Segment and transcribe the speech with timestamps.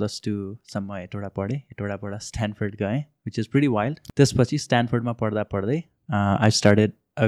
[0.00, 5.82] Plus टूसम्म हेटौँडा पढेँ हेटौँडाबाट स्ट्यान्डफोर्ड गएँ विच इज प्रिटी वाइल्ड त्यसपछि स्ट्यान्डफोर्डमा पढ्दा पढ्दै
[6.12, 7.26] I started a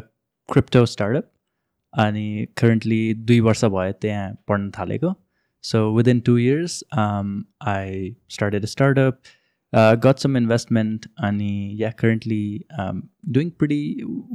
[0.49, 1.29] crypto startup
[1.95, 5.13] अनि करेन्टली दुई वर्ष भयो त्यहाँ पढ्न थालेको.
[5.65, 9.21] So within two years I started startup
[10.05, 12.43] got some investment अनि yeah currently
[13.37, 13.83] doing pretty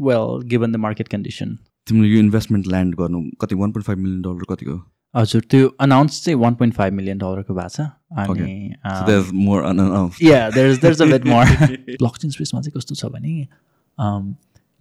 [0.08, 1.56] well given the market condition
[1.88, 4.78] तिमीले यो इन्भेस्टमेन्ट ल्यान्ड गर्नु कति one point five million dollar कतिको
[5.18, 7.88] हजुर त्यो अनाउन्स चाहिँ वान पोइन्ट फाइभ मिलियन डलरको भएको छ
[8.26, 8.74] अनि
[10.24, 11.46] yeah there is there is a bit more
[12.18, 13.36] blockchain स्पेसमा चाहिँ कस्तो छ भने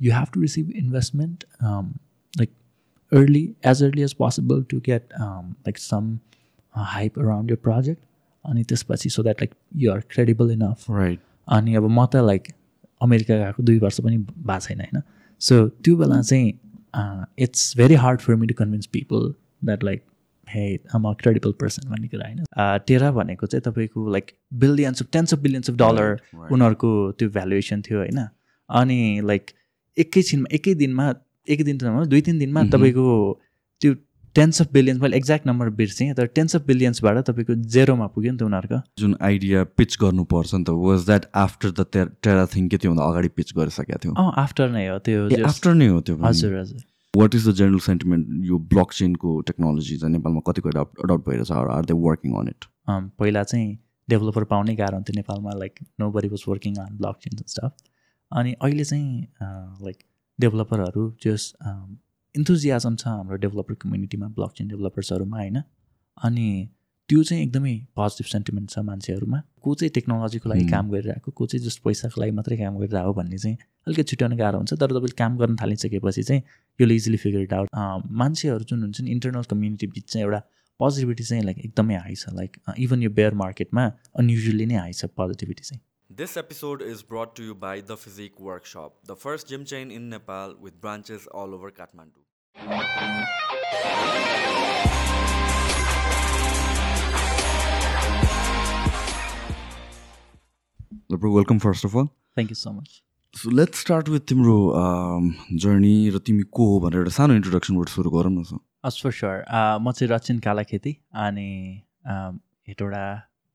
[0.01, 2.51] you have to receive investment like
[3.13, 6.19] early as early as possible to get like some
[6.75, 8.01] hype around your project
[8.45, 12.53] अनि त्यसपछि so that like you are credible enough right अनि अब म त लाइक
[13.01, 15.03] अमेरिका गएको दुई वर्ष पनि भएको छैन होइन?
[15.41, 16.53] सो त्यो बेला चाहिँ
[17.39, 19.33] it's very hard for me to convince people
[19.65, 20.03] that like
[20.49, 20.65] hey
[20.95, 22.41] um uh credible person भन्ने कुरा होइन।
[22.87, 24.33] टेरा भनेको चाहिँ तपाईँको like
[24.65, 26.17] billions of tens of billions of dollar
[26.53, 28.27] उनीहरूको त्यो भ्यालुएसन थियो होइन।
[28.71, 29.51] अनि लाइक
[29.97, 31.13] एकैछिनमा एकै दिनमा
[31.49, 33.07] एकै दिन त दुई तिन दिनमा तपाईँको
[33.81, 33.95] त्यो
[34.37, 38.39] टेन्स अफ बिलियन्स मैले एक्ज्याक्ट नम्बर बिर्सेँ तर टेन्स अफ बिलियन्सबाट तपाईँको जेरोमा पुग्यो नि
[38.39, 41.81] त उनीहरूको। जुन आइडिया पिच गर्नुपर्छ नि त was that after the
[42.23, 44.13] Terra thing के त्योभन्दा अगाडि पिच गरिसकेको थियो?
[44.13, 46.85] अँ आफ्टर नै हो त्यो आफ्टर नै हो त्यो हजुर हजुर।
[47.19, 51.53] What is the general sentiment यो ब्लक चेनको टेक्नोलोजी चाहिँ नेपालमा कतिको एडप्ट एडप्ट भइरहेछ
[51.53, 52.65] are they working on it
[53.19, 53.69] पहिला चाहिँ
[54.09, 55.87] डेभलपर पाउनै गाह्रो हुन्थ्यो नेपालमा like
[56.17, 57.73] nobody was working on blockchain stuff
[58.33, 59.27] अनि अहिले चाहिँ
[59.85, 60.03] लाइक
[60.39, 61.53] डेभलपरहरू जस
[62.35, 65.63] इन्थुजियाजम छ हाम्रो डेभलपर कम्युनिटीमा ब्लक चेन डेभलपर्सहरूमा होइन?
[66.17, 66.49] अनि
[67.09, 71.63] त्यो चाहिँ एकदमै पोजिटिभ सेन्टिमेन्ट छ मान्छेहरूमा। को चाहिँ टेक्नोलोजीको लागि काम गरिरहेको को चाहिँ
[71.67, 75.37] जस्ट पैसाको लागि मात्रै काम गरिरहेको भन्ने चाहिँ अलिकति छुट्याउन गाह्रो हुन्छ तर तपाईँले काम
[75.39, 76.43] गर्न थालिसकेपछि चाहिँ
[76.81, 77.69] यो इजिली फिगर इट आउट
[78.23, 80.41] मान्छेहरू जुन हुन्छ नि इन्टरनल कम्युनिटी बिच चाहिँ एउटा
[80.81, 82.51] पोजिटिभिटी चाहिँ लाइक एकदमै हाई छ लाइक
[82.87, 83.85] इभन यो बेयर मार्केटमा
[84.23, 85.81] अनयुजली नै हाई छ पोजिटिभिटी चाहिँ।
[86.11, 90.09] This episode is brought to you by The Physique Workshop, the first gym chain in
[90.11, 92.23] Nepal with branches all over Kathmandu.
[101.11, 103.03] Welcome first of all thank you so much
[103.35, 104.57] so let's start with तिम्रो
[105.65, 109.13] journey र तिमी को हो भनेर एउटा सानो इन्ट्रोडक्सनबाट सुरु गरौँ न सो हस् फर
[109.13, 109.45] स्योर
[109.83, 110.97] म चाहिँ रचिन काला खेती
[111.27, 111.49] अनि
[112.69, 113.05] हेटौँडा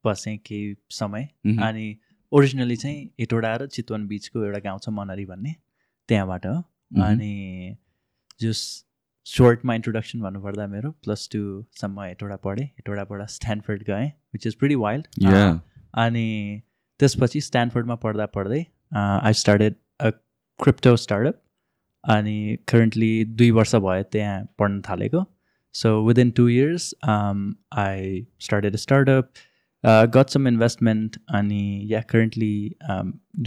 [0.06, 1.28] बसेँ केही समय
[1.68, 1.88] अनि
[2.32, 5.56] ओरिजिनली चाहिँ हेटौँडा र चितवन बिचको एउटा गाउँ छ मनरी भन्ने
[6.10, 6.56] त्यहाँबाट हो।
[7.06, 7.76] अनि
[8.42, 8.60] जस
[9.26, 15.08] सर्टमा इन्ट्रोडक्सन भन्नुपर्दा मेरो प्लस टूसम्म हेटौँडा पढेँ हेटौँडाबाट स्ट्यान्डफोर्ड गएँ विच इज प्रिटी वाइल्ड
[16.06, 16.28] अनि
[17.02, 18.64] त्यसपछि स्ट्यान्डफोर्डमा पढ्दा पढ्दै
[18.96, 20.10] I started a
[20.60, 21.42] crypto startup
[22.04, 25.24] अनि करेन्टली दुई वर्ष भयो त्यहाँ पढ्न थालेको।
[25.76, 29.32] So within two years I started startup
[30.16, 32.54] got some investment अनि yeah currently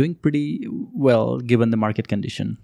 [0.00, 0.46] doing pretty
[1.06, 2.56] well given the market condition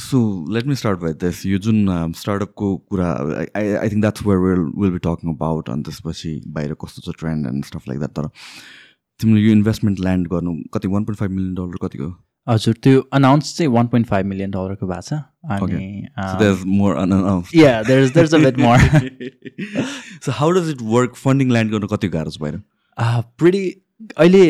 [0.00, 0.20] so
[0.54, 3.08] let me start by this यो जुन स्टार्टअपको कुरा
[3.56, 7.16] I I think that's where will will be talking about अनि त्यसपछि बाहिर कस्तो छ
[7.18, 8.28] trend and stuff like that तर
[9.20, 12.08] तिमीले यो इन्भेस्टमेन्ट ल्यान्ड गर्नु कति one point five million dollar कतिको
[12.46, 15.12] हजुर त्यो अनाउन्स चाहिँ वान पोइन्ट फाइभ मिलियन डलरको भएको छ।
[15.48, 15.88] अनि
[20.24, 22.60] so how does it work funding land गर्नु कति गाह्रो छ बाहिर
[23.38, 23.64] प्रिटी
[24.16, 24.44] अहिले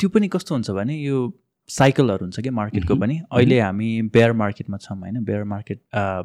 [0.00, 1.16] त्यो पनि कस्तो हुन्छ भने यो
[1.68, 5.80] साइकलहरू हुन्छ कि मार्केटको पनि। अहिले हामी बेयर मार्केटमा छौँ होइन। बेयर मार्केट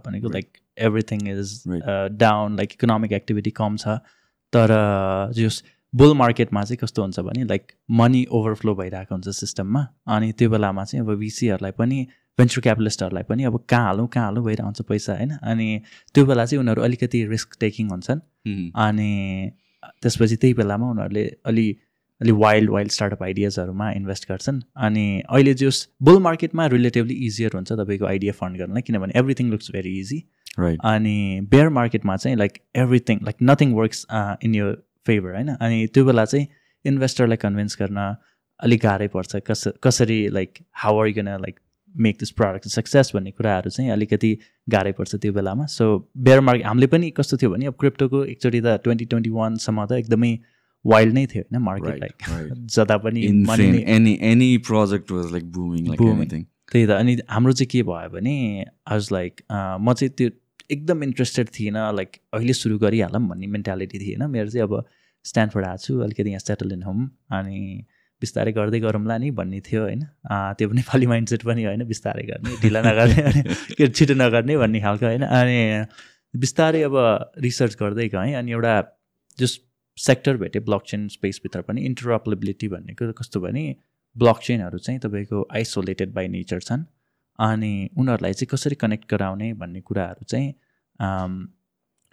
[0.06, 0.48] भनेको like
[0.88, 1.64] everything is
[2.24, 3.88] down like economic activity कम छ।
[4.54, 4.68] तर
[5.36, 5.64] जस
[5.96, 10.84] बुल मार्केटमा चाहिँ कस्तो हुन्छ भने लाइक मनी ओभरफ्लो भइरहेको हुन्छ सिस्टममा अनि त्यो बेलामा
[10.84, 12.08] चाहिँ अब भिसीहरूलाई पनि
[12.40, 15.30] भेन्चर क्यापिटलिस्टहरूलाई पनि अब कहाँ हालौँ कहाँ हालौँ भइरहेको हुन्छ पैसा होइन?
[15.32, 15.82] अनि
[16.16, 18.20] त्यो बेला चाहिँ उनीहरू अलिकति रिस्क टेकिङ हुन्छन्।
[18.76, 19.52] अनि
[20.02, 21.66] त्यसपछि त्यही बेलामा उनीहरूले अलि
[22.22, 27.72] अलि वाइल्ड वाइल्ड स्टार्टअप आइडियाजहरूमा इन्भेस्ट गर्छन्। अनि अहिले जस बुल मार्केटमा रिलेटिभली इजियर हुन्छ
[27.72, 30.20] तपाईँको आइडिया फन्ड गर्नलाई किनभने एभ्रिथिङ लुक्स भेरी इजी
[30.60, 31.16] अनि
[31.52, 34.06] बेयर मार्केटमा चाहिँ like everything like nothing works
[34.44, 34.74] in your
[35.06, 35.50] favour होइन?
[35.56, 36.48] अनि त्यो बेला चाहिँ
[36.86, 38.16] इन्भेस्टरलाई कन्भिन्स गर्न
[38.60, 41.60] अलिक गाह्रै पर्छ। कस कसरी like how are gonna like
[41.96, 44.38] make this product success भन्ने कुराहरू चाहिँ अलिकति
[44.70, 45.86] गाह्रै पर्छ त्यो बेलामा। सो
[46.18, 49.92] बेयर मार्केट हामीले पनि कस्तो थियो भने अब क्रिप्टोको एकचोटि त ट्वेन्टी ट्वेन्टी वानसम्म त
[50.04, 50.32] एकदमै
[50.86, 52.18] वाइल्ड नै थियो होइन मार्केट लाइक
[52.76, 53.22] जता पनि
[56.72, 58.36] त्यही त अनि हाम्रो चाहिँ के भयो भने
[58.88, 60.30] आज लाइक म चाहिँ त्यो
[60.70, 64.74] एकदम इन्ट्रेस्टेड थिइनँ लाइक अहिले सुरु गरिहालौँ भन्ने मेन्टालिटी थिएन। मेरो चाहिँ अब
[65.26, 67.60] स्ट्यान्डफोर्ड आएको छु अलिकति यहाँ सेटल इन होम अनि
[68.22, 70.02] बिस्तारै गर्दै गरौँला नि भन्ने थियो होइन।
[70.58, 75.24] त्यो नेपाली माइन्डसेट पनि होइन बिस्तारै गर्ने ढिला नगर्ने अनि छिटो नगर्ने भन्ने खालको होइन।
[75.24, 75.58] अनि
[76.34, 76.96] बिस्तारै अब
[77.44, 78.74] रिसर्च गर्दै गएँ अनि एउटा
[79.40, 79.60] जस
[79.98, 83.64] सेक्टर भेटेँ ब्लक चेन स्पेसभित्र पनि इन्टरअपलेबिलिटी भनेको कस्तो भने
[84.16, 86.84] ब्लक चेनहरू चाहिँ तपाईँको आइसोलेटेड बाई नेचर छन्।
[87.40, 90.54] अनि उनीहरूलाई चाहिँ कसरी कनेक्ट गराउने भन्ने कुराहरू चाहिँ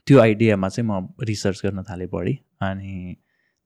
[0.07, 3.17] त्यो आइडियामा चाहिँ म रिसर्च गर्न थालेँ बढी। अनि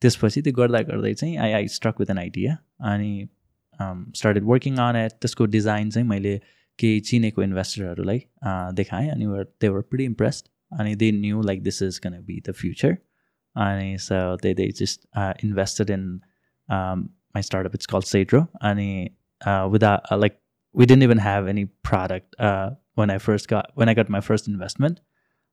[0.03, 2.57] त्यसपछि त्यो गर्दा गर्दै चाहिँ I I struck with an idea
[2.93, 3.29] अनि
[4.19, 6.39] स्टार्टेड वर्किङ अन एट त्यसको डिजाइन चाहिँ मैले
[6.79, 8.23] केही चिनेको इन्भेस्टरहरूलाई
[8.81, 9.27] देखाएँ अनि
[9.61, 10.49] दे वर प्रिटी इम्प्रेस्ड
[10.79, 12.97] अनि they knew like this is gonna be the future
[13.57, 15.07] अनि so they they just
[15.45, 16.09] invested in
[16.71, 18.91] my startup it's called सेड्रो अनि
[19.73, 20.39] with like
[20.77, 24.21] we didn't even have any product uh, when I first got when I got my
[24.21, 25.01] first investment.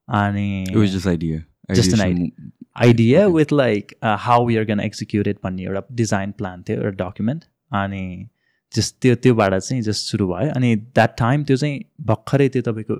[0.08, 1.44] And it was just idea.
[1.72, 2.30] Just an idea.
[2.76, 6.82] Idea with like uh, how we are gonna execute it भन्ने एउटा design plan थियो
[6.82, 7.44] एउटा document
[7.80, 8.04] अनि
[8.72, 11.80] just त्यो त्योबाट चाहिँ just सुरु भयो अनि द्याट टाइम त्यो चाहिँ
[12.10, 12.96] भर्खरै त्यो तपाईँको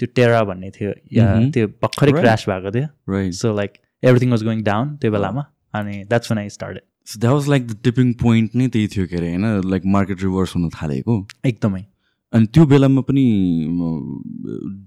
[0.00, 1.26] त्यो टेरा भन्ने थियो या
[1.56, 5.44] त्यो भर्खरै क्रास भएको थियो so like everything was going down त्यो बेलामा
[5.80, 9.06] अनि that's when I started so that was like the tipping point नै त्यही थियो
[9.06, 9.70] के अरे होइन?
[9.70, 11.84] लाइक मार्केट रिभर्स हुन थालेको। एकदमै।
[12.32, 13.24] अनि त्यो बेलामा पनि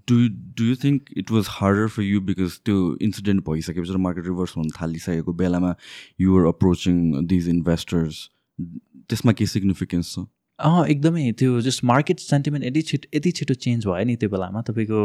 [0.09, 0.15] do
[0.57, 2.77] do you think it was harder for you because त्यो
[3.07, 5.75] इन्सिडेन्ट भइसकेपछि मार्केट रिभर्स हुन थालिसकेको बेलामा
[6.21, 8.23] युआर अप्रोचिङ दिज इन्भेस्टर्स
[9.09, 10.25] त्यसमा के सिग्निफिकेन्स छ?
[10.59, 14.61] अँ एकदमै। त्यो जस्ट मार्केट सेन्टिमेन्ट यति छिटो यति छिटो चेन्ज भयो नि त्यो बेलामा।
[14.71, 14.99] तपाईँको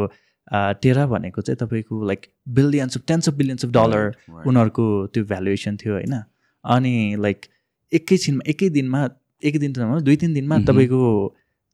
[0.81, 4.11] टेरा भनेको चाहिँ तपाईँको like billions of tens of billions of dollar
[4.47, 6.15] उनीहरूको त्यो भ्यालुएसन थियो होइन?
[6.63, 7.45] अनि लाइक
[7.91, 9.07] एकैछिनमा एकै दिनमा
[9.43, 11.01] एकै दिन त दुई तिन दिनमा तपाईँको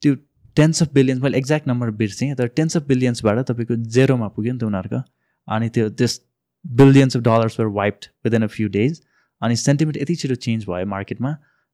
[0.02, 0.16] त्यो
[0.58, 4.60] टेन्स अफ बिलियन्स मैले एक्ज्याक्ट नम्बर बिर्सेँ तर टेन्स अफ बिलियन्सबाट तपाईँको जेरोमा पुग्यो नि
[4.60, 5.02] त उनीहरूको।
[5.48, 6.20] अनि त्यो त्यस
[6.66, 9.02] billions of dollars were wiped within a few days
[9.42, 11.32] अनि सेन्टिमेन्ट यति छिटो चेन्ज भयो मार्केटमा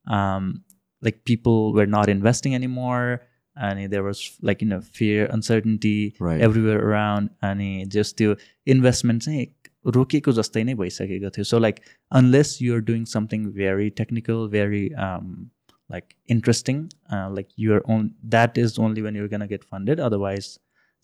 [0.08, 3.18] like people were not investing any more
[3.58, 8.36] अनि there was like in fear uncertainty everywhere around अनि जस्ट त्यो
[8.76, 9.46] इन्भेस्टमेन्ट चाहिँ
[9.86, 11.80] रोकिएको जस्तै नै भइसकेको थियो। So like
[12.12, 16.84] unless you're doing something very technical very like interesting
[17.14, 20.46] like your own that is only when you can get funded otherwise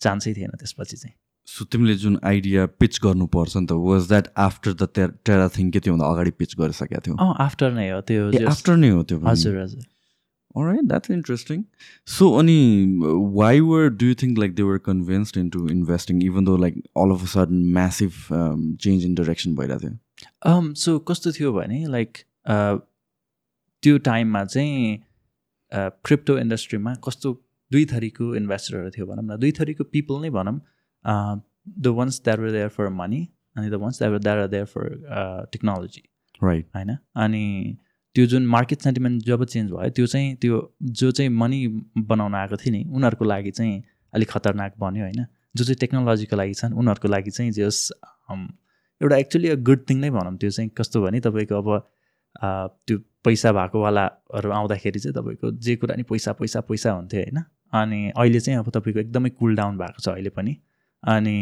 [0.00, 1.14] चान्सै थिएन त्यसपछि चाहिँ।
[1.48, 5.80] सो तिमीले जुन आइडिया पिच गर्नुपर्छ नि त was that after the Terra thing के
[5.80, 7.14] त्योभन्दा अगाडि पिच गरिसकेको थियो?
[7.46, 9.84] आफ्टर नै हो त्यो आफ्टर नै हो त्यो हजुर हजुर।
[10.56, 11.66] Alright, that's interesting.
[12.04, 12.96] So, Ani,
[13.38, 17.12] why were do you think like they were convinced into investing, even though like all
[17.12, 19.98] of a sudden massive um, change in direction भइरहेको थियो
[20.52, 22.18] um, so कस्तो थियो भने लाइक
[23.82, 24.98] त्यो टाइममा चाहिँ
[25.72, 27.32] crypto इन्डस्ट्रीमा कस्तो
[27.72, 30.58] दुई थरीको इन्भेस्टरहरू थियो भनौँ न दुई थरीको पिपल नै भनौँ
[31.78, 33.22] the ones that were there for money
[33.56, 36.02] अनि the ones that that are there for technology
[36.42, 37.44] right होइन अनि
[38.14, 41.66] त्यो जुन मार्केट सेन्टिमेन्ट जब चेन्ज भयो त्यो चाहिँ त्यो जो चाहिँ मनी
[42.10, 43.82] बनाउन आएको थियो नि उनीहरूको लागि चाहिँ
[44.14, 45.24] अलिक खतरनाक बन्यो होइन।
[45.56, 47.78] जो चाहिँ टेक्नोलोजीको लागि छन् उनीहरूको लागि चाहिँ जस
[48.30, 51.68] एउटा एक्चुली अ गुड थिङ नै भनौँ। त्यो चाहिँ कस्तो भने तपाईँको अब
[52.86, 57.42] त्यो पैसा भएकोवालाहरू आउँदाखेरि चाहिँ तपाईँको जे कुरा नि पैसा पैसा पैसा हुन्थ्यो होइन।
[57.72, 60.56] अनि अहिले चाहिँ अब तपाईँको एकदमै कुल डाउन भएको छ अहिले पनि।
[61.02, 61.36] अनि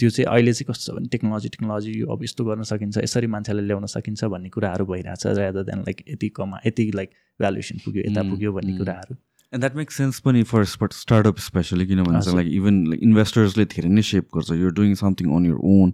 [0.00, 3.26] त्यो चाहिँ अहिले चाहिँ कस्तो छ भने टेक्नोलोजी टेक्नोलोजी यो अब यस्तो गर्न सकिन्छ यसरी
[3.36, 7.10] मान्छेलाई ल्याउन सकिन्छ भन्ने कुराहरू भइरहेछ रेदर देन लाइक यति कमा यति लाइक
[7.40, 9.16] भ्यालुएसन पुग्यो यता पुग्यो भन्ने कुराहरू।
[9.52, 14.02] एन्ड द्याट मेक सेन्स पनि फर स्टार्टअप स्पेसली किनभने चाहिँ लाइक इभन इन्भेस्टर्सले धेरै नै
[14.08, 15.92] सेप गर्छ। You're doing something on your own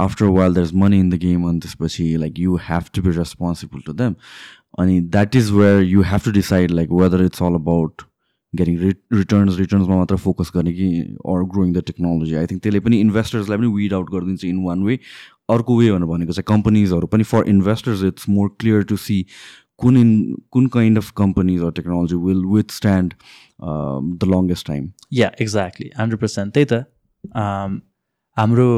[0.00, 3.10] after while there is money in the game अनि त्यसपछि like you have to be
[3.18, 4.14] responsible to them
[4.80, 8.02] अनि that is where you have to decide like whether it's all about
[8.56, 10.88] getting returns रिटर्न्समा मात्र focus गर्ने कि
[11.26, 14.82] or growing the technology I think त्यसले पनि इन्भेस्टर्सलाई पनि विड आउट गरिदिन्छ in one
[14.82, 14.98] way
[15.50, 19.18] अर्को वे भनेको चाहिँ कम्पनीजहरू पनि for investors it's more clear to see
[19.78, 20.12] कुन इन
[20.50, 23.14] कुन kind of companies or technology will withstand
[23.60, 26.84] the longest time yeah exactly hundred percent त्यही त
[27.36, 27.80] um,
[28.36, 28.68] हाम्रो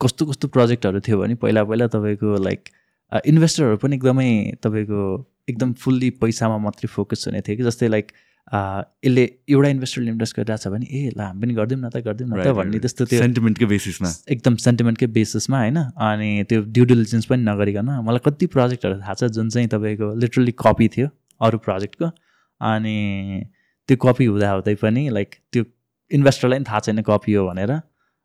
[0.00, 2.68] कस्तो कस्तो प्रोजेक्टहरू थियो भने पहिला पहिला तपाईँको लाइक
[3.12, 4.30] इन्भेस्टरहरू पनि एकदमै
[4.62, 5.02] तपाईँको
[5.48, 8.12] एकदम फुल्ली पैसामा मात्रै फोकस हुने थियो कि जस्तै लाइक
[8.52, 12.28] यसले एउटा इन्भेस्टरले इन्भेस्ट गरिरहेको छ भने ए ल हामी पनि गरिदिउँ न त गरिदिउँ
[12.28, 15.78] न त भन्ने त्यस्तो त्यो सेन्टिमेन्टकै बेसिसमा एकदम सेन्टिमेन्टकै बेसिसमा होइन?
[16.08, 20.52] अनि त्यो ड्यु डिलिजेन्स पनि नगरिकन मलाई कति प्रोजेक्टहरू थाहा छ जुन चाहिँ तपाईँको लिटरली
[20.64, 21.08] कपी थियो
[21.48, 22.10] अरू प्रोजेक्टको
[22.60, 22.96] अनि
[23.88, 25.64] त्यो कपी हुँदा हुँदै पनि लाइक त्यो
[26.10, 27.72] इन्भेस्टरलाई पनि थाहा छैन कपी हो भनेर।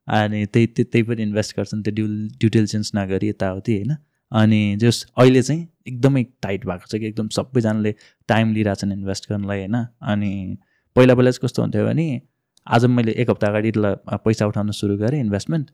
[0.07, 2.05] अनि त्यही त्यही पनि इन्भेस्ट गर्छन् त्यो ड्यु
[2.39, 3.91] ड्यु डिलिजेन्स नगरी यताउति होइन?
[4.31, 7.95] अनि जस अहिले चाहिँ एकदमै टाइट भएको छ कि एकदम सबैजनाले
[8.29, 9.75] टाइम लिइरहेछन् इन्भेस्ट गर्नलाई होइन?
[10.03, 10.57] अनि
[10.95, 12.07] पहिला पहिला चाहिँ कस्तो हुन्थ्यो भने
[12.67, 15.69] आज मैले एक हप्ता अगाडि ल पैसा उठाउन सुरु गरेँ इन्भेस्टमेन्ट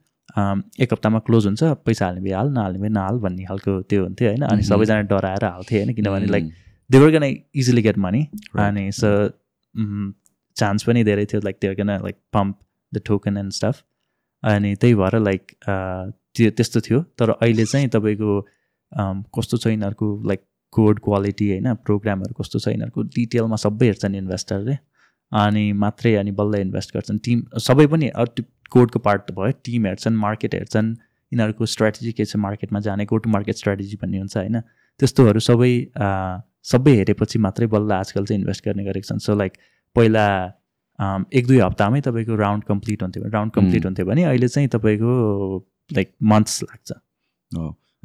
[0.81, 4.29] एक हप्तामा क्लोज हुन्छ पैसा हाल्ने भए हाल नहाल्ने भए नहाल भन्ने खालको त्यो हुन्थ्यो
[4.29, 4.43] होइन?
[4.43, 5.93] अनि सबैजना डराएर हाल्थेँ होइन?
[5.95, 6.51] किनभने like
[6.89, 8.27] they're gonna easily get money
[8.59, 9.09] अनि सो
[10.57, 12.59] चान्स पनि धेरै थियो like they're gonna like pump
[12.93, 13.83] the token and stuff
[14.43, 15.51] अनि त्यही भएर लाइक
[16.35, 18.31] त्यो त्यस्तो थियो। तर अहिले चाहिँ तपाईँको
[19.35, 20.41] कस्तो छ यिनीहरूको लाइक
[20.73, 24.75] कोड क्वालिटी होइन प्रोग्रामहरू कस्तो छ यिनीहरूको डिटेलमा सबै हेर्छन् इन्भेस्टरले
[25.31, 28.09] अनि मात्रै अनि बल्ल इन्भेस्ट गर्छन्। टिम सबै पनि
[28.73, 30.89] कोडको पार्ट त भयो। टिम हेर्छन् मार्केट हेर्छन्
[31.31, 34.59] यिनीहरूको स्ट्राटेजी के छ मार्केटमा जाने गो टु मार्केट स्ट्राटेजी भन्ने हुन्छ होइन।
[34.99, 35.71] त्यस्तोहरू सबै
[36.71, 39.53] सबै हेरेपछि मात्रै बल्ल आजकल चाहिँ इन्भेस्ट गर्ने गरेको छन्। सो लाइक
[39.95, 40.25] पहिला
[41.33, 45.11] एक दुई हप्तामै तपाईँको राउन्ड कम्प्लिट हुन्थ्यो। राउन्ड कम्प्लिट हुन्थ्यो भने अहिले चाहिँ तपाईँको
[45.89, 46.91] लाइक मन्थ्स लाग्छ।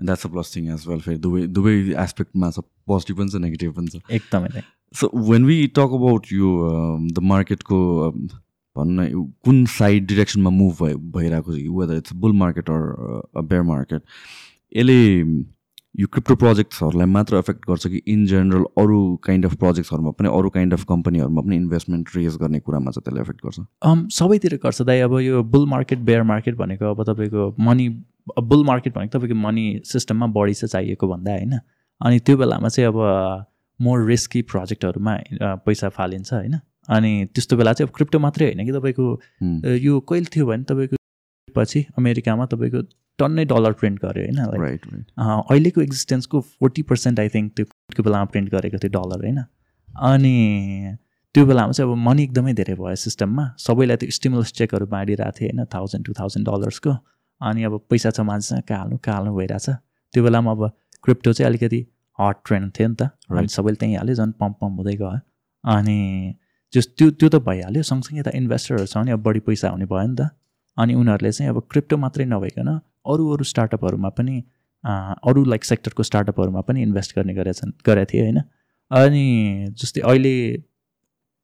[0.06, 3.73] That's a plus thing as well फेरि दुवै दुवै एस्पेक्टमा छ पोजिटिभ पनि छ नेगेटिभ
[3.76, 4.62] पनि छ एकदमै
[4.94, 6.50] so when we talk about यो
[7.12, 7.78] द मार्केटको
[8.76, 9.08] भन्न
[9.44, 12.82] कुन साइड डिरेक्सनमा मुभ भइ भइरहेको छ whether it's bull market or
[13.52, 14.02] bear market
[14.76, 14.99] यसले
[15.99, 20.50] यो क्रिप्टो प्रोजेक्ट्सहरूलाई मात्र एफेक्ट गर्छ कि इन जेनरल अरू काइन्ड अफ प्रोजेक्ट्सहरूमा पनि अरू
[20.57, 23.61] काइन्ड अफ कम्पनीहरूमा पनि इन्भेस्टमेन्ट रेज गर्ने कुरामा चाहिँ त्यसले एफेक्ट गर्छ?
[24.14, 27.88] सबैतिर गर्छ दाइ। अब यो बुल मार्केट बेयर मार्केट भनेको अब तपाईँको मनी
[28.52, 31.59] बुल मार्केट भनेको तपाईँको मनी सिस्टममा बढी चाहिँ चाहिएको भन्दा होइन?
[32.00, 33.47] अनि त्यो बेलामा चाहिँ अब
[33.81, 35.17] मोर रिस्की प्रोजेक्टहरूमा
[35.67, 36.59] पैसा फालिन्छ होइन?
[36.88, 39.11] अनि त्यस्तो बेला चाहिँ अब क्रिप्टो मात्रै होइन कि तपाईँको
[39.83, 40.97] यो कहिले थियो भने तपाईँको
[41.57, 42.87] पछि अमेरिकामा तपाईँको
[43.18, 44.38] टन्नै डलर प्रिन्ट गर्यो होइन?
[44.62, 44.87] राइट
[45.18, 49.38] अहिलेको एक्जिस्टेन्सको फोर्टी पर्सेन्ट आई थिङ्क त्यो बेलामा प्रिन्ट गरेको थियो डलर होइन?
[50.10, 50.34] अनि
[51.34, 55.48] त्यो बेलामा चाहिँ अब मनी एकदमै धेरै भयो सिस्टममा सबैलाई त्यो स्टिमुलस चेकहरू बाँडिरहेको थियो
[55.48, 55.64] होइन?
[55.75, 56.96] थाउजन्ड टू थाउजन्ड डलर्सको
[57.40, 59.68] अनि अब पैसा छ मान्छेसँग कहाँ हाल्नु कहाँ हाल्नु भइरहेछ।
[60.14, 60.62] त्यो बेलामा अब
[61.04, 61.80] क्रिप्टो चाहिँ अलिकति
[62.18, 65.10] हट ट्रेन्ड थियो नि त। अनि सबैले त्यहीँ हाल्यो झन् पम्प पम्प हुँदै गयो।
[65.64, 65.98] अनि
[66.72, 70.06] जस त्यो त्यो त भइहाल्यो। सँगसँगै त इन्भेस्टरहरू छ भने अब बढी पैसा हुने भयो
[70.06, 70.30] नि त।
[70.76, 72.68] अनि उनीहरूले चाहिँ अब क्रिप्टो मात्रै नभइकन
[73.08, 74.36] अरू अरू स्टार्टअपहरूमा पनि
[74.84, 78.40] अरू लाइक सेक्टरको स्टार्टअपहरूमा पनि इन्भेस्ट गर्ने गरेछन् गरेको थिएँ होइन।
[78.90, 79.24] अनि
[79.80, 80.34] जस्तै अहिले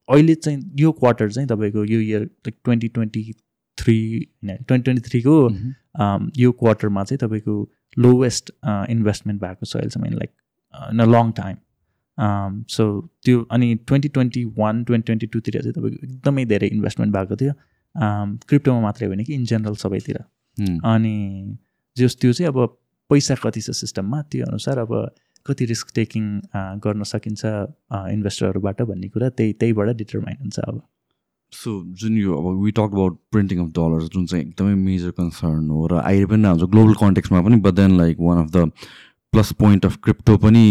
[0.09, 3.23] अहिले चाहिँ यो क्वार्टर चाहिँ तपाईँको यो year like twenty twenty
[3.79, 5.35] three होइन ट्वेन्टी ट्वेन्टी थ्रीको
[6.39, 7.55] यो क्वार्टरमा चाहिँ तपाईँको
[7.97, 8.51] लोवेस्ट
[8.91, 10.31] इन्भेस्टमेन्ट भएको छ अहिलेसम्म like
[10.93, 11.57] in a long time
[12.71, 12.85] so
[13.25, 17.53] त्यो अनि twenty twenty one twenty twenty टूतिर चाहिँ तपाईँको एकदमै धेरै इन्भेस्टमेन्ट भएको थियो।
[18.49, 20.19] क्रिप्टोमा मात्रै होइन कि इन जेनरल सबैतिर।
[20.61, 21.57] अनि
[21.97, 22.77] जस त्यो चाहिँ अब
[23.11, 24.93] पैसा कति छ सिस्टममा त्यो अनुसार अब
[25.47, 26.25] कति रिस्क टेकिङ
[26.85, 30.81] गर्न सकिन्छ इन्भेस्टरहरूबाट भन्ने कुरा त्यही त्यहीबाट डिटरमाइन हुन्छ अब।
[31.53, 31.71] सो
[32.03, 35.87] जुन यो अब we talk about printing of dollars जुन चाहिँ एकदमै मेजर कन्सर्न हो
[35.87, 38.71] र अहिले पनि हुन्छ ग्लोबल कन्टेक्समा पनि but then like one of the
[39.33, 40.65] plus point of crypto पनि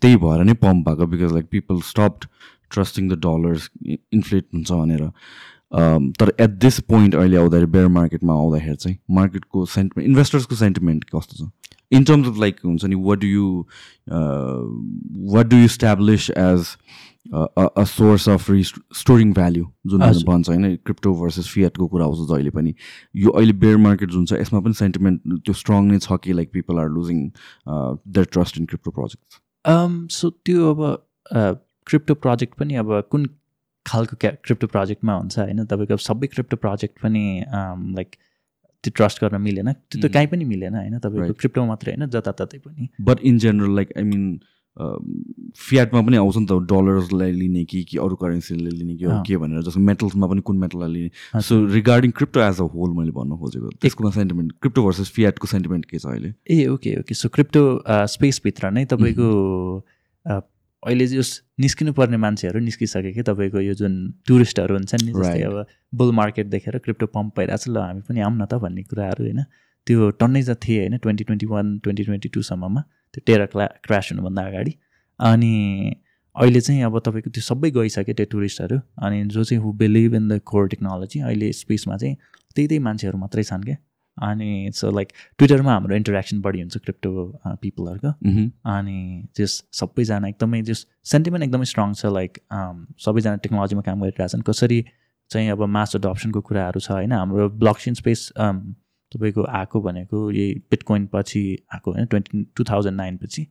[0.00, 2.28] त्यही भएर नै पम्प भएको because like people stopped
[2.70, 5.10] trusting the dollars inflate हुन्छ भनेर।
[5.74, 11.46] तर एट दिस पोइन्ट अहिले आउँदाखेरि बेयर मार्केटमा आउँदाखेरि चाहिँ मार्केटको सेन्टिमेन्ट इन्भेस्टर्सको सेन्टिमेन्ट कस्तो
[11.46, 11.50] छ?
[11.92, 13.66] इन टर्म्स अफ लाइक हुन्छ नि what do you
[15.34, 16.76] what do you establish as
[17.76, 22.74] a source of restoring value जुन भन्छ होइन क्रिप्टो भर्सेस फिएटको कुरा आउँछ जहिले पनि।
[23.16, 26.52] यो अहिले बेयर मार्केट जुन छ यसमा पनि सेन्टिमेन्ट त्यो स्ट्रङ नै छ कि like
[26.52, 27.28] people are losing
[27.68, 29.40] their trust in crypto project
[30.12, 30.80] so त्यो अब
[31.86, 33.28] क्रिप्टो uh, प्रोजेक्ट पनि अब कुन
[33.88, 35.64] खालको क्या क्रिप्टो प्रोजेक्टमा हुन्छ होइन?
[35.64, 37.24] तपाईँको सबै क्रिप्टो प्रोजेक्ट पनि
[37.96, 38.10] लाइक
[38.84, 42.58] त्यो ट्रस्ट गर्न मिलेन। त्यो त कहीँ पनि मिलेन होइन तपाईँको क्रिप्टो मात्रै होइन जताततै
[42.60, 44.22] पनि। But in general like I mean
[45.58, 49.62] फियाटमा पनि आउँछ नि त डलर्सलाई लिने कि कि अरू करेन्सीले लिने कि के भनेर
[49.66, 53.70] जस्तो मेटल्समा पनि कुन मेटललाई लिने। So regarding crypto as a whole मैले भन्नु खोजेको
[53.82, 56.30] त्यसको सेन्टिमेन्ट क्रिप्टो भर्सेस फियाटको सेन्टिमेन्ट के छ अहिले?
[56.46, 57.64] ए ओके ओके सो क्रिप्टो
[58.14, 59.28] स्पेसभित्र नै तपाईँको
[60.88, 61.30] अहिले जस
[61.60, 63.94] निस्किनु पर्ने मान्छेहरू निस्किसके कि तपाईँको यो जुन
[64.28, 65.56] टुरिस्टहरू हुन्छन् नि जस्तै अब
[66.00, 69.24] बुल मार्केट देखेर क्रिप्टो पम्प भइरहेको छ ल हामी पनि आऊँ न त भन्ने कुराहरू
[69.24, 69.40] होइन।
[69.86, 72.80] त्यो टन्नै त थिए होइन twenty twenty one twenty twenty टूसम्ममा
[73.14, 74.72] त्यो टेरा क्ला क्रास हुनुभन्दा अगाडि।
[75.20, 75.52] अनि
[76.36, 80.28] अहिले चाहिँ अब तपाईँको त्यो सबै गइसक्यो त्यो टुरिस्टहरू। अनि जो चाहिँ who believe in
[80.28, 82.14] the core technology अहिले स्पेसमा चाहिँ
[82.56, 83.76] त्यही त्यही मान्छेहरू मात्रै छन् क्या।
[84.22, 87.10] अनि सो लाइक ट्विटरमा हाम्रो इन्टरेक्सन बढी हुन्छ क्रिप्टो
[87.62, 88.10] पिपलहरूको
[88.70, 88.98] अनि
[89.36, 92.38] त्यस सबैजना एकदमै त्यस सेन्टिमेन्ट एकदमै स्ट्रङ छ लाइक
[93.06, 94.84] सबैजना टेक्नोलोजीमा काम गरिरहेछन्। कसरी
[95.30, 101.06] चाहिँ अब मास अडप्सनको कुराहरू छ होइन हाम्रो ब्लकचेन स्पेस तपाईँको आएको भनेको यही बिटकोइन
[101.12, 101.42] पछि
[101.74, 103.46] आएको होइन ट्वेन्टी टु थाउजन्ड नाइन पछि।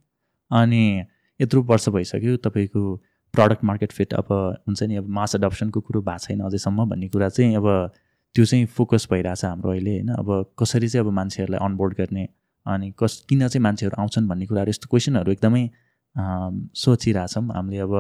[0.51, 0.81] अनि
[1.39, 2.83] यत्रो वर्ष भइसक्यो तपाईँको
[3.33, 4.27] प्रडक्ट मार्केट फिट अब
[4.67, 7.67] हुन्छ नि अब मास अडप्सनको कुरो भएको छैन अझैसम्म भन्ने कुरा चाहिँ अब
[8.37, 10.09] त्यो चाहिँ फोकस भइरहेछ हाम्रो अहिले होइन?
[10.13, 10.29] अब
[10.59, 12.27] कसरी चाहिँ अब मान्छेहरूलाई अनबोर्ड गर्ने
[12.65, 15.63] अनि कस किन चाहिँ मान्छेहरू आउँछन् भन्ने कुराहरू यस्तो क्वेसनहरू एकदमै
[16.77, 17.93] सोचिरहेछौँ। हामीले अब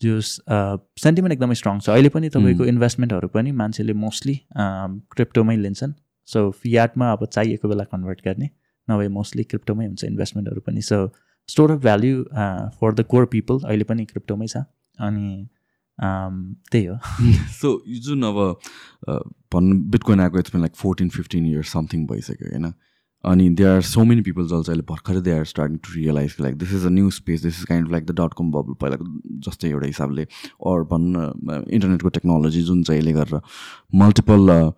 [0.00, 4.36] जो सेन्टिमेन्ट एकदमै स्ट्रङ छ। अहिले पनि तपाईँको इन्भेस्टमेन्टहरू पनि मान्छेले मोस्टली
[5.16, 5.92] क्रिप्टोमै लिन्छन्।
[6.28, 8.48] सो फियाटमा अब चाहिएको बेला कन्भर्ट गर्ने
[8.88, 10.98] नभए मोस्टली क्रिप्टोमै हुन्छ इन्भेस्टमेन्टहरू पनि। So
[11.48, 12.22] store of value
[12.80, 14.64] for the core people अहिले पनि क्रिप्टोमै छ।
[14.98, 15.26] अनि
[16.02, 16.98] त्यही हो।
[17.60, 17.72] सो
[18.04, 18.38] जुन अब
[19.54, 22.72] भन्नु बिटकोइन आएको it's like fourteen fifteen years something भइसक्यो होइन?
[23.24, 26.36] अनि they are so many people जल चाहिँ अहिले भर्खरै they are starting to realise
[26.40, 29.04] like this is a new space this is kind like the dot com bubble पहिलाको
[29.48, 33.40] जस्तै एउटा हिसाबले। अर भन्न इन्टरनेटको टेक्नोलोजी जुन चाहिँ यसले गरेर
[34.02, 34.72] मल्टिपल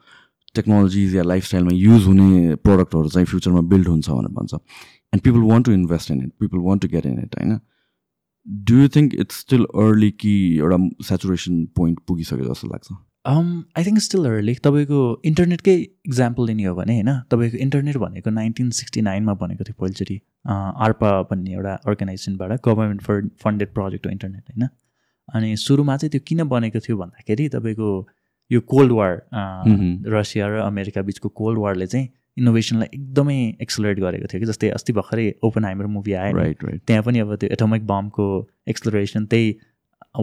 [0.55, 5.67] टेक्नोलोजिज या लाइफस्टाइलमा युज हुने प्रडक्टहरू चाहिँ फ्युचरमा बिल्ड हुन्छ भनेर भन्छ। And people want
[5.67, 7.61] to invest in it people want to get in it होइन?
[8.47, 10.77] Do you think it's still early कि एउटा
[11.09, 12.93] सेचुरेसन पोइन्ट पुगिसक्यो जस्तो लाग्छ?
[13.79, 15.75] आई थिङ्क स्टिल अर्ली तपाईँको इन्टरनेटकै
[16.07, 17.11] इक्जाम्पल लिने हो भने होइन?
[17.31, 20.21] तपाईँको इन्टरनेट भनेको नाइन्टिन सिक्सटी नाइनमा बनेको थियो पहिलोचोटि
[20.87, 24.69] आर्पा भन्ने एउटा अर्गनाइजेसनबाट गभर्मेन्ट फन्ड फन्डेड प्रोजेक्ट हो इन्टरनेट होइन?
[25.29, 27.91] अनि सुरुमा चाहिँ त्यो किन बनेको थियो भन्दाखेरि तपाईँको
[28.51, 29.13] यो कोल्ड वार
[30.17, 34.93] रसिया र अमेरिका बिचको कोल्ड वारले चाहिँ इनोभेसनलाई एकदमै एक्सलरेट गरेको थियो कि जस्तै अस्ति
[34.93, 38.27] भर्खरै ओपन हाइमर मुभी आयो राइट राइट त्यहाँ पनि अब त्यो एटोमिक बमको
[38.69, 39.55] एक्सप्लोरेसन त्यही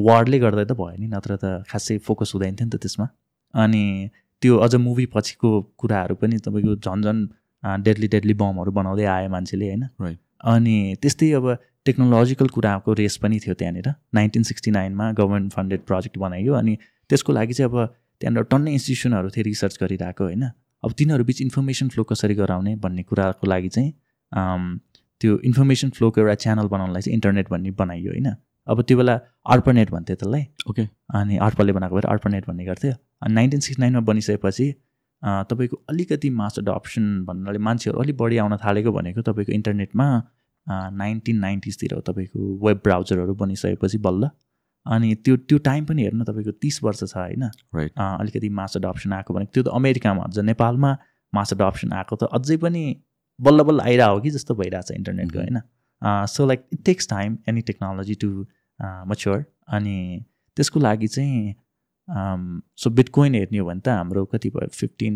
[0.08, 3.08] वार्डले गर्दा त भयो नि नत्र त खासै फोकस हुँदैन थियो नि त त्यसमा।
[3.54, 3.84] अनि
[4.42, 7.22] त्यो अझ मुभी पछिको कुराहरू पनि तपाईँको झन् झन्
[7.84, 9.84] डेडली डेडली बमहरू बनाउँदै आयो मान्छेले होइन.
[10.54, 11.48] अनि त्यस्तै अब
[11.86, 16.78] टेक्नोलोजिकल कुराको रेस पनि थियो त्यहाँनिर। नाइन्टिन सिक्सटी नाइनमा गभर्मेन्ट फन्डेड प्रोजेक्ट बनाइयो अनि
[17.10, 17.78] त्यसको लागि चाहिँ अब
[18.22, 20.44] त्यहाँनिर टन्नै इन्स्टिट्युसनहरू थियो रिसर्च गरिरहेको होइन।
[20.84, 23.92] अब तिनीहरू बिच इन्फर्मेसन फ्लो कसरी गराउने भन्ने कुराको लागि चाहिँ
[25.22, 28.28] त्यो इन्फर्मेसन फ्लोको एउटा च्यानल बनाउनलाई चाहिँ इन्टरनेट भन्ने बनाइयो होइन?
[28.68, 29.16] अब त्यो बेला
[29.54, 30.84] अर्पनेट भन्थ्यो त्यसलाई। ओके
[31.20, 34.68] अनि अर्पलले बनाएको भएर अर्पनेट भन्ने गर्थ्यो। अनि नाइन्टिन सिक्सटी नाइनमा बनिसकेपछि
[35.50, 40.06] तपाईँको अलिकति मास अडप्सन भन्नाले मान्छेहरू अलिक बढी आउन थालेको भनेको तपाईँको इन्टरनेटमा
[40.96, 44.30] नाइन्टिन नाइन्टिजतिर तपाईँको वेब ब्राउजरहरू बनिसकेपछि बल्ल।
[44.86, 47.44] अनि त्यो त्यो टाइम पनि हेर्नु तपाईँको तिस वर्ष छ होइन
[47.74, 47.94] Right.
[47.98, 50.92] अलिकति मास अडप्सन आएको भनेको त्यो त अमेरिकामा अझ नेपालमा
[51.34, 52.84] मास अडप्सन आएको त अझै पनि
[53.40, 55.62] बल्ल बल्ल आइरहेको हो कि जस्तो भइरहेछ इन्टरनेटको Mhm.
[56.02, 58.30] होइन so like it takes time any technology to
[59.08, 59.98] mature अनि
[60.58, 61.56] त्यसको लागि चाहिँ
[62.78, 65.16] सो बिटकोइन हेर्ने हो भने त हाम्रो कति भयो fifteen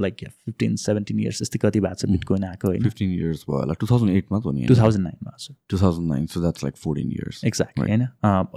[0.00, 2.10] like fifteen seventeen years जस्तै कति भएको छ.
[2.10, 2.82] बिटकोइन आएको होइन?
[2.82, 6.26] फिफ्टिन इयर्स भयो होला टु थाउजन्ड एटमा त टु थाउजन्ड नाइनमा छ। Two thousand nine
[6.26, 7.84] so that's like fourteen years exactly.
[7.84, 8.06] होइन?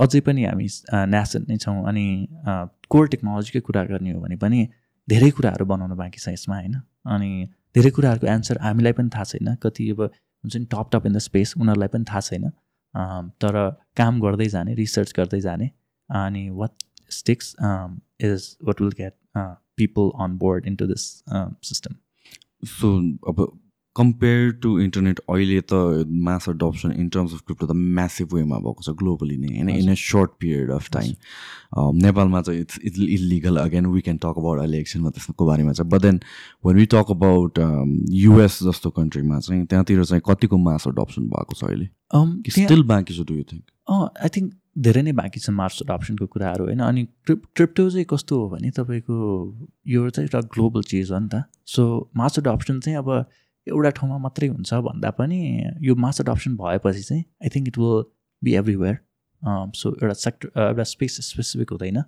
[0.05, 0.67] अझै पनि हामी
[1.15, 2.05] नेसन नै छौँ अनि
[2.89, 4.67] कोर टेक्नोलोजीकै कुरा गर्ने हो भने पनि
[5.07, 6.75] धेरै कुराहरू बनाउनु बाँकी छ यसमा होइन?
[7.05, 7.31] अनि
[7.75, 11.17] धेरै कुराहरूको एन्सर हामीलाई पनि थाहा छैन। कति अब हुन्छ नि top top in the
[11.23, 12.45] space उनीहरूलाई पनि थाहा छैन।
[13.41, 13.55] तर
[13.97, 15.69] काम गर्दै जाने रिसर्च गर्दै जाने
[16.09, 16.71] अनि what
[17.11, 17.55] sticks
[18.21, 19.13] is what will get
[19.81, 21.09] people on board into this
[21.71, 21.95] system
[22.77, 22.95] so
[23.31, 23.51] अब
[23.95, 28.83] कम्पेयर टु इन्टरनेट अहिले त mass adoption in terms of crypto त म्यासिभ वेमा भएको
[28.83, 29.69] छ ग्लोबली नै होइन?
[29.69, 34.39] In a short period of time नेपालमा चाहिँ it's it's illegal again we can talk
[34.43, 36.19] about अहिले इलेक्सनमा त्यसको बारेमा चाहिँ but then
[36.65, 37.59] when we talk about
[38.21, 41.89] US जस्तो कन्ट्रीमा चाहिँ त्यहाँतिर चाहिँ कतिको मास अडप्सन भएको छ अहिले?
[42.57, 46.65] स्टिल बाँकी छ do you think I think धेरै नै बाँकी छ मार्स अडप्सनको कुराहरू
[46.65, 46.79] होइन?
[46.79, 49.15] अनि क्रिप क्रिप्टो चाहिँ कस्तो हो भने तपाईँको
[49.87, 53.09] यो चाहिँ एउटा ग्लोबल चिज हो नि त। सो मार्स अडप्सन चाहिँ अब
[53.67, 55.39] एउटा ठाउँमा मात्रै हुन्छ भन्दा पनि
[55.81, 58.03] यो मास अडप्सन भएपछि चाहिँ I think it will
[58.41, 58.97] be everywhere
[59.75, 62.01] so एउटा सेक्टर एउटा स्पेस स्पेसिफिक हुँदैन।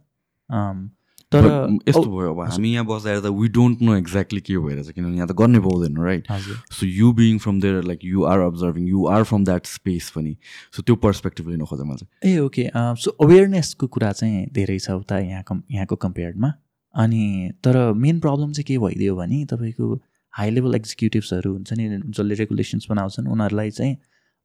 [1.33, 1.45] तर
[1.87, 5.27] यस्तो भयो अब हामी यहाँ बस्दा त वी डोन्ट नो एक्ज्याक्टली के भइरहेछ किनभने यहाँ
[5.27, 6.31] त गर्नै पाउँदैन right
[6.79, 10.35] so you being from there like you are observing you are from that space पनि।
[10.75, 14.91] सो त्यो पर्सपेक्टिभ लिनु खोजेँ मैले। चाहिँ ए ओके सो अवेरनेसको कुरा चाहिँ धेरै छ
[15.01, 16.53] उता यहाँ कम् यहाँको कम्पेयर्डमा
[16.95, 19.93] अनि तर मेन प्रब्लम चाहिँ के भइदियो भने तपाईँको
[20.33, 23.95] हाई लेभल एक्जिक्युटिभ्सहरू हुन्छ नि जसले रेगुलेसन्स बनाउँछन् उनीहरूलाई चाहिँ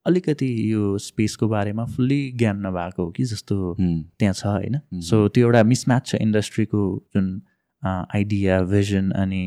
[0.05, 3.75] अलिकति यो स्पेसको बारेमा फुल्ली ज्ञान नभएको हो कि जस्तो.
[4.19, 4.79] त्यहाँ छ होइन.
[5.01, 6.81] सो त्यो एउटा मिसम्याच छ इन्डस्ट्रीको
[7.15, 7.41] जुन
[7.83, 9.43] आइडिया भिजन अनि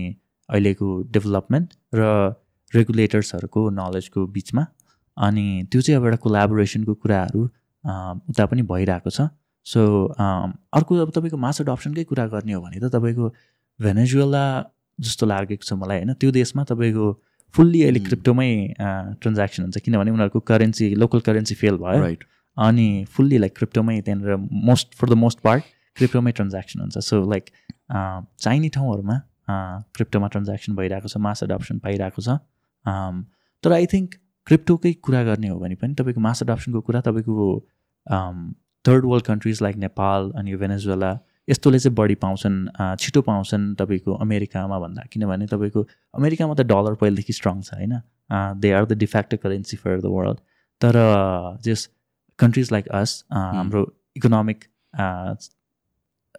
[0.49, 2.35] अहिलेको डेभलपमेन्ट र
[2.73, 4.67] रेगुलेटर्सहरूको नलेजको बिचमा
[5.17, 7.43] अनि त्यो चाहिँ अब एउटा कोलाबोरेसनको कुराहरू
[8.31, 9.29] उता पनि भइरहेको छ
[9.67, 9.83] सो
[10.73, 13.29] अर्को अब तपाईँको मास अडप्सनकै कुरा गर्ने हो भने त तपाईँको
[13.81, 14.45] भेनेजुएला
[14.99, 17.07] जस्तो लागेको छ मलाई होइन त्यो देशमा तपाईँको
[17.55, 18.09] फुल्ली अहिले Hmm.
[18.09, 18.51] क्रिप्टोमै
[19.23, 22.25] ट्रान्ज्याक्सन हुन्छ किनभने उनीहरूको करेन्सी लोकल करेन्सी फेल भयो। राइट
[22.57, 24.37] अनि फुल्ली लाइक क्रिप्टोमै त्यहाँनिर
[24.71, 25.65] most for the most part
[25.97, 27.45] क्रिप्टोमै transaction हुन्छ। सो लाइक
[27.93, 29.17] चाहिने ठाउँहरूमा
[29.97, 32.39] क्रिप्टोमा ट्रान्ज्याक्सन भइरहेको छ मास अडप्सन पाइरहेको छ।
[33.65, 34.15] तर आई थिङ्क
[34.47, 37.49] क्रिप्टोकै कुरा गर्ने हो भने पनि तपाईँको मास अडप्सनको कुरा तपाईँको
[38.85, 41.13] third world countries like Nepal अनि भेनेजुएला
[41.49, 42.59] यस्तोले चाहिँ बढी पाउँछन्
[43.01, 47.95] छिटो पाउँछन् तपाईँको अमेरिकामा भन्दा। किनभने तपाईँको अमेरिकामा त डलर पहिलेदेखि स्ट्रङ छ होइन?
[48.61, 50.39] They are the de facto currency for the world
[50.81, 50.95] तर
[51.65, 51.89] जस
[52.39, 53.83] कन्ट्रिज लाइक अस हाम्रो
[54.17, 54.65] इकोनोमिक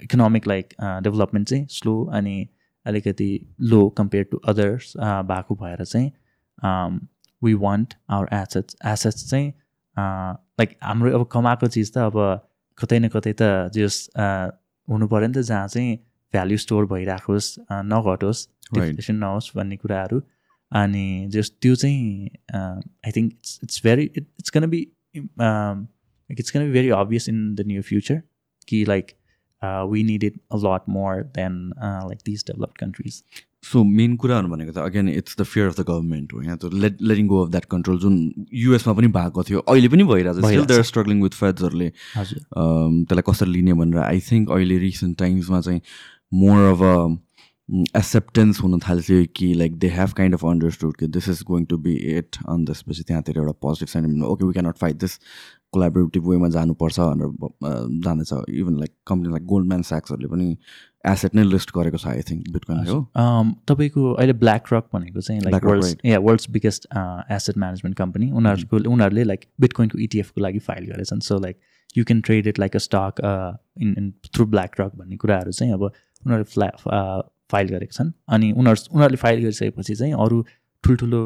[0.03, 2.37] इकोनोमिक लाइक डेभलपमेन्ट चाहिँ स्लो अनि
[2.85, 3.29] अलिकति
[3.61, 6.11] लो कम्पेयर टु अदर्स भएको भएर चाहिँ
[7.41, 9.53] we want our assets assets चाहिँ
[9.97, 12.19] लाइक हाम्रो अब कमाएको चिज त अब
[12.77, 13.95] कतै न कतै त जस
[14.87, 15.95] हुनु पऱ्यो नि त जहाँ चाहिँ
[16.33, 18.47] भ्याल्यु स्टोर भइराखोस् नघटोस्.
[18.73, 20.21] डिफ्लेसन नहोस् भन्ने कुराहरू
[20.71, 24.79] अनि जस त्यो चाहिँ I think it's it's very it it's can be
[25.15, 28.21] like it's can be very obvious in the near future
[28.67, 29.11] कि like
[29.91, 33.23] we need it a lot more than like this developed countries
[33.63, 36.69] so main कुराहरू भनेको त again it's the fear of the government हो। यहाँ त
[36.85, 38.15] let letting go of that control जुन
[38.53, 43.73] युएसमा पनि भएको थियो अहिले पनि भइरहेको छ देयर स्ट्रगलिङ विथ फेड्सहरूले त्यसलाई कसरी लिने
[43.83, 45.81] भनेर आई थिङ्क अहिले रिसेन्ट टाइम्समा चाहिँ
[46.41, 46.95] मोर अफ अ
[47.97, 51.77] एक्सेप्टेन्स हुन थाल्थ्यो कि like they have kind of understood कि this is going to
[51.83, 55.19] be it अनि त्यसपछि त्यहाँतिर एउटा positive sentiment okay we cannot fight this
[55.73, 57.29] collaborative वेमा जानुपर्छ भनेर
[58.05, 60.57] जाँदैछ even like company like Goldman स्याक्सहरूले पनि
[61.05, 62.97] एसेट नै लिस्ट गरेको छ आई थिङ्क बिटकोइन हो।
[63.67, 66.87] तपाईँको अहिले ब्ल्याक रक भनेको चाहिँ लाइक वर्ल्ड या world's biggest
[67.37, 71.59] asset management company उनीहरूको उनीहरूले लाइक बिटकोइनको इटिएफको लागि फाइल गरेछन्। So like
[71.97, 73.21] you can trade it like a stock
[73.81, 74.45] in in through
[74.81, 76.69] BlackRock भन्ने कुराहरू चाहिँ अब उनीहरूले फ्ला
[77.51, 80.45] फाइल गरेका छन्। अनि उनीहरू उनीहरूले फाइल गरिसकेपछि चाहिँ अरू
[80.83, 81.19] ठुल्ठुलो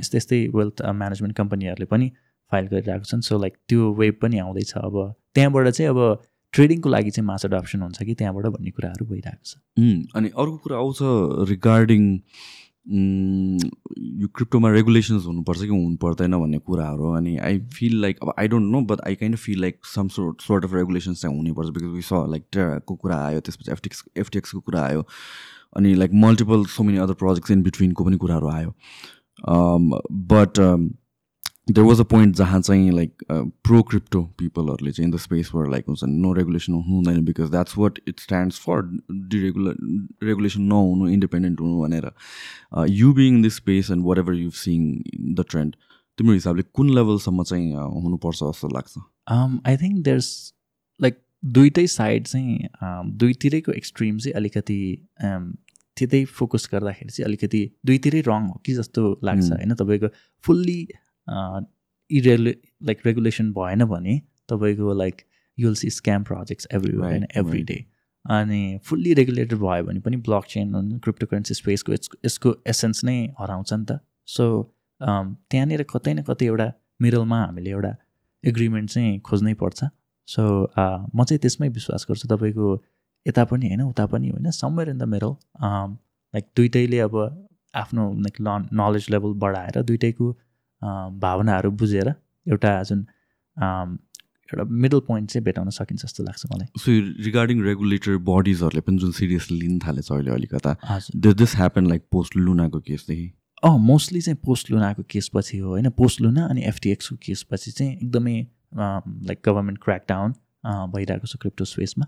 [0.00, 2.10] यस्तै यस्तै वेल्थ म्यानेजमेन्ट कम्पनीहरूले पनि
[2.52, 4.94] फाइल गरिरहेको छन्। सो लाइक त्यो वेब पनि आउँदैछ। अब
[5.34, 5.98] त्यहाँबाट चाहिँ अब
[6.52, 9.56] ट्रेडिङको लागि चाहिँ मास अडप्सन हुन्छ कि त्यहाँबाट भन्ने कुराहरू भइरहेको छ।
[10.16, 10.98] अनि अर्को कुरा आउँछ
[11.50, 12.02] रिगार्डिङ
[14.22, 18.48] यो क्रिप्टोमा रेगुलेसन्स हुनुपर्छ कि हुनु पर्दैन भन्ने कुराहरू। अनि आई फिल लाइक अब I
[18.48, 21.94] don't know but I kind feel like some sort sort of regulations चाहिँ हुनुपर्छ बिकज
[21.94, 25.06] वी स लाइक टेराको कुरा आयो त्यसपछि एफटिक्स एफटिएक्सको कुरा आयो।
[25.76, 28.74] अनि like multiple so many other projects in बिट्विनको पनि कुराहरू आयो।
[30.34, 30.58] But
[31.70, 33.22] there was a point जहाँ चाहिँ लाइक
[33.64, 37.76] प्रो क्रिप्टो पिपलहरूले चाहिँ in the space were like हुन्छ नो रेगुलेसन हुँदैन because that's
[37.78, 38.80] what it stands for
[39.34, 39.76] deregular
[40.26, 42.10] regulation नहुनु इन्डिपेन्डेन्ट हुनु भनेर।
[42.90, 44.80] You being this space and whatever you seeing
[45.34, 45.76] the trend
[46.18, 48.98] तिम्रो हिसाबले कुन लेभलसम्म चाहिँ हुनुपर्छ जस्तो लाग्छ?
[49.66, 50.30] आई थिङ्क देयर्स
[51.00, 52.58] लाइक दुइटै साइड चाहिँ
[53.22, 54.80] दुईतिरैको एक्सट्रिम चाहिँ अलिकति
[55.96, 59.74] त्यतै फोकस गर्दाखेरि चाहिँ अलिकति दुईतिरै रङ हो कि जस्तो लाग्छ होइन?
[59.74, 60.08] तपाईँको
[60.44, 60.86] फुल्ली
[61.28, 65.22] इरेगुले लाइक रेगुलेसन भएन भने तपाईँको like
[65.58, 67.84] you'll see scam projects every होइन एभ्री डे
[68.24, 71.92] अनि फुल्ली रेगुलेटेड भयो भने पनि ब्लक चेन क्रिप्टो करेन्सी स्पेसको
[72.24, 74.44] यसको एसेन्स नै हराउँछ नि त। सो
[75.00, 76.68] त्यहाँनिर कतै न कतै एउटा
[77.00, 77.92] मिडलमा हामीले एउटा
[78.44, 79.84] एग्रिमेन्ट चाहिँ खोज्नै पर्छ।
[80.28, 80.42] सो
[81.14, 82.68] म चाहिँ त्यसमै विश्वास गर्छु तपाईँको
[83.26, 85.32] यता पनि होइन उता पनि होइन somewhere in the middle
[86.34, 87.18] like दुइटैले अब
[87.74, 88.36] आफ्नो लाइक
[88.74, 90.32] नलेज लेभल बढाएर दुइटैको
[90.82, 92.08] भावनाहरू बुझेर
[92.46, 93.06] एउटा जुन
[93.56, 96.92] एउटा मिडल पोइन्ट चाहिँ भेटाउन सकिन्छ जस्तो लाग्छ मलाई। सो
[97.24, 100.76] रिगार्डिङ रेगुलेटर बडिजहरूले पनि जुन सिरियसली लिन थालेछ अहिले अलिकता
[101.16, 103.30] दिस ह्यापन लाइक पोस्ट लुनाको केसदेखि
[103.62, 105.90] अँ मोस्टली चाहिँ पोस्ट लुनाको केसपछि हो होइन?
[105.90, 108.40] पोस्ट लुना अनि एफटिएक्सको केसपछि चाहिँ एकदमै
[108.74, 110.32] लाइक गभर्मेन्ट क्र्याक डाउन
[110.94, 112.06] भइरहेको छ क्रिप्टो स्पेसमा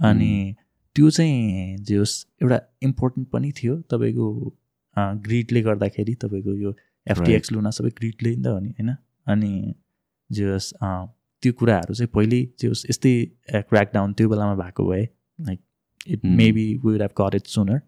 [0.00, 0.54] अनि
[0.96, 4.26] त्यो चाहिँ जे होस् एउटा इम्पोर्टेन्ट पनि थियो तपाईँको
[4.96, 6.74] ग्रिडले गर्दाखेरि तपाईँको यो
[7.06, 8.90] एफटिएक्स लुना सबै ग्रिडले नि त हो नि होइन?
[9.26, 9.74] अनि
[10.30, 10.72] जे होस्
[11.42, 13.14] त्यो कुराहरू चाहिँ पहिल्यै जे होस् यस्तै
[13.70, 15.02] क्र्याक डाउन त्यो बेलामा भएको भए
[15.38, 15.60] like
[16.06, 17.80] it maybe would have got it sooner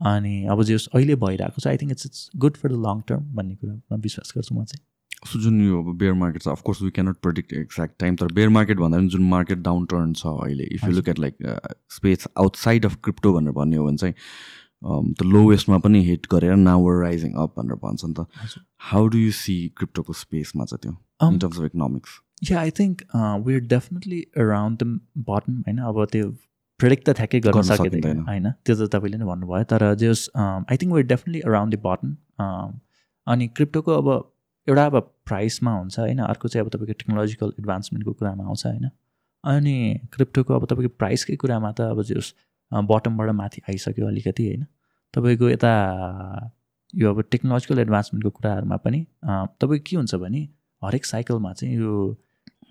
[0.00, 3.00] अनि अब जे होस् अहिले भइरहेको छ I think it's it's good for the long
[3.08, 4.84] term भन्ने कुरामा विश्वास गर्छु म चाहिँ।
[5.26, 8.48] सो जुन यो अब बेयर मार्केट छ of course we cannot predict exact time तर बेयर
[8.56, 11.36] मार्केट भन्दा पनि जुन मार्केट डाउन टर्न छ अहिले if you look at like
[11.90, 14.14] space outside of crypto भनेर भन्ने हो भने चाहिँ
[14.84, 18.26] त लोवेस्टमा पनि हिट गरेर नावर राइजिङ अप भनेर भन्छ नि त।
[18.90, 20.92] हाउ डु यु सी क्रिप्टोको स्पेसमा छ त्यो
[21.28, 22.20] in terms of economics
[22.50, 23.02] yeah I think
[23.46, 25.78] we are definitely around the bottom होइन?
[25.78, 26.30] अब त्यो
[26.80, 28.50] प्रेडिक्ट त ठ्याक्कै गर्न सकिँदैन। होइन?
[28.66, 32.08] त्यो त तपाईँले नै भन्नुभयो। तर just I think we definitely around the bottom
[33.26, 34.08] अनि क्रिप्टोको अब
[34.68, 34.96] एउटा अब
[35.28, 36.20] प्राइसमा हुन्छ होइन?
[36.24, 38.90] अर्को चाहिँ अब तपाईँको टेक्नोलोजिकल एडभान्समेन्टको कुरामा आउँछ होइन?
[39.44, 39.76] अनि
[40.12, 42.34] क्रिप्टोको अब तपाईँको प्राइसकै कुरामा त अब जस
[42.74, 44.66] बटमबाट माथि आइसक्यो अलिकति होइन?
[45.14, 45.72] तपाईँको यता
[46.94, 49.00] यो अब टेक्नोलोजिकल एडभान्समेन्टको कुराहरूमा पनि
[49.60, 50.48] तपाईँको के हुन्छ भने
[50.82, 51.94] हरेक साइकलमा चाहिँ यो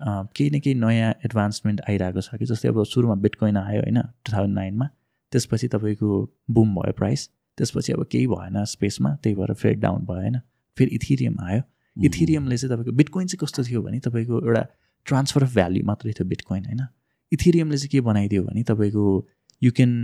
[0.02, 4.00] केही न केही नयाँ एडभान्समेन्ट आइरहेको छ कि जस्तै अब सुरुमा बिटकोइन आयो होइन?
[4.00, 4.88] टु थाउजन्ड नाइनमा
[5.32, 6.08] त्यसपछि तपाईँको
[6.50, 10.38] बुम भयो प्राइस त्यसपछि अब केही भएन स्पेसमा त्यही भएर फेरि डाउन भयो होइन?
[10.78, 11.62] फेरि इथिरियम आयो।
[11.96, 14.62] इथिरियमले चाहिँ तपाईँको बिटकोइन चाहिँ कस्तो थियो भने तपाईँको एउटा
[15.06, 16.82] ट्रान्सफर अफ भ्याल्यु मात्रै थियो बिटकोइन होइन?
[17.32, 19.04] इथिरियमले चाहिँ के बनाइदियो भने तपाईँको
[19.62, 19.96] you can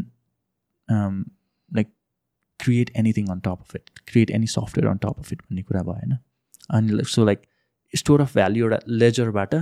[1.70, 1.92] like
[2.60, 5.82] create anything on top of it create any software on top of it भन्ने कुरा
[5.82, 6.16] भयो होइन
[6.70, 7.46] अनि so like
[7.94, 9.54] store of value एउटा लेजरबाट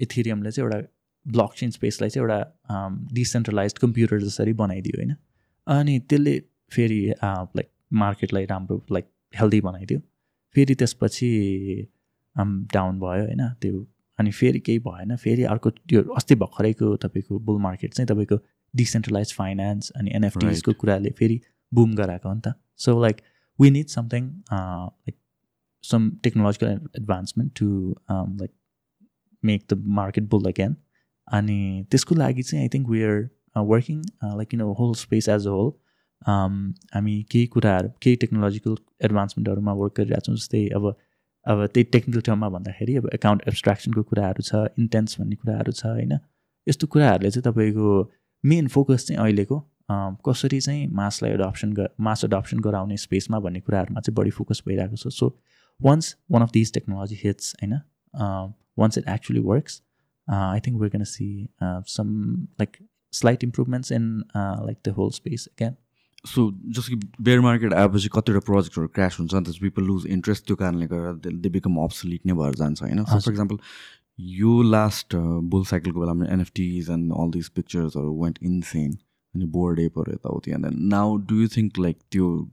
[0.00, 0.86] इथिरियमले चाहिँ एउटा
[1.26, 5.14] ब्लक चेन स्पेसलाई चाहिँ एउटा डिसेन्ट्रलाइज कम्प्युटर जसरी बनाइदियो होइन
[5.66, 6.38] अनि त्यसले
[6.72, 10.00] फेरि लाइक मार्केटलाई राम्रो लाइक हेल्दी बनाइदियो
[10.54, 11.28] फेरि त्यसपछि
[12.72, 13.86] डाउन भयो होइन त्यो
[14.18, 18.36] अनि फेरि केही भएन फेरि अर्को त्यो अस्ति भर्खरैको तपाईँको बुल मार्केट चाहिँ तपाईँको
[18.76, 21.40] डिसेन्ट्रलाइज फाइनेन्स अनि एनएफटिजको कुराले फेरि
[21.72, 22.54] बुम गराएको हो नि त.
[22.76, 23.20] So like
[23.58, 25.18] uh, like
[25.84, 27.68] some technological ad- advancement to
[28.08, 28.54] um, like
[29.42, 30.76] make the market bull again.
[31.28, 33.16] अनि त्यसको लागि चाहिँ I think we are
[33.56, 35.70] working like in whole space as a whole
[36.94, 40.86] हामी केही कुराहरू केही टेक्नोलोजिकल एडभान्समेन्टहरूमा वर्क गरिरहेको छौँ जस्तै अब
[41.46, 46.18] अब त्यही टेक्निकल टर्ममा भन्दाखेरि अब एकाउन्ट एब्सट्राक्सनको कुराहरू छ इन्टेन्स भन्ने कुराहरू छ होइन?
[46.66, 47.90] यस्तो कुराहरूले चाहिँ तपाईँको
[48.52, 49.58] मेन फोकस चाहिँ अहिलेको
[50.26, 51.74] कसरी चाहिँ मासलाई एडप्सन
[52.08, 55.26] मास एडप्सन गराउने स्पेसमा भन्ने कुराहरूमा चाहिँ बढी फोकस भइरहेको छ। So
[55.80, 57.80] once one of this technology hits होइन
[58.78, 59.82] once it actually works
[60.28, 62.12] I think see uh, some
[62.60, 62.78] like
[63.12, 65.76] slight improvements in uh, like the whole space again.
[66.26, 66.42] So
[66.76, 70.86] जस्तो कि बेयर मार्केट आएपछि कतिवटा प्रोजेक्टहरू क्रास हुन्छ अन्त पिपल लुज इन्ट्रेस्ट त्यो कारणले
[70.86, 72.98] गर्दा दे बिकम अब्सलिट नै भएर जान्छ होइन?
[72.98, 73.56] सो फर हजुर। इक्जाम्पल
[74.18, 75.14] यो लास्ट
[75.54, 78.92] बुल साइकलको बेलामा एनएफटिज एन्ड अल दिस पिक्चर्सहरू वेन्ट इन्सेन
[79.34, 82.50] अनि बोर्ड एपहरू यताउति and then now do you think like त्यो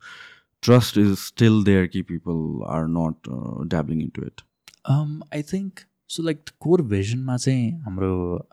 [0.63, 3.29] ट्रस्ट इज स्टिल देयर कि people are not
[3.69, 4.41] dabbling in to it
[4.85, 8.47] um, I think so like core भिजनमा चाहिँ हाम्रो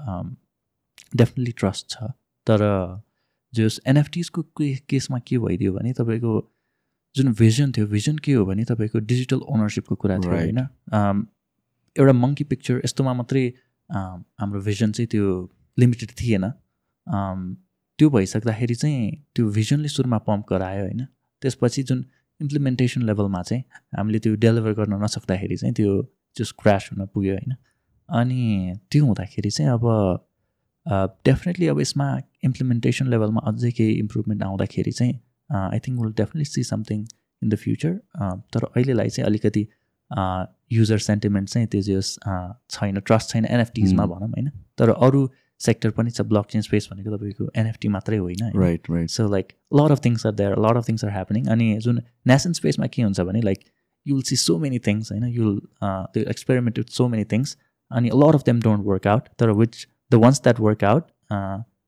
[1.16, 2.10] definitely trust छ।
[2.46, 2.62] तर
[3.54, 4.44] जस एनएफटिजको
[4.88, 6.34] केसमा के भइदियो भने तपाईँको
[7.16, 10.32] जुन भिजन थियो भिजन के हो भने तपाईँको डिजिटल ओनरसिपको कुरा थियो.
[10.32, 10.66] होइन?
[10.92, 11.26] Um,
[11.96, 13.44] एउटा मङ्की पिक्चर यस्तोमा मात्रै
[13.90, 15.26] हाम्रो भिजन चाहिँ त्यो
[15.78, 16.44] लिमिटेड थिएन।
[17.98, 21.04] त्यो भइसक्दाखेरि चाहिँ त्यो भिजनले सुरुमा पम्प गरायो होइन।
[21.42, 22.04] त्यसपछि जुन
[22.40, 23.62] इम्प्लिमेन्टेसन लेभलमा चाहिँ
[23.96, 25.90] हामीले त्यो डेलिभर गर्न नसक्दाखेरि चाहिँ त्यो
[26.36, 27.52] जस्ट क्रास हुन पुग्यो होइन।
[28.08, 28.40] अनि
[28.90, 29.84] त्यो हुँदाखेरि चाहिँ अब
[31.26, 32.06] डेफिनेटली अब यसमा
[32.44, 35.14] इम्प्लिमेन्टेसन लेभलमा अझै केही इम्प्रुभमेन्ट आउँदाखेरि चाहिँ
[35.50, 37.04] I think will definitely see something
[37.42, 37.92] in the future
[38.54, 39.62] तर अहिलेलाई चाहिँ अलिकति
[40.70, 42.16] युजर सेन्टिमेन्ट चाहिँ त्यो जस
[42.70, 44.06] छैन ट्रस्ट छैन एनएफटिजमा.
[44.06, 44.50] भनौँ होइन?
[44.78, 45.28] तर अरू
[45.60, 48.60] सेक्टर पनि छ ब्लक चेन स्पेस भनेको तपाईँको एनएफटी मात्रै होइन होइन?
[48.60, 51.66] Right right so like lot of things are there lot of things are happening अनि
[51.86, 53.64] जुन नेसन स्पेसमा के हुन्छ भने like
[54.06, 55.24] you will see so many things होइन?
[55.24, 57.56] यु विल त्यो experiment with so many things
[57.90, 61.04] अनि lot of them don't work out तर which the ones that work out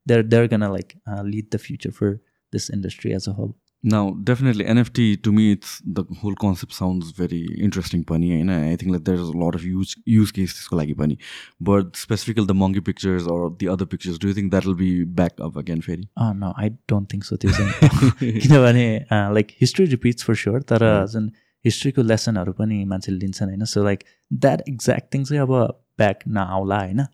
[0.06, 2.14] there there gonna like lead the future for
[2.52, 3.52] this industry as a whole
[3.84, 8.04] Now, definitely NFT to me, it's the whole concept sounds very interesting.
[8.08, 11.18] And I think that there's a lot of use use cases for like Pani.
[11.60, 15.02] But specifically the monkey pictures or the other pictures, do you think that will be
[15.04, 16.06] back up again, Ferry?
[16.18, 18.86] न I don't think so त्यो चाहिँ किनभने
[19.34, 20.86] like history repeats for sure तर.
[21.16, 21.30] जुन
[21.64, 24.04] हिस्ट्रीको लेसनहरू पनि मान्छेले लिन्छन् होइन so like
[24.46, 25.52] that exact thing चाहिँ अब
[25.98, 27.04] ब्याक नआउला होइन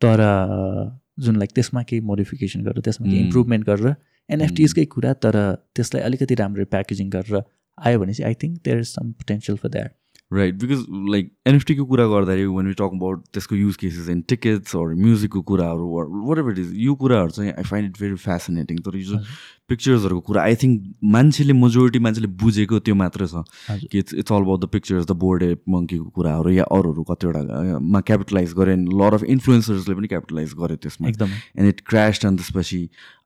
[0.00, 0.24] तर
[1.24, 3.24] जुन लाइक त्यसमा केही मोडिफिकेसन गरेर त्यसमा केही Mm.
[3.26, 3.94] इम्प्रुभमेन्ट गरेर
[4.30, 5.40] एनएफटिजकै कुरा तर
[5.74, 7.42] त्यसलाई अलिकति राम्ररी प्याकेजिङ गरेर
[7.78, 9.92] आयो भने चाहिँ I think there is some potential for that
[10.30, 14.74] Right, because like NFT को कुरा गर्दाखेरि when we talk about त्यसको cases in tickets
[14.74, 18.80] or म्युजिकको कुराहरू or whatever it is यो कुराहरू चाहिँ I find it very fascinating.
[18.80, 19.18] तर यो
[19.68, 20.42] पिक्चर्सहरूको कुरा.
[20.42, 20.74] आई थिङ्क
[21.14, 23.44] मान्छेले मेजोरिटी मान्छेले बुझेको त्यो मात्र छ।
[23.88, 28.00] कि it's it's all about the pictures the bored ape मङ्कीको कुराहरू या अरूहरू कतिवटामा
[28.10, 32.80] क्यापिटलाइज गरे लर अफ इन्फ्लुएन्सर्सले पनि क्यापिटलाइज गर्यो त्यसमा। एकदमै। एन्ड इट क्रास्ड अनि त्यसपछि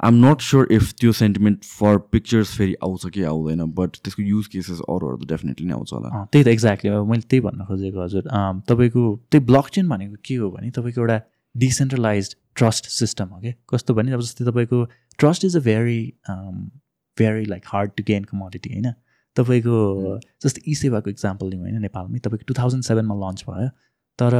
[0.04, 4.22] I am not sure if त्यो सेन्टिमेन्ट फर पिक्चर्स फेरि आउँछ कि आउँदैन बट त्यसको
[4.22, 7.66] युज केसेस अरूहरू त डेफिनेटली नै आउँछ होला। त्यही त एक्ज्याक्टली अब मैले त्यही भन्न
[7.66, 8.30] खोजेको हजुर।
[8.70, 11.18] तपाईँको त्यही ब्लक चेन भनेको के हो भने तपाईँको एउटा
[11.54, 14.78] डिसेन्ट्रलाइज ट्रस्ट सिस्टम हो क्या कस्तो भने अब जस्तै तपाईँको
[15.18, 16.00] trust is a very
[17.16, 18.92] very like hard to gain commodity होइन
[19.36, 19.76] तपाईँको
[20.44, 23.68] जस्तै ई सेवाको इक्जाम्पल लिउँ होइन नेपालमै तपाईँको टु थाउजन्ड सेभेनमा लन्च भयो
[24.18, 24.36] तर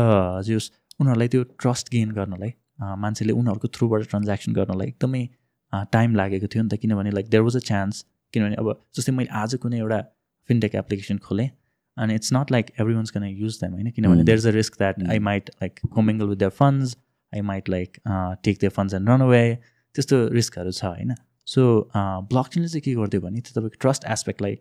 [0.49, 2.51] जस उनीहरूलाई त्यो ट्रस्ट गेन गर्नलाई
[2.83, 5.23] अँ, मान्छेले उनीहरूको थ्रुबाट ट्रान्ज्याक्सन गर्नलाई एकदमै
[5.97, 9.31] टाइम लागेको थियो नि त किनभने like there was a chance किनभने अब जस्तै मैले
[9.43, 10.01] आज कुनै एउटा
[10.49, 11.49] फिनटेक एप्लिकेसन खोलेँ
[11.97, 14.27] and it's not like everyone's going to use them होइन किनभने Mm.
[14.27, 15.25] there's a risk that I Mm.
[15.29, 16.93] might like commingle with their funds
[17.33, 19.41] I might like uh, take their funds and run away
[19.98, 21.14] त्यस्तो रिस्कहरू छ होइन?
[21.46, 21.62] So
[22.30, 24.54] block चेनले चाहिँ के गरिदियो भने त्यो तपाईँको ट्रस्ट एस्पेक्टलाई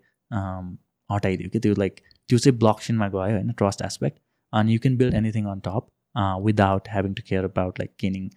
[1.10, 3.52] हटाइदियो कि त्यो लाइक त्यो चाहिँ ब्लक चेनमा गयो होइन?
[3.62, 4.20] ट्रस्ट एस्पेक्ट
[4.54, 5.88] अनि you can build anything on top
[6.46, 8.30] without having to care about like gaining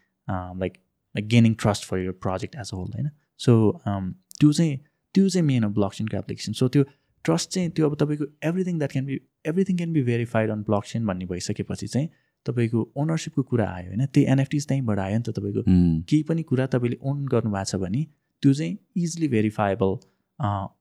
[0.63, 0.73] like
[1.15, 3.11] like gaining trust for your project as a whole होइन?
[3.41, 3.53] सो
[3.87, 4.79] त्यो चाहिँ
[5.15, 6.85] त्यो चाहिँ मेन हो ब्लक चेनको एप्लिकेसन सो त्यो
[7.25, 11.07] ट्रस्ट चाहिँ त्यो अब तपाईँको everything that can be everything can be verified on blockchain
[11.07, 12.09] भन्ने भइसकेपछि चाहिँ
[12.47, 14.07] तपाईँको ओनरसिपको कुरा आयो होइन?
[14.07, 15.63] त्यही एनएफटिज त्यहीँबाट आयो नि त तपाईँको.
[16.09, 18.03] केही पनि कुरा तपाईँले ओन गर्नुभएको छ भने
[18.43, 19.93] त्यो चाहिँ easily verifiable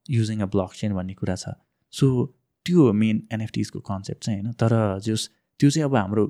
[0.10, 1.56] using a blockchain भन्ने कुरा छ।
[1.94, 2.06] सो
[2.66, 6.26] त्यो मेन एनएफटिजको कन्सेप्ट चाहिँ होइन। तर जस त्यो चाहिँ अब हाम्रो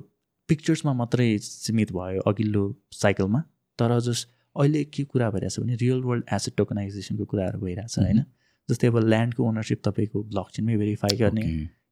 [0.48, 3.40] पिक्चर्समा मात्रै सीमित भयो अघिल्लो साइकलमा
[3.78, 8.24] तर जस अहिले के कुरा भइरहेछ भने रियल वर्ल्ड एसेट टोकनाइजेसनको कुराहरू भइरहेछ होइन।
[8.68, 11.44] जस्तै अब ल्यान्डको ओनरसिप तपाईँको ब्लक चेनमै भेरिफाई गर्ने.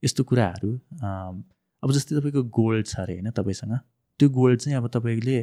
[0.04, 0.70] यस्तो कुराहरू
[1.82, 3.74] अब जस्तै तपाईँको गोल्ड छ अरे होइन तपाईँसँग
[4.20, 5.38] त्यो गोल्ड चाहिँ अब तपाईँले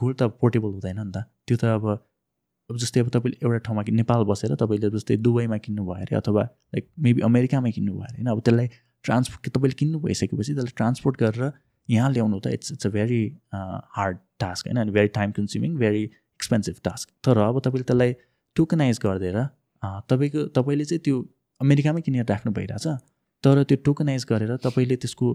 [0.00, 1.84] गोल्ड त पोर्टेबल हुँदैन नि त। त्यो त अब
[2.70, 6.42] अब जस्तै अब तपाईँले एउटा ठाउँमा कि नेपाल बसेर तपाईँले जस्तै दुबईमा किन्नुभयो अरे अथवा
[6.74, 8.68] लाइक मेबी अमेरिकामै किन्नुभयो अरे होइन अब त्यसलाई
[9.04, 11.52] ट्रान्सपोर्ट तपाईँले किन्नु भइसकेपछि त्यसलाई ट्रान्सपोर्ट गरेर
[11.88, 13.22] यहाँ ल्याउनु त it's it's a very
[13.98, 17.08] hard task होइन अनि very time consuming very expensive task.
[17.24, 18.12] तर अब तपाईँले त्यसलाई
[18.56, 19.38] टोकनाइज गरिदिएर
[20.08, 21.16] तपाईँको तपाईँले चाहिँ त्यो
[21.60, 22.86] अमेरिकामै किनेर राख्नु भइरहेछ।
[23.44, 25.30] तर त्यो टोकनाइज गरेर तपाईँले त्यसको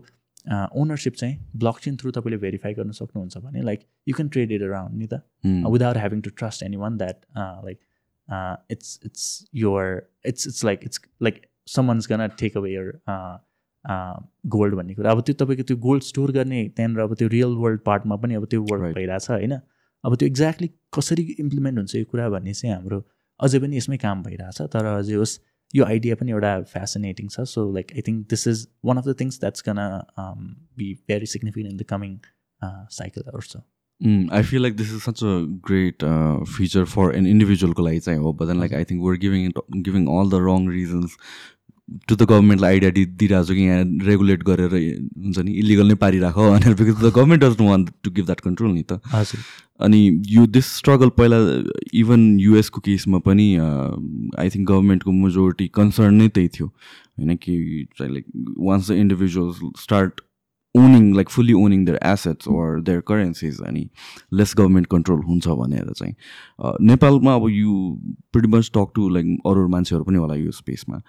[0.81, 4.61] ओनरसिप चाहिँ ब्लक चेन थ्रु तपाईँले भेरिफाई गर्न सक्नुहुन्छ भने like you can trade it
[4.61, 5.21] around नि त?
[5.45, 7.79] Without having to trust anyone that like
[8.71, 9.23] it's it's
[9.55, 9.85] your
[10.25, 11.41] it's it's like it's like
[11.75, 12.91] someone's gonna take away your
[14.55, 15.11] gold भन्ने कुरा.
[15.11, 18.45] अब त्यो तपाईँको त्यो गोल्ड स्टोर गर्ने त्यहाँनिर अब त्यो रियल वर्ल्ड पार्टमा पनि अब
[18.51, 19.59] त्यो वर्क भइरहेछ होइन?
[20.03, 22.99] अब त्यो एक्ज्याक्टली कसरी इम्प्लिमेन्ट हुन्छ यो कुरा भन्ने चाहिँ हाम्रो
[23.39, 25.39] अझै पनि यसमै काम भइरहेछ तर अझै होस्
[25.73, 27.45] यो आइडिया पनि एउटा फेसिनेटिङ छ.
[27.45, 29.81] So like I think this is one of the things that's gonna
[30.77, 32.19] be very significant in the coming
[32.91, 33.63] cycle also
[34.37, 35.33] I feel like this is such a
[35.67, 36.05] great
[36.53, 39.51] feature for an इन्डिभिजुअलको लागि चाहिँ हो but then like I think we're giving
[39.81, 41.17] giving all the wrong reasons
[42.07, 45.95] to the गभर्मेन्टलाई idea दि दिइरहेको छु कि यहाँ regulate गरेर हुन्छ नि इलिगल नै
[46.03, 49.43] पारिराख भनेर because the government does want to give that control नि त हजुर
[49.79, 51.37] अनि यो दिस स्ट्रगल पहिला
[51.93, 58.25] इभन युएसको केसमा पनि आई थिङ्क गभर्मेन्टको मेजोरिटी कन्सर्न नै त्यही थियो। होइन कि like
[58.59, 60.21] once the individuals start
[60.75, 63.89] owning like fully owning their assets or their currencies अनि
[64.33, 66.13] लेस गभर्मेन्ट कन्ट्रोल हुन्छ भनेर चाहिँ
[66.81, 67.75] नेपालमा अब you
[68.33, 71.01] pretty much talk to like अरू मान्छेहरू पनि होला यो स्पेसमा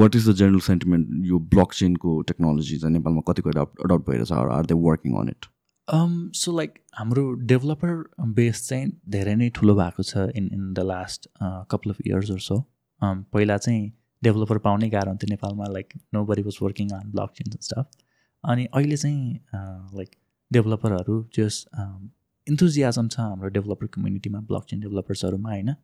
[0.00, 4.32] what is the general sentiment यो ब्लक चेनको टेक्नोलोजी चाहिँ नेपालमा कतिको एडप्ट एडप्ट भइरहेछ
[4.32, 5.46] are they working on it
[5.92, 8.02] so like हाम्रो डेभलपर
[8.34, 12.58] बेस चाहिँ धेरै नै ठुलो भएको छ in in the last couple of years so
[13.02, 13.92] पहिला चाहिँ
[14.24, 17.86] डेभलपर पाउनै गाह्रो हुन्थ्यो नेपालमा like no body was working on blockchain stuff
[18.44, 19.40] अनि अहिले चाहिँ
[19.96, 20.10] लाइक
[20.52, 21.64] डेभलपरहरू जस
[22.46, 25.74] इन्थुजियाजम छ हाम्रो डेभलपर कम्युनिटीमा ब्लक चेन डेभलपर्सहरूमा होइन?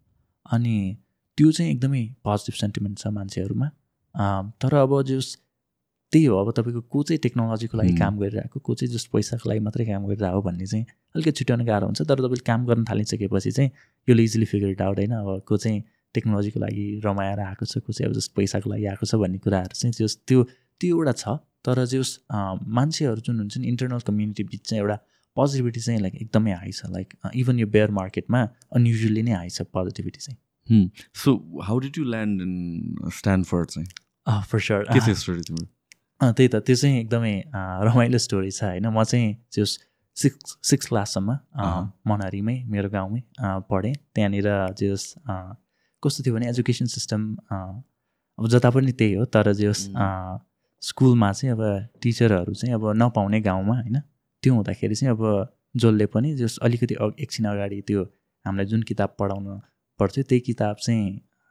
[0.53, 0.97] अनि
[1.39, 3.69] त्यो चाहिँ एकदमै पोजिटिभ सेन्टिमेन्ट छ मान्छेहरूमा।
[4.63, 5.37] तर अब जस
[6.13, 9.61] त्यही हो अब तपाईँको को चाहिँ टेक्नोलोजीको लागि काम गरिरहेको को चाहिँ जस पैसाको लागि
[9.67, 10.85] मात्रै काम गरिरहेको भन्ने चाहिँ
[11.17, 13.71] अलिकति छुट्याउन गाह्रो हुन्छ तर तपाईँले काम गर्न थालिसकेपछि चाहिँ
[14.09, 15.13] यो इजिली फिगर आउट होइन?
[15.13, 15.83] अब को चाहिँ
[16.15, 19.75] टेक्नोलोजीको लागि रमाएर आएको छ को चाहिँ अब जस्तो पैसाको लागि आएको छ भन्ने कुराहरू
[19.75, 20.43] चाहिँ जस त्यो
[20.81, 24.97] त्यो एउटा छ। तर जस मान्छेहरू जुन हुन्छ नि इन्टरनल कम्युनिटी बिच चाहिँ एउटा
[25.37, 28.43] पोजिटिभिटी चाहिँ लाइक एकदमै हाई छ। लाइक इभन यो बेयर मार्केटमा
[28.79, 33.89] अनयुजली नै हाई छ पोजिटिभिटी चाहिँ। So how did you land in Stanford चाहिँ?
[34.27, 35.67] फर स्योर के थियो स्टोरी तिम्रो?
[36.21, 37.35] त्यही त त्यो चाहिँ एकदमै
[37.87, 38.87] रमाइलो स्टोरी छ होइन?
[38.89, 39.65] म चाहिँ त्यो
[40.17, 41.31] सिक्स सिक्स क्लाससम्म
[42.09, 43.21] मनारीमै मेरो गाउँमै
[43.71, 44.49] पढेँ। त्यहाँनिर
[44.81, 45.03] जस
[46.03, 47.21] कस्तो थियो भने एजुकेसन सिस्टम
[48.39, 49.81] अब जता पनि त्यही हो तर जस
[50.83, 51.63] स्कुलमा चाहिँ अब
[52.03, 53.99] टिचरहरू चाहिँ अब नपाउने गाउँमा होइन?
[54.43, 55.23] त्यो हुँदाखेरि चाहिँ अब
[55.77, 58.03] जसले पनि जस अलिकति एकछिन अगाडि त्यो
[58.45, 59.61] हामीलाई जुन किताब पढाउनु
[60.01, 61.05] पर्थ्यो त्यही किताब चाहिँ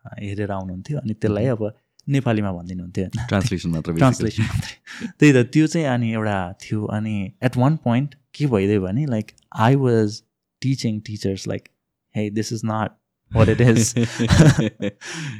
[0.06, 1.62] हेरेर आउनुहुन्थ्यो। अनि त्यसलाई अब
[2.08, 7.58] नेपालीमा भनिदिनुहुन्थ्यो। ट्रान्सलेसन मात्र ट्रान्सलेसन मात्रै। त्यही त त्यो चाहिँ अनि एउटा थियो। अनि एट
[7.58, 10.22] वान पोइन्ट के भइदियो भने like I was
[10.62, 11.70] teaching teachers like
[12.15, 12.91] hey this is not
[13.36, 13.94] what it is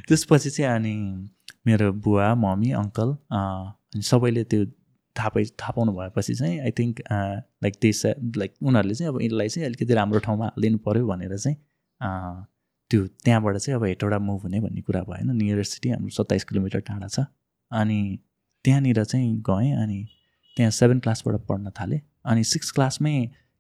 [0.08, 0.96] त्यसपछि चाहिँ अनि
[1.68, 4.66] मेरो बुवा मम्मी अङ्कल अनि सबैले त्यो
[5.16, 7.02] थाहा पाइ थाहा पाउनु भएपछि चाहिँ आई थिङ्क
[7.64, 8.06] लाइक त्यस
[8.38, 11.58] लाइक उनीहरूले चाहिँ अब यसलाई चाहिँ अलिकति राम्रो ठाउँमा हालिदिनु पऱ्यो भनेर चाहिँ
[12.96, 16.80] त्यो त्यहाँबाट चाहिँ अब हेटौँडा मुभ हुने भन्ने कुरा भएन। नियरेस्ट सिटी हाम्रो सत्ताइस किलोमिटर
[16.88, 17.28] टाढा छ।
[17.72, 18.00] अनि
[18.66, 20.00] त्यहाँनिर चाहिँ गएँ अनि
[20.58, 23.16] त्यहाँ सेभेन क्लासबाट पढ्न थालेँ। अनि सिक्स क्लासमै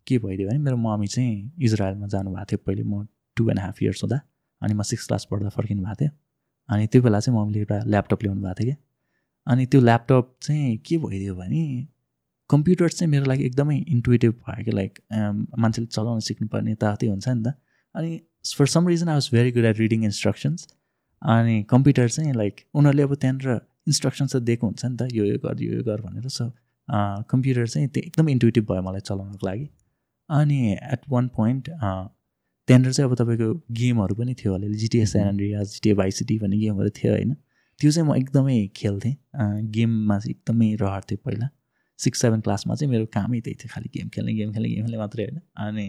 [0.07, 4.03] के भइदियो भने मेरो मम्मी चाहिँ इजरायलमा जानुभएको थियो। पहिले म टु एन्ड हाफ इयर्स
[4.03, 4.19] हुँदा
[4.61, 6.11] अनि म सिक्स क्लास पढ्दा फर्किनु भएको थियो।
[6.69, 8.77] अनि त्यो बेला चाहिँ मम्मीले एउटा ल्यापटप ल्याउनु भएको थियो क्या
[9.47, 11.63] अनि त्यो ल्यापटप चाहिँ के भइदियो भने
[12.49, 14.93] कम्प्युटर चाहिँ मेरो लागि एकदमै इन्टुएटिभ भयो कि। लाइक
[15.59, 17.53] मान्छेले चलाउन सिक्नुपर्ने त त्यही हुन्छ नि त।
[17.95, 18.11] अनि
[18.53, 20.67] for some reason I was very good at reading instructions
[21.21, 25.37] अनि कम्प्युटर चाहिँ लाइक उनीहरूले अब त्यहाँनिर इन्स्ट्रक्सन्स त दिएको हुन्छ नि त यो यो
[25.45, 26.27] गर यो गर भनेर.
[26.29, 26.51] सो
[27.31, 29.67] कम्प्युटर चाहिँ त्यो एकदम इन्टुएटिभ भयो मलाई चलाउनको लागि
[30.29, 35.73] अनि एट वान पोइन्ट त्यहाँनिर चाहिँ अब तपाईँको गेमहरू पनि थियो अलिअलि जिटिए सान एन्ड्रियाज
[35.73, 37.33] जिटिए भाइसिटी भन्ने गेमहरू थियो होइन
[37.81, 39.15] त्यो चाहिँ म एकदमै खेल्थेँ
[39.75, 41.49] गेममा चाहिँ एकदमै रहर थियो पहिला.
[41.99, 44.97] सिक्स सेभेन क्लासमा चाहिँ मेरो कामै त्यही थियो खालि गेम खेल्ने गेम खेल्ने गेम खेल्ने
[44.97, 45.87] मात्रै होइन अनि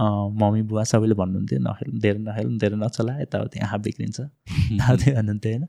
[0.00, 5.66] मम्मी बुवा सबैले भन्नुहुन्थ्यो नखेल धेरै नखेल धेरै नचला यताउति आँखा बिग्रिन्छ। त्यही भन्नुहुन्थ्यो होइन?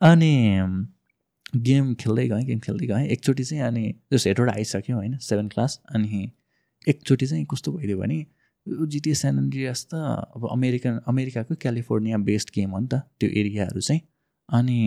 [0.00, 0.32] अनि
[1.66, 5.80] गेम खेल्दै गएँ गेम खेल्दै गएँ। एकचोटि चाहिँ अनि जस्तो हेटवटा आइसक्यो होइन सेभेन क्लास।
[5.94, 6.30] अनि
[6.88, 8.24] एकचोटि चाहिँ कस्तो भइदियो भने
[8.66, 9.94] जिटिए सान एन्ड्रियास त
[10.36, 14.00] अब अमेरिकन अमेरिकाको क्यालिफोर्निया बेस्ड गेम हो नि त त्यो एरियाहरू चाहिँ।
[14.48, 14.78] अनि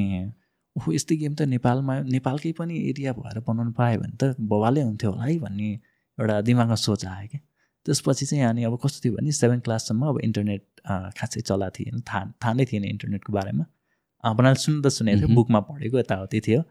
[0.77, 5.11] ओहो यस्तै गेम त नेपालमा नेपालकै पनि एरिया भएर बनाउनु पायो भने त बवालै हुन्थ्यो
[5.11, 5.69] होला है भन्ने
[6.17, 7.41] एउटा दिमागमा सोच आयो क्या।
[7.89, 10.63] त्यसपछि चाहिँ अनि अब कस्तो थियो भने सेभेन क्लाससम्म अब इन्टरनेट
[11.17, 13.65] खासै चलाएको थिएन थाहा थाहा नै थिएन इन्टरनेटको बारेमा।
[14.23, 16.61] बनाएर सुन्नु त सुनेको थियो बुकमा पढेको यताउति थियो।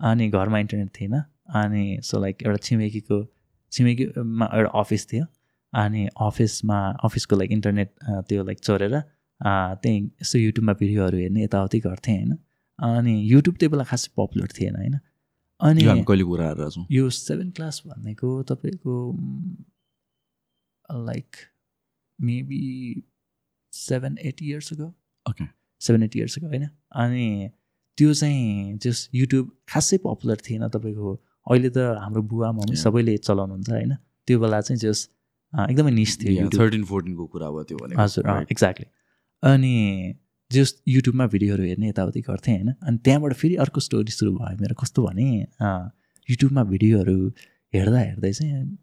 [0.00, 1.14] अनि घरमा इन्टरनेट थिएन।
[1.60, 3.16] अनि सो लाइक एउटा छिमेकीको
[3.72, 5.24] छिमेकीमा एउटा अफिस थियो।
[5.72, 7.90] अनि अफिसमा अफिसको लाइक इन्टरनेट
[8.28, 8.94] त्यो लाइक चोरेर
[9.40, 12.32] त्यहीँ यसो युट्युबमा भिडियोहरू हेर्ने यताउति गर्थेँ होइन।
[12.78, 14.98] अनि युट्युब त्यो बेला खासै पपुलर थिएन होइन।
[15.60, 16.24] अनि कहिले
[16.70, 16.86] छौँ?
[16.90, 18.94] यो सेभेन क्लास भनेको तपाईँको
[20.90, 21.36] like
[22.18, 22.62] maybe
[23.72, 24.86] seven eight years गयो
[25.26, 25.44] ओके
[25.80, 26.68] सेभेन एट इयर्स गयो होइन?
[26.94, 27.50] अनि
[27.98, 31.14] त्यो चाहिँ जस युट्युब खासै पपुलर थिएन तपाईँको।
[31.46, 33.94] अहिले त हाम्रो बुवा मम्मी सबैले चलाउनुहुन्छ होइन?
[34.28, 35.08] त्यो बेला चाहिँ जस
[35.52, 38.86] एकदमै निस थियो थर्टिन फोर्टिनको कुरा भयो त्यो हजुर एक्ज्याक्टली
[39.42, 39.74] अनि
[40.50, 42.72] जस युट्युबमा भिडियोहरू हेर्ने यताउति गर्थेँ होइन?
[42.82, 45.28] अनि त्यहाँबाट फेरि अर्को स्टोरी सुरु भयो मेरो। कस्तो भने
[46.28, 47.16] युट्युबमा भिडियोहरू
[47.74, 48.78] हेर्दा हेर्दै चाहिँ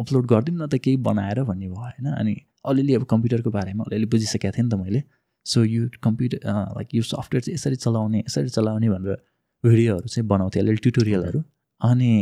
[0.00, 2.06] अपलोड गरिदिउँ न त केही बनाएर भन्ने भयो होइन?
[2.12, 2.34] अनि
[2.64, 5.02] अलिअलि अब कम्प्युटरको बारेमा अलिअलि बुझिसकेको थिएँ नि त मैले।
[5.46, 6.38] सो यो कम्प्युटर
[6.76, 9.16] लाइक यो सफ्टवेयर चाहिँ यसरी चलाउने यसरी चलाउने भनेर
[9.64, 11.42] भिडियोहरू चाहिँ बनाउँथेँ अलिअलि ट्युटोरियलहरू
[11.80, 12.12] अनि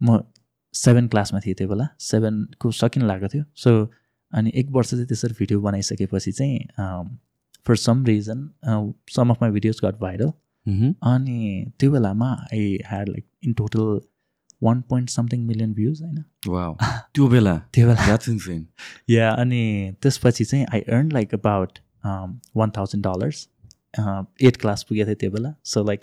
[0.00, 0.18] म
[0.74, 3.70] सेभेन क्लासमा थिएँ त्यो बेला। सेभेनको सकिन लागेको थियो। सो
[4.32, 6.58] अनि एक वर्ष चाहिँ त्यसरी भिडियो बनाइसकेपछि चाहिँ
[7.66, 8.48] for some reason
[9.16, 10.32] some of my videos got viral
[11.04, 14.00] अनि त्यो बेलामा I had like in total
[14.62, 16.24] one point something million views होइन?
[17.14, 17.56] त्यो बेला?
[17.74, 18.58] त्यो बेला।
[19.10, 21.78] या अनि त्यसपछि चाहिँ I earn like about
[22.56, 23.48] one thousand dollars
[24.42, 26.00] eight class पुगेको थिएँ त्यो बेला। सो लाइक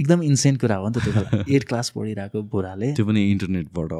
[0.00, 3.92] एकदम इन्सेन्ट कुरा हो नि त त्यो बेला। एट क्लास पढिरहेको बुढाले। त्यो पनि इन्टरनेटबाट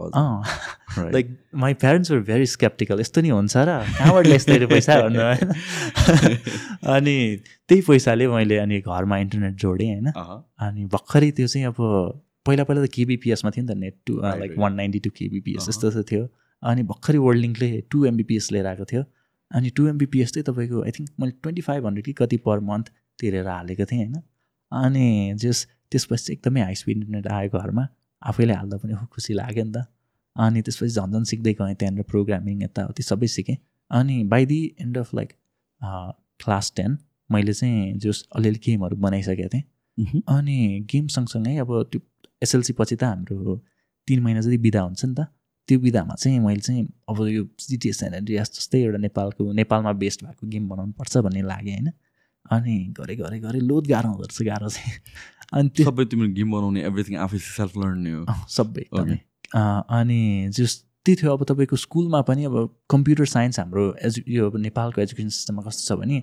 [0.99, 5.53] like my parents were very sceptical यस्तो नि हुन्छ र। कहाँबाट यस्तो पैसा भन्नु होइन?
[6.97, 7.37] अनि
[7.69, 10.11] त्यही पैसाले मैले अनि घरमा इन्टरनेट जोडेँ होइन?
[10.59, 11.77] अनि भर्खरै त्यो चाहिँ अब
[12.49, 15.89] पहिला पहिला त केबिपिएसमा थियो नि त net to like one ninety two KBPS यस्तो
[15.89, 16.25] यस्तो थियो।
[16.63, 19.03] अनि भर्खरै वर्ल्ड लिङ्कले टु एमबिपिएस लिएर आएको थियो।
[19.51, 22.93] अनि टु एमबिपिएस चाहिँ तपाईँको आई थिङ्क मैले ट्वेन्टी फाइभ हन्ड्रेड कि कति पर मन्थ
[23.19, 24.17] तिरेर हालेको थिएँ होइन।
[24.73, 25.07] अनि
[25.43, 27.87] जस त्यसपछि चाहिँ एकदमै हाई स्पिड इन्टरनेट आयो घरमा
[28.23, 29.85] आफैले हाल्दा पनि खुसी लाग्यो नि त।
[30.37, 33.57] अनि त्यसपछि झन् झन् सिक्दै गएँ त्यहाँनिर प्रोग्रामिङ यताउति सबै सिकेँ।
[33.91, 35.33] अनि by the end of like
[36.45, 36.99] class ten
[37.31, 40.59] मैले चाहिँ जस अलिअलि गेमहरू बनाइसकेको थिएँ। अनि
[40.91, 42.01] गेम सँगसँगै अब त्यो
[42.43, 43.57] एसएलसी पछि त हाम्रो
[44.09, 45.27] तिन महिना जति बिदा हुन्छ नि त
[45.69, 50.47] त्यो विधामा चाहिँ मैले चाहिँ अब यो जिटिएस एनडिएस जस्तै एउटा नेपालको नेपालमा बेस्ट भएको
[50.49, 51.93] गेम बनाउनु पर्छ भन्ने लाग्यो होइन।
[52.47, 54.93] अनि गरे गरे गरे लोद गाह्रो हुँदो रहेछ गाह्रो चाहिँ।
[55.53, 58.85] अनि त्यो सबै तिम्रो गेम बनाउने एभ्रिथिङ आफै सेल्फ लर्न हो। सबै
[59.53, 60.21] अनि
[60.57, 60.73] जस
[61.05, 62.57] त्यही थियो अब तपाईँको स्कुलमा पनि अब
[62.91, 66.23] कम्प्युटर साइन्स हाम्रो एजु यो नेपालको एजुकेसन सिस्टममा कस्तो छ भने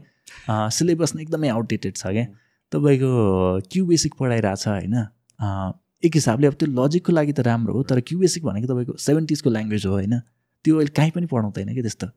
[0.73, 2.25] सिलेबस नै एकदमै आउटडेटेड छ क्या।
[2.71, 3.09] तपाईँको
[3.71, 4.95] क्यु बेसिक पढाइरहेछ होइन।
[6.03, 9.49] एक हिसाबले अब त्यो लजिकको लागि त राम्रो हो तर क्यु बेसिक भनेको तपाईँको सेभेन्टिजको
[9.49, 10.19] ल्याङ्ग्वेज हो होइन?
[10.65, 12.07] त्यो अहिले काहीँ पनि पढाउँदैन कि त्यस्तो?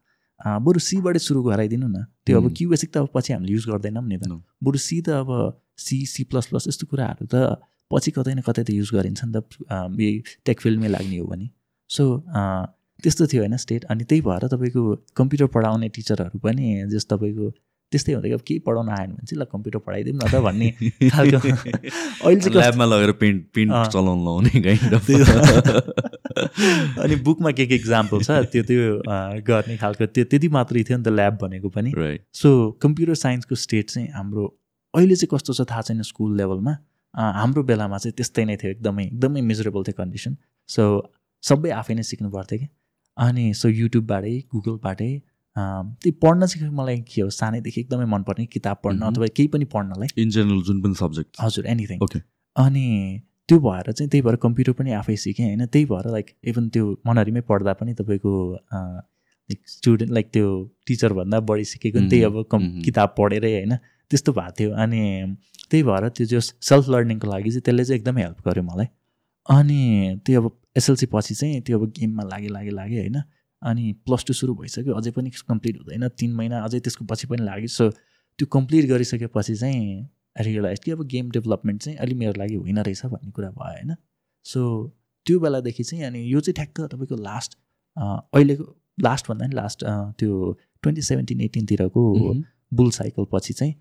[0.67, 4.05] बरु सीबाट सुरु गराइदिनु न। त्यो अब क्यु बेसिक त अब पछि हामीले युज गर्दैनौँ
[4.05, 5.31] नि त। बरु सी त अब
[5.79, 7.59] सी सी प्लस प्लस यस्तो कुराहरू त
[7.91, 9.39] पछि कतै न कतै त युज गरिन्छ नि त
[9.99, 11.49] यही टेक फिल्डमै लाग्ने हो भने।
[11.91, 12.05] सो
[13.03, 14.83] त्यस्तो थियो होइन स्टेट अनि त्यही भएर तपाईँको
[15.17, 17.47] कम्प्युटर पढाउने टिचरहरू पनि जस तपाईँको
[17.93, 20.69] त्यस्तै हुँदै अब केही पढाउन आएन भने चाहिँ ल कम्प्युटर पढाइदिउँ न त भन्ने
[21.15, 24.51] खालको अहिले चाहिँ ल्याबमा लगेर पेन्ट पेन्ट चलाउनु लाउने
[27.03, 28.83] अनि बुकमा के के इक्जाम्पल छ त्यो त्यो
[29.49, 31.91] गर्ने खालको त्यो त्यति मात्रै थियो नि त ल्याब भनेको पनि।
[32.41, 32.49] सो
[32.83, 34.45] कम्प्युटर साइन्सको स्टेट चाहिँ हाम्रो
[34.95, 36.75] अहिले चाहिँ कस्तो छ थाहा छैन स्कुल लेभलमा
[37.15, 40.37] हाम्रो बेलामा चाहिँ त्यस्तै नै थियो एकदमै एकदमै मिजरेबल थियो कन्डिसन
[40.69, 40.83] सो
[41.43, 42.69] सबै आफै नै सिक्नु पर्थ्यो कि।
[43.17, 45.11] अनि सो युट्युबबाटै गुगलबाटै
[45.57, 50.09] त्यही पढ्न चाहिँ मलाई के हो सानैदेखि एकदमै मनपर्ने किताब पढ्न अथवा केही पनि पढ्नलाई।
[50.23, 52.21] इन जेनरल जुन पनि सब्जेक्ट हजुर एनिथिङ ओके
[52.57, 52.87] अनि
[53.49, 55.67] त्यो भएर चाहिँ त्यही भएर कम्प्युटर पनि आफै सिकेँ होइन?
[55.67, 58.33] त्यही भएर लाइक इभन त्यो मनहरीमै पढ्दा पनि तपाईँको
[59.67, 60.49] स्टुडेन्ट लाइक त्यो
[60.87, 63.77] टिचरभन्दा बढी सिकेको त्यही अब कम किताब पढेरै होइन?
[64.11, 65.01] त्यस्तो भएको थियो। अनि
[65.71, 68.87] त्यही भएर त्यो जो सेल्फ लर्निङको लागि चाहिँ त्यसले चाहिँ एकदमै हेल्प गर्यो मलाई।
[69.49, 69.81] अनि
[70.27, 70.47] त्यो अब
[70.77, 73.19] एसएलसी पछि चाहिँ त्यो अब गेममा लागे लागे लागे होइन?
[73.63, 77.45] अनि प्लस टू सुरु भइसक्यो अझै पनि कम्प्लिट हुँदैन तिन महिना अझै त्यसको पछि पनि
[77.45, 80.09] लाग्यो। सो त्यो कम्प्लिट गरिसकेपछि चाहिँ
[80.41, 83.95] रियलाइज कि अब गेम डेभलपमेन्ट चाहिँ अलि मेरो लागि होइन रहेछ भन्ने कुरा भयो होइन?
[84.47, 84.61] सो
[85.27, 87.59] त्यो बेलादेखि चाहिँ अनि यो चाहिँ ठ्याक्क तपाईँको लास्ट
[87.97, 88.65] अहिलेको
[88.99, 89.85] लास्ट भन्दा पनि लास्ट
[90.19, 90.53] त्यो
[90.83, 92.03] ट्वेन्टी सेभेन्टिन एटिनतिरको
[92.75, 93.75] बुल साइकल पछि चाहिँ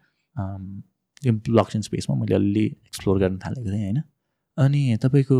[1.26, 4.02] यो ब्लकचेन स्पेसमा मैले अलिअलि एक्सप्लोर गर्न थालेको थिएँ होइन?
[4.58, 5.38] अनि तपाईँको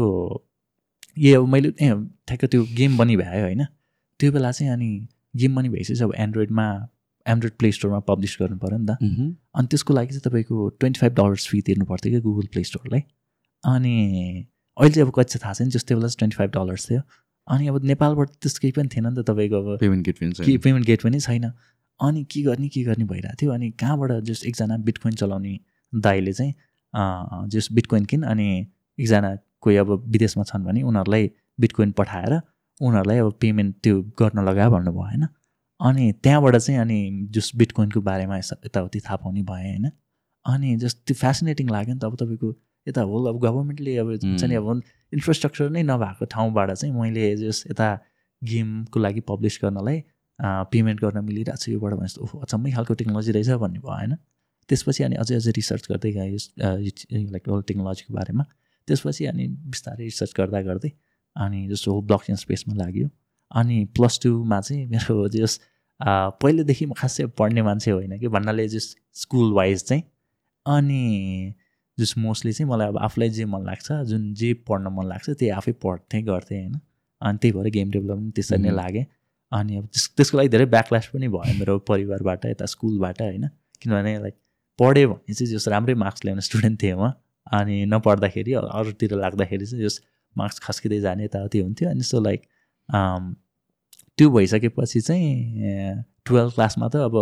[1.18, 1.90] ए अब मैले ए
[2.28, 3.66] ठ्याक्क त्यो गेम बनि भ्यायो होइन?
[4.20, 4.90] त्यो बेला चाहिँ अनि
[5.36, 6.68] गेम पनि भइसकेपछि अब एन्ड्रोइडमा
[7.26, 8.98] एन्ड्रोइड प्ले स्टोरमा पब्लिस गर्नु पऱ्यो नि त।
[9.56, 13.02] अनि त्यसको लागि चाहिँ तपाईँको ट्वेन्टी फाइभ डलर्स फी तिर्नु पर्थ्यो क्या गुगल प्ले स्टोरलाई
[13.64, 13.96] अनि
[14.78, 17.02] अहिले चाहिँ अब कति थाहा छैन जस्तै बेला चाहिँ ट्वेन्टी फाइभ डलर्स थियो।
[17.48, 20.86] अनि अब नेपालबाट त्यस्तो केही पनि थिएन नि त तपाईँको अब पेमेन्ट गेट पनि पेमेन्ट
[20.86, 21.52] गेट पनि छैन।
[22.00, 25.60] अनि के गर्ने के गर्ने भइरहेको थियो। अनि कहाँबाट जस एकजना बिटकोइन चलाउने
[25.94, 26.54] दाइले चाहिँ
[27.54, 28.48] जस बिटकोइन किन अनि
[28.98, 32.40] एकजना कोही अब विदेशमा छन् भने उनीहरूलाई बिटकोइन पठाएर
[32.82, 35.28] उनीहरूलाई अब पेमेन्ट त्यो गर्न लगायो भन्नुभयो होइन?
[35.80, 37.00] अनि त्यहाँबाट चाहिँ अनि
[37.32, 39.92] जस बिटकोइनको बारेमा यताउति थाहा पाउने भएँ होइन?
[40.46, 42.50] अनि जस्ट त्यो फेसिनेटिङ लाग्यो नि त अब तपाईँको
[42.88, 44.68] यता होल अब गभर्मेन्टले अब हुन्छ नि अब
[45.14, 47.88] इन्फ्रास्ट्रक्चर नै नभएको ठाउँबाट चाहिँ मैले जस यता
[48.42, 50.04] गेमको लागि पब्लिस गर्नलाई
[50.72, 54.16] पेमेन्ट गर्न मिलिरहेको छ योबाट भने ओहो अचम्मै खालको टेक्नोलोजी रहेछ भन्ने भयो होइन?
[54.70, 56.38] त्यसपछि अनि अझै अझै रिसर्च गर्दै गएँ
[57.34, 58.44] लाइक होल टेक्नोलोजीको बारेमा।
[58.88, 60.92] त्यसपछि अनि बिस्तारै रिसर्च गर्दा गर्दै
[61.38, 63.10] अनि जस्तो हो ब्लक चेन स्पेसमा लाग्यो।
[63.52, 65.60] अनि प्लस टूमा चाहिँ मेरो जस
[66.00, 70.04] पहिलेदेखि म खासै पढ्ने मान्छे होइन कि भन्नाले जस स्कुल वाइज चाहिँ।
[70.66, 71.54] अनि
[71.98, 75.50] जस मोस्टली चाहिँ मलाई अब आफूलाई जे मन लाग्छ जुन जे पढ्न मन लाग्छ त्यही
[75.52, 76.80] आफै पढ्थेँ गर्थेँ होइन।
[77.22, 79.06] अनि त्यही भएर गेम डेभलपमेन्ट त्यसरी नै लागेँ।
[79.52, 83.48] अनि अब त्यस त्यसको लागि धेरै ब्याकल्यास पनि भयो मेरो परिवारबाट यता स्कुलबाट होइन।
[83.82, 84.36] किनभने लाइक
[84.80, 87.12] पढ्यो भने चाहिँ जस राम्रै मार्क्स ल्याउने स्टुडेन्ट थिएँ म।
[87.48, 90.02] अनि नपढ्दाखेरि अरूतिर लाग्दाखेरि चाहिँ जस
[90.36, 92.42] मार्क्स खस्किँदै जाने यताउति हुन्थ्यो। अनि सो लाइक
[94.18, 97.16] त्यो भइसकेपछि चाहिँ टुवेल्भ क्लासमा त अब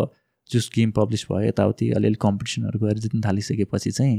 [0.49, 4.17] जुस गेम पब्लिस भयो यताउति अलिअलि कम्पिटिसनहरू गएर जित्न थालिसकेपछि चाहिँ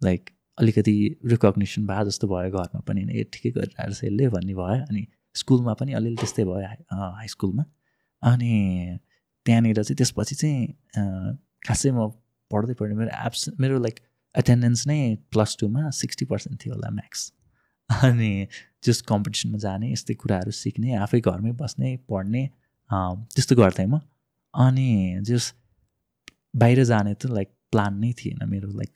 [0.00, 0.94] लाइक अलिकति
[1.30, 5.74] रिकग्नेसन भए जस्तो भयो घरमा पनि। ए ठिकै गरिरहेको छ यसले भन्ने भयो। अनि स्कुलमा
[5.80, 7.64] पनि अलिअलि त्यस्तै भयो हाई स्कुलमा
[8.22, 8.52] अनि
[9.46, 10.66] त्यहाँनिर चाहिँ त्यसपछि चाहिँ
[11.66, 12.08] खासै म
[12.50, 14.00] पढ्दै पढ्दै मेरो एप्स मेरो लाइक
[14.38, 14.98] एटेन्डेन्स नै
[15.32, 17.20] प्लस टूमा सिक्सटी पर्सेन्ट थियो होला म्याक्स
[17.90, 18.32] अनि
[18.86, 22.42] जस कम्पिटिसनमा जाने यस्तै कुराहरू सिक्ने आफै घरमै बस्ने पढ्ने
[22.90, 24.00] त्यस्तो गर्थेँ म।
[24.54, 24.88] अनि
[25.28, 25.52] जस
[26.56, 28.92] बाहिर जाने त लाइक प्लान नै थिएन मेरो लाइक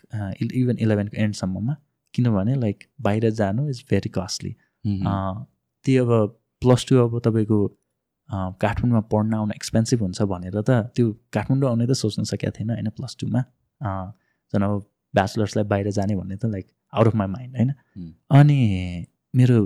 [0.60, 1.74] इभन इलेभेनको एन्डसम्ममा
[2.14, 4.52] किनभने लाइक बाहिर जानु इज भेरी कस्टली
[5.86, 7.58] त्यो अब प्लस टू अब तपाईँको
[8.62, 12.88] काठमाडौँमा पढ्न आउन एक्सपेन्सिभ हुन्छ भनेर त त्यो काठमाडौँ आउने त सोच्न सकेको थिएन होइन
[12.98, 13.42] प्लस टूमा
[14.52, 14.80] झन् अब
[15.14, 17.72] ब्याचलर्सलाई बाहिर जाने भन्ने त like out of my mind होइन?
[18.30, 19.60] अनि मेरो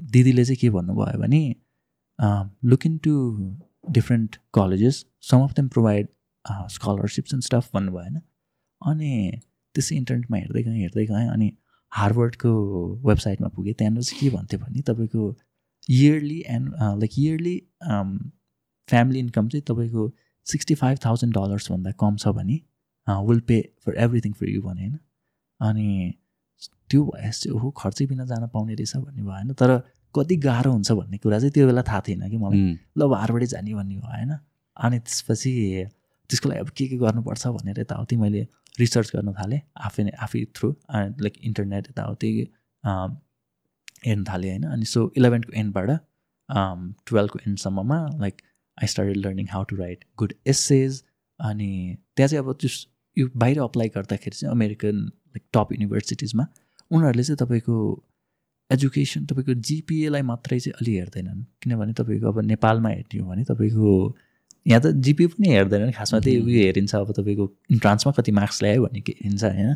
[0.00, 1.42] दिदीले चाहिँ के भन्नुभयो भने
[2.70, 3.14] look into
[3.90, 6.08] different colleges some of them provide
[6.74, 8.20] scholarships and stuff भन्नुभयो होइन?
[8.82, 9.40] अनि
[9.74, 11.52] त्यसै इन्टरनेटमा हेर्दै गएँ हेर्दै गएँ अनि
[11.92, 12.50] हार्वर्डको
[13.06, 15.22] वेबसाइटमा पुगेँ। त्यहाँनिर चाहिँ के भन्थ्यो भने तपाईँको
[15.88, 17.56] yearly and like yearly
[18.88, 20.10] family income चाहिँ तपाईँको
[20.46, 22.58] सिक्सटी फाइभ थाउजन्ड डलर्सभन्दा कम छ भने
[23.08, 24.98] will pay for everything for you भने होइन?
[25.60, 26.14] अनि
[26.90, 29.52] त्यो भएपछि चाहिँ ओहो खर्चै बिना जान पाउने रहेछ भन्ने भयो होइन?
[29.54, 29.78] तर
[30.14, 33.46] कति गाह्रो हुन्छ भन्ने कुरा चाहिँ त्यो बेला थाहा थिएन कि मलाई। ल अब हार्वर्डै
[33.46, 34.32] जाने भन्ने भयो होइन?
[34.76, 35.52] अनि त्यसपछि
[36.30, 38.46] त्यसको लागि अब के के गर्नुपर्छ भनेर यताउति मैले
[38.78, 42.30] रिसर्च गर्न थालेँ आफै नै आफै थ्रु लाइक इन्टरनेट यताउति
[44.06, 44.64] हेर्न थालेँ होइन?
[44.64, 45.90] अनि सो इलेभेन्थको एन्डबाट
[47.06, 48.42] टुवेल्भको एन्डसम्ममा like
[48.78, 51.02] I started learning how to write good essays
[51.40, 52.70] अनि त्यहाँ चाहिँ अब त्यो
[53.16, 54.96] यो बाहिर अप्लाई गर्दाखेरि चाहिँ अमेरिकन
[55.34, 56.44] लाइक टप युनिभर्सिटिजमा
[56.90, 57.76] उनीहरूले चाहिँ तपाईँको
[58.70, 63.88] एजुकेसन तपाईँको जिपिएलाई मात्रै चाहिँ अलि हेर्दैनन्। किनभने तपाईँको अब नेपालमा हेर्ने हो भने तपाईँको
[64.66, 68.82] यहाँ त जिपी पनि हेर्दैन खासमा त्यही उयो हेरिन्छ अब तपाईँको इन्ट्रान्समा कति मार्क्स ल्यायो
[68.84, 69.70] भन्ने के हेरिन्छ होइन?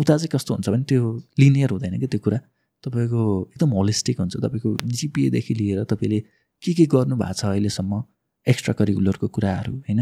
[0.00, 1.02] उता चाहिँ कस्तो हुन्छ भने त्यो
[1.38, 2.38] लिनियर हुँदैन कि त्यो कुरा।
[2.84, 3.22] तपाईँको
[3.52, 6.20] एकदम होलिस्टिक हुन्छ। तपाईँको जिपिएदेखि लिएर तपाईँले
[6.62, 8.02] के के गर्नु भएको छ अहिलेसम्म
[8.46, 10.00] एक्स्ट्रा करिकुलरको कुराहरू होइन?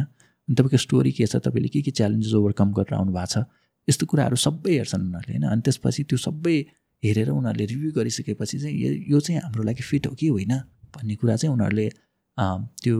[0.48, 1.36] अनि तपाईँको स्टोरी के छ?
[1.46, 3.44] तपाईँले के के च्यालेन्जेस ओभरकम गरेर आउनु भएको छ?
[3.88, 5.44] यस्तो कुराहरू सबै हेर्छन् उनीहरूले होइन?
[5.52, 6.56] अनि त्यसपछि त्यो सबै
[7.02, 8.76] हेरेर उनीहरूले रिभ्यू गरिसकेपछि चाहिँ
[9.10, 10.52] यो चाहिँ हाम्रो लागि फिट हो कि होइन?
[10.94, 11.86] भन्ने कुरा चाहिँ उनीहरूले
[12.82, 12.96] त्यो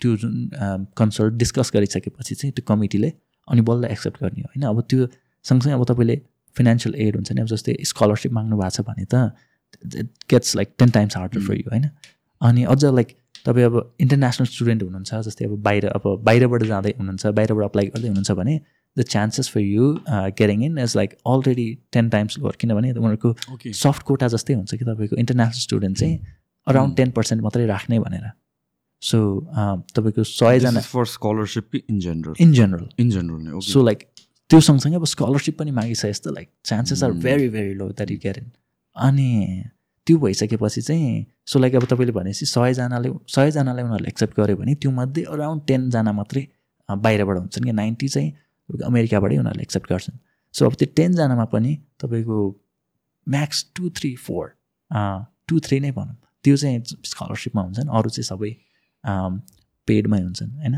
[0.00, 0.34] त्यो जुन
[0.98, 3.12] कन्सल्ट डिस्कस गरिसकेपछि चाहिँ त्यो कमिटीले
[3.48, 4.62] अनि बल्ल एक्सेप्ट गर्ने होइन?
[4.68, 5.06] अब त्यो
[5.44, 6.16] सँगसँगै अब तपाईँले
[6.56, 7.40] फिनेन्सियल एड हुन्छ नि?
[7.40, 9.14] अब जस्तै स्कलरसिप माग्नु भएको छ भने त
[10.00, 11.88] it gets like ten times harder for you होइन?
[12.40, 13.08] अनि अझ लाइक
[13.44, 18.08] तपाईँ अब इन्टरनेसनल स्टुडेन्ट हुनुहुन्छ जस्तै अब बाहिर अब बाहिरबाट जाँदै हुनुहुन्छ बाहिरबाट अप्लाई गर्दै
[18.08, 18.54] हुनुहुन्छ भने
[18.96, 19.90] the chances for you
[20.38, 24.84] getting in is like already ten times lower किनभने उनीहरूको सफ्ट कोटा जस्तै हुन्छ कि
[24.84, 26.16] तपाईँको इन्टरनेसनल स्टुडेन्ट चाहिँ
[26.66, 28.30] अराउन्ड टेन पर्सेन्ट मात्रै राख्ने भनेर।
[29.02, 29.18] सो
[29.96, 34.08] तपाईँको सयजना for scholarship in general in general in general so like
[34.50, 38.18] त्यो सँगसँगै अब स्कलरसिप पनि मागिसके जस्तो like chances are very very low that you
[38.22, 38.50] care in
[38.96, 39.28] अनि
[40.06, 44.90] त्यो भइसकेपछि चाहिँ सो लाइक अब तपाईँले भनेपछि सयजनाले सयजनालाई उनीहरूले एक्सेप्ट गर्यो भने त्यो
[44.90, 46.42] मध्ये अराउन्ड टेनजना मात्रै
[46.88, 48.30] बाहिरबाट हुन्छन् कि नाइन्टी चाहिँ
[48.68, 50.16] अमेरिकाबाटै उनीहरूले एक्सेप्ट गर्छन्।
[50.54, 52.38] सो अब त्यो टेनजनामा पनि तपाईँको
[53.26, 54.44] max two three four
[55.48, 56.80] two three नै भनौँ। त्यो चाहिँ
[57.10, 58.50] स्कलरसिपमा हुन्छन् अरू चाहिँ सबै
[59.88, 60.76] पेडमै हुन्छन् होइन?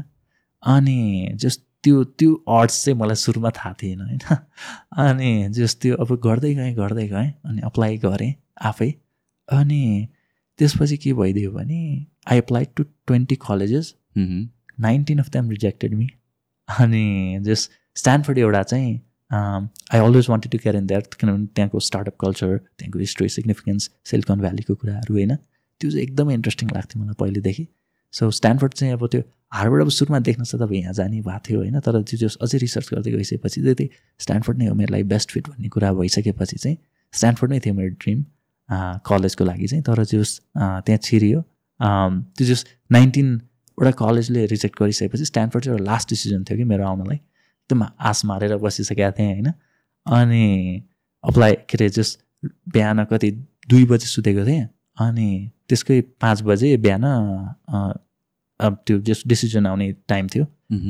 [0.62, 0.98] अनि
[1.42, 4.20] जस त्यो त्यो अर्ड्स चाहिँ मलाई सुरुमा थाहा थिएन होइन?
[5.02, 8.32] अनि जस त्यो अब गर्दै गएँ गर्दै गएँ अनि अप्लाई गरेँ
[8.70, 8.90] आफै।
[9.48, 10.08] अनि
[10.58, 11.80] त्यसपछि के भइदियो भने
[12.26, 13.94] I applied to twenty colleges.
[14.16, 16.08] Nineteen of them rejected me
[16.68, 18.94] अनि जस स्ट्यान्डफोर्ड एउटा चाहिँ
[19.30, 24.40] I always wanted to care in that किनभने त्यहाँको स्टार्टअप कल्चर त्यहाँको हिस्ट्री सिग्निफिकेन्स सिलिकन
[24.40, 27.66] भ्यालीको कुराहरू होइन त्यो चाहिँ एकदमै इन्ट्रेस्टिङ लाग्थ्यो मलाई पहिलेदेखि।
[28.14, 29.22] सो स्ट्यान्डफोर्ड चाहिँ अब त्यो
[29.52, 32.58] हार्डबाट अब सुरुमा देख्न चाहिँ अब यहाँ जाने भएको थियो होइन तर त्यो जस अझै
[32.58, 33.90] रिसर्च गर्दै गइसकेपछि चाहिँ त्यही
[34.20, 36.76] स्ट्यान्डफोर्ड नै हो मेरो लागि बेस्ट फिट भन्ने कुरा भइसकेपछि चाहिँ
[37.14, 38.24] स्ट्यान्डफोर्ड नै थियो मेरो ड्रिम
[38.68, 41.40] कलेजको लागि चाहिँ तर जस त्यहाँ छिरियो।
[41.80, 47.16] त्यो जस नाइन्टिनवटा कलेजले रिजेक्ट गरिसकेपछि स्ट्यान्डफोर्ड चाहिँ एउटा लास्ट डिसिजन थियो कि मेरो आउनलाई
[47.16, 49.52] एकदम आस मारेर बसिसकेका थिएँ होइन।
[50.06, 50.44] अनि
[51.24, 53.30] अप्लाई के अरे जस बिहान कति
[53.68, 55.28] दुई बजे सुतेको थिएँ। अनि
[55.68, 57.04] त्यसकै पाँच बजे बिहान
[58.60, 60.46] त्यो जस डिसिजन आउने टाइम थियो.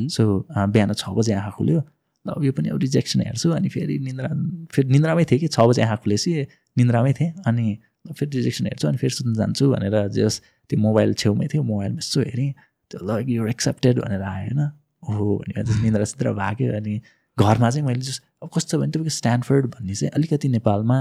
[0.08, 1.82] सो बिहान छ बजे आँखा खुल्यो।
[2.28, 4.28] अब यो पनि अब रिजेक्सन हेर्छु अनि फेरि निन्द्रा
[4.72, 6.46] फेरि निन्द्रामै थिएँ कि छ बजे आँखा खुलेपछि
[6.78, 7.66] निन्द्रामै थिएँ अनि
[8.12, 12.20] फेरि रिजेक्सन हेर्छु अनि फेरि सुत्नु जान्छु भनेर जस त्यो मोबाइल छेउमै थियो मोबाइलमा यसो
[12.20, 12.52] हेरेँ।
[12.90, 14.60] त्यो ल यो एक्सेप्टेड भनेर आयो होइन।
[15.06, 16.94] ओहो भने निन्द्रा सिद्रा भाग्यो अनि
[17.38, 20.98] घरमा चाहिँ मैले जस अब कस्तो भने तपाईँको स्ट्यान्डफोर्ड भन्ने चाहिँ अलिकति नेपालमा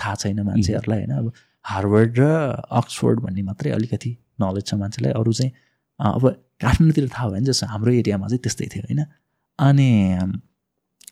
[0.00, 1.32] थाहा छैन मान्छेहरूलाई होइन। अब
[1.64, 2.24] हार्वर्ड र
[2.80, 4.10] अक्सफोर्ड भन्ने मात्रै अलिकति
[4.40, 5.52] नलेज छ मान्छेलाई। अरू चाहिँ
[6.00, 6.24] अब
[6.62, 9.04] काठमाडौँतिर थाहा भयो भने जस्तो हाम्रो एरियामा चाहिँ त्यस्तै थियो होइन।
[9.58, 9.90] अनि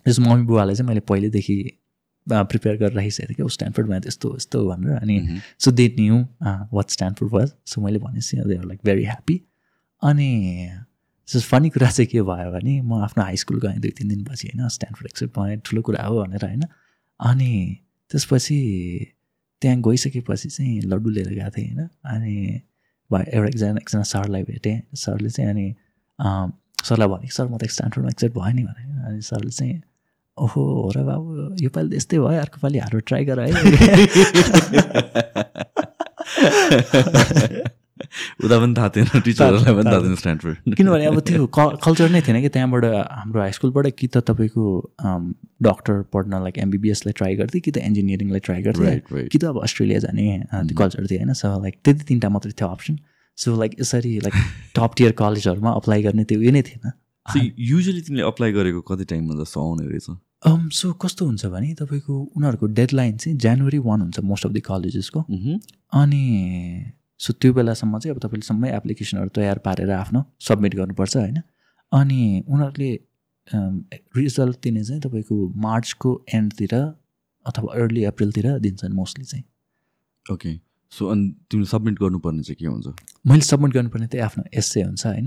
[0.06, 1.56] जस्तो मम्मी बुवालाई चाहिँ मैले पहिल्यैदेखि
[2.26, 5.40] प्रिपेयर गरेर राखिसकेको थिएँ कि स्ट्यान्डफोर्डमा यस्तो यस्तो भनेर। अनि.
[5.58, 6.16] So they knew
[6.72, 9.40] what Stanford was so मैले भनेपछि they are like very happy
[10.02, 10.28] अनि
[11.28, 14.68] फनी कुरा चाहिँ के भयो भने म आफ्नो हाई स्कुल गएँ दुई तिन दिनपछि होइन
[14.68, 16.62] स्ट्यान्डफोर्ड एक्सेप्ट भएँ ठुलो कुरा हो भनेर होइन।
[17.20, 17.52] अनि
[18.10, 18.58] त्यसपछि
[19.62, 22.60] त्यहाँ गइसकेपछि चाहिँ लड्डु लिएर गएको थिएँ होइन। अनि
[23.10, 25.66] भयो एउटा एकजना एकजना सरलाई भेटेँ। सरले चाहिँ अनि
[26.84, 29.80] सरलाई भनेको सर म त स्ट्यान्डफोर्डमा एक्सेप्ट भयो नि भने अनि सरले चाहिँ
[30.38, 31.28] ओहो हो र बाबु
[31.62, 33.48] योपालि त यस्तै भयो अर्को पालि हार्वर्ड ट्राई गर है
[38.44, 42.40] उता पनि थाहा थिएन टिचरहरूलाई पनि थाहा थिएन स्ट्यान्डफोर्ड किनभने अब त्यो कल्चर नै थिएन
[42.42, 44.64] कि त्यहाँबाट हाम्रो हाई स्कुलबाट कि त तपाईँको
[45.62, 49.98] डक्टर पढ्न लाइक एमबिबिएसलाई ट्राई गर्थेँ कि त इन्जिनियरिङलाई ट्राई गर्थेँ कि त अब अस्ट्रेलिया
[50.04, 52.98] जाने त्यो कल्चर थियो होइन सो लाइक त्यति तिनवटा मात्रै थियो अप्सन
[53.38, 54.34] सो लाइक यसरी लाइक
[54.74, 56.92] टप टियर कलेजहरूमा अप्लाई गर्ने त्यो उयो नै थिएन
[57.66, 60.10] युजली तिमीले अप्लाई गरेको कति टाइममा जस्तो आउने रहेछ
[60.42, 65.20] सो कस्तो हुन्छ भने तपाईँको उनीहरूको डेडलाइन चाहिँ जनवरी वान हुन्छ मोस्ट अफ द कलेजेसको.
[65.92, 66.22] अनि
[67.20, 71.40] सो त्यो बेलासम्म चाहिँ अब तपाईँले सबै एप्लिकेसनहरू तयार पारेर आफ्नो सब्मिट गर्नुपर्छ होइन?
[71.92, 72.92] अनि उनीहरूले
[74.16, 76.74] रिजल्ट दिने चाहिँ तपाईँको मार्चको एन्डतिर
[77.46, 79.44] अथवा अर्ली अप्रिलतिर दिन्छन् मोस्टली चाहिँ।
[80.26, 80.54] ओके
[80.92, 82.86] सो अनि तिमीले सब्मिट गर्नुपर्ने चाहिँ के हुन्छ?
[83.26, 85.26] मैले सब्मिट गर्नुपर्ने त्यही आफ्नो एसए हुन्छ होइन?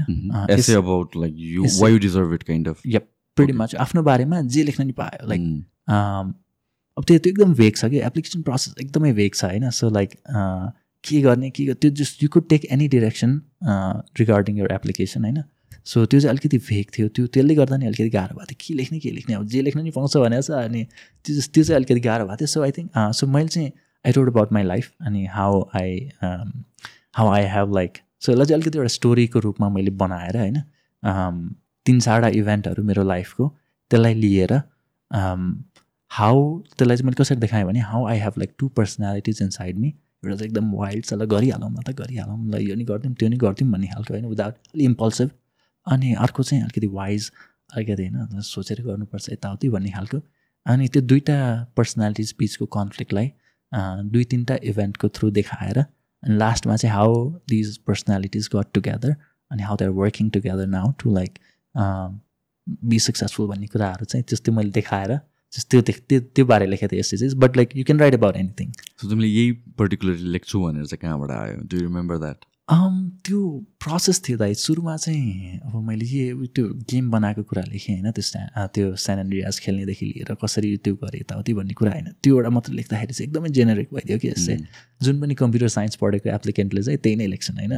[0.52, 1.64] Essay about like you.
[1.82, 3.10] Why you deserve it kind of yup
[3.40, 3.58] pretty.
[3.64, 5.96] Much आफ्नो बारेमा जे लेख्न नि पायो लाइक Mm.
[5.96, 6.34] um,
[6.98, 9.70] अब त्यो त्यो एकदम भेग छ कि एप्लिकेसन प्रोसेस एकदमै भेग छ होइन?
[9.72, 10.16] सो लाइक
[11.04, 13.36] के गर्ने के त्यो just you could take any direction
[14.20, 15.44] regarding your application होइन?
[15.86, 18.74] सो त्यो चाहिँ अलिकति भेग थियो त्यो त्यसले गर्दा नि अलिकति गाह्रो भएको थियो। के
[18.80, 19.36] लेख्ने के लेख्ने?
[19.36, 20.84] अब जे लेख्न नि पाउँछ भनेको छ अनि
[21.26, 23.72] त्यो जस त्यो चाहिँ अलिकति गाह्रो भएको थियो। सो आई थिङ्क सो मैले चाहिँ
[24.06, 28.62] I wrote about my life अनि how I how I have like so यसलाई चाहिँ
[28.62, 30.62] अलिकति एउटा स्टोरीको रूपमा मैले बनाएर होइन?
[31.04, 31.36] Um,
[31.86, 33.48] तिन चारवटा इभेन्टहरू मेरो लाइफको
[33.92, 34.54] त्यसलाई लिएर
[36.12, 39.88] हाउ त्यसलाई चाहिँ मैले कसरी देखाएँ भने how I have like two personalities inside me
[39.88, 43.30] एउटा चाहिँ एकदम वाइल्ड छ ल गरिहालौँ न त गरिहालौँ ल यो नि गरिदिउँ त्यो
[43.30, 45.30] नि गरिदिउँ भन्ने खालको होइन विदाउट अलिक इम्पल्सिभ
[45.88, 47.32] अनि अर्को चाहिँ अलिकति वाइज
[47.74, 50.20] अलिकति होइन सोचेर गर्नुपर्छ यताउति भन्ने खालको।
[50.66, 51.38] अनि त्यो दुइटा
[51.78, 53.32] पर्सनालिटिज बिचको कन्फ्लिक्टलाई
[54.14, 57.14] दुई तिनवटा इभेन्टको थ्रु देखाएर अनि लास्टमा चाहिँ how
[57.50, 59.16] these personalities got together
[59.52, 61.40] अनि how they are working together now to like
[61.76, 65.18] be successful भन्ने कुराहरू चाहिँ त्यस्तै मैले देखाएर
[65.54, 69.10] त्यो त्यो त्यो बारे लेखेको थिएँ essays but like you can write about anything so
[69.10, 71.56] तिमीले यही पर्टिकुलरली लेख्छु भनेर चाहिँ कहाँबाट आयो?
[71.66, 72.46] डु रिमेम्बर द्याट
[73.26, 73.40] त्यो
[73.84, 78.68] प्रोसेस थियो दाइ सुरुमा चाहिँ अब मैले के त्यो गेम बनाएको कुरा लेखेँ होइन त्यो
[78.76, 82.74] त्यो स्यान एन्ड्रियास खेल्नेदेखि लिएर कसरी त्यो गरेँ यताउति भन्ने कुरा होइन। त्यो एउटा मात्र
[82.74, 84.58] लेख्दाखेरि चाहिँ एकदमै जेनेरिक भइदियो कि यसै
[85.02, 87.74] जुन पनि कम्प्युटर साइन्स पढेको एप्लिकेन्टले चाहिँ त्यही नै लेख्छन् होइन।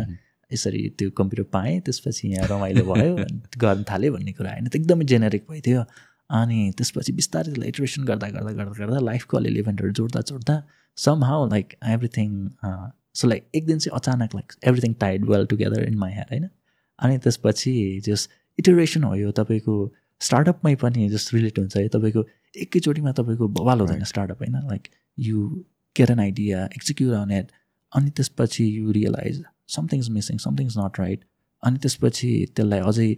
[0.53, 3.15] यसरी त्यो कम्प्युटर पाएँ त्यसपछि यहाँ रमाइलो भयो
[3.57, 5.83] गर्न थालेँ भन्ने कुरा होइन त्यो एकदमै जेनेरिक भइदियो।
[6.29, 10.55] अनि त्यसपछि बिस्तारै त्यसलाई इटरेसन गर्दा गर्दा गर्दा गर्दा लाइफको अलिअलि इभेन्टहरू जोड्दा जोड्दा
[11.23, 12.29] somehow like everything
[13.21, 16.49] so like एक दिन चाहिँ अचानक like everything tied well together in my head होइन?
[16.99, 17.73] अनि त्यसपछि
[18.05, 18.27] जस
[18.59, 19.75] इटरेसन हो यो तपाईँको
[20.21, 22.25] स्टार्टअपमै पनि जस्ट रिलेट हुन्छ है तपाईँको
[22.55, 24.55] एकैचोटिमा तपाईँको बवाल हुँदैन स्टार्टअप होइन?
[24.67, 24.87] Like
[25.17, 25.47] you
[25.95, 27.51] get an idea execute on it
[27.93, 29.43] अनि त्यसपछि you realise
[29.75, 31.23] something's missing something's not right
[31.63, 33.09] अनि त्यसपछि त्यसलाई अझै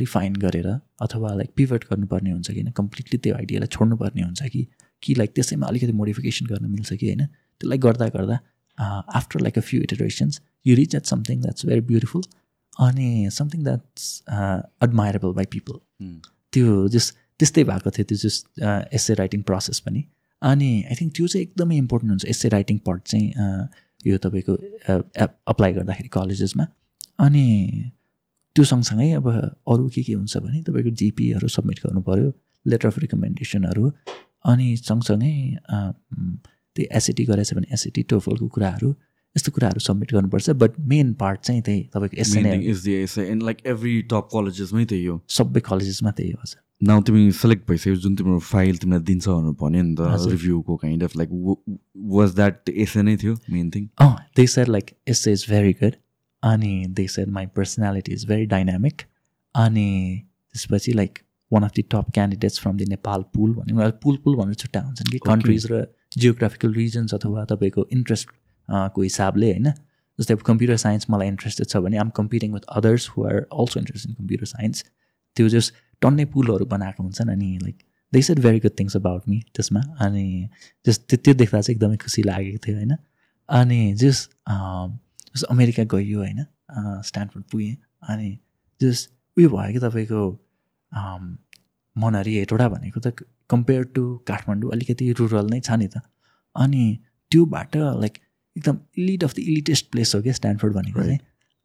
[0.00, 0.68] रिफाइन गरेर
[1.06, 2.70] अथवा लाइक पिभट गर्नुपर्ने हुन्छ कि होइन?
[2.76, 4.66] कम्प्लिटली त्यो आइडियालाई छोड्नुपर्ने हुन्छ कि
[5.02, 7.26] कि लाइक त्यसैमा अलिकति मोडिफिकेसन गर्न मिल्छ कि होइन?
[7.60, 8.38] त्यसलाई गर्दा गर्दा
[9.18, 12.22] after like a few iterations you reach at something that's very beautiful
[12.86, 14.08] अनि something that's
[14.82, 15.78] admirable by people
[16.52, 18.62] त्यो जस्ट त्यस्तै भएको थियो त्यो जस्ट
[18.98, 20.04] एसए राइटिङ प्रोसेस पनि।
[20.42, 23.28] अनि आई थिङ्क त्यो चाहिँ एकदमै इम्पोर्टेन्ट हुन्छ एसए राइटिङ पार्ट चाहिँ
[24.04, 24.54] यो तपाईँको
[25.46, 26.66] अप्लाई गर्दाखेरि कलेजेसमा
[27.18, 27.44] अनि
[28.56, 32.32] त्यो सँगसँगै अब अरू के के हुन्छ भने तपाईँको जिपीहरू सब्मिट गर्नु पऱ्यो
[32.66, 33.90] लेटर अफ रिकमेन्डेसनहरू
[34.44, 35.32] अनि सँगसँगै
[35.70, 38.94] त्यो एसएटी गरेछ भने एसएटी टोफलको कुराहरू
[39.36, 44.84] यस्तो कुराहरू सब्मिट गर्नुपर्छ। बट मेन पार्ट चाहिँ त्यही तपाईँको एन लाइक एभ्री टप कलेजेसमै
[44.84, 49.02] त्यही हो। सबै कलेजेसमा त्यही हो हजुर। नाउ तिमी सेलेक्ट भइसक्यो जुन तिम्रो फाइल तिमीलाई
[49.02, 51.30] दिन्छ भनेर भन्यो नि त रिभ्यूको kind of like
[51.96, 55.94] was that essay नै थियो main thing uh they said like essay is very good
[56.42, 59.02] अनि they said my personality is very dynamic
[59.54, 59.88] अनि
[60.54, 61.18] त्यसपछि like
[61.52, 65.10] one of the top candidates from the Nepal pool भन्ने pool पुल भनेर छुट्टा हुन्छन्
[65.12, 65.86] कि कन्ट्रिज र
[66.18, 68.28] जियोग्राफिकल रिजन्स अथवा तपाईँको इन्ट्रेस्ट
[68.68, 69.72] को हिसाबले होइन?
[70.18, 73.80] जस्तै अब कम्प्युटर साइन्स मलाई इन्ट्रेस्टेड छ भने I'm competing with others who are also
[73.80, 74.84] interest in computer science
[75.36, 77.76] त्यो जस्ट टन्नै पुलहरू बनाएको हुन्छन् अनि like
[78.12, 80.24] they said very good things about me त्यसमा अनि
[80.86, 82.96] जस त्यो त्यो देख्दा चाहिँ एकदमै खुसी लागेको थियो होइन?
[83.48, 84.18] अनि जस
[84.48, 86.44] जस अमेरिका गइयो होइन?
[87.06, 87.76] स्ट्यान्डफोर्ड पुगेँ
[88.10, 88.30] अनि
[88.80, 90.20] जस उयो भयो कि तपाईँको
[91.96, 96.00] मनहरी हेटोडा भनेको त कम्पेयर टु काठमाडौँ अलिकति रुरल नै छ नि त।
[96.56, 96.84] अनि
[97.32, 98.18] त्योबाट लाइक
[98.56, 101.18] एकदम elite of the elitest place हो क्या स्ट्यान्डफोर्ड भनेको चाहिँ।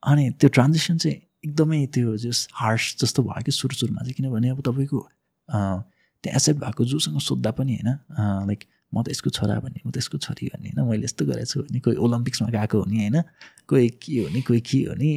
[0.04, 4.50] अनि त्यो ट्रान्जेक्सन चाहिँ एकदमै त्यो जस हार्स जस्तो भयो कि सुरु सुरुमा चाहिँ किनभने
[4.50, 5.00] अब तपाईँको
[6.24, 7.90] त्यो एसेप्ट भएको जोसँग सोद्धा पनि होइन
[8.48, 8.64] लाइक
[8.94, 11.62] म त यसको छोरा भन्ने म त यसको छोरी भन्ने होइन मैले यस्तो गरेको छु
[11.62, 13.22] भने कोही ओलम्पिक्समा गएको हो नि होइन
[13.68, 15.12] कोही के हो नि कोही के हो नि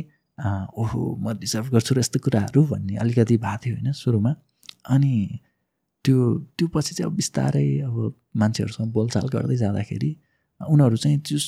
[0.76, 4.34] ओहो म डिजर्भ गर्छु र यस्तो कुराहरू भन्ने अलिकति भएको थियो होइन सुरुमा।
[4.88, 5.38] अनि
[6.04, 6.18] त्यो
[6.58, 10.10] त्यो पछि चाहिँ अब बिस्तारै अब मान्छेहरूसँग बोलचाल गर्दै जाँदाखेरि
[10.60, 11.38] उनीहरू चाहिँ त्यो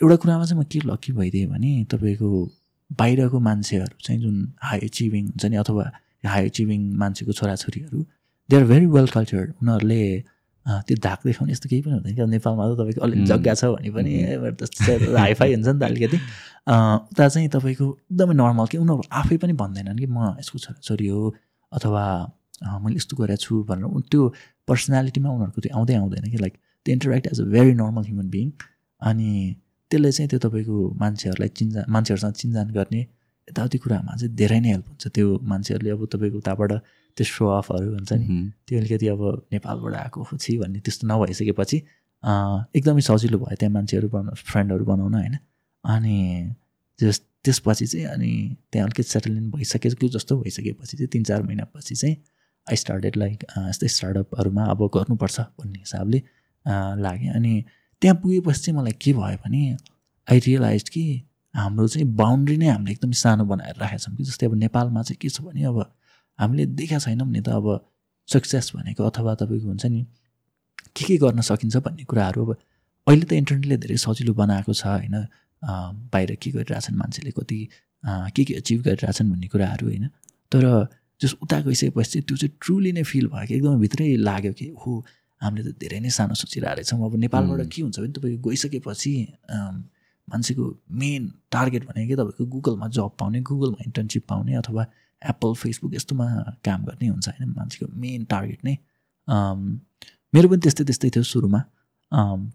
[0.00, 2.28] एउटा कुरामा चाहिँ म के लक्की भइदिएँ भने तपाईँको
[2.98, 5.84] बाहिरको मान्छेहरू चाहिँ जुन हाई एचिभिङ हुन्छ नि अथवा
[6.24, 8.04] हाई एचिभिङ मान्छेको छोराछोरीहरू
[8.48, 10.02] they are very well cultured उनीहरूले
[10.66, 13.90] त्यो धाक देखाउने यस्तो केही पनि हुँदैन। क्या नेपालमा त तपाईँको अलिक जग्गा छ भने
[13.90, 14.12] पनि
[15.18, 16.18] हाइफाई हुन्छ नि त अलिकति।
[17.10, 21.34] उता चाहिँ तपाईँको एकदमै नर्मल कि उनीहरू आफै पनि भन्दैनन् कि म यसको छोराछोरी हो
[21.72, 22.04] अथवा
[22.84, 24.22] मैले यस्तो गरेको छु भनेर। त्यो
[24.68, 26.54] पर्सनालिटीमा उनीहरूको त्यो आउँदै आउँदैन कि लाइक
[26.86, 28.46] त्यो interact as a very normal human being
[29.02, 29.30] अनि
[29.92, 33.00] त्यसले चाहिँ त्यो तपाईँको मान्छेहरूलाई चिन्जान मान्छेहरूसँग चिन्जान गर्ने
[33.48, 36.72] यताउति कुरामा चाहिँ धेरै नै हेल्प हुन्छ। त्यो मान्छेहरूले अब तपाईँको उताबाट
[37.16, 38.26] त्यो सो अफहरू हुन्छ नि।
[38.66, 39.22] त्यो अलिकति अब
[39.52, 41.78] नेपालबाट आएको छि भन्ने त्यस्तो नभइसकेपछि
[42.72, 45.36] एकदमै सजिलो भयो त्यहाँ मान्छेहरू बनाउनु फ्रेन्डहरू बनाउन होइन?
[45.84, 46.16] अनि
[46.98, 48.30] त्यस त्यसपछि चाहिँ अनि
[48.72, 52.16] त्यहाँ अलिकति सेटल इन भइसकेको जस्तो भइसकेपछि चाहिँ तिन चार महिनापछि चाहिँ
[52.66, 53.38] आई स्टार्टेड लाइक
[53.68, 56.18] यस्तै स्टार्टअपहरूमा अब गर्नुपर्छ भन्ने हिसाबले
[57.04, 57.54] लाग्यो। अनि
[58.02, 59.62] त्यहाँ पुगेपछि चाहिँ मलाई के भयो भने
[60.28, 61.04] आई रियलाइज कि
[61.54, 65.18] हाम्रो चाहिँ बााउन्ड्री नै हामीले एकदमै सानो बनाएर राखेका छौँ कि जस्तै अब नेपालमा चाहिँ
[65.22, 65.78] के छ भने अब
[66.38, 67.66] हामीले देखाएको छैनौँ नि त अब
[68.28, 70.02] सक्सेस भनेको अथवा तपाईँको हुन्छ नि
[70.96, 72.50] के के गर्न सकिन्छ भन्ने कुराहरू अब
[73.06, 75.16] अहिले त इन्टरनेटले धेरै सजिलो बनाएको छ होइन।
[76.12, 77.58] बाहिर के गरिरहेछन् मान्छेले कति
[78.34, 80.06] के के अचिभ गरिरहेछन् भन्ने कुराहरू होइन।
[80.52, 80.64] तर
[81.20, 84.92] जस उता गइसकेपछि त्यो चाहिँ ट्रुली नै फिल भयो कि एकदमै भित्रै लाग्यो कि हो
[85.42, 89.12] हामीले त धेरै नै सानो सोचिरहेको रहेछौँ। अब नेपालबाट के हुन्छ भने तपाईँको गइसकेपछि
[90.28, 90.64] मान्छेको
[91.02, 91.22] मेन
[91.52, 92.16] टार्गेट भनेको कि?
[92.20, 94.82] तपाईँको गुगलमा जब पाउने गुगलमा इन्टर्नसिप पाउने अथवा
[95.22, 96.26] एप्पल फेसबुक यस्तोमा
[96.66, 98.74] काम गर्ने हुन्छ होइन। मान्छेको मेन टार्गेट नै
[100.34, 101.60] मेरो पनि त्यस्तै त्यस्तै थियो सुरुमा।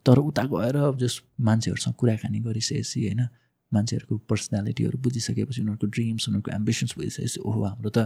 [0.05, 1.13] तर उता गएर जस
[1.47, 3.21] मान्छेहरूसँग कुराकानी गरिसकेपछि होइन
[3.71, 7.99] मान्छेहरूको पर्सनालिटीहरू बुझिसकेपछि उनीहरूको ड्रिम्स उनीहरूको एम्बिसन्स बुझिसकेपछि ओहो हाम्रो त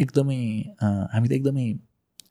[0.00, 0.38] एकदमै
[1.14, 1.66] हामी त एकदमै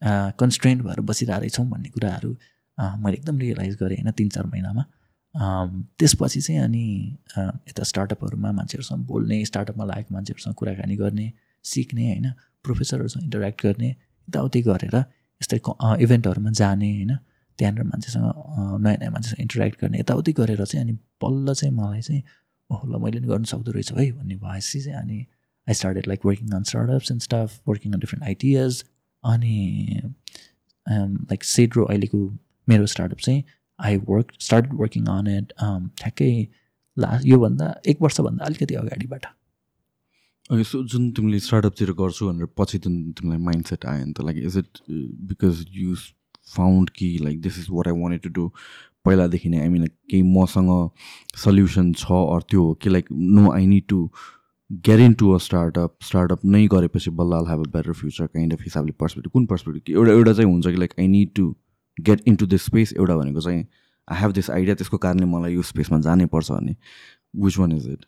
[0.02, 2.36] कन्सट्रेन्ट भएर बसिरहेको रहेछौँ भन्ने कुराहरू
[2.78, 4.84] मैले एकदम रियलाइज गरेँ होइन तिन चार महिनामा
[5.98, 6.84] त्यसपछि चाहिँ अनि
[7.68, 11.32] यता स्टार्टअपहरूमा मान्छेहरूसँग बोल्ने स्टार्टअपमा लागेको मान्छेहरूसँग कुराकानी गर्ने
[11.64, 12.32] सिक्ने होइन
[12.64, 15.58] प्रोफेसरहरूसँग इन्टरेक्ट गर्ने यताउति गरेर यस्तै
[16.02, 17.16] इभेन्टहरूमा जाने होइन
[17.58, 18.24] त्यहाँनिर मान्छेसँग
[18.80, 20.92] नयाँ नयाँ मान्छेसँग इन्टरेक्ट गर्ने यताउति गरेर चाहिँ अनि
[21.22, 22.22] बल्ल चाहिँ मलाई चाहिँ
[22.70, 25.18] ओहो ल मैले पनि गर्नु सक्दो रहेछ है भन्ने भएपछि चाहिँ अनि
[25.66, 28.82] I started like working on startups and stuff working on different ideas
[29.32, 29.56] अनि
[30.86, 32.18] लाइक सेड्रो अहिलेको
[32.68, 33.42] मेरो स्टार्टअप चाहिँ
[33.78, 35.52] I work start working on it
[36.00, 36.30] ठ्याक्कै
[36.96, 39.26] लास्ट योभन्दा एक वर्षभन्दा अलिकति अगाडिबाट।
[40.70, 44.44] सो जुन तिमीले स्टार्टअपतिर गर्छु भनेर पछि जुन तिमीलाई माइन्ड सेट आयो नि त like
[44.46, 44.78] is it
[45.30, 45.94] because you
[46.56, 48.50] found कि like this is what I wanted to do
[49.04, 50.70] पहिलादेखि नै आई मिन केही मसँग
[51.44, 54.08] सल्युसन छ अर त्यो हो कि like no I need to
[55.12, 58.92] into a startup startup नै गरेपछि बल्ल I'll have a better future kind of हिसाबले
[58.92, 61.56] पर्सपेक्टिभ कुन पर्सपेक्टिभ एउटा एउटा चाहिँ हुन्छ कि like I need to
[62.00, 63.66] get into this space एउटा भनेको चाहिँ
[64.12, 66.76] आई हेभ दिस आइडिया त्यसको कारणले मलाई यो स्पेसमा जानै पर्छ भन्ने
[67.36, 68.06] विच वान इज इट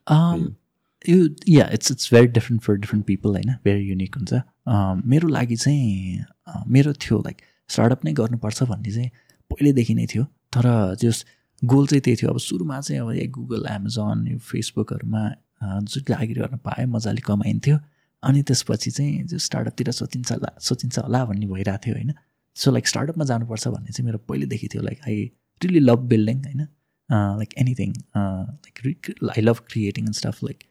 [1.08, 3.54] यो yeah it's it's very different for different people होइन?
[3.64, 4.32] भेरी युनिक हुन्छ.
[4.32, 6.24] Um, मेरो लागि चाहिँ
[6.56, 7.36] uh, मेरो थियो लाइक
[7.68, 9.08] स्टार्टअप नै गर्नुपर्छ भन्ने चाहिँ
[9.50, 11.26] पहिल्यैदेखि नै थियो। तर जस
[11.64, 15.30] गोल चाहिँ त्यही थियो। अब सुरुमा चाहिँ अब गुगल एमाजोन यो फेसबुकहरूमा
[15.62, 17.78] जुन लागि गर्न पाएँ मजाले कमाइन्थ्यो।
[18.22, 22.12] अनि त्यसपछि चाहिँ जो स्टार्टअपतिर सोचिन्छ होला सोचिन्छ होला भन्ने भइरहेको थियो होइन?
[22.56, 25.30] सो लाइक स्टार्टअपमा जानुपर्छ भन्ने चाहिँ मेरो पहिल्यैदेखि थियो like I
[25.60, 26.66] really love building होइन?
[27.10, 30.64] Like anything like I love creating and stuff like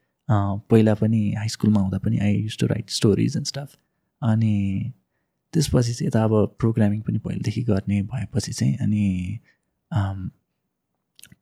[0.69, 3.77] पहिला पनि हाई स्कुलमा हुँदा पनि I use to write stories and stuff
[4.21, 4.91] अनि
[5.53, 9.39] त्यसपछि चाहिँ यता अब प्रोग्रामिङ पनि पहिलेदेखि गर्ने भएपछि चाहिँ अनि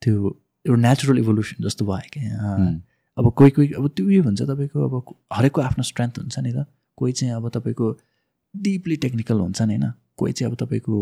[0.02, 2.82] त्यो एउटा नेचुरल इभोल्युसन जस्तो भयो क्या.
[3.18, 6.66] अब कोही कोही अब त्यो उयो हुन्छ तपाईँको अब हरेकको आफ्नो स्ट्रेन्थ हुन्छ नि त।
[6.98, 7.92] कोही चाहिँ अब तपाईँको
[8.54, 10.98] डिपली टेक्निकल हुन्छ नि होइन। कोही चाहिँ अब तपाईँको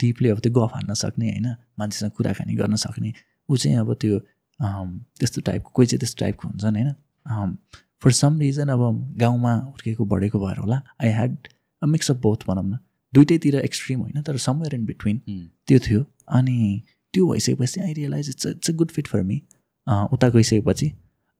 [0.00, 1.48] डिपली अब त्यो गफ हान्न सक्ने होइन
[1.78, 3.12] मान्छेसँग कुराकानी गर्न सक्ने।
[3.48, 4.18] ऊ चाहिँ अब त्यो
[4.60, 7.56] um, त्यस्तो टाइपको कोही चाहिँ त्यस्तो टाइपको हुन्छ नि होइन।
[8.02, 8.82] फर सम रिजन अब
[9.18, 11.36] गाउँमा हुर्केको बढेको भएर होला I had
[11.82, 12.78] a mix of both भनौँ न।
[13.12, 15.20] दुइटैतिर एक्सट्रिम होइन तर समवेयर इन बिट्विन
[15.68, 16.82] त्यो थियो। अनि
[17.14, 19.42] त्यो भइसकेपछि I realise it's it's a good fit for me
[19.86, 20.92] उता गइसकेपछि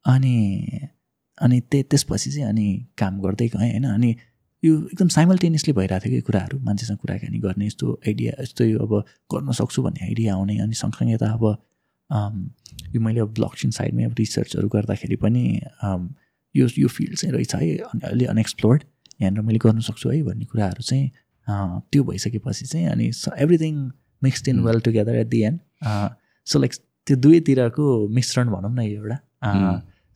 [0.04, 0.34] अनि
[1.38, 2.66] अनि त्य त्यसपछि चाहिँ अनि
[2.98, 4.14] काम गर्दै गएँ होइन। अनि
[4.62, 8.92] यो एकदम साइमल्टेनियसली भइरहेको थियो कि कुराहरू। मान्छेसँग कुराकानी गर्ने यस्तो आइडिया यस्तो यो अब
[9.34, 11.44] गर्न सक्छु भन्ने आइडिया आउने अनि सँगसँगै त अब
[12.94, 15.44] यो मैले अब ब्लकचेन साइडमै अब रिसर्चहरू गर्दाखेरि पनि
[16.54, 18.82] यो यो फिल्ड चाहिँ रहेछ है अनि अलि अनएक्सप्लोर्ड
[19.20, 21.10] यहाँनिर मैले गर्न सक्छु है भन्ने कुराहरू चाहिँ
[21.92, 23.74] त्यो भइसकेपछि चाहिँ अनि everything
[24.22, 24.60] mixed in.
[24.60, 25.60] Well together at the end
[26.46, 26.72] so like
[27.06, 29.18] त्यो दुवैतिरको मिश्रण भनौँ न यो एउटा.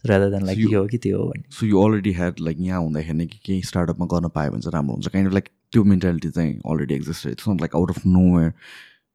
[0.05, 3.19] रादर देन लाइक यो हो कि त्यो हो so you already had like यहाँ हुँदाखेरि
[3.19, 6.31] नै कि केही स्टार्टअपमा गर्न पायो भने चाहिँ राम्रो हुन्छ। काइन्ड अफ लाइक त्यो मेन्टालिटी
[6.31, 8.07] चाहिँ already exist it's not like out of
[8.37, 8.53] nowhere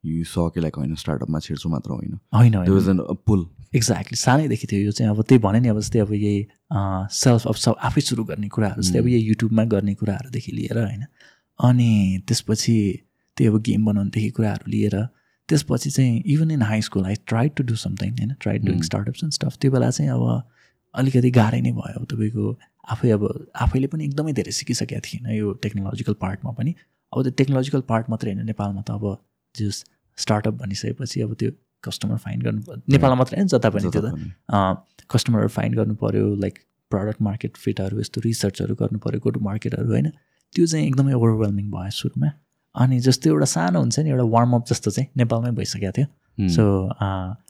[0.03, 3.45] you स कि लाइक होइन स्टार्टअपमा छिर्छु मात्र होइन। होइन पुल
[3.75, 6.45] एक्ज्याक्टली सानैदेखि थियो यो चाहिँ। अब त्यही भने नि अब जस्तै अब यही
[7.15, 9.07] सेल्फ अब सब आफै सुरु गर्ने कुराहरू जस्तै अब.
[9.07, 11.05] यही युट्युबमा गर्ने कुराहरूदेखि लिएर होइन।
[11.59, 11.89] अनि
[12.27, 12.77] त्यसपछि
[13.37, 14.95] त्यही अब गेम बनाउनुदेखि कुराहरू लिएर
[15.51, 18.33] त्यसपछि चाहिँ even in high school I try to do something होइन?
[18.41, 18.85] Try doing Hmm.
[18.89, 20.23] Startups and stuff त्यो बेला चाहिँ अब
[20.93, 22.45] अलिकति गाह्रै नै भयो अब तपाईँको
[22.93, 23.23] आफै अब
[23.65, 26.71] आफैले पनि एकदमै धेरै सिकिसकेका थिएन यो टेक्नोलोजिकल पार्टमा पनि।
[27.13, 29.05] अब त्यो टेक्नोलोजिकल पार्ट मात्रै होइन नेपालमा त अब
[29.55, 29.83] जस
[30.17, 31.51] स्टार्टअप भनिसकेपछि अब त्यो
[31.83, 32.61] कस्टमर फाइन्ड गर्नु
[32.95, 34.09] नेपालमा मात्रै होइन जता पनि त्यो त।
[35.13, 36.59] कस्टमरहरू फाइन्ड गर्नु पऱ्यो लाइक
[36.91, 40.09] प्रडक्ट मार्केट फिटहरू यस्तो रिसर्चहरू गर्नु पऱ्यो गो टु मार्केटहरू होइन?
[40.55, 42.29] त्यो चाहिँ एकदमै ओभरवेल्मिङ भयो सुरुमा।
[42.75, 46.07] अनि जस्तो एउटा सानो हुन्छ नि एउटा वार्मअप जस्तो चाहिँ नेपालमै भइसकेको थियो।
[46.39, 46.49] Hmm.
[46.49, 46.63] सो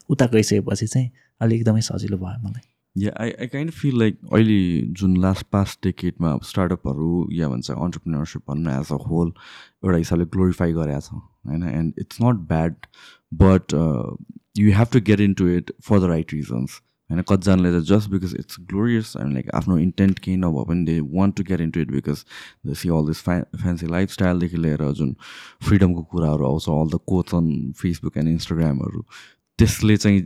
[0.09, 1.09] उता गइसकेपछि चाहिँ
[1.41, 5.80] अलिक एकदमै सजिलो भयो मलाई। Yeah I I kind feel like अहिले जुन लास्ट पास्ट
[5.84, 9.32] डेकेटमा स्टार्टअपहरू या भन्छ अन्टरप्रिनरसिप भनौँ न एज अ होल
[9.86, 11.63] एउटा हिसाबले ग्लोरिफाई गरेको छ होइन?
[11.63, 12.76] And it's not bad
[13.34, 13.74] but
[14.59, 16.82] you have to get into it for the right reasons
[17.12, 20.95] होइन कतिजनाले त just because it's glorious and like आफ्नो इन्टेन्ट केही नभए पनि they
[21.16, 22.24] want to get into it because
[22.68, 25.14] the see all this फ्या fancy लाइफस्टाइलदेखि लिएर जुन
[25.68, 27.53] फ्रिडमको कुराहरू आउँछ all the coach on
[27.84, 29.05] Facebook and इन्स्टाग्रामहरू
[29.59, 30.22] त्यसले चाहिँ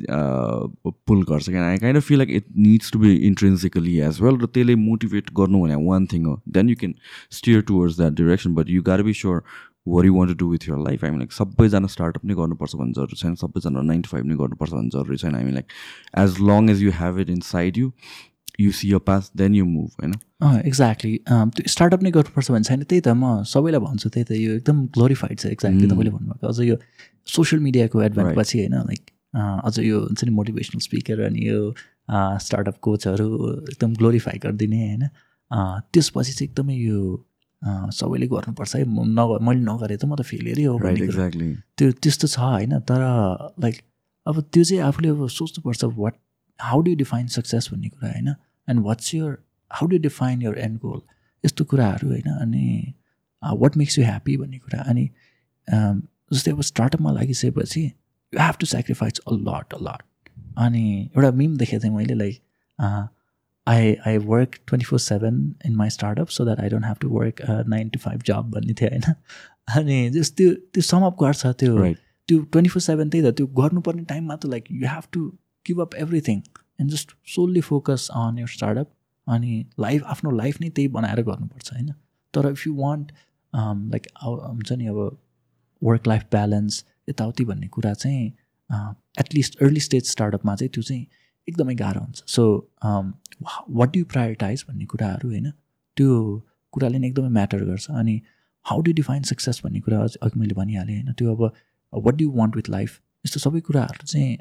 [1.08, 4.38] पुल गर्छ। किन I kind of feel like it needs to be intrinsically as well
[4.42, 6.94] र त्यसले मोटिभेट गर्नु भने वान थिङ हो then you can
[7.38, 9.42] steer towards that direction but you gotta be sure
[9.88, 12.94] what you want to do with your life हामी like सबैजना startup नै गर्नुपर्छ भन्ने
[12.94, 15.68] जरुरी छैन। सबैजना नाइन टु फाइभ नै गर्नुपर्छ भन्ने जरुरी छैन। हामी like
[16.20, 17.92] as long as you have it inside you
[18.60, 20.14] you see your pass then you move होइन?
[20.68, 24.54] एक्ज्याक्टली त्यो स्टार्टअप नै गर्नुपर्छ भने छैन। त्यही त म सबैलाई भन्छु। त्यही त यो
[24.56, 25.92] एकदम ग्लोरिफाइड छ। Exactly Mm.
[25.92, 26.78] तपाईँले भन्नुभएको। अझ यो
[27.36, 28.38] सोसियल मिडियाको एडभान्स.
[28.38, 29.04] पछि होइन लाइक
[29.36, 31.60] अझ यो हुन्छ नि मोटिभेसनल स्पिकर अनि यो
[32.48, 33.30] स्टार्टअप कोचहरू
[33.70, 35.08] एकदम ग्लोरिफाई गरिदिने होइन?
[35.94, 37.00] त्यसपछि चाहिँ एकदमै यो
[37.66, 42.28] सबैले गर्नुपर्छ है। म नग मैले नगरे त म त फेलियरै हो। एक्ज्याक्टली त्यो त्यस्तो
[42.28, 43.02] छ होइन तर
[43.62, 43.76] लाइक
[44.28, 46.16] अब त्यो चाहिँ आफूले अब सोच्नुपर्छ what
[46.60, 48.30] how do define success भन्ने कुरा होइन?
[48.68, 49.38] And what's your
[49.72, 51.02] how do define your end goal
[51.44, 52.66] यस्तो कुराहरू होइन अनि
[53.44, 55.10] वाट मेक्स यु ह्याप्पी भन्ने कुरा। अनि
[56.34, 60.02] जस्तै अब स्टार्टअपमा लागिसकेपछि you have to sacrifice a lot a lot
[60.58, 60.86] अनि
[61.16, 62.36] एउटा मिम देखेको थिएँ मैले like
[63.68, 65.36] I I work twenty four seven
[65.66, 68.74] in my startup so that I don't have to work nine to five जब भन्ने
[68.82, 69.14] थियो होइन?
[69.78, 71.94] अनि जस त्यो त्यो समअप गर्छ त्यो
[72.30, 75.26] त्यो ट्वेन्टी फोर सेभेन त्यही त त्यो गर्नुपर्ने टाइममा त like you have to
[75.66, 76.42] give up everything
[76.82, 78.92] and just solely focus on your startup
[79.28, 81.92] अनि लाइफ आफ्नो लाइफ नै त्यही बनाएर गर्नुपर्छ होइन?
[82.34, 83.12] तर इफ यु वान्ट
[83.54, 85.18] लाइक हुन्छ नि अब
[85.82, 88.26] वर्क लाइफ ब्यालेन्स यताउति भन्ने कुरा चाहिँ
[89.20, 91.06] एटलिस्ट अर्ली स्टेज स्टार्टअपमा चाहिँ त्यो चाहिँ
[91.48, 92.44] एकदमै गाह्रो हुन्छ। सो
[93.80, 95.52] वाट डु प्रायोरिटाइज भन्ने कुराहरू होइन
[95.98, 96.10] त्यो
[96.74, 98.16] कुराले नै एकदमै म्याटर गर्छ। अनि
[98.66, 101.42] हाउ डु डिफाइन सक्सेस भन्ने कुरा अझ- अघि मैले भनिहालेँ होइन त्यो अब
[101.94, 104.32] what do want with life यस्तो सबै कुराहरू चाहिँ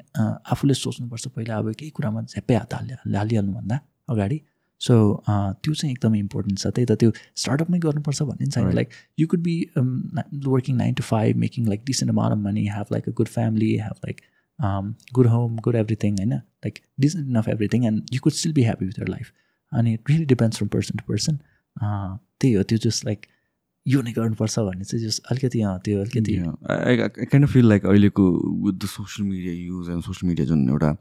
[0.53, 3.79] आफूले सोच्नुपर्छ पहिला अब केही कुरामा झ्याप्पै हात हाल्यो हालिहाल्नुभन्दा
[4.13, 4.39] अगाडि।
[4.81, 4.95] सो
[5.29, 8.71] त्यो चाहिँ एकदमै इम्पोर्टेन्ट छ। त्यही त त्यो स्टार्टअपमै गर्नुपर्छ भन्ने छैन.
[8.75, 8.89] Like
[9.19, 13.09] you could be working nine to five making like decent amount of money have like
[13.09, 14.21] a good family have like
[15.15, 18.85] good home good everything होइन like decent enough everything and you could still be happy
[18.85, 19.31] with your life
[19.71, 21.37] अनि it really depends from person to person
[21.77, 23.25] त्यही हो त्यो just like
[23.85, 26.37] यो नै गर्नुपर्छ भन्ने चाहिँ जस्ट अलिकति त्यो अलिकति
[27.31, 28.23] kind of feel like अहिलेको
[28.67, 30.95] with the social media use and social media जुन एउटा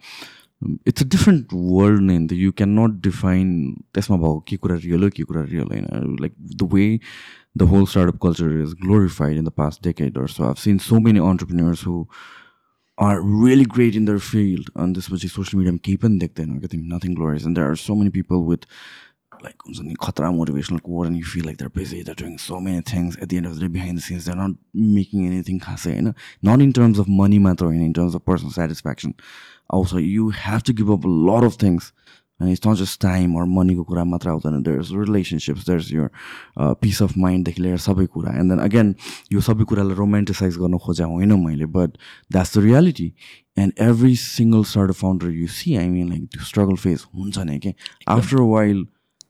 [0.88, 2.32] इट्स अ डिफ्रेन्ट वर्ल्ड नै त.
[2.32, 3.48] यु क्यान नट डिफाइन
[3.94, 6.16] त्यसमा भएको के कुरा रियल हो के कुरा रियल होइन.
[6.20, 6.84] Like the way
[7.59, 10.46] the whole startup culture is glorified in the past decade or so.
[10.48, 11.96] I've seen so many entrepreneurs who
[12.99, 16.86] are really great in their field अनि त्यसपछि सोसियल मिडियामा केही पनि देख्दैन क्या तिमी
[16.95, 18.68] nothing glorious and there are so many people with
[19.45, 22.84] like हुन्छ नि खतरा motivational core and you feel like busy they're doing so many
[22.90, 24.55] things at the end of the day behind the scenes they're not
[24.99, 26.12] making anything खासै होइन
[26.51, 29.14] not in terms of money मात्र होइन in terms of personal satisfaction
[29.78, 31.59] also you have to give up a lot of
[32.41, 35.91] things and it's not just time or money को कुरा मात्र आउँदैन there's relationships there's
[35.91, 36.11] your
[36.57, 38.95] uh, peace of mind देखि लिएर सबै कुरा and then again
[39.32, 41.97] यो सबै कुरालाई रोमान्टिसाइज गर्न खोजा होइन मैले but
[42.30, 43.12] that's the reality
[43.57, 47.59] and every single startup founder you see I mean like त्यो struggle phase हुन्छ नै
[47.59, 47.74] के
[48.07, 48.85] after a while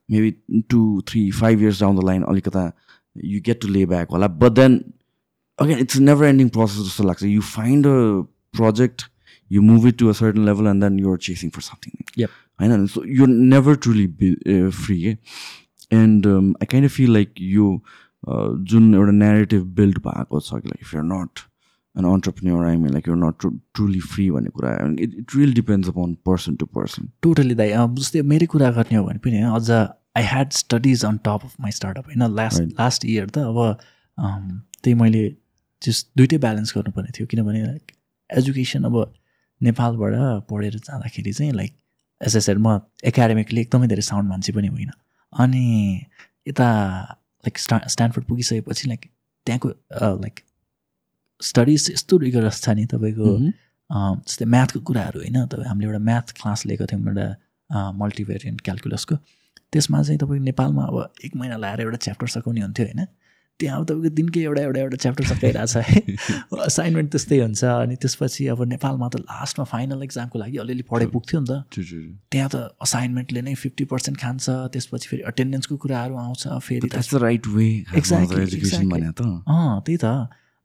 [0.09, 0.37] maybe
[0.69, 2.73] two, three, five years down the line, alikata,
[3.15, 4.11] you get to lay back.
[4.11, 4.29] Wala.
[4.29, 4.93] But then
[5.59, 9.09] again, it's a never ending process just like you find a project,
[9.49, 11.51] you move it to a certain level, and then you're chasing
[12.61, 14.07] होइन so you never truly
[14.71, 15.17] free के
[15.97, 17.83] and I can feel like यो
[18.65, 21.45] जुन एउटा narrative build भएको छ कि life you're not
[21.97, 26.55] and I I'm like you're not truly free भन्ने कुरा it truly depends upon person
[26.55, 31.05] to person totally दाइ जस्तै मेरै कुरा गर्ने हो भने पनि अझ I had studies
[31.05, 32.27] on top of my startup होइन?
[32.35, 33.79] लास्ट लास्ट इयर त अब
[34.19, 34.51] um,
[34.83, 35.29] त्यही मैले
[35.83, 37.63] त्यस दुइटै ब्यालेन्स गर्नुपर्ने थियो किनभने
[38.31, 39.15] एजुकेसन अब
[39.61, 40.15] नेपालबाट
[40.51, 41.73] पढेर जाँदाखेरि चाहिँ लाइक
[42.21, 44.91] एज एस म एकाडेमिकली एकदमै धेरै साउन्ड मान्छे पनि होइन।
[45.33, 45.65] अनि
[46.49, 46.69] यता
[47.45, 49.11] लाइक स्टा स्ट्यान्डफोर्ड पुगिसकेपछि लाइक
[49.47, 49.69] त्यहाँको
[50.21, 50.41] लाइक
[51.43, 53.27] स्टडिज यस्तो रिगरस छ नि तपाईँको
[54.27, 59.17] जस्तै म्याथको कुराहरू होइन। तपाईँ हामीले एउटा म्याथ क्लास लिएको थियौँ एउटा मल्टिभेरियन्ट क्यालकुलसको
[59.73, 63.07] त्यसमा चाहिँ तपाईँको नेपालमा अब एक महिना लाएर एउटा च्याप्टर सकाउने हुन्थ्यो होइन।
[63.61, 66.01] त्यहाँ अब तपाईँको दिनकै एउटा एउटा एउटा च्याप्टर सकाइरहेछ है।
[66.67, 71.41] असाइनमेन्ट त्यस्तै हुन्छ अनि त्यसपछि अब नेपालमा त लास्टमा फाइनल इक्जामको लागि अलिअलि पढाइ पुग्थ्यो
[71.41, 71.53] नि त.
[72.33, 76.89] त्यहाँ त असाइनमेन्टले नै फिफ्टी पर्सेन्ट खान्छ त्यसपछि फेरि अटेन्डेन्सको कुराहरू आउँछ फेरि.
[78.91, 80.05] भने त अँ त्यही त।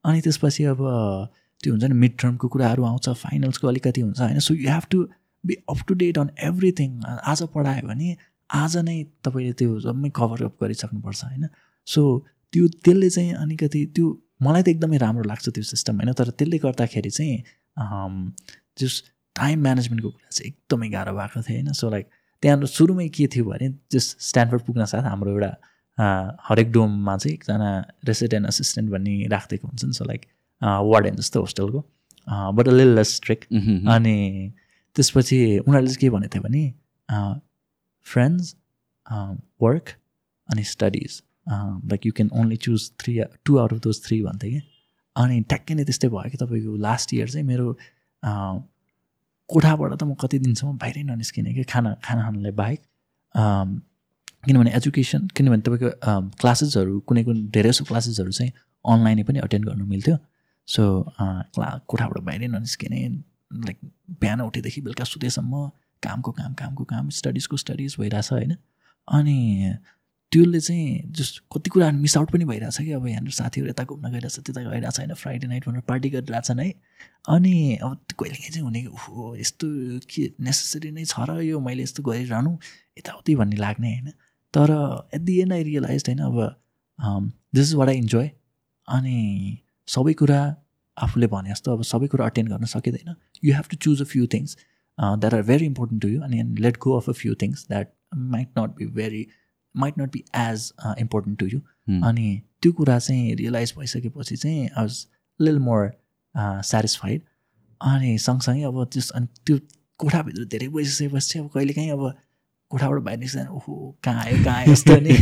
[0.06, 0.82] अनि त्यसपछि अब
[1.64, 4.40] त्यो हुन्छ नि मिड टर्मको कुराहरू आउँछ फाइनल्सको अलिकति हुन्छ होइन?
[4.40, 5.06] So you have to
[5.46, 8.18] be up to date on everything आज पढायो भने
[8.50, 11.48] आज नै तपाईँले त्यो जम्मै कभर अप गरिसक्नुपर्छ होइन?
[11.86, 14.06] सो त्यो त्यसले चाहिँ अलिकति त्यो
[14.42, 16.14] मलाई त एकदमै राम्रो लाग्छ त्यो सिस्टम होइन?
[16.14, 17.38] तर त्यसले गर्दाखेरि चाहिँ
[18.80, 18.94] जस
[19.36, 21.72] टाइम म्यानेजमेन्टको कुरा चाहिँ एकदमै गाह्रो भएको थियो होइन?
[21.74, 22.06] सो लाइक
[22.44, 25.52] त्यहाँ सुरुमै के थियो भने जस स्ट्यान्डफोर्ड पुग्न साथ हाम्रो एउटा
[26.48, 27.70] हरेक डोममा चाहिँ एकजना
[28.08, 30.26] रेसिडेन्ट असिस्टेन्ट भन्ने राखिदिएको हुन्छ नि सो लाइक
[30.62, 31.80] वार्डेन जस्तो होस्टेलको
[32.56, 33.46] but a lil less strict.
[33.96, 34.18] अनि
[34.96, 36.64] त्यसपछि उनीहरूले चाहिँ के भनेको थियो भने
[38.08, 38.56] फ्रेन्ड्स
[39.62, 39.90] वर्क
[40.50, 44.62] अनि studies like you can only choose three two out of those three भन्थ्यो कि
[45.16, 47.68] अनि ट्याक्कै नै त्यस्तै भयो कि तपाईँको लास्ट इयर चाहिँ मेरो
[48.24, 48.56] अँ,
[49.50, 52.80] कोठाबाट त म कति दिनसम्म बाहिरै ननिस्किने कि खाना खाना खानालाई बाहेक।
[53.36, 53.80] अम्,
[54.46, 55.90] किनभने एजुकेसन किनभने तपाईँको
[56.42, 58.52] क्लासेसहरू कुनै कुनै धेरै जस्तो क्लासेसहरू चाहिँ
[58.86, 60.18] अनलाइनै पनि अटेन्ड गर्नु मिल्थ्यो।
[60.68, 60.84] सो
[61.56, 63.00] क्ला कोठाबाट बाहिरै ननिस्किने
[63.68, 63.78] लाइक
[64.22, 65.54] बिहान उठेदेखि बेलुका सुतेसम्म
[66.04, 68.56] कामको काम कामको काम स्टडिजको स्टडिज भइरहेछ होइन।
[69.08, 69.38] अनि
[70.32, 74.12] त्यसले चाहिँ जस्ट कति कुरा मिस आउट पनि भइरहेछ कि अब यहाँनिर साथीहरू यता घुम्न
[74.12, 75.14] गइरहेछ त्यता गइरहेछ होइन?
[75.14, 76.70] फ्राइडे नाइट भनेर पार्टी गरिरहेछन् है?
[77.36, 77.54] अनि
[77.84, 79.68] अब कहिलेकाहीँ चाहिँ हुने ओहो यस्तो
[80.12, 81.60] के नेसेसरी नै छ र यो?
[81.60, 82.52] मैले यस्तो गरिरहनु
[82.98, 84.12] यताउति भन्ने लाग्ने होइन?
[84.54, 84.70] तर
[85.16, 86.38] at the end I realize होइन अब
[87.56, 88.30] this is what I enjoy
[88.88, 89.18] अनि
[89.88, 90.40] सबै कुरा
[90.98, 94.28] आफूले भने जस्तो अब सबै कुरा अटेन्ड गर्न सकिँदैन। You have to choose a few
[94.34, 94.58] things
[94.98, 97.94] that are very important to you अनि let go of a few things that
[98.34, 99.28] might not be very
[99.76, 101.60] might not be as important to you.
[102.08, 105.06] अनि त्यो कुरा चाहिँ realize भइसकेपछि चाहिँ I was
[105.40, 105.92] lil more
[106.36, 107.22] satisfied
[107.82, 109.58] अनि सँगसँगै अब त्यस अनि त्यो
[110.00, 112.14] कोठाभित्र धेरै बसिसकेपछि चाहिँ अब कहिलेकाहीँ अब
[112.72, 114.74] कोठाबाट बाहिर निस्किँदैन ओहो कहाँ आयो कहाँ आयो?
[114.74, 115.14] जस्तो नि।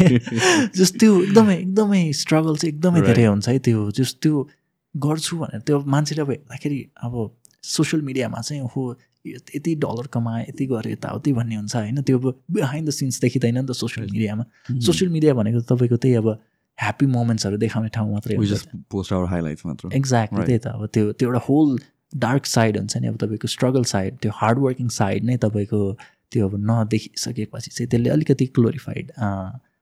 [0.78, 4.48] जस्ट त्यो एकदमै एकदमै स्ट्रगल चाहिँ एकदमै धेरै हुन्छ है त्यो। जस्ट त्यो
[4.95, 7.14] गर्छु भनेर त्यो मान्छेले अब हेर्दाखेरि अब
[7.64, 8.84] सोसियल मिडियामा चाहिँ ओहो
[9.34, 13.57] यति डलर कमायो यति गऱ्यो यताउति भन्ने हुन्छ होइन। त्यो अब बिहाइन्ड द सिन्स देखिँदैन
[13.59, 14.43] नि त सोसियल मिडियामा.
[14.88, 16.28] सोसियल मिडिया भनेको तपाईँको त्यही अब
[16.78, 18.38] ह्याप्पी मोमेन्ट्सहरू देखाउने ठाउँ मात्रै
[18.93, 21.80] post our highlights मात्र। एक्ज्याक्टली त्यही त। अब त्यो त्यो एउटा होल
[22.25, 25.82] डार्क साइड हुन्छ नि अब तपाईँको स्ट्रगल साइड त्यो हार्ड वर्किङ साइड नै तपाईँको
[26.32, 29.11] त्यो अब नदेखिसकेपछि चाहिँ त्यसले अलिकति ग्लोरिफाइड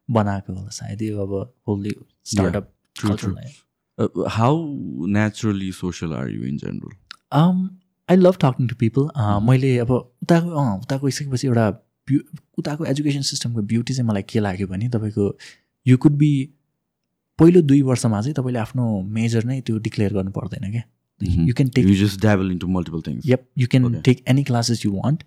[0.09, 1.33] बनाएको होला सायद यो अब
[1.67, 1.91] whole
[2.33, 2.71] startup
[4.27, 4.53] how
[5.15, 6.93] naturally social are you in general?
[8.09, 9.09] I love talking to people
[9.47, 11.69] मैले अब उताको अँ उताको गइसकेपछि एउटा
[12.07, 12.19] ब्यु
[12.57, 15.35] उताको एजुकेसन सिस्टमको ब्युटी चाहिँ मलाई के लाग्यो भने तपाईँको
[15.85, 16.31] यु कुड बी
[17.39, 20.83] पहिलो दुई वर्षमा चाहिँ तपाईँले आफ्नो मेजर नै त्यो डिक्लेयर गर्नु पर्दैन क्या.
[21.21, 21.85] You can take
[22.51, 23.21] into multiple things.
[23.25, 24.01] Yup you can.
[24.01, 25.23] Take any classes you want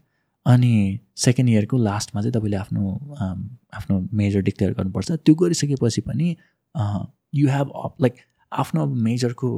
[0.47, 3.39] अनि सेकेन्ड इयरको लास्टमा चाहिँ तपाईँले आफ्नो um,
[3.75, 6.37] आफ्नो मेजर डिक्लेयर गर्नुपर्छ त्यो गरिसकेपछि पनि
[7.35, 8.15] यु हेभ लाइक
[8.53, 9.49] आफ्नो अब मेजरको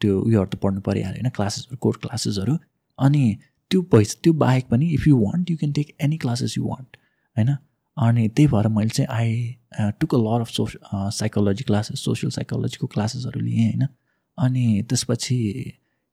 [0.00, 1.30] त्यो उयोहरू त पढ्नु परिहाल्यो होइन?
[1.36, 2.56] क्लासेसहरू कोर्स क्लासेसहरू
[2.98, 3.24] अनि
[3.70, 6.96] त्यो भइस त्यो बाहेक पनि if you want you can take any classes you want
[7.36, 7.56] होइन?
[7.96, 10.76] अनि त्यही भएर मैले चाहिँ I took a lot of sauce
[11.18, 13.86] psychology classes social साइकोलोजीको क्लासेसहरू लिएँ होइन?
[14.38, 15.38] अनि त्यसपछि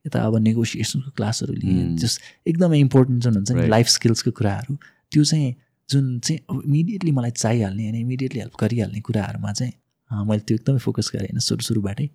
[0.06, 1.96] यता अब नेगोसिएसनको क्लासहरू लिएँ.
[1.98, 3.68] जस्ट एकदमै इम्पोर्टेन्ट जुन हुन्छ नि.
[3.68, 4.76] लाइफ स्किल्सको कुराहरू।
[5.12, 5.54] त्यो चाहिँ
[5.89, 7.96] जुन चाहिँ अब इमिडिएटली मलाई चाहिहाल्ने होइन?
[7.96, 9.74] इमिडिएटली हेल्प गरिहाल्ने कुराहरूमा चाहिँ
[10.12, 12.10] मैले त्यो एकदमै फोकस गरेँ होइन सुरु सुरुबाटै।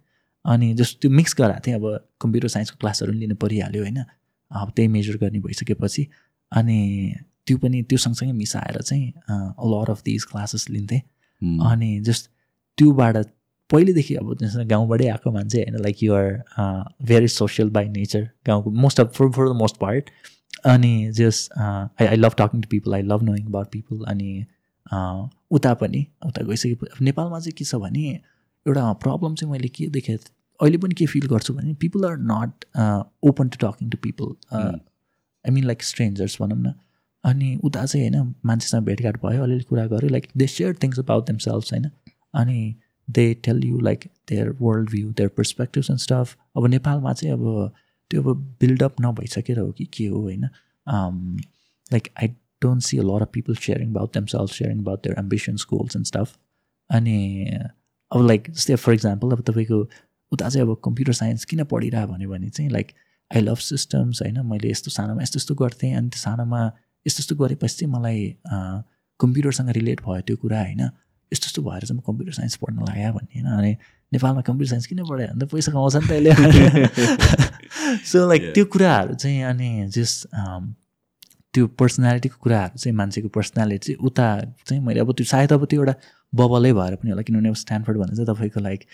[0.44, 1.84] अनि जस्ट त्यो मिक्स गराएको थिएँ अब
[2.20, 3.98] कम्प्युटर साइन्सको क्लासहरू पनि लिनु परिहाल्यो होइन।
[4.50, 6.06] अब त्यही मेजर गर्ने भइसकेपछि।
[6.52, 6.78] अनि
[7.46, 9.08] त्यो पनि त्यो सँगसँगै मिसाएर चाहिँ
[9.72, 11.00] लर अफ दिज क्लासेस लिन्थेँ.
[11.42, 12.30] अनि जस्ट
[12.78, 13.16] त्योबाट
[13.70, 16.28] पहिलेदेखि अब जस्तो गाउँबाटै आएको मान्छे होइन like you're
[17.04, 20.10] very social by nature गाउँको most of for for the most part
[20.66, 24.30] अनि just I I love talking to people I love knowing about people अनि
[24.92, 28.08] उता पनि उता गइसकेपछि नेपालमा चाहिँ के छ भने
[28.66, 30.16] एउटा प्रब्लम चाहिँ मैले के देखेँ
[30.60, 32.64] अहिले पनि के फिल गर्छु भने people are not
[33.28, 34.34] open to talking to people.
[34.54, 36.72] I mean like strangers भनौँ न।
[37.24, 41.26] अनि उता चाहिँ होइन मान्छेसँग भेटघाट भयो अलिअलि कुरा गऱ्यो like they share things about
[41.26, 41.90] them self होइन।
[42.34, 42.74] अनि
[43.08, 47.72] they tell you like their world view their perspectives and stuff अब नेपालमा चाहिँ अब
[48.10, 50.48] त्यो अब बिल्डअप नभइसकेर हो कि के हो होइन।
[51.92, 52.28] Like I
[52.62, 55.96] don't see a lot of people sharing about them self sharing about their ambitions goals
[55.96, 56.36] and stuff
[56.90, 57.18] अनि
[58.10, 59.80] अब लाइक जस्तै फर इक्जाम्पल अब तपाईँको
[60.32, 62.92] उता चाहिँ अब कम्प्युटर साइन्स किन पढिरह भन्यो भने चाहिँ लाइक
[63.30, 64.40] आई लभ सिस्टम्स होइन?
[64.46, 66.60] मैले यस्तो सानोमा यस्तो यस्तो गर्थेँ अनि त्यो सानोमा
[67.06, 68.20] यस्तो यस्तो गरेपछि चाहिँ मलाई
[69.20, 70.80] कम्प्युटरसँग रिलेट भयो त्यो कुरा होइन?
[71.32, 73.46] यस्तो यस्तो भएर चाहिँ म कम्प्युटर साइन्स पढ्न लाग्यो भन्ने होइन?
[73.58, 73.72] अनि
[74.12, 76.32] नेपालमा कम्प्युटर साइन्स किन पढायो भने त पैसा कमाउँछ नि त यसले
[78.04, 78.42] सो लाइक.
[78.54, 80.26] त्यो कुराहरू चाहिँ अनि जस्ट
[81.58, 84.30] त्यो पर्सनालिटीको कुराहरू चाहिँ मान्छेको पर्सनालिटी चाहिँ उता
[84.62, 85.94] चाहिँ मैले अब त्यो सायद अब त्यो एउटा
[86.32, 88.88] बबलै भएर पनि होला किनभने अब स्ट्यान्डफोर्ड भन्ने चाहिँ तपाईँको like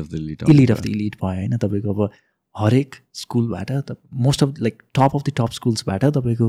[0.00, 0.42] of the elite.
[0.50, 2.10] Elite of the elite भयो होइन तपाईँको अब
[2.54, 3.96] हरेक स्कुलबाट त
[4.26, 6.48] most of like top of the top स्कुल्सबाट तपाईँको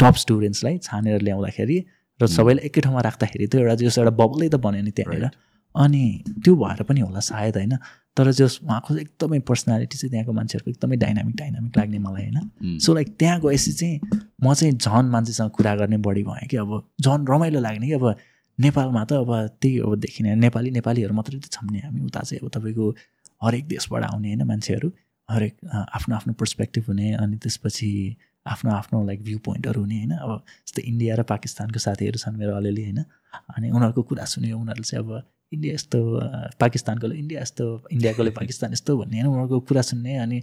[0.00, 1.76] टप स्टुडेन्ट्सलाई छानेर ल्याउँदाखेरि
[2.20, 5.28] र सबैलाई एकै ठाउँमा राख्दाखेरि त्यो एउटा जस एउटा बबलै त बन्यो नि त्यहाँनिर.
[5.74, 6.02] अनि
[6.44, 7.76] त्यो भएर पनि होला सायद होइन
[8.16, 12.78] तर जस उहाँको एकदमै पर्सनालिटी चाहिँ त्यहाँको मान्छेहरूको एकदमै डाइनामिक डाइनामिक लाग्ने मलाई होइन.
[12.78, 14.00] सो लाइक त्यहाँ गएपछि चाहिँ
[14.44, 16.70] म चाहिँ झन् मान्छेसँग कुरा गर्ने बढी भएँ कि अब
[17.00, 18.14] झन् रमाइलो लाग्ने कि अब
[18.58, 22.40] नेपालमा त अब त्यही अब देखिने नेपाली नेपालीहरू मात्रै त छौँ नि हामी उता चाहिँ
[22.42, 22.90] अब तपाईँको
[23.42, 24.92] हरेक देशबाट आउने होइन मान्छेहरू।
[25.28, 27.90] हरेक आफ्नो आफ्नो पर्सपेक्टिभ हुने अनि त्यसपछि
[28.46, 32.54] आफ्नो आफ्नो लाइक भ्यू पोइन्टहरू हुने होइन। अब जस्तै इन्डिया र पाकिस्तानको साथीहरू छन् मेरो
[32.56, 33.00] अलिअलि होइन।
[33.56, 35.10] अनि उनीहरूको कुरा सुन्यो उनीहरूले चाहिँ अब
[35.54, 35.98] इन्डिया यस्तो
[36.60, 40.38] पाकिस्तानकोले इन्डिया यस्तो इन्डियाकोले पाकिस्तान यस्तो भन्ने होइन उनीहरूको कुरा सुन्ने अनि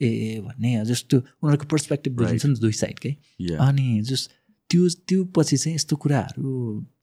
[0.00, 3.12] ए ए भन्ने जस्तो उनीहरूको पर्सपेक्टिभ बुझिन्छ नि दुई साइडकै.
[3.60, 4.30] अनि जस्ट
[4.70, 6.52] त्यो त्यो पछि चाहिँ यस्तो कुराहरू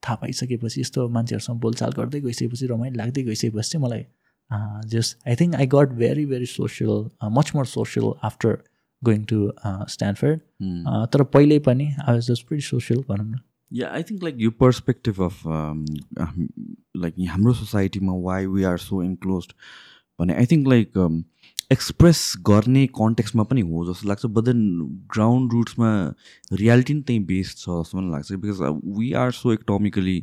[0.04, 4.04] थाहा पाइसकेपछि यस्तो मान्छेहरूसँग बोलचाल गर्दै गइसकेपछि रमाइलो लाग्दै गइसकेपछि चाहिँ मलाई
[4.90, 8.58] just I think I got very very social much more social after
[9.02, 10.40] going to Stanford.
[11.14, 13.40] तर पहिल्यै पनि I was just pretty social भनौँ न
[13.72, 15.86] Think like your perspective of um,
[16.18, 16.50] um,
[16.96, 19.54] like हाम्रो सोसाइटीमा why we are so enclosed
[20.20, 20.98] भने I think like
[21.72, 24.60] express गर्ने कन्टेक्समा पनि हो जस्तो लाग्छ बट देन
[25.14, 25.92] ग्राउन्ड रुट्समा
[26.62, 28.62] रियालिटी नै त्यहीँ बेस्ड छ जस्तो पनि लाग्छ because
[28.98, 30.18] we are so economically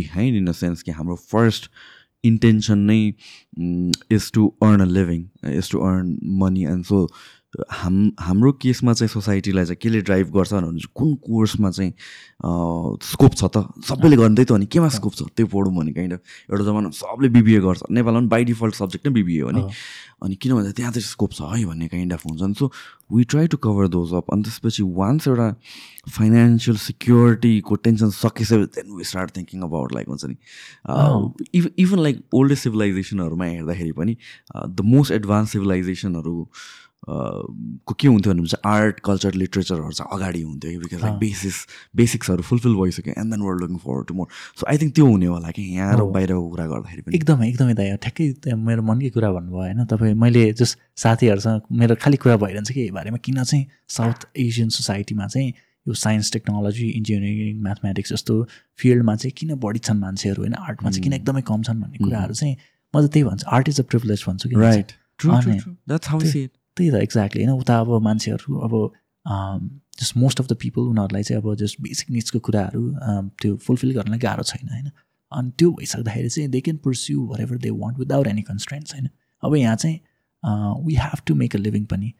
[0.00, 1.70] behind in a sense कि हाम्रो फर्स्ट
[2.24, 3.00] इन्टेन्सन नै
[4.18, 7.06] is to earn a living is to earn money and so
[7.50, 11.92] हाम हाम्रो केसमा चाहिँ सोसाइटीलाई चाहिँ केले ड्राइभ गर्छ भने कुन कोर्समा चाहिँ
[13.02, 13.66] स्कोप छ त?
[13.82, 15.22] सबैले गर्दै त हो नि केमा स्कोप छ?
[15.34, 19.06] त्यो पढौँ भने काइन्ड अफ एउटा जमाना सबले बिबिए गर्छ। नेपालमा पनि बाई डिफल्ट सब्जेक्ट
[19.06, 19.62] नै बिबिए हो नि।
[20.22, 22.70] अनि किन भन्दा त्यहाँ चाहिँ स्कोप छ है भन्ने काइन्ड अफ हुन्छ so
[23.12, 25.48] we try to cover those up अनि त्यसपछि वान्स एउटा
[26.16, 30.36] फाइनेन्सियल सिक्योरिटीको टेन्सन सकिसकेपछि then we start thinking about like हुन्छ नि
[31.58, 34.16] इभ इभन लाइक ओल्डेस्ट सिभिलाइजेसनहरूमा हेर्दाखेरि पनि
[34.56, 36.46] द मोस्ट एडभान्स सिभिलाइजेसनहरू
[37.08, 40.78] को के हुन्थ्यो भने चाहिँ आर्ट कल्चर लिट्रेचरहरू चाहिँ अगाडि हुन्थ्यो कि?
[40.78, 41.56] बिकज लाइक बेसिस
[41.96, 44.26] बेसिक्सहरू फुलफिल भइसक्यो and then we're looking for to more
[44.60, 47.74] so I think त्यो हुने होला कि यहाँ र बाहिरको कुरा गर्दाखेरि पनि। एकदमै एकदमै
[47.80, 49.84] दाइ ठ्याक्कै मेरो मनकै कुरा भन्नुभयो होइन?
[49.86, 53.64] तपाईँ मैले जस्ट साथीहरूसँग मेरो खालि कुरा भइरहन्छ कि बारेमा किन चाहिँ
[53.96, 55.48] साउथ एसियन सोसाइटीमा चाहिँ
[55.88, 58.34] यो साइन्स टेक्नोलोजी इन्जिनियरिङ म्याथमेटिक्स जस्तो
[58.78, 60.54] फिल्डमा चाहिँ किन बढी छन् मान्छेहरू होइन?
[60.68, 62.56] आर्टमा चाहिँ किन एकदमै कम छन् भन्ने कुराहरू चाहिँ
[62.94, 64.92] म त त्यही भन्छु। आर्ट इज अ प्रिभिलेज भन्छु कि राइट
[66.80, 68.74] त्यही त एक्ज्याक्टली होइन उता अब मान्छेहरू अब
[70.00, 72.82] just most of the people उनीहरूलाई चाहिँ अब जस्ट बेसिक निड्सको कुराहरू
[73.40, 74.90] त्यो फुलफिल गर्नलाई गाह्रो छैन होइन।
[75.32, 79.08] अनि त्यो भइसक्दाखेरि चाहिँ they can pursue whatever they want without any constraints होइन।
[79.42, 79.98] अब यहाँ चाहिँ
[80.86, 82.12] we have to make a living पनि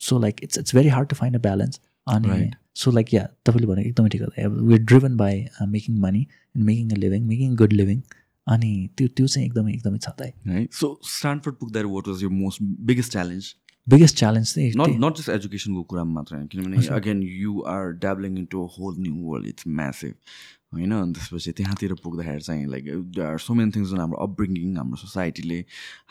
[0.00, 2.50] so like it's it's very hard to find a balance अनि
[2.80, 6.90] सो लाइक या तपाईँले भनेको एकदमै ठिक हो। We driven by making money and making
[6.90, 8.02] a living making good living
[8.46, 10.14] अनि त्यो त्यो चाहिँ एकदमै एकदमै छ
[10.46, 10.66] है?
[10.72, 13.54] सो स्ट्यान्डफोर्ड पुग्दा what was the most biggest challenge
[13.88, 18.38] biggest challenge चाहिँ नट नट जस्ट एजुकेसनको कुरामा मात्र होइन किनभने again you are delving
[18.38, 20.14] into whole new world it's massive
[20.72, 22.84] होइन अनि त्यसपछि त्यहाँतिर पुग्दाखेरि चाहिँ like
[23.14, 25.58] they are so many things जुन हाम्रो अपब्रिङ्गिङ हाम्रो सोसाइटीले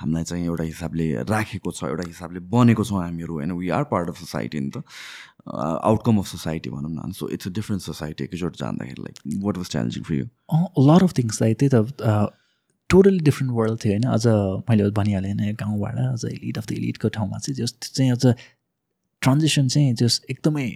[0.01, 4.09] हामीलाई चाहिँ एउटा हिसाबले राखेको छ एउटा हिसाबले बनेको छौँ हामीहरू होइन। We are part
[4.09, 4.83] of society नि त।
[5.49, 9.69] आउटकम अफ सोसाइटी भनौँ न। So it's a different society एकैचोटि जाँदाखेरि like what was
[9.69, 10.25] challenging for you
[10.91, 12.29] lot of things like त्यही त
[12.89, 14.25] टोटली डिफ्रेन्ट वर्ल्ड थियो होइन। अझ
[14.69, 18.35] मैले भनिहालेँ होइन गाउँबाट अझ इलिट अफ द इलिटको ठाउँमा चाहिँ जस्ट चाहिँ अझ
[19.21, 20.67] ट्रान्जेक्सन चाहिँ जस्ट एकदमै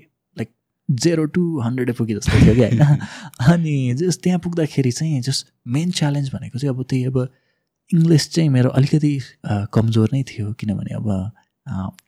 [0.90, 2.82] जेरो टु हन्ड्रेड पुगे जस्तो थियो कि होइन
[3.54, 7.28] अनि जस त्यहाँ पुग्दाखेरि चाहिँ जस मेन च्यालेन्ज भनेको चाहिँ अब त्यही अब
[7.94, 9.20] इङ्ग्लिस चाहिँ मेरो अलिकति
[9.74, 11.32] कमजोर नै थियो किनभने अब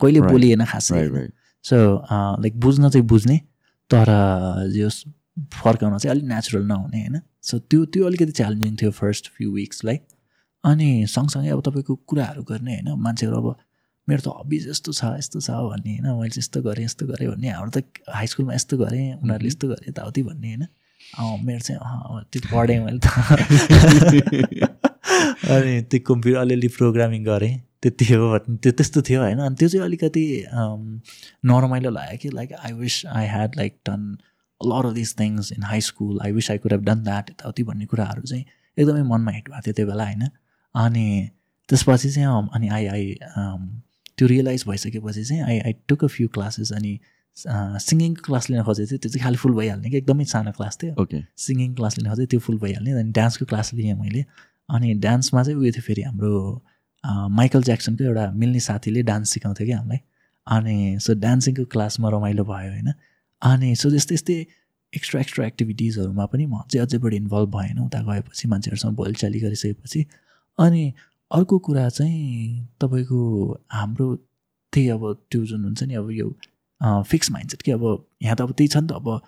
[0.02, 1.28] कहिले बोलिएन खासै।
[1.66, 1.76] सो
[2.42, 3.38] लाइक बुझ्न चाहिँ बुझ्ने
[3.90, 4.12] तर
[4.76, 5.04] जस
[5.54, 7.22] फर्काउन चाहिँ अलिक नेचुरल नहुने होइन?
[7.42, 10.00] सो त्यो त्यो अलिकति च्यालेन्जिङ थियो फर्स्ट फ्यु विक्सलाई
[10.64, 13.00] अनि सँगसँगै अब तपाईँको कुराहरू गर्ने होइन?
[13.00, 13.56] मान्छेहरू अब
[14.08, 16.08] मेरो त हबिज यस्तो छ यस्तो छ भन्ने होइन?
[16.18, 19.68] मैले चाहिँ यस्तो गरेँ यस्तो गरेँ भन्ने। हाम्रो त हाई स्कुलमा यस्तो गरेँ उनीहरूले यस्तो
[19.68, 20.64] गरेँ यताउति भन्ने होइन?
[21.46, 21.80] मेरो चाहिँ
[22.32, 23.08] त्यो पढेँ मैले त।
[25.46, 29.40] अनि त्यो कम्प्युटर अलिअलि प्रोग्रामिङ गरेँ त्यति हो भन्ने त्यो त्यस्तो थियो होइन?
[29.40, 30.24] अनि त्यो चाहिँ अलिकति
[31.46, 34.02] नरमाइलो लाग्यो कि like I wish I had like done
[34.62, 37.64] lot of this things in high school I wish I could have done that यताउति
[37.64, 38.46] भन्ने कुराहरू चाहिँ
[38.78, 40.24] एकदमै मनमा हिट भएको थियो त्यो बेला होइन?
[40.76, 41.06] अनि
[41.70, 43.04] त्यसपछि चाहिँ अनि आई आई
[44.18, 47.00] त्यो रियलाइज भइसकेपछि चाहिँ I I took a few classes अनि
[47.38, 50.94] सिङ्गिङको क्लास लिन खोजेको थियो त्यो चाहिँ खालि फुल भइहाल्ने कि एकदमै सानो क्लास थियो।
[51.02, 54.26] ओके सिङ्गिङ क्लास लिन खोजेँ त्यो फुल भइहाल्ने अनि डान्सको क्लास लिएँ मैले।
[54.70, 56.32] अनि डान्समा चाहिँ उयो थियो फेरि हाम्रो
[57.40, 60.00] माइकल ज्याक्सनको एउटा मिल्ने साथीले डान्स सिकाउँथ्यो कि हामीलाई।
[60.48, 60.76] अनि
[61.06, 62.94] सो डान्सिङको क्लासमा रमाइलो भयो होइन।
[63.42, 64.38] अनि सो यस्तै यस्तै
[64.94, 70.06] एक्स्ट्रा एक्स्ट्रा एक्टिभिटिजहरूमा पनि म अझै अझै बढी इन्भल्भ भएन उता गएपछि मान्छेहरूसँग बोलचाली गरिसकेपछि।
[70.60, 70.84] अनि
[71.32, 73.20] अर्को कुरा चाहिँ तपाईँको
[73.72, 74.16] हाम्रो
[74.74, 76.30] त्यही अब त्यो जुन हुन्छ नि अब यो
[77.04, 77.84] फिक्स माइन्डसेट कि अब
[78.24, 79.22] यहाँ त अब त्यही छ नि त अब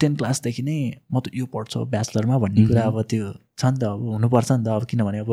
[0.00, 0.78] टेन क्लासदेखि नै
[1.12, 4.64] म त यो पढ्छु ब्याचलरमा भन्ने कुरा अब त्यो छ नि त अब हुनुपर्छ नि
[4.64, 5.32] त अब किनभने अब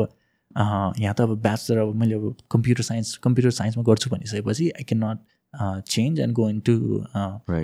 [1.00, 5.04] यहाँ त अब ब्याचलर अब मैले अब कम्प्युटर साइन्स कम्प्युटर साइन्समा गर्छु भनिसकेपछि I can
[5.04, 5.18] not
[5.88, 6.74] change and go in to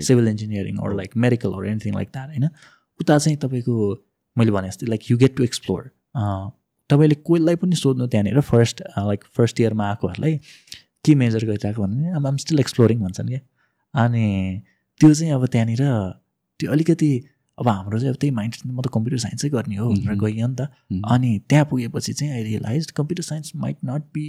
[0.03, 2.49] civil engineering or like medical or anything like that होइन?
[3.01, 3.75] उता चाहिँ तपाईँको
[4.37, 5.91] मैले भने जस्तै like you get to explore
[6.91, 10.37] तपाईँले कोहीलाई पनि सोध्नु त्यहाँनिर फर्स्ट लाइक फर्स्ट इयरमा आएकोहरूलाई
[11.05, 13.41] के मेजर गरिरहेको भने अब आम स्टिल एक्सप्लोरिङ भन्छन् क्या।
[13.95, 14.27] अनि
[15.01, 15.83] त्यो चाहिँ अब त्यहाँनिर
[16.61, 17.11] त्यो अलिकति
[17.59, 20.57] अब हाम्रो चाहिँ अब त्यही माइन्ड म त कम्प्युटर साइन्सै गर्ने हो भनेर गइयो नि
[20.61, 20.69] त।
[21.13, 24.27] अनि त्यहाँ पुगेपछि चाहिँ I realize computer science might not be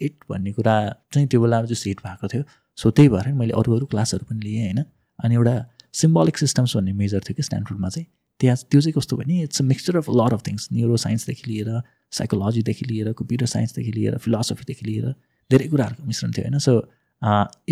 [0.00, 0.74] it भन्ने कुरा
[1.12, 2.42] चाहिँ त्यो बेला चाहिँ सेट भएको थियो।
[2.78, 4.84] सो त्यही भएर मैले अरू अरू क्लासहरू पनि लिएँ होइन।
[5.24, 5.54] अनि एउटा
[5.94, 8.06] सिम्बोलिक सिस्टम्स भन्ने मेजर थियो कि स्ट्यान्डफोर्डमा चाहिँ।
[8.40, 11.80] त्यहाँ त्यो चाहिँ कस्तो भने it's a mixture of lot of things neuro साइन्सदेखि लिएर
[12.18, 15.10] साइकोलोजीदेखि लिएर कम्प्युटर साइन्सदेखि लिएर फिलोसफीदेखि लिएर
[15.50, 16.78] धेरै कुराहरूको मिश्रण थियो होइन so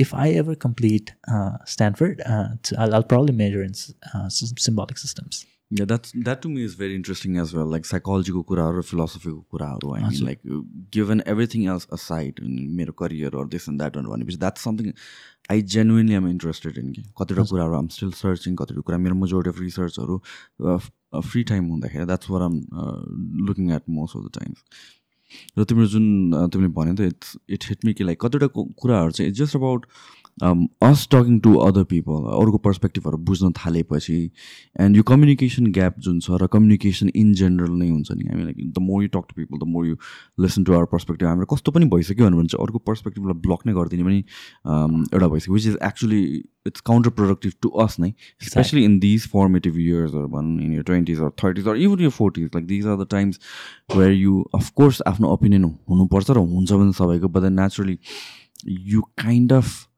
[0.05, 1.11] if I ever complete
[1.77, 2.23] Stanford
[2.89, 7.55] all problem major in symbolic systems Yeah, that's that to me is very interesting as
[7.55, 7.65] well.
[7.65, 9.93] Like kuraharu, philosophy ko kuraharu.
[9.99, 10.41] I mean, like
[10.91, 12.41] given everything else aside,
[12.81, 14.93] मेरो career or this and that one, because that's something
[15.51, 16.93] I genuinely am interested in.
[17.19, 18.57] कतिवटा कुराहरू I'm still searching.
[18.57, 20.21] कतिवटा कुरा मेरो majority of researchहरू
[21.25, 23.03] free time हुँदाखेरि that's what I'm uh,
[23.49, 24.65] looking at most of the times.
[25.59, 28.47] र तिम्रो जुन तिमीले भन्यो त इट्स इट हिट मी कि लाइक कतिवटा
[28.81, 29.87] कुराहरू चाहिँ it's just about
[30.41, 34.15] us talking to other people अरूको पर्सपेक्टिभहरू बुझ्न थालेपछि
[34.81, 38.57] एन्ड यो कम्युनिकेसन ग्याप जुन छ र कम्युनिकेसन इन जेनरल नै हुन्छ नि हामी like
[38.59, 39.97] the more you talk to people the more you
[40.41, 44.05] listen to our perspective हाम्रो कस्तो पनि भइसक्यो भने चाहिँ अर्को पर्सपेक्टिभलाई ब्लक नै गरिदिने
[44.05, 44.19] पनि
[45.13, 46.25] एउटा भइसक्यो which is actually
[46.67, 51.69] it's counter productive to us नै स्पेसली इन दिज फर्मेटिभ इयर्सहरू भनौँ in our thirties
[51.69, 53.41] or even uh forties like these are the times
[53.97, 57.99] where you of course आफ्नो ओपिनियन हुनुपर्छ र हुन्छ भने सबैको but then naturally
[58.65, 59.89] you kind of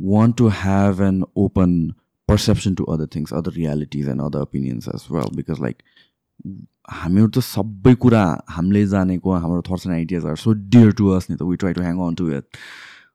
[0.00, 1.94] want to have an open
[2.28, 5.30] perception to other things, other realities and other opinions as well.
[5.40, 5.82] Because like
[6.90, 8.20] हामीहरू त सबै कुरा
[8.50, 11.72] हामीले जानेको हाम्रो thoughts and ideas are so dear to us नि त we try
[11.72, 12.58] to hang on to it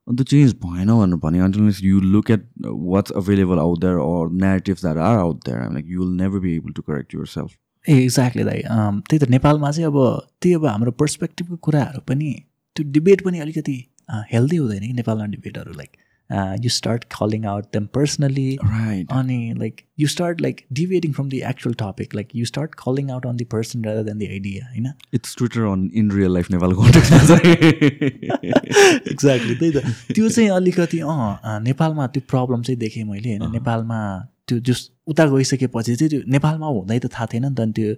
[0.09, 2.45] अन्त चेन्ज भएन भनेर भने until you look at
[2.93, 6.55] what's available out there or natives are are out there like you will never be
[6.55, 8.61] able to correct yourself ah exactly दाइ।
[9.09, 9.97] त्यही त नेपालमा चाहिँ अब
[10.41, 12.31] त्यही अब हाम्रो पर्सपेक्टिभको कुराहरू पनि
[12.75, 13.77] त्यो डिबेट पनि अलिकति
[14.31, 15.91] हेल्दी हुँदैन कि नेपालमा डिबेटहरू like
[16.29, 21.41] you start calling out them personally right अनि like you start like debating from the
[21.49, 24.87] actual topic like you start calling out on the person rather than the idea होइन
[25.13, 26.87] it's Twitter on in real life नेपालको
[29.05, 29.77] exactly त्यही त.
[30.15, 33.51] त्यो चाहिँ अलिकति अँ नेपालमा त्यो प्रब्लम चाहिँ देखेँ मैले होइन?
[33.51, 33.99] नेपालमा
[34.47, 37.89] त्यो जस उता गइसकेपछि चाहिँ त्यो नेपालमा हुँदै त थाहा थिएन नि त त्यो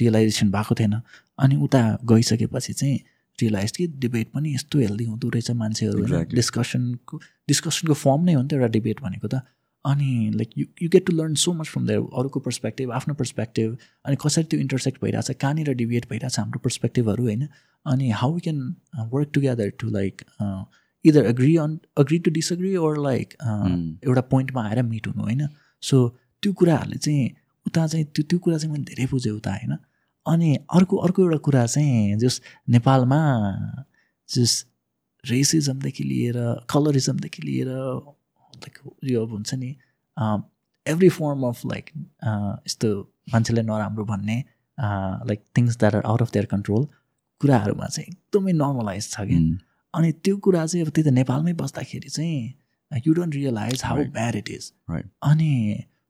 [0.00, 0.94] रियलाइजेसन भएको थिएन।
[1.38, 2.98] अनि उता गइसकेपछि चाहिँ
[3.42, 8.48] रियलाइज कि डिबेट पनि यस्तो हेल्दी हुँदो रहेछ मान्छेहरू डिस्कसनको डिस्कसनको फर्म नै हो नि
[8.48, 9.40] त एउटा डिबेट भनेको त।
[9.84, 13.76] अनि like you you get to learn so much from there अरूको पर्सपेक्टिभ आफ्नो पर्सपेक्टिभ
[14.04, 17.46] अनि कसरी त्यो इन्टरसेक्ट भइरहेछ कहाँनिर डिबेट भइरहेछ हाम्रो पर्सपेक्टिभहरू होइन।
[17.86, 18.58] अनि how we can
[19.12, 20.22] work together to like
[21.04, 25.48] either agree on agree to disagree or like एउटा पोइन्टमा आएर मिट हुनु होइन।
[25.82, 26.08] सो
[26.42, 27.30] त्यो कुराहरूले चाहिँ
[27.66, 29.76] उता चाहिँ त्यो त्यो कुरा चाहिँ मैले धेरै बुझेँ उता होइन।
[30.26, 33.20] अनि अर्को अर्को एउटा कुरा चाहिँ जस नेपालमा
[34.28, 34.64] जस
[35.24, 36.36] रेसिजमदेखि लिएर
[36.70, 39.76] कलरिजमदेखि लिएर लाइक यो अब हुन्छ नि
[40.86, 41.90] एभ्री फर्म अफ लाइक
[42.24, 42.92] यस्तो
[43.32, 44.38] मान्छेलाई नराम्रो भन्ने
[44.78, 46.86] like things that are out of their control
[47.40, 49.40] कुराहरूमा चाहिँ एकदमै नर्मलाइज छ कि
[49.94, 54.36] अनि त्यो कुरा चाहिँ अब त्यही त नेपालमै बस्दाखेरि चाहिँ you don't realize how bad
[54.36, 54.72] it is
[55.22, 55.50] अनि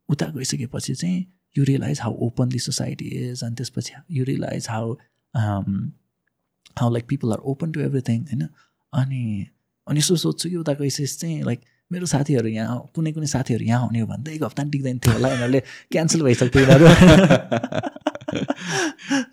[0.09, 1.25] उता गइसकेपछि चाहिँ
[1.59, 4.93] you realize how openly society is अनि त्यसपछि you realize how
[5.35, 8.49] how like people are open to everything होइन
[8.93, 9.47] अनि
[9.87, 11.61] अनि यसो सोध्छु कि उता गइसकेपछि चाहिँ लाइक
[11.91, 15.13] मेरो साथीहरू यहाँ कुनै कुनै साथीहरू यहाँ आउने हो भने त एक हप्ता टिक्दैन थियो
[15.15, 15.61] होला यिनीहरूले
[15.93, 16.87] क्यान्सल भइसक्थ्यो यिनीहरू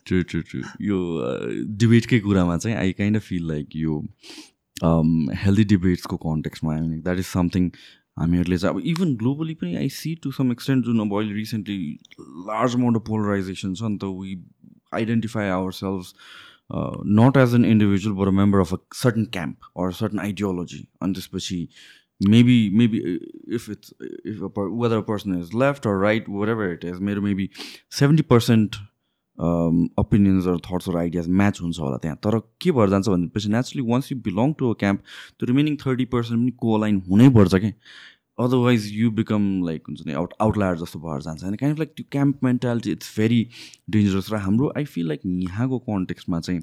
[0.06, 0.98] ट्रु ट्रु ट्रु यो
[1.78, 4.00] डिबेटकै कुरामा चाहिँ I kind of feel like यो
[5.44, 7.70] हेल्दी डिबेट्सको कन्टेक्समा द्याट इज समथिङ
[8.18, 11.80] हामीहरूले चाहिँ अब इभन ग्लोबली पनि I see to some extent जुन अब अहिले recently
[12.49, 14.38] large amount of polarization छ नि त we
[14.94, 16.14] identify ourselves
[17.19, 21.14] not as an individual but a member of a certain camp or certain ideology अनि
[21.14, 21.68] त्यसपछि
[22.22, 22.98] maybe maybe
[23.56, 27.49] if it's if whether a person is left or right whatever it is मेरो maybe
[27.91, 28.76] seventy percent
[29.38, 34.18] ओपिनियन्सहरू थट्सहरू ideas match हुन्छ होला त्यहाँ। तर के भएर जान्छ भनेपछि naturally once you
[34.22, 35.00] belong to a camp
[35.40, 37.72] त्यो रिमेनिङ थर्टी पर्सेन्ट पनि को लाइन हुनैपर्छ क्या
[38.44, 42.06] अदरवाइज यु बिकम लाइक हुन्छ नि आउट आउटलायर जस्तो भएर जान्छ। होइन काइन्ड लाइक त्यो
[42.12, 43.42] camp mentality it's very
[43.90, 46.62] dangerous र हाम्रो आई फिल लाइक यहाँको कन्टेक्समा चाहिँ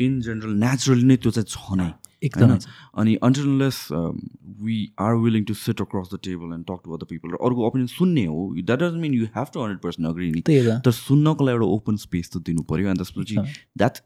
[0.00, 1.90] इन जेनरल नेचुरली नै त्यो चाहिँ छ नै।
[2.24, 2.56] एकदम।
[3.02, 7.34] अनि unless we are willing to sit across the table and talk to other people
[7.34, 10.42] र अर्को ओपिनियन सुन्ने हो that does mean you have to hundred percent agree नि।
[10.48, 13.36] तर सुन्नको लागि एउटा ओपन स्पेस त दिनु पऱ्यो अनि त्यसपछि
[13.78, 14.04] द्याट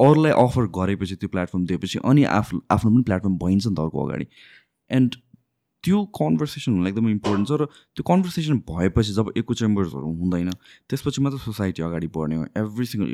[0.00, 4.06] अरूलाई अफर गरेपछि त्यो प्लेटफर्म दिएपछि अनि आफ्नो आफ्नो पनि प्लेटफर्म भइन्छ नि त अर्को
[4.06, 4.26] अगाडि।
[4.90, 5.16] एन्ड
[5.84, 7.66] त्यो कन्भर्सेसन हुनु एकदमै इम्पोर्टेन्ट छ र
[7.96, 10.50] त्यो कन्भर्सेसन भएपछि जब इको चेम्बर्सहरू हुँदैन
[10.88, 13.08] त्यसपछि मात्र सोसाइटी अगाडि बढ्ने हो। एभ्री सिङ्गल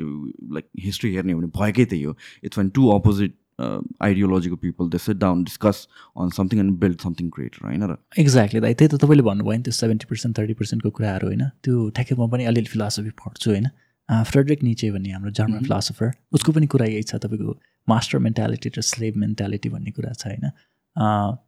[0.55, 4.97] लाइक हिस्ट्री हेर्ने हो भने भएकै त्यही हो। It's one two opposite आइडियोलोजीको people they
[4.97, 5.87] sat down discuss
[6.21, 9.63] on something and build something greater होइन र एक्ज्याक्टली दाइ त्यही त तपाईँले भन्नुभयो नि
[9.63, 11.43] त्यो सेभेन्टी पर्सेन्ट थर्टी पर्सेन्टको कुराहरू होइन?
[11.63, 13.67] त्यो ठ्याक्कै म पनि अलिअलि फिलोसफी पढ्छु होइन?
[14.09, 17.55] फ्रेडरिक निचे भन्ने हाम्रो जर्मन फिलोसफर उसको पनि कुरा यही छ तपाईँको
[17.87, 20.49] मास्टर मेन्टालिटी र स्लेभ मेन्टालिटी भन्ने कुरा छ होइन?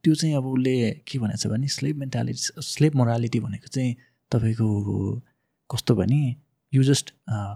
[0.03, 0.73] त्यो चाहिँ अब उसले
[1.07, 3.94] के भनेको छ भने स्लेभ मेन्टालिटी स्लेभ मोरालिटी भनेको चाहिँ
[4.31, 4.69] तपाईँको
[5.69, 6.19] कस्तो भने
[6.73, 7.14] you just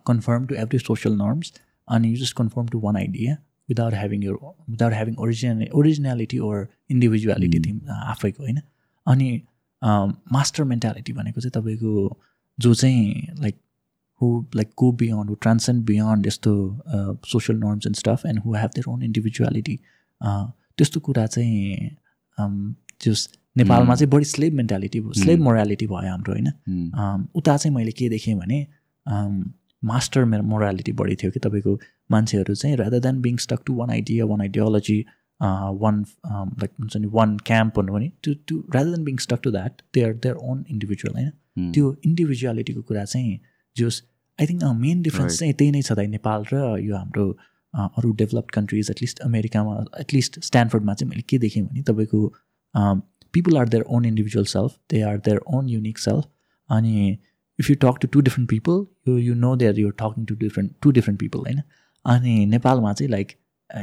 [0.07, 1.51] conform to every social norms
[1.87, 3.35] अनि you just conform to one idea
[3.69, 4.33] without having uh
[4.69, 8.59] without having original originality or individuality them आफैको होइन?
[9.07, 9.41] अनि
[10.31, 12.19] मास्टर मेन्टालिटी भनेको चाहिँ तपाईँको
[12.59, 13.55] जो चाहिँ like
[14.21, 16.51] who like go beyond who transcend beyond यस्तो
[17.27, 19.79] social norms and stuff and who have their own individuality
[20.21, 21.89] त्यस्तो कुरा चाहिँ
[23.05, 23.27] जस
[23.57, 27.27] नेपालमा चाहिँ बढी स्लेब मेन्टालिटी स्लेब मोरालिटी भयो हाम्रो होइन?
[27.35, 28.65] उता चाहिँ मैले के देखेँ भने
[29.83, 31.79] मास्टर मोरालिटी बढी थियो कि तपाईँको
[32.11, 34.99] मान्छेहरू चाहिँ rather than being stuck to one idea one ideology
[35.79, 36.03] one
[36.59, 39.81] like हुन्छ नि वान क्याम्प भन्नु भने त्यो त्यो rather than being stuck to that
[39.93, 41.31] they are their own individual होइन?
[41.73, 43.39] त्यो इन्डिभिजुअलिटीको कुरा चाहिँ
[43.75, 44.01] जोस
[44.39, 47.27] आई थिङ्क मेन डिफ्रेन्स चाहिँ त्यही नै छ त नेपाल र यो हाम्रो
[47.73, 52.21] अरू डेभलप्ड कन्ट्रिज एटलिस्ट अमेरिकामा एटलिस्ट स्ट्यान्डफोर्डमा चाहिँ मैले के देखेँ भने तपाईँको
[53.33, 56.25] people are their own individual self they are their own unique self
[56.69, 57.17] अनि
[57.59, 60.71] if you talk to to different people you you know there you're talking to different
[60.81, 61.61] to different people होइन
[62.05, 63.31] अनि नेपालमा चाहिँ लाइक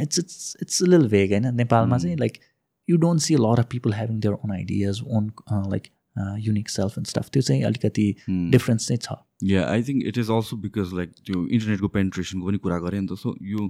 [0.01, 2.39] इट्स इट्स इट्स लिल भेग होइन नेपालमा चाहिँ like
[2.89, 5.31] you don't see lot of people having their own ideas own
[5.71, 5.89] like
[6.39, 8.15] unique self and stuff त्यो चाहिँ अलिकति.
[8.29, 9.13] डिफरेन्स चाहिँ छ।
[9.51, 13.07] Yeah I think it is also because like त्यो इन्टरनेटको पेन्ट्रेसनको पनि कुरा गरेँ नि
[13.07, 13.69] त। सो यो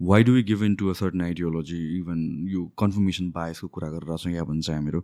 [0.00, 2.18] why do we give in to a certain ideology even
[2.48, 5.00] यो कन्फर्मेसन बायसको कुरा गरेर छौँ या भन्छ हामीहरू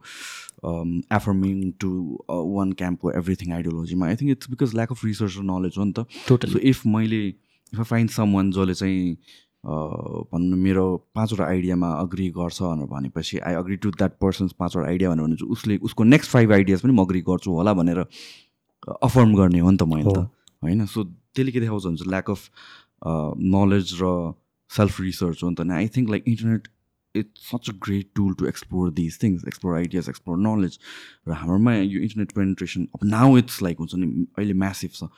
[1.13, 1.91] एफर्मिङ टु
[2.29, 5.93] वान क्याम्पको everything आइडियोलोजीमा I think it's because lack of research र नलेज हो नि
[5.93, 6.07] त?
[6.29, 9.17] सो टोटली इफ मैले if I find someone जसले चाहिँ
[9.65, 14.53] uh, भनौँ न मेरो पाँचवटा आइडियामा अग्री गर्छ भनेर भनेपछि I agree to that person's
[14.59, 17.73] पाँचवटा आइडिया भनेर भने चाहिँ उसले उसको नेक्स्ट फाइभ आइडियाज पनि म अग्री गर्छु होला
[17.75, 18.05] भनेर
[19.03, 20.31] अफर्म गर्ने हो नि त मैले त?
[20.63, 20.87] होइन?
[20.87, 22.49] सो त्यसले के देखाउँछ भने चाहिँ ल्याक अफ
[23.59, 24.15] नलेज र
[24.71, 26.69] सेल्फ रिसर्च हो नि त I think like internet
[27.15, 30.79] it's such a great tool to explore this things explore ideas explore knowledge
[31.29, 35.11] र हाम्रोमा यो इन्टरनेट पेनिट्रेसन अब नाउ इट्स लाइक हुन्छ नि अहिले म्यासिभ छ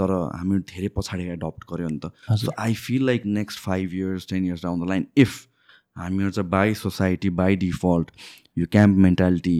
[0.00, 4.26] तर हामी धेरै पछाडि एडप्ट गऱ्यो नि त। So I feel like next five years
[4.28, 5.34] ten years down the line if
[5.98, 8.10] हामीहरू चाहिँ बाई सोसाइटी बाई डिफल्ट
[8.58, 9.58] यो क्याम्प मेन्टालिटी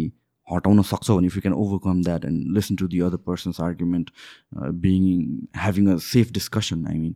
[0.54, 4.10] हटाउन सक्छौँ भने if you can overcome that and listen to the other person's argument
[4.84, 5.04] being
[5.58, 7.14] having a safe discussion I mean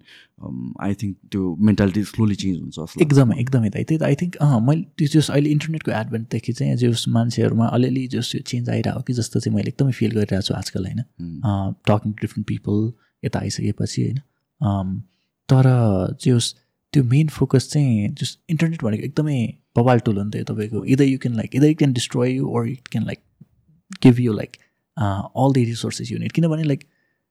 [0.83, 4.37] I think त्यो mentality slowly change हुन्छ एकदमै एकदमै दाइ त्यही त आई थिङ्क
[4.69, 9.19] मैले त्यो जस अहिले इन्टरनेटको एडभेन्टदेखि चाहिँ जस मान्छेहरूमा अलिअलि जस यो चेन्ज आइरहेको कि
[9.21, 11.03] जस्तो चाहिँ मैले एकदमै फिल गरिरहेको छु आजकल होइन.
[11.91, 12.87] टकिङ टु डिफ्रेन्ट पिपल
[13.25, 14.19] यता आइसकेपछि होइन?
[15.49, 15.67] तर
[16.25, 16.55] जस
[16.93, 19.39] त्यो मेन फोकस चाहिँ जस इन्टरनेट भनेको एकदमै
[19.77, 22.31] बबाल टुल हो नि त यो तपाईँको। Either you can like either you can destroy
[22.35, 23.19] you or it can like
[24.03, 24.57] give you like
[24.97, 26.85] all the resources unit किनभने लाइक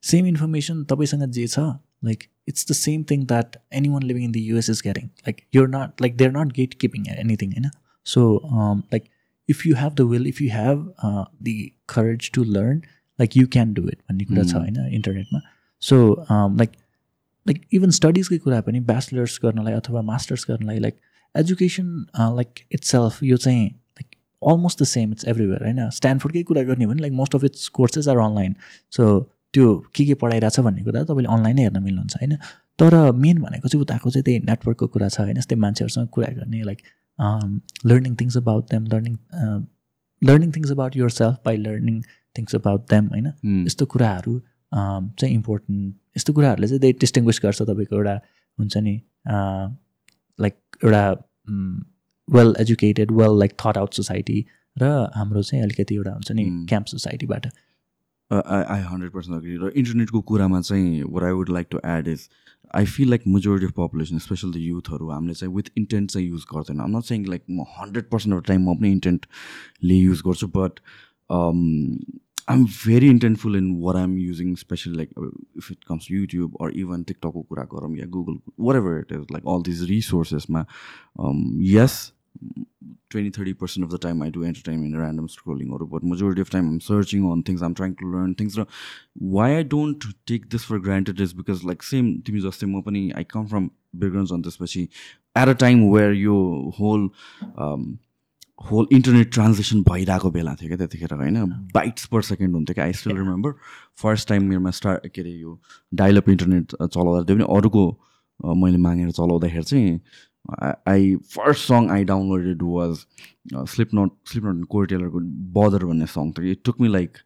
[0.03, 1.59] सेम इन्फर्मेसन तपाईँसँग जे छ
[2.05, 3.55] like it's the same thing that
[3.89, 7.07] anyone living in the US is getting like you're not like they're not get keeping
[7.09, 7.69] anything होइन
[8.05, 8.25] so
[8.93, 9.09] like
[9.49, 10.93] if you have the will if you have
[11.43, 11.55] the
[11.89, 12.81] courage to learn
[13.19, 14.59] like you can do it भन्ने कुरा छ Mm.
[14.59, 15.39] होइन इन्टरनेटमा
[15.81, 15.97] so
[16.31, 16.71] like
[17.45, 20.95] like even स्टडिजकै कुरा पनि bachelors गर्नलाई अथवा मास्टर्स गर्नलाई like
[21.35, 22.05] education
[22.35, 23.69] like itself यो चाहिँ
[24.45, 28.07] almost the same it's everywhere होइन स्ट्यान्डफोर्डकै कुरा गर्ने भने like most of it's courses
[28.07, 28.55] are online
[28.93, 29.07] so
[29.53, 32.35] त्यो के के पढाइरहेछ भन्ने कुरा तपाईँले अनलाइनै हेर्न मिल्नुहुन्छ होइन?
[32.79, 35.37] तर मेन भनेको चाहिँ उताको चाहिँ त्यही नेटवर्कको कुरा छ होइन?
[35.37, 36.81] यस्तै मान्छेहरूसँग कुरा गर्ने like
[37.85, 39.15] learning things about them learning
[40.21, 42.01] learning things about yourself by learning
[42.35, 43.27] things about them होइन?
[43.27, 43.65] Hmm.
[43.67, 44.41] यस्तो कुराहरू
[44.71, 48.15] अम, चाहिँ इम्पोर्टेन्ट यस्तो कुराहरूले चाहिँ त्यही डिस्टिङ्ग्विस गर्छ तपाईँको एउटा
[48.57, 48.95] हुन्छ नि
[50.39, 51.03] लाइक एउटा
[52.27, 54.45] well educated well like thought out society
[54.75, 56.43] र हाम्रो चाहिँ अलिकति एउटा हुन्छ नि.
[56.69, 57.45] क्याम्प सोसाइटीबाट
[58.31, 62.27] आई हन्ड्रेड पर्सेन्ट अग्री र इन्टरनेटको कुरामा चाहिँ what I would like to add is
[62.75, 66.45] I feel like majority of population specially the युथहरू हामीले चाहिँ विथ इन्टेन्ट चाहिँ युज
[66.53, 70.47] गर्दैन। आम नट सेङ लाइक म हन्ड्रेड पर्सेन्ट अफ टाइम म पनि इन्टेन्टले युज गर्छु
[70.55, 70.79] but
[72.48, 75.10] I am very intentful in what I'm using specially like
[75.56, 78.38] if it comes YouTube or even टिकटकको कुरा गरौँ या Google
[78.76, 80.64] whatever it is like all these रिसोर्सेसमा
[81.74, 82.00] yes
[83.12, 86.50] 20 30 percent of the time I do entertainment random scrolling or but majority of
[86.50, 88.58] time I'm searching on things I'm trying to learn things
[89.36, 93.02] why I don't take this for granted is because like same तिमी जस्तै म पनि
[93.22, 93.70] I come from
[94.04, 94.84] backgrounds on त्यसपछि
[95.42, 96.38] at a time where यो
[96.78, 97.08] whole
[97.56, 97.98] um,
[98.61, 101.45] whole internet transaction भइरहेको बेला थियो क्या त्यतिखेर होइन?
[101.73, 103.51] बाइट्स पर सेकेन्ड हुन्थ्यो क्या I still remember
[104.01, 105.59] first time मेरोमा स्टार्ट के अरे यो
[105.93, 107.83] डाइलअप इन्टरनेट चलाउँदा त्यो पनि अरूको
[108.63, 109.99] मैले मागेर चलाउँदाखेरि चाहिँ
[110.87, 113.05] I first song I downloaded was
[113.95, 114.11] Slipknot
[114.45, 115.19] Slipknot Corey टेलरको
[115.59, 117.17] बदर भन्ने सङ थियो। It took me like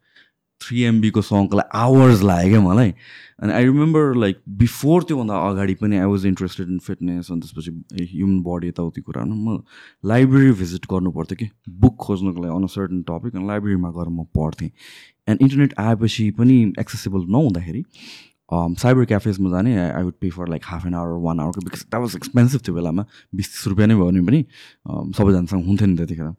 [0.60, 2.94] three MB सङको लागि आवर्स लाग्यो क्या मलाई।
[3.42, 7.70] अनि आई रिमेम्बर लाइक बिफोर त्योभन्दा अगाडि पनि I was interested in fitness अनि त्यसपछि
[8.12, 9.62] ह्युमन बडी यताउति कुराहरू। म
[10.04, 14.24] लाइब्रेरी भिजिट गर्नु पर्थ्यो कि बुक खोज्नुको लागि अन सर्टन टपिक अनि लाइब्रेरीमा गएर म
[14.36, 14.70] पढ्थेँ।
[15.28, 17.84] एन्ड इन्टरनेट आएपछि पनि एक्सेसिबल नहुँदाखेरि
[18.50, 22.02] साइबर क्याफेजमा जाने I would pay for like half an hour one आवरको because that
[22.02, 23.04] was expensive त्यो बेलामा।
[23.34, 24.40] बिस तिस रुपियाँ नै भयो भने पनि
[24.90, 26.32] um, सबैजनासँग हुन्थ्यो नि त्यतिखेर।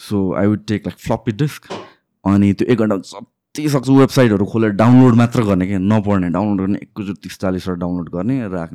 [0.00, 1.72] So I would take like floppy disk
[2.24, 2.96] अनि त्यो एक घन्टा
[3.56, 8.08] जति सक्छु वेबसाइटहरू खोलेर डाउनलोड मात्र गर्ने क्या नपढ्ने डाउनलोड गर्ने एकैचोटि तिस चालिसवटा डाउनलोड
[8.14, 8.70] गर्ने राख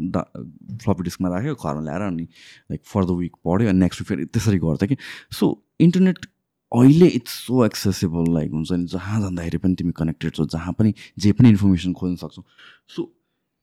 [0.84, 4.26] फ्लप्पी डिस्कमा राख्यो घरमा ल्याएर अनि लाइक फर द विक पढ्यो अनि नेक्स्ट विक फेरि
[4.26, 4.98] त्यसरी गर्थ्यो कि।
[5.38, 5.45] सो
[5.88, 6.26] इन्टरनेट
[6.72, 10.94] अहिले इट्स सो एक्सेसिबल लाइक हुन्छ नि जहाँ जाँदाखेरि पनि तिमी कनेक्टेड छौ जहाँ पनि
[11.20, 12.44] जे पनि इन्फर्मेसन खोज्न सक्छौ।
[12.95, 13.12] सो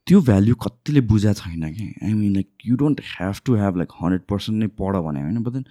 [0.07, 1.95] त्यो भ्याल्यु कतिले बुझा छैन कि?
[2.05, 5.43] I mean like you don't have to have like hundred percent नै पढ भने होइन
[5.43, 5.65] but then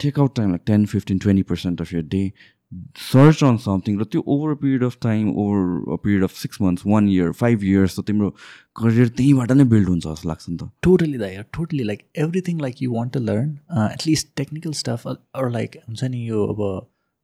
[0.00, 2.22] take out time like ten fifteen twenty percent of your day
[3.02, 7.08] search on something र त्यो over period of time over period of six months one
[7.08, 8.30] year five years त तिम्रो
[8.80, 12.82] career त्यहीँबाट नै बिल्ड हुन्छ जस्तो लाग्छ नि त। टोटली दाइ totally like everything like
[12.82, 13.50] you want to learn
[13.86, 16.60] at least technical stuff or like हुन्छ नि यो अब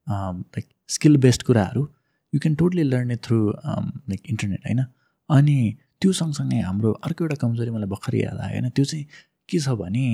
[0.07, 0.67] लाइक
[0.97, 1.89] स्किल बेस्ड कुराहरू
[2.33, 4.85] you can totally learn it through like internet होइन?
[5.31, 5.59] अनि
[6.01, 8.69] त्यो सँगसँगै हाम्रो अर्को एउटा कमजोरी मलाई भर्खरै याद आयो होइन?
[8.71, 9.05] त्यो चाहिँ
[9.51, 10.07] के छ भने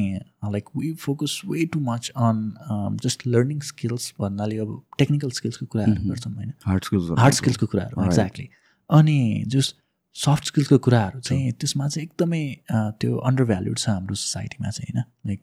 [0.52, 6.08] like we focus way too much on just learning skills भन्नाले अब टेक्निकल स्किल्सको कुराहरू
[6.10, 6.52] गर्छौँ होइन?
[6.66, 8.48] हार्ड स्किल्स हार्ड स्किल्सको कुराहरू एक्ज्याक्टली
[8.90, 9.74] अनि जस
[10.16, 12.42] सफ्ट स्किल्सको कुराहरू चाहिँ त्यसमा चाहिँ एकदमै
[13.00, 15.04] त्यो अन्डर भ्याल्युड छ हाम्रो सोसाइटीमा चाहिँ होइन?
[15.26, 15.42] लाइक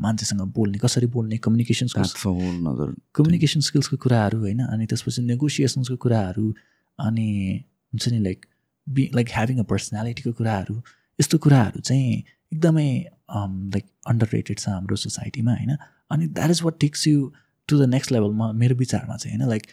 [0.00, 2.34] मान्छेसँग बोल्ने कसरी बोल्ने कम्युनिकेसन्सको
[3.14, 4.60] कम्युनिकेसन स्किल्सको कुराहरू होइन?
[4.66, 6.46] अनि त्यसपछि नेगोसिएसन्सको कुराहरू
[6.98, 7.28] अनि
[7.92, 8.46] हुन्छ नि like
[8.86, 10.76] be like having a पर्सनालिटीको कुराहरू
[11.18, 12.22] यस्तो कुराहरू चाहिँ
[12.52, 12.88] एकदमै
[13.74, 15.76] लाइक अन्डर रेटेड छ हाम्रो सोसाइटीमा होइन?
[16.10, 17.30] अनि that is what takes you
[17.68, 19.48] to the next लेभलमा मेरो विचारमा चाहिँ होइन?
[19.50, 19.66] Like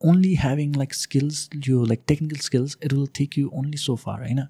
[0.00, 4.20] only having like skills यो like technical skills it will take you only so far
[4.20, 4.42] होइन?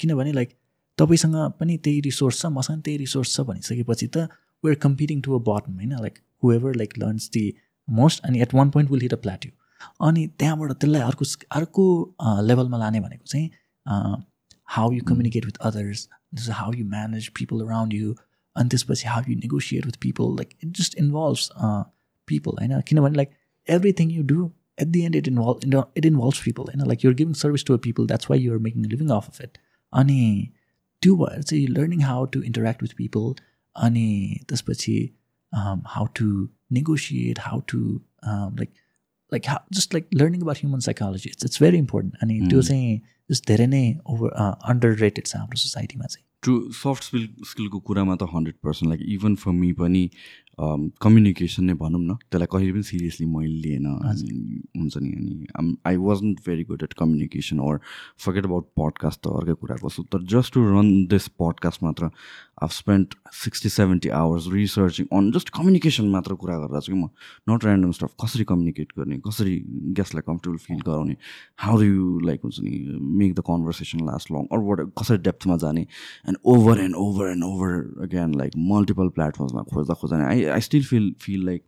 [0.00, 0.56] किनभने लाइक
[0.98, 4.28] तपाईँसँग पनि त्यही रिसोर्स छ मसँग त्यही रिसोर्स छ भनिसकेपछि त
[4.64, 5.92] we're competing to a bottom होइन?
[6.00, 7.44] Like whoever like learns the
[7.88, 9.50] most अनि at one point will hit a plateau
[10.06, 11.84] अनि त्यहाँबाट त्यसलाई अर्को अर्को
[12.20, 13.48] लेभलमा लाने भनेको चाहिँ
[14.67, 18.15] how you communicate with others this how you manage people around you
[18.55, 21.49] अनि त्यसपछि how you negotiate with people like it just involves
[22.27, 23.29] people होइन किनभने like
[23.67, 24.49] everything you do
[24.81, 27.77] at the end it involve it involves people होइन like you're giving service to a
[27.77, 29.57] people that's why you're making living of of it
[29.93, 30.49] अनि
[31.01, 33.33] त्यो भएर चाहिँ learning how to interact with people
[33.75, 34.97] अनि त्यसपछि
[35.87, 36.27] how to
[36.71, 37.79] negotiate how to
[38.25, 38.69] like
[39.31, 43.01] like how just like learning about human psychology it's it's very important अनि त्यो चाहिँ
[43.30, 44.28] धेरै नै ओभर
[44.64, 49.00] अन्डर रेटेड छ हाम्रो सोसाइटीमा चाहिँ। ट्रु सफ्ट स्किल स्किलको कुरामा त hundred percent like
[49.08, 50.10] even for me पनि
[50.58, 53.86] कम्युनिकेसन नै भनौँ न त्यसलाई कहिले पनि सिरियसली मैले लिएन
[54.72, 57.80] हुन्छ नि अनि I wasn't very good at communication or
[58.24, 62.08] forget about podcast त अर्कै कुराको छु तर just to run this podcast मात्र
[62.64, 67.08] आफ spend sixty seventy hours researching on just communication मात्र कुरा छु कि म
[67.52, 69.54] नट ऱ्यान्डम स्टफ कसरी कम्युनिकेट गर्ने कसरी
[70.00, 71.16] गेस्टलाई कम्फर्टेबल फिल गराउने
[71.66, 72.72] हाउ डु यु लाइक हुन्छ नि
[73.20, 75.84] make the conversation last long or what कसरी डेप्थमा जाने
[76.32, 77.78] and over and over and over
[78.08, 81.62] again like multiple प्लेटफर्ममा खोज्दा खोज्दा I I still feel feel like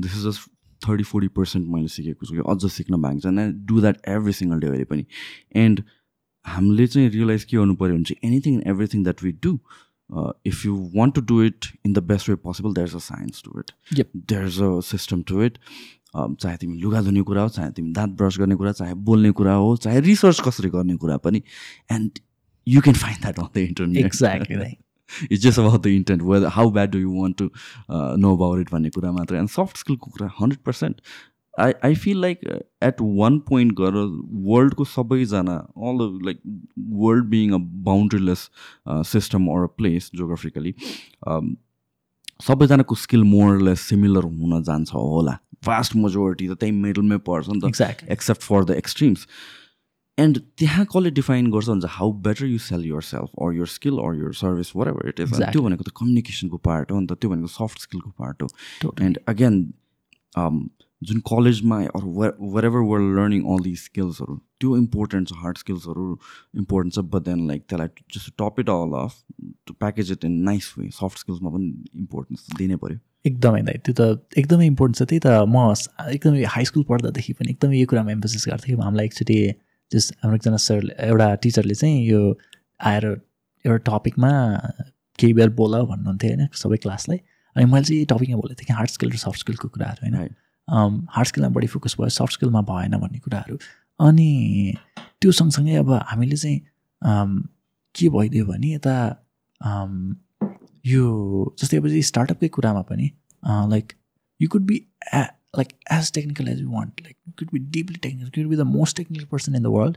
[0.00, 0.50] this is just
[0.88, 4.32] thirty forty percent मैले सिकेको छु। कि अझ सिक्न भएको छ and do that every
[4.42, 5.06] single day अहिले पनि।
[5.64, 5.82] एन्ड
[6.44, 9.58] हामीले चाहिँ रियलाइज के गर्नु पऱ्यो भने चाहिँ anything and everything that we do
[10.44, 13.52] if you want to do it in the best way possible there's a science to
[13.60, 13.70] it.
[13.98, 14.10] Yep.
[14.32, 15.56] there's a system to it.
[16.14, 19.30] Um, चाहे तिमी लुगा धुने कुरा हो चाहे तिमी दाँत ब्रस गर्ने कुरा चाहे बोल्ने
[19.38, 21.42] कुरा हो चाहे रिसर्च कसरी गर्ने कुरा पनि।
[21.92, 22.18] And
[22.66, 24.76] you can find that on the internet exactly
[25.30, 27.50] it's just about the intent whether how bad do you want to
[28.20, 29.36] know about it भन्ने कुरा मात्र.
[29.36, 31.00] एन्ड सफ्ट स्किलको कुरा hundred percent
[31.54, 32.40] I I feel like
[32.84, 34.08] at one point गरेर
[34.46, 35.54] वर्ल्डको सबैजना
[35.90, 36.40] all like
[37.02, 37.58] world being a
[37.90, 38.48] boundaryless
[39.12, 40.74] system or a place geographically
[42.42, 48.10] सबैजनाको skill more or less similar हुन जान्छ होला। फास्ट मेजोरिटी त त्यही मिडलमै पर्छ नि त
[48.10, 49.26] except for the extremes
[50.18, 54.14] and त्यहाँ कसले डिफाइन गर्छ भन्छ how better you sell yourself or your skill or
[54.18, 57.50] your service wherever it is त्यो भनेको त कम्युनिकेसनको पार्ट हो नि त त्यो भनेको
[57.54, 58.48] सफ्ट स्किलको पार्ट हो.
[59.02, 59.54] एन्ड अगेन
[61.02, 62.12] जुन कलेजमा अरू
[62.64, 66.06] wherever we're learning all the स्किल्सहरू त्यो इम्पोर्टेन्ट छ हार्ड स्किल्सहरू
[66.62, 69.18] इम्पोर्टेन्ट छ बट देन लाइक त्यसलाई just top it all off
[69.66, 71.66] to package it in nice way soft स्किल्समा पनि
[72.04, 72.98] इम्पोर्टेन्स दिनै पऱ्यो
[73.32, 75.74] एकदमै दाइ त्यो त एकदमै इम्पोर्टेन्ट छ। त्यही त म
[76.16, 79.38] एकदमै हाई स्कुल पढ्दादेखि पनि एकदमै यो कुरामा एम्फोसिस गर्थेँ हामीलाई एकचोटि
[79.92, 82.20] जस हाम्रो एकजना सर एउटा टिचरले चाहिँ यो
[82.90, 83.04] आएर
[83.64, 84.30] एउटा टपिकमा
[85.18, 87.18] केही बेर बोल भन्नुहुन्थ्यो होइन सबै क्लासलाई।
[87.56, 90.34] अनि मैले चाहिँ टपिकमा बोलेको थिएँ कि हार्ड स्किल र सफ्ट स्किलको कुराहरू होइन।
[91.14, 93.58] हार्ड स्किलमा बढी फोकस भयो सफ्ट स्किलमा भएन भन्ने कुराहरू।
[94.00, 94.74] अनि
[95.20, 96.58] त्यो सँगसँगै अब हामीले चाहिँ
[97.94, 98.96] के भइदियो भने यता
[100.86, 101.04] यो
[101.60, 103.10] जस्तै अब स्टार्टअपकै कुरामा पनि
[103.42, 103.92] like
[104.40, 104.76] you could be
[105.56, 108.66] like as technical as you want like you could be deeply technical could be the
[108.68, 109.96] most technical person in the world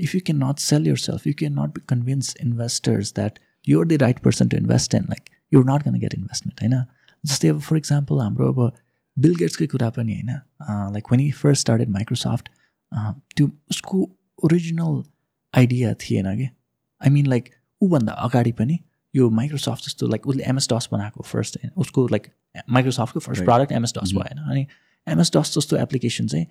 [0.00, 4.00] if you can not sell yourself you can not be convince investors that you're the
[4.02, 6.84] right person to invest in like you're not can get investment होइन
[7.24, 8.72] जस्तै अब for example हाम्रो अब
[9.16, 12.48] bill गेट्सकै कुरा पनि होइन like when you first started Microsoft
[12.92, 14.02] त्यो उसको
[14.38, 15.02] ओरिजिनल
[15.54, 16.48] आइडिया थिएन कि
[17.00, 17.48] आई मिन लाइक
[17.82, 18.78] ऊभन्दा अगाडि पनि
[19.16, 22.26] यो माइक्रोसफ्ट जस्तो लाइक उसले एमएस डस बनाएको फर्स्ट उसको लाइक
[22.70, 24.66] माइक्रोसफ्टको फर्स्ट प्रडक्ट एमएस डस भएन। अनि
[25.06, 26.46] एमएस डस जस्तो एप्लिकेसन चाहिँ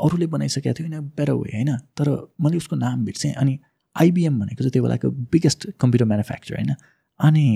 [0.00, 1.76] अरूले बनाइसकेको थियो होइन बेटर वे होइन?
[1.96, 2.10] तर
[2.40, 3.58] मैले उसको नाम बिर्सेँ अनि
[3.96, 6.74] आइबिएम भनेको चाहिँ त्यो बेलाको बिगेस्ट कम्प्युटर म्यानुफ्याक्चर होइन?
[7.20, 7.46] अनि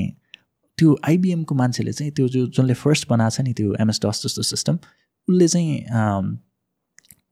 [0.79, 4.43] त्यो आइबिएमको मान्छेले चाहिँ त्यो जो जसले फर्स्ट बनाएको छ नि त्यो एमएस डस जस्तो
[4.43, 4.79] सिस्टम
[5.29, 5.75] उसले चाहिँ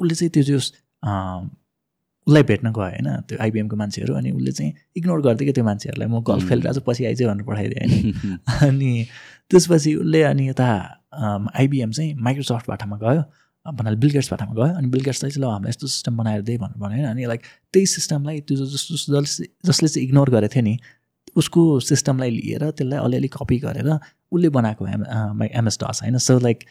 [0.01, 0.59] उसले चाहिँ त्यो जो
[2.29, 6.21] उसलाई भेट्न गयो होइन त्यो आइबिएमको मान्छेहरू अनि उसले चाहिँ इग्नोर गरिदियो त्यो मान्छेहरूलाई म
[6.29, 8.39] गल्फ खेलिरहेको छु पछि आइज भनेर पठाइदिएँ होइन।
[8.69, 8.93] अनि
[9.51, 10.69] त्यसपछि उसले अनि यता
[11.57, 13.23] आइबिएम चाहिँ माइक्रोसफ्ट बाटामा गयो
[13.67, 17.09] भन्नाले बिलगेट्स बाटामा गयो। अनि बिलगेट्स चाहिँ ल हामीलाई यस्तो सिस्टम बनाएर दिए भनेर भन्यो
[17.09, 17.43] अनि लाइक
[17.73, 20.79] त्यही सिस्टमलाई त्यो जस्तो जसले जसले चाहिँ इग्नोर गरेको थियो नि
[21.37, 23.89] उसको सिस्टमलाई लिएर त्यसलाई अलिअलि कपी गरेर
[24.33, 26.65] उसले बनाएको एम एमएस डस होइन। So like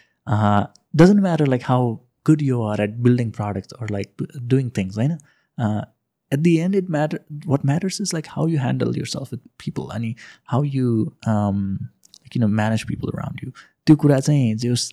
[0.96, 5.18] doesn't matter like how good you are at building products or like doing things होइन।
[5.60, 9.96] At the end it matter what matters is like how you handle yourself with people
[9.96, 10.16] अनि
[10.46, 13.52] how you can manage people around you
[13.88, 14.92] त्यो कुरा चाहिँ जे होस्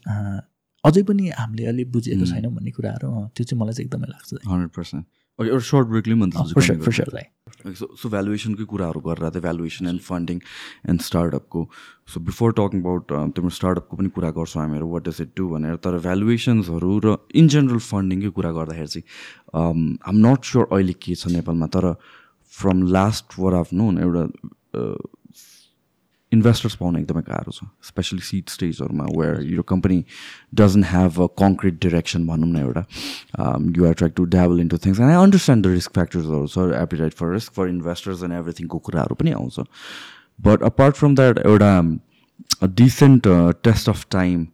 [0.84, 4.70] अझै पनि हामीले अलिक बुझेको छैनौँ भन्ने कुराहरू त्यो चाहिँ मलाई चाहिँ एकदमै लाग्छ। हन्ड्रेड
[4.70, 5.04] पर्सेन्ट
[5.38, 7.24] एउटा सर्ट ब्रेकले पनि
[7.64, 10.40] सो सो भ्यालुएसनकै कुराहरू गरेर त्यो भ्यालुएसन एन्ड फन्डिङ
[10.88, 11.60] एन्ड स्टार्टअपको
[12.08, 15.76] सो बिफोर टकिङ अबाउट तिम्रो स्टार्टअपको पनि कुरा गर्छौँ हामीहरू वाट डज इट डु भनेर
[15.80, 21.32] तर भ्यालुएसन्सहरू र इन जेनरल फन्डिङकै कुरा गर्दाखेरि चाहिँ आम नट स्योर अहिले के छ
[21.32, 21.92] नेपालमा तर
[22.52, 24.26] फ्रम लास्ट वर अफ नोन एउटा
[26.34, 29.98] इन्भेस्टर्स पाउन एकदमै गाह्रो छ स्पेसली सिड स्टेजहरूमा वेयर यो company
[30.62, 32.84] doesn't have a concrete direction भनौँ न एउटा
[33.76, 37.14] you are try to delve into things and I understand the risk फ्याक्टर्सहरू छ appetite
[37.20, 39.60] for risk for investors and एभ्रिथिङको कुराहरू पनि आउँछ.
[40.38, 41.72] बट अपार्ट फ्रम द्याट एउटा
[42.82, 43.28] डिसेन्ट
[43.64, 44.46] टेस्ट अफ टाइम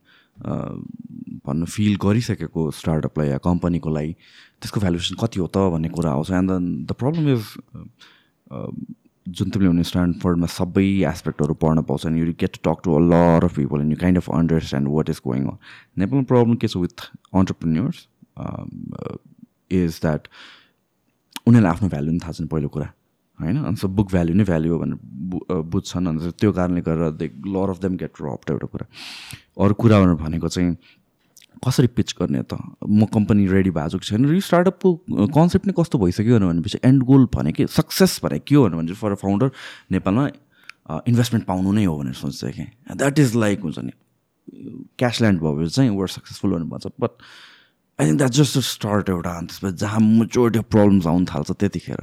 [1.46, 4.12] भन्नु feel गरिसकेको स्टार्टअपलाई या कम्पनीको लागि
[4.60, 6.30] त्यसको भ्यालुएसन कति हो त भन्ने कुरा आउँछ.
[6.30, 6.50] एन्ड
[6.86, 7.44] द प्रब्लम इज
[9.38, 13.00] जुन तिमीले भने स्ट्यान्डफोर्डमा सबै एस्पेक्टहरू पढ्न पाउँछ अनि you get to talk to a
[13.06, 15.56] lot of people and you kind of understand what is going on
[15.98, 16.96] नेपालमा प्रब्लम के छ विथ
[17.40, 17.98] अन्टरप्रिन्यर्स
[19.80, 20.22] इज द्याट
[21.46, 22.88] उनीहरूलाई आफ्नो भ्याल्यु पनि थाहा छैन पहिलो कुरा
[23.38, 23.56] होइन?
[23.64, 27.78] अन्त बुक भ्याल्यु नै भ्याल्यु हो भनेर बुझ्छन्। अन्त त्यो कारणले गर्दा they lot of
[27.80, 28.86] them get wrapped एउटा कुरा।
[29.64, 30.76] अरू कुरा भनेको चाहिँ
[31.60, 32.56] कसरी पिच गर्ने त?
[32.88, 34.24] म कम्पनी रेडी भएको छैन?
[34.24, 34.88] र यो स्टार्टअपको
[35.28, 39.18] कन्सेप्ट नै कस्तो भइसक्यो भनेपछि एन्ड गोल भनेको सक्सेस भनेको के हो भने फर अ
[39.20, 39.50] फाउन्डर
[39.92, 40.24] नेपालमा
[41.06, 42.64] इन्भेस्टमेन्ट पाउनु नै हो भनेर सोच्छ कि।
[42.96, 43.92] द्याट इज लाइक हुन्छ नि
[44.98, 47.12] क्यास ल्यान्ड भयो भने चाहिँ वर्ड सक्सेसफुल भन्नु भन्छ। But
[48.00, 52.00] I think that just start एउटा। त्यसपछि जहाँ मेचोरिटी प्रब्लम्स आउनु थाल्छ त्यतिखेर।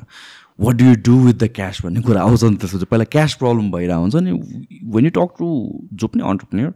[0.62, 3.72] What do you do with the cash भन्ने कुरा आउँछ नि त्यसपछि। पहिला क्यास प्रब्लम
[3.74, 4.32] भइरहेको हुन्छ नि।
[4.96, 5.48] वेन यु टक टु
[5.94, 6.72] जो पनि अन्टरप्रिनियर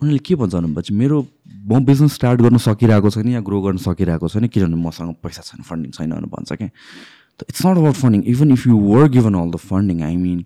[0.00, 1.26] उनीहरूले के भन्छ भनेपछि मेरो
[1.68, 5.62] म बिजनेस स्टार्ट गर्न सकिरहेको छैन या ग्रो गर्न सकिरहेको छैन किनभने मसँग पैसा छैन
[5.64, 6.70] फन्डिङ छैन भनेर भन्छ क्या
[7.48, 10.44] it's not about funding even if you were given all the funding I mean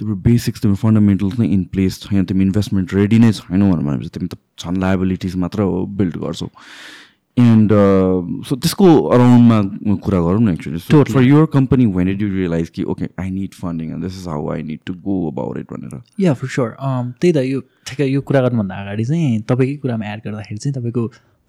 [0.00, 4.28] तिम्रो बेसिक्स तिम्रो फन्डामेन्टल्स नै इन प्लेस छैन तिमी इन्भेस्टमेन्ट रेडी नै छैनौ भनेपछि तिमी
[4.28, 5.64] त छन् लाइबिलिटिज मात्र
[5.98, 6.48] बिल्ड गर्छौ।
[7.38, 7.72] एन्ड
[8.48, 10.78] सो त्यसको अराउन्डमा कुरा गरौँ न actually
[11.12, 14.28] for your company when end you realise कि okay I need funding and this is
[14.28, 16.02] how I need to go about it भनेर?
[16.20, 20.20] या फर स्योर त्यही त यो ठिकै यो कुरा गर्नुभन्दा अगाडि चाहिँ तपाईँकै कुरामा एड
[20.24, 21.06] गर्दाखेरि चाहिँ तपाईँको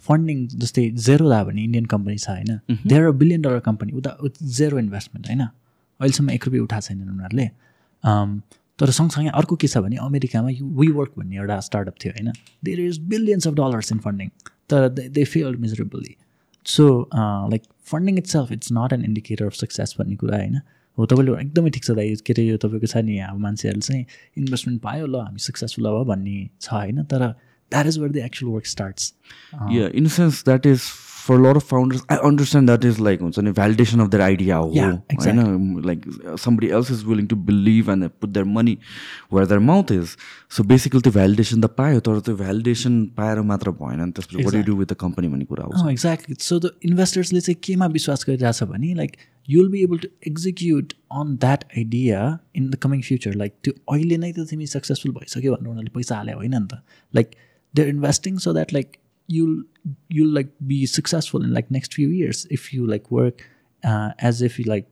[0.08, 2.60] फन्डिङ जस्तै जेरो दा भने इन्डियन कम्पनी छ होइन?
[2.88, 4.16] देयर बिलियन डलर कम्पनी उता
[4.60, 5.42] जेरो इन्भेस्टमेन्ट होइन?
[5.42, 7.48] अहिलेसम्म एक रुपियाँ उठाएको छैनन् उनीहरूले।
[8.80, 10.50] तर सँगसँगै अर्को के छ भने अमेरिकामा
[10.80, 12.32] वी वर्क भन्ने एउटा स्टार्टअप थियो होइन?
[12.64, 14.30] There is billions of dollars in funding
[14.70, 16.16] तर they failed miserably
[16.66, 20.60] so like funding itself it's not an indicator of success भन्ने कुरा होइन
[20.98, 24.06] हो तपाईँले एकदमै ठिक छ दाइ। के अरे यो तपाईँको छ नि अब मान्छेहरूले चाहिँ
[24.38, 27.04] इन्भेस्टमेन्ट पायो ल हामी सक्सेसफुल अब भन्ने छ होइन?
[27.04, 27.28] तर
[27.72, 29.14] that is where the actual work starts
[29.96, 30.82] in sense that is
[31.26, 34.58] for lot of founders I understand that is like हुन्छ नि भ्यालिडेसन अफ देयर आइडिया
[34.58, 36.06] हो होइन like
[36.44, 38.78] somebody else is willing to believe and put their money
[39.34, 40.16] where their mouth is
[40.58, 44.66] so basically त्यो validation त पायो तर त्यो validation पाएर मात्र भएन नि त्यसपछि what
[44.70, 48.64] do with the company भन्ने कुरा हो एक्ज्याक्टली सो द इन्भेस्टर्सले चाहिँ केमा विश्वास गरिरहेछ
[48.72, 49.18] भने like
[49.50, 52.24] you will be able to execute on that idea
[52.56, 56.16] in the coming future like त्यो अहिले नै त तिमी सक्सेसफुल भइसक्यो भनेर उनीहरूले पैसा
[56.16, 56.82] हाल्यो होइन नि त।
[57.14, 57.32] Like
[57.74, 58.98] they are investing so that like
[59.36, 59.58] you'll
[60.18, 63.46] you'll like be successful in like next few years if you like work
[63.84, 64.88] uh, as if you like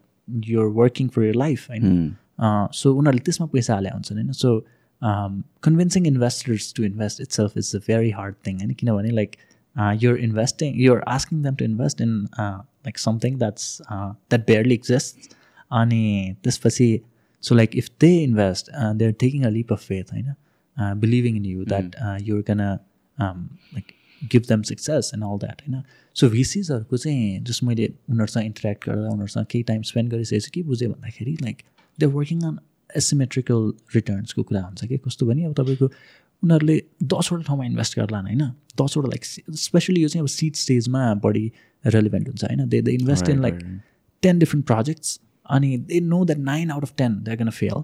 [0.51, 2.15] you're working for your life होइन
[2.79, 4.49] सो उनीहरूले त्यसमा पैसा हाले हुन्छन् होइन so
[5.67, 9.37] convincing investors to invest itself is a very hard thing होइन किनभने like
[10.01, 13.65] you're investing you're asking them to invest in uh, like something that's
[13.95, 15.35] uh, that barely exists
[15.81, 16.03] अनि
[16.43, 16.89] त्यसपछि
[17.43, 21.37] so like if they invest uh, they're taking a leap of faith होइन uh, believing
[21.41, 22.71] in you that uh, you're gonna
[23.17, 23.43] um,
[23.77, 23.93] like
[24.23, 25.81] give them success and all that होइन?
[26.15, 30.63] So भिसिजहरूको चाहिँ जस्ट मैले उनीहरूसँग interact गर्दा उनीहरूसँग केही टाइम स्पेन्ड गरिसकेको छु के
[30.63, 31.61] बुझेँ भन्दाखेरि like
[31.99, 32.59] they working on
[32.97, 34.97] asymmetrical रिटर्न्सको कुरा हुन्छ कि?
[34.97, 35.85] कस्तो भने अब तपाईँको
[36.43, 38.43] उनीहरूले दसवटा ठाउँमा इन्भेस्ट गर्लान् होइन?
[38.81, 41.51] दसवटा लाइक स्पेसली यो चाहिँ अब सिड स्टेजमा बढी
[41.85, 42.67] रेलिभेन्ट हुन्छ होइन?
[42.69, 43.59] They they invest in like
[44.23, 45.19] ten different projects
[45.49, 47.81] अनि they know that nine out of ten they gonna fail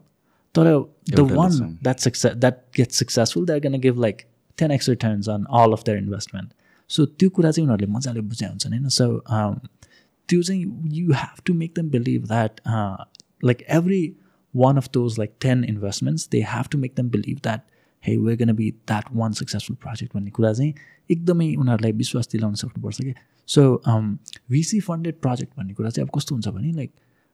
[0.55, 0.68] तर
[1.10, 4.22] the one that success that get successful they gonna give like
[4.57, 6.51] ten X returns on all of their investment
[6.89, 8.88] so त्यो कुरा चाहिँ उनीहरूले मजाले बुझे हुन्छन् होइन?
[8.89, 9.05] सो
[10.30, 12.59] त्यो चाहिँ you have to make them believe that
[13.45, 14.01] like every
[14.53, 17.61] one of those like ten investments they have to make them believe that
[18.03, 20.73] he we gonna be that one successful project भन्ने कुरा चाहिँ
[21.09, 23.13] एकदमै उनीहरूलाई विश्वास दिलाउन सक्नुपर्छ कि?
[23.49, 23.81] सो
[24.51, 26.91] भिसी फन्डेड प्रोजेक्ट भन्ने कुरा चाहिँ अब कस्तो हुन्छ भने like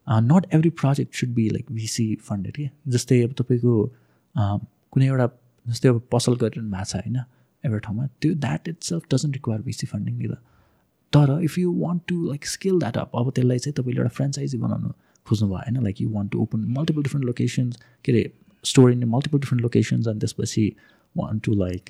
[0.08, 2.70] not every project should be like VC funded के?
[2.88, 3.74] जस्तै अब तपाईँको
[4.36, 5.28] कुनै एउटा
[5.70, 7.18] जस्तै अब पसल गरिरहनु भएको छ होइन
[7.64, 10.36] एउटा ठाउँमा त्यो that itself doesn't require VC funding नि
[11.14, 14.58] तर if you want to like skill that up अब त्यसलाई चाहिँ तपाईँले एउटा फ्रेन्चाइजी
[14.58, 14.92] बनाउनु
[15.28, 18.24] खोज्नु भयो होइन like you want to open multiple different locations के अरे
[18.64, 20.66] store in multiple different locations अनि त्यसपछि
[21.18, 21.90] want to like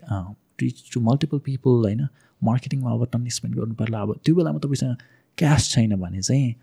[0.62, 2.08] reach to multiple people होइन
[2.44, 4.96] मार्केटिङमा अब टन्नी स्पेन्ड गर्नु पर्ला। अब त्यो बेलामा तपाईँसँग
[5.38, 6.56] क्यास छैन भने चाहिँ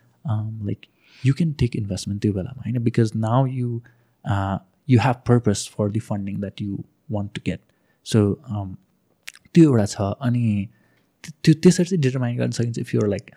[0.66, 0.86] like
[1.26, 3.80] you can take investment त्यो बेलामा होइन because now you
[4.88, 7.60] you have purpose for the funding that you want to get
[8.06, 8.18] so
[9.54, 9.96] त्यो एउटा छ.
[10.20, 10.68] अनि
[11.24, 13.30] त्यो त्यसरी चाहिँ डिटरमाइन गर्न सकिन्छ if your like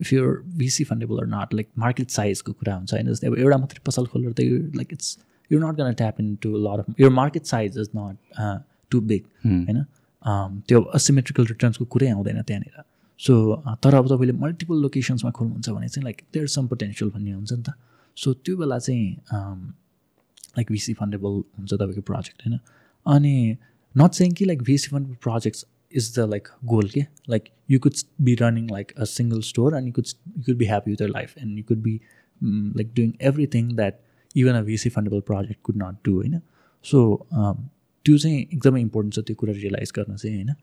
[0.00, 3.06] if your VC fundable or not like market साइजको कुरा हुन्छ होइन?
[3.12, 5.16] जस्तै अब एउटा मात्रै पसल खोलेर त you like it's
[5.50, 8.58] going to tap into a lot of your market size is not uh,
[8.90, 9.78] too big होइन?
[10.68, 12.82] त्यो असिमेट्रिकल रिटर्न्सको कुरै आउँदैन त्यहाँनिर।
[13.20, 13.34] सो
[13.84, 17.62] तर अब तपाईँले मल्टिपल लोकेसन्समा खोल्नुहुन्छ भने चाहिँ लाइक देयर सम पोटेन्सियल भन्ने हुन्छ नि
[17.62, 17.72] त।
[18.16, 19.06] सो त्यो बेला चाहिँ
[20.58, 22.58] लाइक भिसी फन्डेबल हुन्छ तपाईँको प्रोजेक्ट होइन?
[23.06, 23.56] अनि
[23.94, 27.94] नट सेङ कि like VC fundable projects is the like goal के like you could
[28.20, 30.06] be running like a single store and you could
[30.38, 31.94] you could be happy with your life and you could be
[32.76, 34.00] like doing everything that
[34.36, 36.40] even a VC fundable project could not do होइन?
[36.84, 40.54] So त्यो चाहिँ एकदमै important छ त्यो कुरा realise गर्न चाहिँ होइन?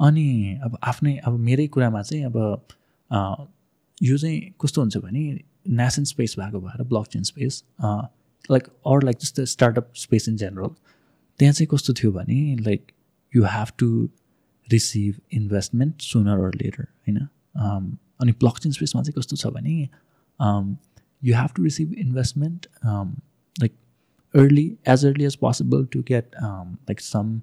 [0.00, 2.36] अनि अब आफ्नै अब मेरै कुरामा चाहिँ अब
[4.02, 5.22] यो चाहिँ कस्तो हुन्छ भने
[5.78, 6.82] नेसन स्पेस भएको भएर
[7.12, 7.62] blockchain space
[8.50, 10.68] like or like जस्तो स्टार्टअप स्पेस इन जेनरल
[11.38, 12.92] त्यहाँ चाहिँ कस्तो थियो भने like
[13.36, 14.08] you have to
[14.72, 17.18] receive investment sooner or later होइन?
[18.20, 19.88] अनि ब्लक चेन स्पेसमा चाहिँ कस्तो छ भने
[21.58, 23.22] receive investment um,
[23.62, 23.74] like
[24.34, 27.42] early as early as possible to get um, like some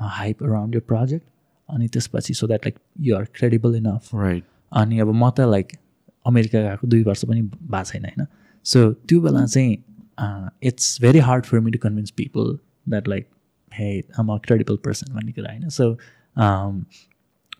[0.00, 1.24] uh, hype around your project.
[1.70, 5.72] अनि त्यसपछि so that like you are credible enough right अनि अब म त लाइक
[6.26, 8.26] अमेरिका गएको दुई वर्ष पनि भएको छैन होइन?
[8.64, 9.76] सो त्यो बेला चाहिँ
[10.62, 12.58] it's very hard for me to convince people
[12.88, 13.28] that like
[13.72, 15.96] hey um uh credible person भन्ने कुरा होइन सो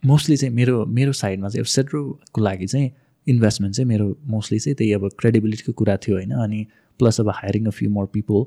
[0.06, 2.90] मोस्टली चाहिँ मेरो मेरो साइडमा चाहिँ अब सेड्रोको लागि चाहिँ
[3.26, 6.30] इन्भेस्टमेन्ट चाहिँ मेरो मोस्टली चाहिँ त्यही अब क्रेडिबिलिटीको कुरा थियो होइन?
[6.32, 6.66] अनि
[7.00, 8.44] प्लस अब hiring a few more people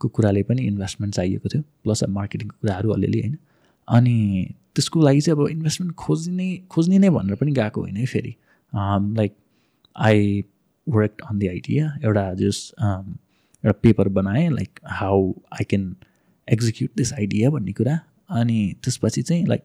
[0.00, 3.36] को कुराले पनि इन्भेस्टमेन्ट चाहिएको थियो प्लस अब मार्केटिङको कुराहरू अलिअलि होइन?
[3.88, 8.34] अनि त्यसको लागि चाहिँ अब इन्भेस्टमेन्ट खोज्ने खोज्ने नै भनेर पनि गएको होइन है फेरि।
[8.72, 9.34] Like
[9.96, 10.44] I
[10.90, 15.94] work on the idea एउटा जस एउटा पेपर बनाएँ like how I can
[16.48, 17.98] execute this idea भन्ने कुरा।
[18.30, 19.64] अनि त्यसपछि चाहिँ like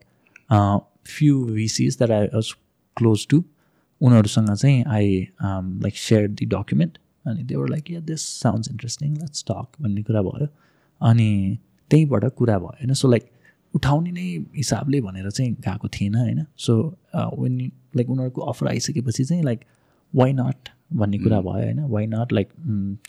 [1.07, 2.51] few VCs that I was
[2.97, 3.43] close to
[4.01, 6.97] उनीहरूसँग चाहिँ I like share the document
[7.27, 10.47] अनि they were like yeah this sounds interesting let's talk भन्ने कुरा भयो।
[11.01, 11.57] अनि
[11.91, 12.93] त्यहीँबाट कुरा भयो होइन?
[12.93, 13.29] सो लाइक
[13.73, 16.45] उठाउने नै हिसाबले भनेर चाहिँ गएको थिएन होइन?
[16.57, 16.77] सो
[17.15, 17.57] वेन
[17.95, 19.59] लाइक उनीहरूको अफर आइसकेपछि चाहिँ लाइक
[20.15, 21.79] वाइ नट भन्ने कुरा भयो होइन?
[21.79, 22.49] Why not like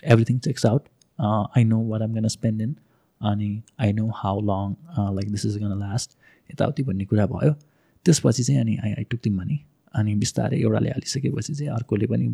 [0.04, 0.88] everything checks out
[1.18, 2.74] I know what um gonna spend in
[3.20, 3.50] अनि
[3.80, 4.74] I know how long
[5.14, 6.16] like this is gonna last
[6.50, 7.52] यताउति भन्ने कुरा भयो।
[8.06, 9.58] त्यसपछि चाहिँ अनि I I took the money
[9.94, 12.28] अनि बिस्तारै एउटाले हालिसकेपछि चाहिँ अर्कोले पनि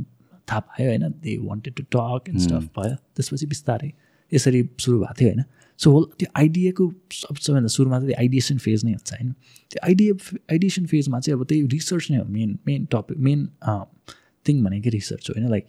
[0.49, 1.09] थाहा पायो होइन?
[1.23, 3.93] They wanted to talk and stuff भयो। त्यसपछि बिस्तारै
[4.33, 5.45] यसरी सुरु भएको थियो होइन?
[5.81, 9.31] सो होल त्यो आइडियाको सबभन्दा सुरुमा चाहिँ आइडिएसन फेज नै हुन्छ होइन?
[9.71, 10.15] त्यो आइडिया
[10.53, 13.49] आइडिएसन फेजमा चाहिँ अब त्यही रिसर्च नै हो main main topic main
[14.49, 15.67] thing भनेकै रिसर्च होइन like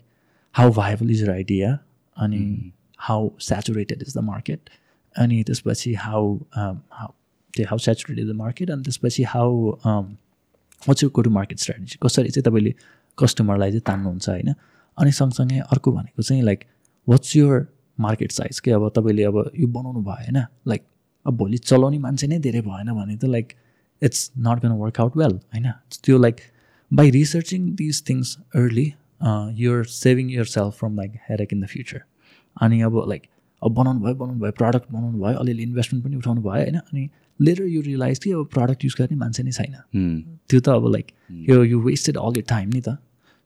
[0.55, 1.77] how viable is your idea
[2.17, 4.69] अनि how saturated is the market
[5.15, 7.07] अनि त्यसपछि हाउ हाउ
[7.53, 12.43] त्यो हाउ सेचुरेटेड द मार्केट अनि त्यसपछि how what's go to market strategy कसरी चाहिँ
[12.43, 12.73] तपाईँले
[13.17, 14.53] कस्टमरलाई चाहिँ तान्नुहुन्छ होइन?
[14.97, 16.63] अनि सँगसँगै अर्को भनेको चाहिँ like
[17.07, 17.67] what's your
[17.97, 20.45] market size के अब तपाईँले अब यो बनाउनु भयो होइन?
[20.67, 20.81] लाइक
[21.25, 23.53] अब भोलि चलाउने मान्छे नै धेरै भएन भने त like
[24.01, 25.71] it's not gonna work out well होइन?
[26.03, 26.35] त्यो like
[26.93, 28.87] by researching these things early
[29.61, 32.01] your saving yourself from like हेरेक इन द फ्युचर
[32.61, 33.23] अनि अब लाइक
[33.61, 36.77] अब बनाउनु भयो बनाउनु भयो प्रडक्ट बनाउनु भयो अलिअलि इन्भेस्टमेन्ट पनि उठाउनु भयो होइन?
[36.77, 37.09] अनि
[37.39, 39.75] लेटर यु रियलाइज कि अब प्रडक्ट युज गर्ने मान्छे नै छैन।
[40.49, 41.11] त्यो त अब लाइक
[41.49, 42.97] यो you wasted all your time नि त।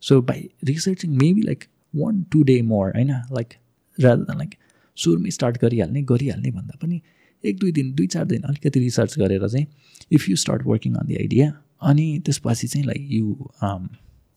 [0.03, 1.63] So by researching maybe like
[1.93, 3.11] one two day more होइन?
[3.37, 3.53] लाइक
[3.97, 4.55] रादर देन लाइक
[4.97, 7.01] सुरुमै स्टार्ट गरिहाल्ने गरिहाल्ने भन्दा पनि
[7.43, 9.65] एक दुई दिन दुई चार दिन अलिकति रिसर्च गरेर चाहिँ
[10.11, 11.51] if you start working on the idea
[11.81, 13.35] अनि त्यसपछि चाहिँ like you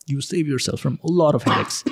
[0.09, 1.83] you save yourself from lot of headaches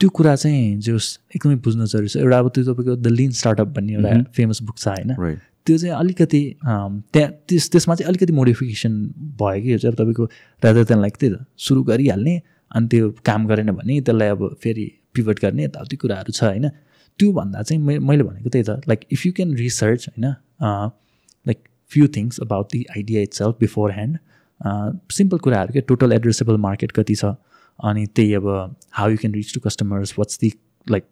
[0.00, 3.68] त्यो कुरा चाहिँ जोस् एकदमै बुझ्न जरुरी छ। एउटा अब त्यो तपाईँको द लिन स्टार्टअप
[3.74, 5.14] भन्ने एउटा फेमस बुक छ होइन?
[5.66, 8.92] त्यो चाहिँ अलिकति त्यहाँ त्यस त्यसमा चाहिँ अलिकति मोडिफिकेसन
[9.38, 10.24] भयो कि चाहिँ अब तपाईँको
[10.62, 12.34] राजा त्यहाँ लाइक त्यही त सुरु गरिहाल्ने
[12.70, 16.68] अनि त्यो काम गरेन भने त्यसलाई अब फेरि पिभट गर्ने यताउति कुराहरू छ होइन?
[17.18, 20.26] त्योभन्दा चाहिँ मैले भनेको त्यही त। Like if you can research होइन
[21.46, 21.58] like
[21.90, 23.56] few things about the idea itself
[23.92, 24.18] beforehand
[24.66, 27.24] simple कुराहरू के टोटल एड्रेसेबल मार्केट कति छ?
[27.78, 30.50] अनि त्यही अब how you can reach to customers what's the
[30.86, 31.04] like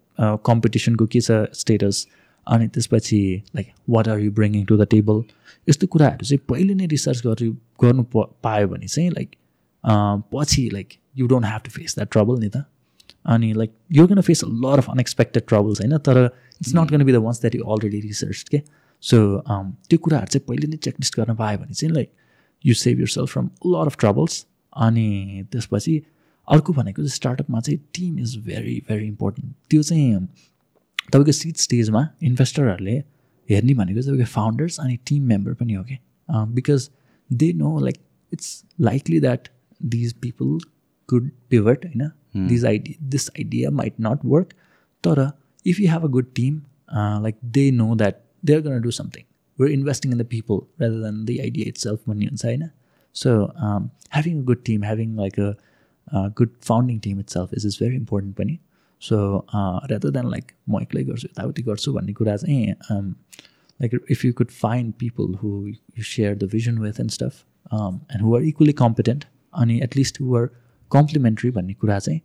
[0.46, 2.06] कम्पिटिसनको के छ स्टेटस
[2.46, 3.20] अनि त्यसपछि
[3.56, 5.22] like what are you bringing to the table
[5.68, 7.48] यस्तो कुराहरू चाहिँ पहिले नै रिसर्च गरि
[7.82, 9.36] गर्नु प पायो भने चाहिँ लाइक
[10.34, 12.64] पछि like you don't have to face that trouble नि त।
[13.26, 15.98] अनि like you gonna face a lot of unexpected troubles होइन?
[15.98, 16.24] तर
[16.60, 18.62] it's not gonna be the ones that you already research के
[19.02, 19.18] सो
[19.48, 22.10] त्यो कुराहरू चाहिँ पहिले नै चेकलिस्ट गर्न पायो भने चाहिँ like
[22.66, 26.02] you save yourself from lot of troubles अनि त्यसपछि
[26.48, 30.26] अर्को भनेको चाहिँ स्टार्टअपमा चाहिँ team is very very important त्यो चाहिँ
[31.12, 33.02] तपाईँको सिट स्टेजमा इन्भेस्टरहरूले
[33.48, 35.98] हेर्ने भनेको चाहिँ तपाईँको फाउन्डर्स अनि टिम मेम्बर पनि हो कि?
[36.28, 36.90] Because
[37.32, 37.96] they know like
[38.32, 39.48] it's likely that
[39.82, 40.58] these people
[41.08, 42.10] could pivot होइन?
[42.48, 44.52] This idea this idea might not work
[45.04, 45.30] तर
[45.66, 46.62] if you have a good team
[46.94, 49.24] like they know that they are gonna do something
[49.58, 52.70] we're investing in the people rather than the idea itself भन्ने हुन्छ होइन
[53.22, 55.56] so um, having a good team having like a,
[56.18, 58.58] a good founding team itself is is very important पनि
[59.08, 63.08] so uh, rather than like म एक्लै गर्छु यताउति गर्छु भन्ने कुरा चाहिँ um,
[63.80, 65.52] like if you could find people who
[65.96, 69.26] you share the vision with and stuff um, and who are equally competent
[69.62, 70.46] अनि at least who are
[70.96, 72.20] complementary भन्ने कुरा चाहिँ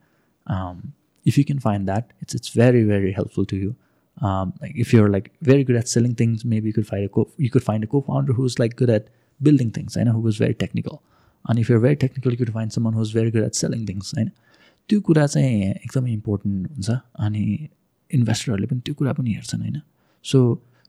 [0.55, 0.93] um,
[1.25, 3.75] if you can find that it's it's very very helpful to you
[4.21, 7.09] um, like if you're like very good at selling things maybe you could find a
[7.09, 9.07] co you could find a co-founder who's like good at
[9.39, 11.01] building things I know who was very technical
[11.45, 14.13] and if you're very technical you could find someone who's very good at selling things
[14.17, 14.31] होइन
[14.89, 16.89] त्यो कुरा चाहिँ एकदमै important हुन्छ
[17.19, 17.43] अनि
[18.11, 19.81] इन्भेस्टरहरूले पनि त्यो कुरा पनि हेर्छन् होइन
[20.25, 20.39] सो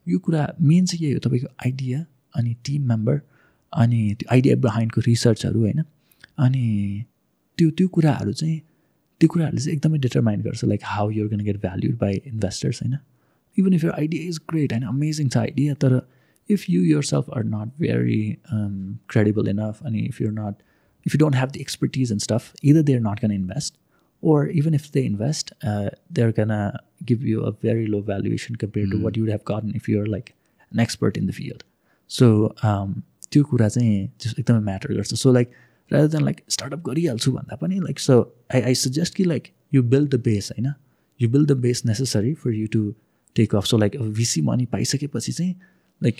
[0.06, 3.20] यो कुरा मेन चाहिँ यही हो तपाईँको आइडिया अनि टिम मेम्बर
[3.72, 5.82] अनि त्यो आइडिया बिहाइन्डको रिसर्चहरू होइन
[6.38, 6.64] अनि
[7.59, 8.59] त्यो त्यो कुराहरू चाहिँ
[9.20, 12.96] त्यो कुराहरूले चाहिँ एकदमै डिटरमाइन गर्छ like how your gonna get valued by investors होइन
[13.57, 16.01] Even if your idea is great होइन अमेजिङ छ आइडिया तर
[16.49, 18.23] if you yourself are not very
[19.09, 20.63] credible enough अनि if you're not
[21.05, 23.77] if you don't have the expertise and stuff either they are not gonna invest
[24.23, 28.91] or even if they invest, uh, they're gonna give you a very low valuation compared
[28.91, 30.34] to what you would have gotten if you're like
[30.71, 31.63] an expert in the field.
[32.11, 35.51] So um, त्यो कुरा चाहिँ just एकदमै matter गर्छ so like
[35.91, 38.19] rather than like startup गरिहाल्छु भन्दा पनि like so
[38.55, 40.73] I I suggest कि like you build the base होइन
[41.19, 42.84] you build the base necessary for you to
[43.39, 45.55] take off so like VC money पाइसकेपछि चाहिँ
[46.01, 46.16] like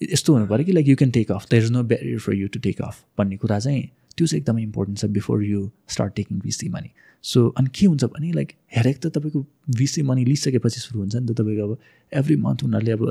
[0.00, 2.48] यस्तो हुनु पऱ्यो कि like you can take off there is no barrier for you
[2.48, 3.82] to take off भन्ने कुरा चाहिँ
[4.16, 6.90] त्यो चाहिँ एकदमै इम्पोर्टेन्ट छ before you start taking VC money
[7.24, 9.44] so अनि के हुन्छ भने लाइक हेरेक त तपाईँको
[9.76, 11.78] भिसी मनी लिइसकेपछि सुरु हुन्छ नि त तपाईँको अब
[12.12, 13.04] एभ्री मन्थ उनीहरूले अब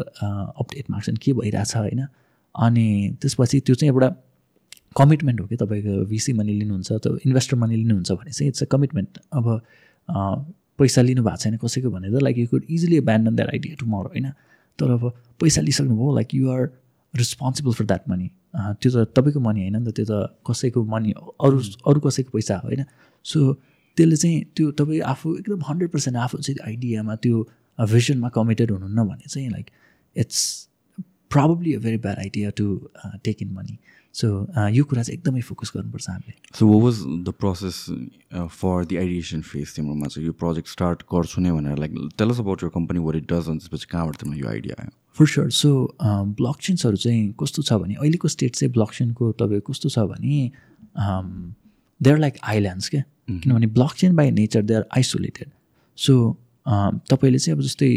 [0.58, 2.06] अपडेट माग्छन् के भइरहेछ होइन
[2.56, 2.88] अनि
[3.22, 4.10] त्यसपछि त्यो चाहिँ एउटा
[4.96, 8.68] कमिटमेन्ट हो कि तपाईँको भिसी मनी लिनुहुन्छ त इन्भेस्टर मनी लिनुहुन्छ भने चाहिँ इट्स अ
[8.72, 9.48] कमिटमेन्ट अब
[10.82, 14.10] पैसा लिनु भएको छैन कसैको भने त like you could easily abandon that idea tomorrow
[14.10, 14.30] होइन?
[14.80, 15.04] तर अब
[15.42, 16.70] पैसा लिइसक्नुभयो like you are
[17.14, 20.14] responsible for that money त्यो त तपाईँको मनी होइन नि त त्यो त
[20.48, 21.12] कसैको मनी
[21.46, 22.84] अरू अरू कसैको पैसा हो होइन?
[23.26, 23.54] सो
[23.98, 27.38] त्यसले चाहिँ त्यो तपाईँ आफू एकदम हन्ड्रेड पर्सेन्ट आफू चाहिँ आइडियामा त्यो
[27.92, 29.68] भिजनमा कमिटेड हुनुहुन्न भने चाहिँ like
[30.16, 30.40] it's
[31.32, 32.66] probably a very bad idea to
[33.26, 33.78] take in money
[34.14, 34.28] so
[34.70, 37.76] यो कुरा चाहिँ एकदमै फोकस गर्नुपर्छ हामीले। So was the process
[38.34, 42.64] for the ideation phase तिम्रोमा चाहिँ यो प्रोजेक्ट स्टार्ट गर्छु नै भनेर like tell us about
[42.64, 44.92] your company what it does अनि त्यसपछि कहाँबाट तिम्रो यो आइडिया आयो?
[45.16, 45.72] फर स्योर सो
[46.04, 50.52] ब्लक चेन्सहरू चाहिँ कस्तो छ भने अहिलेको स्टेट चाहिँ ब्लक चेनको तपाईँको कस्तो छ भने
[52.02, 53.04] दे आर लाइक आइल्यान्ड्स क्या?
[53.32, 53.68] किनभने
[53.98, 55.50] blockchain by nature they are isolated
[55.98, 56.14] so
[56.66, 57.92] तपाईँले चाहिँ अब जस्तै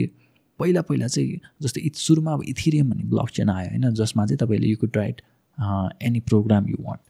[0.59, 3.95] पहिला पहिला चाहिँ जस्तै सुरुमा अब इथिरियम भन्ने ब्लक चेन आयो होइन?
[3.95, 5.23] जसमा चाहिँ तपाईँले you could write
[5.59, 7.01] any program you want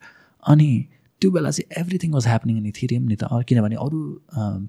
[0.45, 0.69] अनि
[1.23, 4.01] त्यो बेला चाहिँ everything was happening in Ethereum नि त किनभने अरू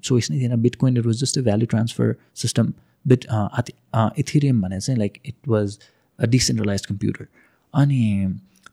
[0.04, 2.74] चोइस नै थिएन। बिटकोइनहरू जस्तै value transfer system
[3.06, 3.26] but
[4.20, 5.78] Ethereum भने चाहिँ like it was
[6.20, 7.28] a decentralize computer
[7.74, 8.02] अनि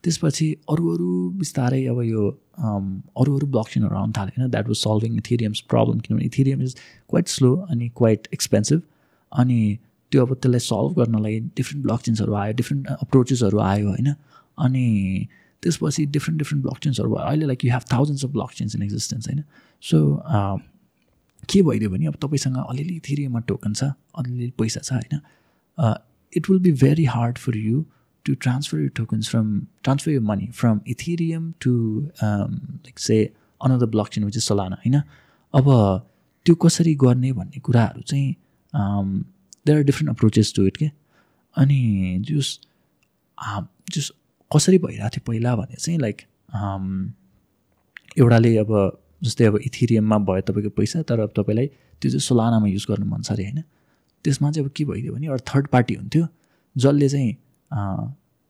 [0.05, 2.29] त्यसपछि अरू अरू बिस्तारै अब यो
[2.61, 6.75] अरू अरू ब्लकचेनहरू आउनु थाल्यो होइन that was solving Ethereum's problem किनभने इथिरियम इज
[7.09, 8.83] क्वाइट स्लो अनि क्वाइट एक्सपेन्सिभ
[9.33, 9.59] अनि
[10.13, 14.15] त्यो अब त्यसलाई सल्भ गर्नलाई डिफ्रेन्ट ब्लकचेन्सहरू आयो डिफ्रेन्ट अप्रोचेसहरू आयो होइन।
[14.59, 15.29] अनि
[15.63, 19.29] त्यसपछि डिफ्रेन्ट डिफ्रेन्ट ब्लक चेन्सहरू भयो। अहिले like you have thousands of blockchains in existence
[19.29, 19.43] होइन
[19.83, 19.99] सो
[21.49, 23.85] के भइदियो भने अब तपाईँसँग अलिअलि इथिरियममा टोकन छ
[24.19, 25.21] अलिअलि पैसा छ होइन?
[26.33, 27.85] It will be very hard for you
[28.27, 31.73] to transfer you tokens from transfer you money from Ethereum to
[32.23, 33.19] like say
[33.61, 35.03] another blockchain which is Solana होइन?
[35.55, 35.67] अब
[36.47, 38.35] त्यो कसरी गर्ने भन्ने कुराहरू चाहिँ
[39.67, 40.91] there are different approaches to it के?
[41.57, 42.59] अनि जुस
[43.91, 44.13] जुस
[44.55, 46.23] कसरी भइरहेको थियो पहिला भने चाहिँ लाइक
[48.19, 48.71] एउटाले अब
[49.23, 51.67] जस्तै अब इथिरियममा भयो तपाईँको पैसा तर अब तपाईँलाई
[52.01, 53.63] त्यो चाहिँ सोलानामा युज गर्नु मन छ अरे होइन।
[54.25, 56.27] त्यसमा चाहिँ अब के भइदियो भने एउटा थर्ड पार्टी हुन्थ्यो
[56.77, 57.31] जसले चाहिँ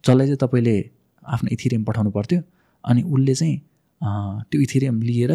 [0.04, 0.76] जसलाई चाहिँ तपाईँले
[1.22, 2.40] आफ्नो इथिरियम पठाउनु पर्थ्यो
[2.84, 3.56] अनि उसले चाहिँ
[4.50, 5.32] त्यो इथिरियम लिएर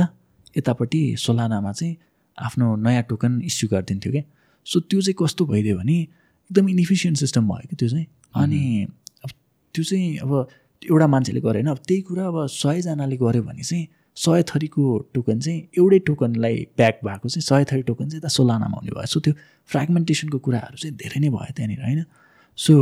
[0.57, 1.95] यतापट्टि सोलानामा चाहिँ
[2.37, 4.23] आफ्नो नयाँ टोकन इस्यु गरिदिन्थ्यो क्या।
[4.67, 8.87] सो त्यो चाहिँ कस्तो भइदियो भने एकदम इनिफिसियन्ट सिस्टम भयो क्या त्यो चाहिँ। अनि
[9.77, 10.33] त्यो चाहिँ अब
[10.81, 13.87] एउटा मान्छेले गरे होइन अब त्यही कुरा अब सयजनाले गऱ्यो भने चाहिँ
[14.17, 14.83] सय थरीको
[15.13, 19.05] टोकन चाहिँ एउटै टोकनलाई प्याक भएको चाहिँ सय थरी टोकन चाहिँ यता सोलानामा हुने भयो।
[19.05, 19.33] सो त्यो
[19.69, 22.03] फ्रेगमेन्टेसनको कुराहरू चाहिँ धेरै नै भयो त्यहाँनिर होइन।
[22.57, 22.73] सो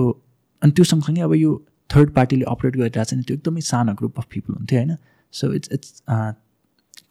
[0.61, 1.51] अनि त्यो सँगसँगै अब यो
[1.89, 4.95] थर्ड पार्टीले अपरेट गरिरहेको छ नि त्यो एकदमै सानो ग्रुप अफ पिपल हुन्थ्यो होइन।
[5.33, 5.89] सो इट्स इट्स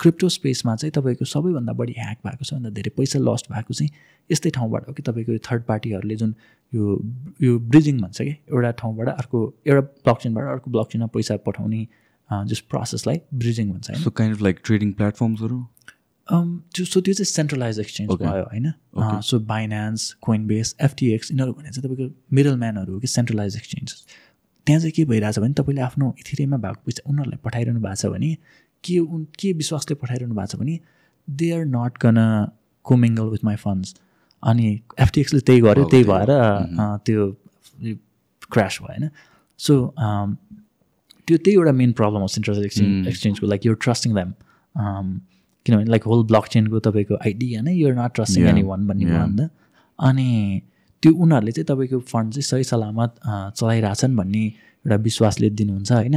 [0.00, 3.90] क्रिप्टो स्पेसमा चाहिँ तपाईँको सबैभन्दा बढी ह्याक भएको छ भन्दा धेरै पैसा लस्ट भएको चाहिँ
[4.30, 6.34] यस्तै ठाउँबाट हो कि तपाईँको यो थर्ड पार्टीहरूले जुन
[6.72, 6.98] यो
[7.42, 11.86] यो ब्रिजिङ भन्छ कि एउटा ठाउँबाट अर्को एउटा ब्लक चेनबाट अर्को ब्लक चेनमा पैसा पठाउने
[12.30, 15.62] जस प्रोसेसलाई ब्रिजिङ भन्छ so kind of like trading प्लेटफर्म्सहरू
[16.28, 21.70] त्यो सो त्यो चाहिँ सेन्ट्रलाइज एक्सचेन्ज भयो होइन। So Binance Coinbase FTX यिनीहरू भने
[21.70, 23.94] चाहिँ तपाईँको मिडल म्यानहरू हो कि सेन्ट्रलाइज एक्सचेन्ज
[24.66, 28.36] त्यहाँ चाहिँ के भइरहेछ भने तपाईँले आफ्नो इथिरियममा भएको पैसा उनीहरूलाई पठाइरहनु भएको छ भने
[28.84, 30.78] के उन के विश्वासले पठाइरहनु भएको छ भने
[31.28, 31.98] they are not
[32.86, 33.94] commingle with my funds
[34.42, 34.66] अनि
[35.00, 36.30] एफटिएक्सले त्यही गर्यो त्यही भएर
[37.06, 37.28] त्यो
[38.52, 39.10] क्रास भयो होइन?
[39.60, 39.74] सो
[41.28, 44.32] त्यो त्यही एउटा मेन प्रब्लम हो सेन्ट्रल एक्सचेन्ज एक्सचेन्जको लाइक युर ट्रस्टिङ द्याम
[45.66, 49.04] किनभने लाइक होल ब्लक चेनको तपाईँको आइडिया नै you're not trusting anyone भन्ने
[49.38, 49.50] त
[49.98, 50.28] अनि
[51.02, 53.14] त्यो उनीहरूले चाहिँ तपाईँको फन्ड चाहिँ सही सलामत
[53.56, 56.16] चलाइरहेछन् भन्ने एउटा विश्वासले दिनुहुन्छ होइन?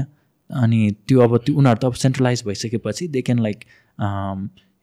[0.50, 3.64] अनि त्यो अब त्यो उनीहरू त अब सेन्ट्रलाइज भइसकेपछि दे क्यान लाइक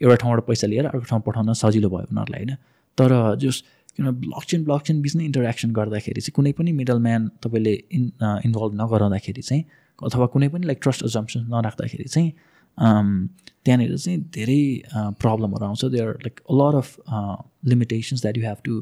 [0.01, 2.57] एउटा ठाउँबाट पैसा लिएर अर्को ठाउँ पठाउन सजिलो भयो उनीहरूलाई होइन।
[2.99, 3.11] तर
[3.41, 3.63] जस
[3.97, 7.75] किन ब्लक चेन ब्लक चेन बिच नै इन्टरेक्सन गर्दाखेरि चाहिँ कुनै पनि मिडल म्यान तपाईँले
[7.93, 9.65] इन इन्भल्भ नगराउँदाखेरि चाहिँ
[9.99, 12.31] अथवा कुनै पनि लाइक ट्रस्ट अजम्सन नराख्दाखेरि चाहिँ
[13.65, 14.63] त्यहाँनिर चाहिँ धेरै
[15.23, 16.89] प्रब्लमहरू आउँछ। They are like lot of
[17.71, 18.75] limitations that you have to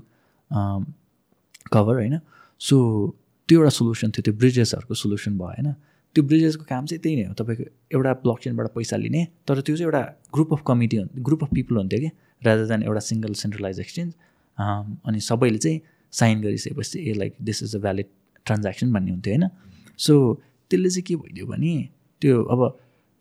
[1.73, 2.19] cover होइन।
[2.61, 2.77] सो
[3.49, 5.75] त्यो एउटा सोल्युसन थियो त्यो ब्रिजेसहरूको सोल्युसन भयो होइन।
[6.15, 7.65] त्यो ब्रिजेसको काम चाहिँ त्यही नै हो। तपाईँको
[7.95, 10.03] एउटा ब्लक चेनबाट पैसा लिने तर त्यो चाहिँ एउटा
[10.35, 12.11] group of committee group of people हुन्थ्यो कि
[12.43, 14.13] रादर देन एउटा सिङ्गल सेन्ट्रलाइज एक्सचेन्ज
[15.09, 15.81] अनि सबैले चाहिँ
[16.13, 18.07] साइन गरिसकेपछि ए like this is a valid
[18.47, 19.49] transaction भन्ने हुन्थ्यो होइन?
[19.99, 20.15] सो
[20.71, 21.75] त्यसले चाहिँ के भइदियो भने
[22.23, 22.61] त्यो अब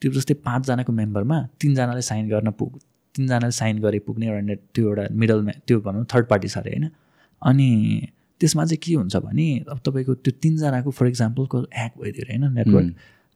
[0.02, 2.80] त्यो जस्तै पाँचजनाको मेम्बरमा तिनजनाले साइन गर्न पुग
[3.16, 6.90] तिनजनाले साइन गरे पुग्ने एउटा त्यो एउटा मिडलमा त्यो भनौँ थर्ड पार्टी छ अरे होइन?
[7.42, 7.70] अनि
[8.42, 12.54] त्यसमा चाहिँ के हुन्छ भने अब तपाईँको त्यो तिनजनाको फर इक्जाम्पलको ह्याक भइदियो अरे होइन
[12.54, 12.94] नेटवर्क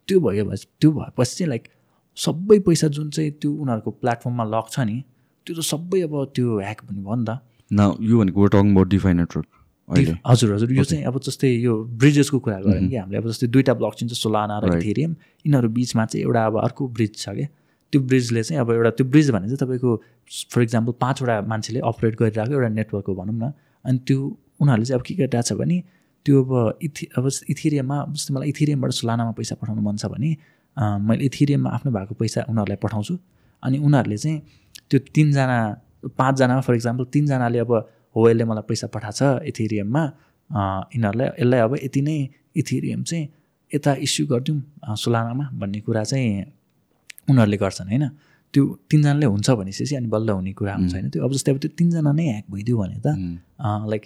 [0.07, 0.45] त्यो भयो
[0.81, 1.67] त्यो भएपछि चाहिँ लाइक
[2.17, 4.97] सबै पैसा जुन चाहिँ त्यो उनीहरूको प्लेटफर्ममा लक छ नि
[5.47, 7.39] त्यो त सबै अब त्यो ह्याक भन्ने भयो नि त।
[7.71, 9.47] न यो भनेको टङ अबाउट डिफाई नेटवर्क
[10.27, 13.73] हजुर हजुर यो चाहिँ अब जस्तै यो ब्रिजेसको कुरा गऱ्यौँ कि हामीले अब जस्तै दुइटा
[13.81, 15.11] ब्लक चाहिँ सोलाना र इथेरियम
[15.45, 17.47] यिनीहरू बिचमा चाहिँ एउटा अब अर्को ब्रिज छ क्या।
[17.93, 19.91] त्यो ब्रिजले चाहिँ अब एउटा त्यो ब्रिज भने चाहिँ तपाईँको
[20.51, 23.51] फर इक्जाम्पल पाँचवटा मान्छेले अपरेट गरिरहेको एउटा नेटवर्क हो भनौँ न।
[23.85, 24.19] अनि त्यो
[24.59, 25.77] उनीहरूले चाहिँ अब के गरिरहेको छ भने
[26.25, 26.51] त्यो अब
[26.87, 30.29] इथि अब इथिरियममा जस्तै मलाई इथिरियमबाट सोलानामा पैसा पठाउनु मन छ भने
[31.07, 33.13] मैले इथिरियममा आफ्नो भएको पैसा उनीहरूलाई पठाउँछु।
[33.63, 34.37] अनि उनीहरूले चाहिँ
[34.89, 35.57] त्यो तिनजना
[36.19, 37.71] पाँचजनामा फर इक्जाम्पल तिनजनाले अब
[38.15, 39.21] हो यसले मलाई पैसा पठाएको छ
[39.51, 40.03] इथिरियममा
[40.95, 42.17] यिनीहरूलाई यसलाई अब यति नै
[42.61, 43.23] इथिरियम चाहिँ
[43.71, 44.59] यता इस्यु गरिदिउँ
[45.03, 46.29] सोलानामा भन्ने कुरा चाहिँ
[47.29, 48.05] उनीहरूले गर्छन् होइन?
[48.53, 51.09] त्यो तिनजनाले हुन्छ भनेपछि अनि बल्ल हुने कुरा हुन्छ होइन?
[51.13, 53.07] त्यो अब जस्तै अब त्यो तिनजना नै ह्याक भइदियो भने त
[53.91, 54.03] लाइक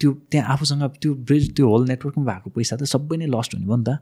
[0.00, 3.66] त्यो त्यहाँ आफूसँग त्यो ब्रिज त्यो होल नेटवर्कमा भएको पैसा त सबै नै लस्ट हुने
[3.66, 3.98] भयो नि त।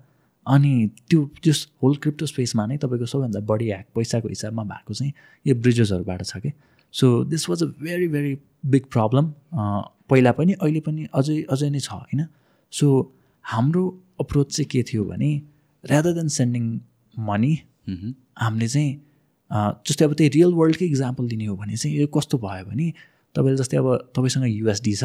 [0.47, 0.73] अनि
[1.11, 5.13] त्यो जस होल क्रिप्टो स्पेसमा नै तपाईँको सबैभन्दा बढी ह्याक पैसाको हिसाबमा भएको चाहिँ
[5.47, 6.53] यो ब्रिजेसहरूबाट छ कि।
[6.95, 8.33] So this was a very very
[8.67, 9.33] big problem
[10.11, 12.27] पहिला पनि अहिले पनि अझै अझै नै छ होइन?
[12.73, 12.87] सो
[13.45, 13.85] हाम्रो
[14.21, 15.31] अप्रोच चाहिँ के थियो भने
[15.85, 16.65] रादर देन सेन्डिङ
[17.15, 17.53] मनी
[18.41, 18.91] हामीले चाहिँ
[19.87, 22.87] जस्तै अब त्यही रियल वर्ल्डकै इक्जाम्पल दिने हो भने चाहिँ यो कस्तो भयो भने
[23.35, 25.05] तपाईँले जस्तै अब तपाईँसँग युएसडी छ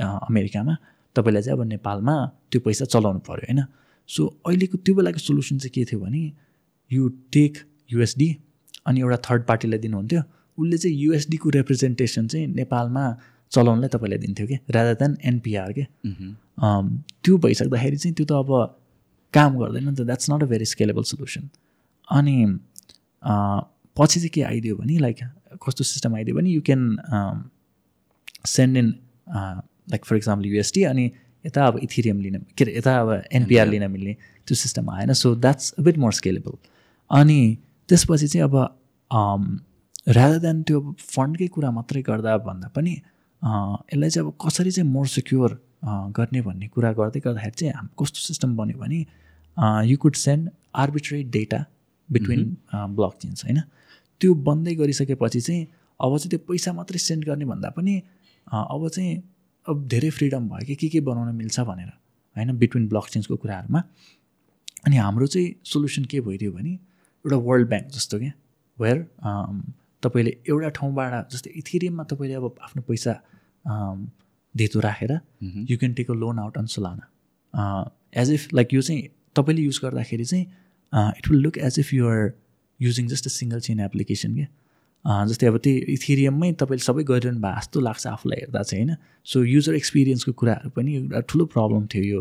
[0.00, 0.74] अमेरिकामा
[1.16, 2.14] तपाईँलाई चाहिँ अब नेपालमा
[2.50, 3.60] त्यो पैसा चलाउनु पऱ्यो होइन?
[4.08, 6.22] सो अहिलेको त्यो बेलाको सोल्युसन चाहिँ के थियो भने
[6.90, 7.58] यु टेक
[7.92, 8.28] युएसडी
[8.86, 10.22] अनि एउटा थर्ड पार्टीलाई दिनुहुन्थ्यो।
[10.58, 13.04] उसले चाहिँ युएसडीको रिप्रेजेन्टेसन चाहिँ नेपालमा
[13.52, 14.56] चलाउनलाई तपाईँलाई दिन्थ्यो कि?
[14.70, 15.84] रादर देन एनपिआर के?
[17.24, 18.50] त्यो भइसक्दाखेरि चाहिँ त्यो त अब
[19.34, 21.48] काम गर्दैन नि त। That's not a very scalable solution
[22.08, 22.36] अनि
[23.96, 25.18] पछि चाहिँ के आइदियो भने लाइक
[25.62, 26.82] कस्तो सिस्टम आइदियो भने you can
[28.46, 28.88] send in
[29.88, 31.10] like for example USD अनि
[31.44, 34.16] यता अब इथिरियम लिन के अरे यता अब एनपिआर लिन मिल्ने
[34.46, 35.12] त्यो सिस्टम आएन.
[35.12, 36.56] So that's a bit more scalable
[37.10, 37.40] अनि
[37.88, 38.54] त्यसपछि चाहिँ अब
[40.08, 45.06] रादर देन त्यो फन्डकै कुरा मात्रै गर्दा भन्दा पनि यसलाई चाहिँ अब कसरी चाहिँ मोर
[45.08, 45.60] सिक्योर
[46.16, 49.00] गर्ने भन्ने कुरा गर्दै गर्दाखेरि चाहिँ हाम कस्तो सिस्टम बन्यो भने
[49.90, 51.64] you could send arbitrary data
[52.08, 52.56] between
[53.22, 53.60] blockchains होइन?
[54.20, 55.66] त्यो बन्दै गरिसकेपछि चाहिँ
[56.00, 57.94] अब चाहिँ त्यो पैसा मात्रै सेन्ड गर्ने भन्दा पनि
[58.46, 59.12] अब चाहिँ
[59.66, 61.88] अब धेरै फ्रिडम भयो कि के के बनाउन मिल्छ भनेर
[62.36, 62.56] होइन?
[62.58, 63.80] बिट्विन ब्लक चेन्जको कुराहरूमा।
[64.86, 68.32] अनि हाम्रो चाहिँ सोल्युसन के भइदियो भने एउटा वर्ल्ड ब्याङ्क जस्तो क्या
[68.78, 68.98] वेयर
[70.02, 73.12] तपाईँले एउटा ठाउँबाट जस्तै इथेरियममा तपाईँले अब आफ्नो पैसा
[74.54, 75.12] धेतो राखेर
[75.70, 77.04] you can take a loan out on Solana
[78.22, 79.02] as if like यो चाहिँ
[79.36, 80.44] तपाईँले युज गर्दाखेरि चाहिँ
[81.18, 82.20] it will look as if you're
[82.80, 84.46] using just a single chain application क्या।
[85.04, 88.96] जस्तै अब त्यही इथेरियममै तपाईँले सबै गरिरहनु भएको जस्तो लाग्छ आफूलाई हेर्दा चाहिँ होइन।
[89.30, 92.20] सो युजर एक्सपिरियन्सको कुराहरू पनि एउटा ठुलो प्रब्लम थियो यो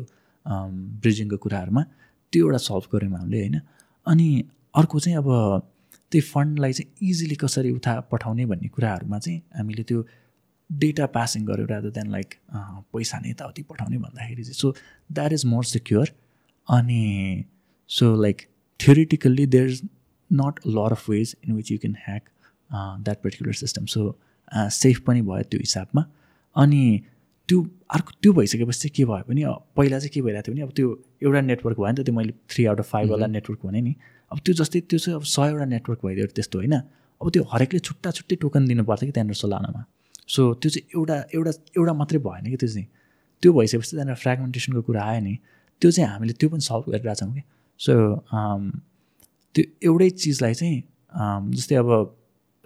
[1.04, 1.84] ब्रिजिङको कुराहरूमा।
[2.34, 3.56] त्यो एउटा सल्भ गऱ्यौँ हामीले होइन।
[4.08, 4.28] अनि
[4.76, 5.30] अर्को चाहिँ अब
[6.12, 10.00] त्यही फन्डलाई चाहिँ इजिली कसरी उठा पठाउने भन्ने कुराहरूमा चाहिँ हामीले त्यो
[10.70, 12.30] डेटा पासिङ गऱ्यो रादर देन लाइक
[12.94, 14.76] पैसा नै यताउति पठाउने भन्दाखेरि चाहिँ। So
[15.12, 16.08] that is more secure
[16.68, 17.02] अनि
[17.90, 18.48] so like
[18.80, 19.82] theoretically there's
[20.32, 22.30] not a lot of ways in which you can hack
[23.06, 23.88] that particular system.
[23.88, 24.16] So
[24.54, 26.02] safe पनि भयो त्यो हिसाबमा।
[26.56, 26.82] अनि
[27.50, 27.60] त्यो
[27.96, 29.44] अर्को त्यो भइसकेपछि चाहिँ के भयो भने
[29.78, 30.88] पहिला चाहिँ के भइरहेको थियो भने अब त्यो
[31.24, 33.96] एउटा नेटवर्क भयो नि त त्यो मैले थ्री आउट अफ फाइभवाला नेटवर्क भने नि
[34.32, 36.76] अब त्यो जस्तै त्यो चाहिँ अब सयवटा नेटवर्क भइदियो त्यस्तो होइन।
[37.22, 39.82] अब त्यो हरेकले छुट्टा छुट्टै टोकन दिनु पर्छ कि त्यहाँनिर सोलानामा
[40.36, 42.88] सो त्यो चाहिँ एउटा एउटा एउटा मात्रै भएन कि त्यो चाहिँ।
[43.42, 45.36] त्यो भइसकेपछि त्यहाँनिर फ्रेगमेन्टेसनको कुरा आयो नि
[45.82, 47.44] त्यो चाहिँ हामीले त्यो पनि सल्भ गरिरहेछौँ कि।
[47.80, 47.94] सो
[49.56, 50.78] त्यो एउटै चिजलाई चाहिँ
[51.60, 51.90] जस्तै अब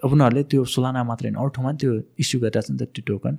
[0.04, 1.92] अब उनीहरूले त्यो सोलाना मात्रै होइन अरू ठाउँमा त्यो
[2.22, 3.34] इस्यु गरिरहेको छ नि त त्यो टोकन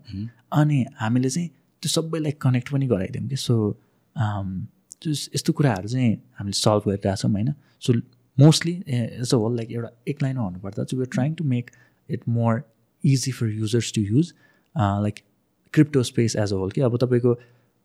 [0.59, 1.49] अनि हामीले चाहिँ
[1.83, 3.55] त्यो सबैलाई कनेक्ट पनि गराइदियौँ कि। सो
[4.15, 7.93] त्यो यस्तो कुराहरू चाहिँ हामीले सल्भ गरिरहेछौँ होइन। So
[8.37, 11.71] mostly as a whole like एउटा एक लाइनमा भन्नुपर्दा चाहिँ we trying to make
[12.09, 12.61] it more
[13.03, 14.33] easy for users to use
[14.75, 15.15] like
[15.73, 17.37] crypto space as a whole कि। अब तपाईँको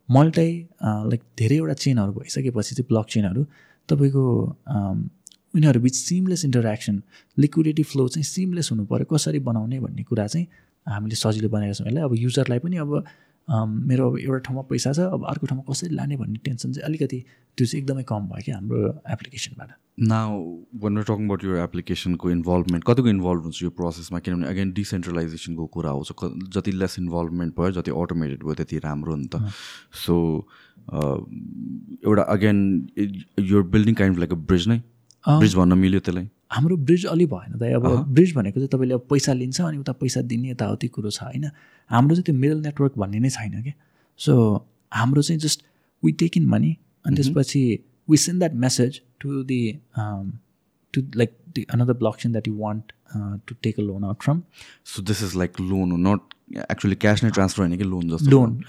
[0.09, 0.51] मल्टाइ
[0.83, 3.45] लाइक धेरैवटा चेनहरू भइसकेपछि चाहिँ ब्लक चेनहरू
[3.89, 4.25] तपाईँको
[5.55, 7.01] उनीहरू बिच सिमलेस इन्टरेक्सन
[7.37, 10.47] लिक्विडिटी फ्लो चाहिँ सिमलेस हुनु पऱ्यो। कसरी बनाउने भन्ने कुरा चाहिँ
[10.87, 12.91] हामीले सजिलो बनाएका छौँ यसलाई अब युजरलाई पनि अब
[13.47, 17.19] मेरो अब एउटा ठाउँमा पैसा छ अब अर्को ठाउँमा कसरी लाने भन्ने टेन्सन चाहिँ अलिकति
[17.57, 18.79] त्यो चाहिँ एकदमै कम भयो क्या हाम्रो
[19.15, 19.69] एप्लिकेसनबाट
[20.11, 20.39] नाउ
[20.83, 25.89] वान टकिङ अबाउट यो एप्लिकेसनको इन्भल्भमेन्ट कतिको इन्भल्भ हुन्छ यो प्रोसेसमा किनभने अगेन डिसेन्ट्रलाइजेसनको कुरा
[25.89, 26.09] आउँछ।
[26.55, 29.51] जति लेस इन्भल्भमेन्ट भयो जति अटोमेटेड भयो त्यति राम्रो नि त।
[30.05, 30.15] सो
[32.09, 32.59] एउटा अगेन
[33.53, 34.81] यो building kind like a bridge नै?
[35.27, 39.07] ब्रिज भन्न मिल्यो त्यसलाई। हाम्रो ब्रिज अलि भएन त अब ब्रिज भनेको चाहिँ तपाईँले अब
[39.09, 41.49] पैसा लिन्छ अनि उता पैसा दिने यताउति कुरो छ होइन?
[41.89, 43.73] हाम्रो चाहिँ त्यो मिडल नेटवर्क भन्ने नै छैन क्या।
[44.19, 44.33] सो
[44.93, 45.63] हाम्रो चाहिँ just
[46.03, 46.75] we take in money
[47.05, 47.63] अनि त्यसपछि
[48.09, 49.61] we send that message to the
[49.97, 52.91] to like the another blockchain that you want
[53.47, 54.41] to take a loan out from
[54.93, 56.33] so this is like loan not
[56.71, 58.29] actually cash नै transfer होइन कि loan जस्तो?
[58.31, 58.59] Loan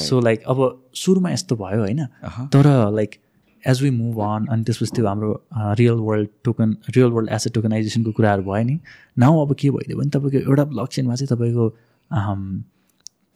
[0.00, 0.58] so like अब
[0.96, 2.06] सुरुमा यस्तो भयो होइन?
[2.52, 3.14] तर like
[3.66, 5.30] as we move on अनि त्यसपछि त्यो हाम्रो
[5.80, 8.78] real world token real world asset टोकनाइजेसनको कुराहरू भयो नि
[9.16, 11.68] नाउ अब के भइदियो भने तपाईँको एउटा ब्लक चेनमा चाहिँ तपाईँको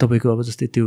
[0.00, 0.86] तपाईँको अब जस्तै त्यो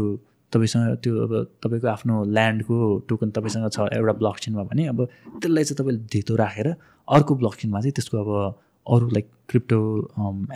[0.53, 2.77] तपाईँसँग त्यो अब तपाईँको आफ्नो ल्यान्डको
[3.09, 6.67] टोकन तपाईँसँग छ एउटा ब्लक चेनमा भने अब त्यसलाई चाहिँ तपाईँले धितो राखेर
[7.07, 9.79] अर्को ब्लक चेनमा चाहिँ त्यसको अब अरू लाइक क्रिप्टो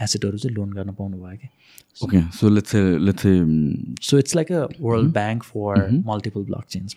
[0.03, 1.47] एसेटहरू चाहिँ लोन गर्न पाउनु भयो कि।
[2.01, 2.75] Okay so let's
[3.07, 3.23] let's
[4.09, 6.95] so it's like a world bank for multiple blockchains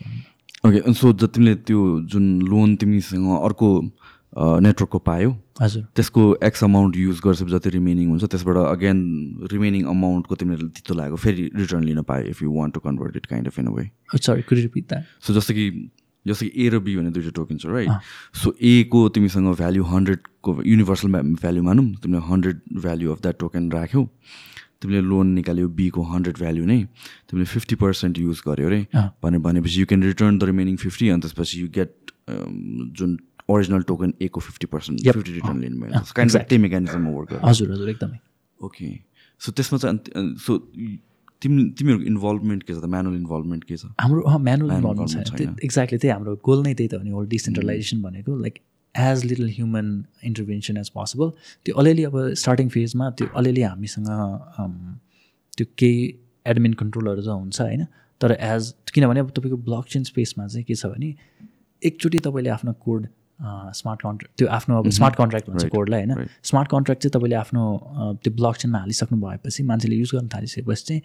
[0.66, 1.80] okay so तिमीले त्यो
[2.12, 3.68] जुन लोन तिमीसँग अर्को
[4.36, 5.30] नेटवर्कको पायो
[5.60, 8.98] हजुर। त्यसको एक्स अमाउन्ट युज गर्छ जति रिमेनिङ हुन्छ त्यसबाट अगेन
[9.52, 13.26] रिमेनिङ अमाउन्टको तिमीले दितो लाग्यो फेरि रिटर्न लिन पायो if you want to convert it
[13.26, 15.70] kind of in way sorry could repeat that so जस्तो कि
[16.26, 17.90] जस्तो कि ए र बी भन्ने दुइटा टोकन छ राइट
[18.42, 21.08] सो ए को तिमीसँग भ्याल्यु हन्ड्रेडको युनिभर्सल
[21.40, 24.06] भ्याल्यु मानौँ तिमीले hundred value of that token राख्यौ।
[24.82, 26.80] तिमीले लोन निकाल्यो बीको हन्ड्रेड भ्याल्यु नै
[27.30, 28.80] तिमीले फिफ्टी पर्सेन्ट युज गर्यो अरे
[29.22, 31.90] भने भनेपछि you can return the remaining fifty अनि त्यसपछि यु गेट
[33.00, 33.18] जुन
[33.50, 37.40] ओरिजिनल टोकन ए को फिफ्टी पर्सेन्ट फिफ्टी रिटर्न लिनु भयो। काइन्ड अफ त्यही मेकानिजममा वर्क
[37.44, 38.18] हजुर हजुर एकदमै।
[38.60, 38.88] ओके
[39.40, 40.58] सो त्यसमा चाहिँ सो
[41.42, 42.84] तिमी तिमीहरूको इन्भल्भमेन्ट के छ त?
[42.84, 43.86] म्यानुअल इन्भल्भमेन्ट के छ?
[44.00, 48.36] हाम्रो म्यानुअल इन्भल्भमेन्ट छ एक्ज्याक्टली त्यही हाम्रो गोल नै त्यही त हो नि डिसेन्ट्रलाइजेसन भनेको।
[48.36, 48.54] Like
[48.94, 51.30] as little human intervention as possible
[51.64, 54.08] त्यो अलिअलि अब स्टार्टिङ फेजमा त्यो अलिअलि हामीसँग
[55.58, 56.14] त्यो केही
[56.46, 57.84] एडमिन कन्ट्रोलहरू चाहिँ हुन्छ होइन
[58.20, 61.14] तर एज किनभने अब तपाईँको ब्लक चेन स्पेसमा चाहिँ के छ भने
[61.82, 63.06] एकचोटि तपाईँले आफ्नो कोड
[63.74, 67.64] स्मार्ट कन्ट्र्याक्ट त्यो आफ्नो अब स्मार्ट कन्ट्र्याक्ट भन्छ कोडलाई होइन स्मार्ट कन्ट्र्याक्ट चाहिँ तपाईँले आफ्नो
[68.24, 71.02] त्यो ब्लक चेनमा हालिसक्नु भएपछि मान्छेले युज गर्न थालिसकेपछि चाहिँ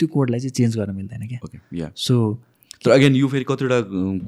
[0.00, 2.16] त्यो कोडलाई चाहिँ चेन्ज गर्न मिल्दैन क्या। सो
[2.84, 3.78] तर अगेन यो फेरि कतिवटा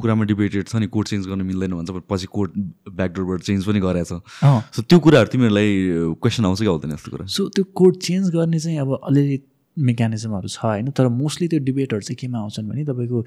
[0.00, 2.48] कुरामा डिबेटेड छ नि कोड चेन्ज गर्न मिल्दैन भन्छ पछि कोड
[2.90, 5.70] ब्याकडोरबाट चेन्ज पनि गरेछ सो त्यो कुराहरू तिमीहरूलाई
[6.22, 7.26] क्वेसन आउँछ कि आउँदैन यस्तो कुरा?
[7.26, 9.38] सो त्यो कोड चेन्ज गर्ने चाहिँ अब अलिअलि
[9.76, 10.90] मेकानिजमहरू छ होइन?
[10.90, 13.18] तर मोस्टली त्यो डिबेटहरू चाहिँ केमा आउँछन् भने तपाईँको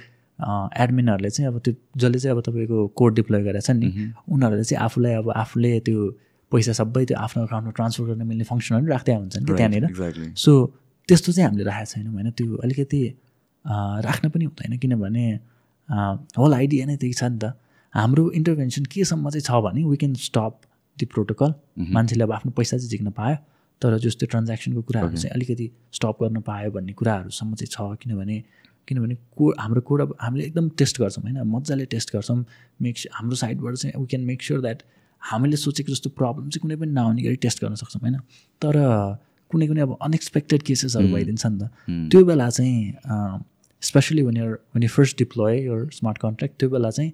[0.83, 3.89] एडमिनहरूले चाहिँ अब त्यो जसले चाहिँ अब तपाईँको कोड डिप्लोय गरेका छन् नि
[4.31, 5.99] उनीहरूले चाहिँ आफूलाई अब आफूले त्यो
[6.51, 10.51] पैसा सबै त्यो आफ्नो अकाउन्टमा ट्रान्सफर गर्न मिल्ने फङ्सनहरू राख्दै हुन्छन् कि त्यहाँनिर। सो
[11.09, 12.29] त्यस्तो चाहिँ हामीले राखेको छैनौँ होइन?
[12.31, 12.99] त्यो अलिकति
[13.67, 15.25] राख्न पनि हुँदैन किनभने
[16.37, 17.53] होल आइडिया नै त्यही छ नि त।
[17.93, 20.53] हाम्रो इन्टरभेन्सन केसम्म चाहिँ छ भने वी क्यान स्टप
[20.97, 21.53] त्यो प्रोटोकल
[21.95, 23.35] मान्छेले अब आफ्नो पैसा चाहिँ झिक्न पायो
[23.81, 28.37] तर जस्तो ट्रान्ज्याक्सनको कुराहरू चाहिँ अलिकति स्टप गर्न पायो भन्ने कुराहरूसम्म चाहिँ छ किनभने
[28.87, 32.43] किनभने को हाम्रो कोड अब हामीले एकदम टेस्ट गर्छौँ होइन मजाले टेस्ट गर्छौँ।
[32.81, 34.83] मेक हाम्रो साइडबाट चाहिँ we can make sure that
[35.21, 38.15] हामीले सोचेको जस्तो प्रब्लम चाहिँ कुनै पनि नआउने गरी टेस्ट गर्न सक्छौँ होइन।
[38.61, 38.73] तर
[39.51, 41.63] कुनै कुनै अब अनएक्सपेक्टेड केसेसहरू भइदिन्छ नि त।
[42.11, 42.79] त्यो बेला चाहिँ
[43.81, 47.11] specially when your when you first deploy your smart contract त्यो बेला चाहिँ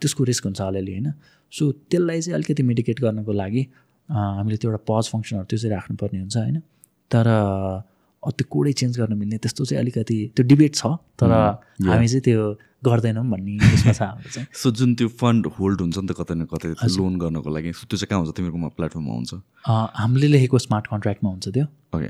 [0.00, 1.12] त्यसको रिस्क हुन्छ अलिअलि होइन?
[1.52, 3.62] सो त्यसलाई चाहिँ अलिकति मेडिकेट गर्नको लागि
[4.08, 6.58] हामीले त्यो एउटा पज फङ्सनहरू त्यो चाहिँ राख्नुपर्ने हुन्छ होइन?
[7.10, 7.26] तर
[8.22, 10.86] त्यो कोडै चेन्ज गर्न मिल्ने त्यस्तो चाहिँ अलिकति त्यो डिबेट छ
[11.20, 11.30] तर
[11.88, 12.42] हामी चाहिँ त्यो
[12.84, 16.34] गर्दैनौँ भन्ने उसमा छ हाम्रो चाहिँ। सो जुन त्यो फन्ड होल्ड हुन्छ नि त कतै
[16.34, 18.32] न कतै लोन गर्नको लागि त्यो चाहिँ कहाँ हुन्छ?
[18.36, 19.32] तिमीहरूकोमा प्लेटफर्ममा हुन्छ।
[20.00, 22.08] हामीले लेखेको स्मार्ट कन्ट्र्याक्टमा हुन्छ त्यो। ओके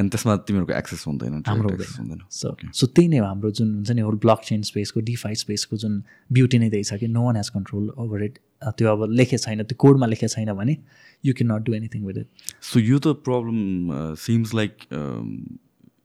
[0.00, 3.90] एन्ड त्यसमा तिमीहरूको एक्सेस हुँदैन हाम्रो हुँदैन। सो सो त्यही नै हो हाम्रो जुन हुन्छ
[3.90, 7.36] नि होल ब्लक चेन स्पेसको डिफाई स्पेसको जुन ब्युटी नै त्यही छ कि no one
[7.36, 8.38] has control over it
[8.76, 10.76] त्यो अब लेखे छैन त्यो कोडमा लेखे छैन भने
[11.24, 12.28] you can not do anything with it
[12.70, 14.88] so यो त problem seems like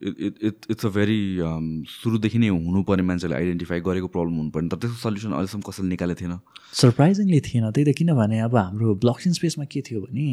[0.08, 1.20] it it it's a very
[1.90, 6.34] सुरुदेखि नै हुनुपर्ने मान्छेले आइडेन्टिफाई गरेको प्रब्लम हुनुपर्ने तर त्यसको सल्युसन अहिलेसम्म कसैले निकालेको थिएन।
[6.82, 10.28] सरप्राइजिङली थिएन। त्यही त किनभने अब हाम्रो ब्लकचेन स्पेसमा के थियो भने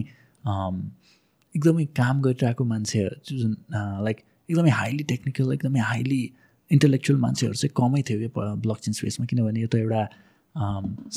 [1.55, 3.57] एकदमै काम गरिरहेको मान्छे जुन
[4.07, 4.17] लाइक
[4.51, 6.23] एकदमै हाइली टेक्निकल एकदमै हाइली
[6.71, 8.29] इन्टेलेक्चुअल मान्छेहरू चाहिँ कमै थियो कि
[8.65, 10.03] ब्लकचेन स्पेसमा किनभने यो त एउटा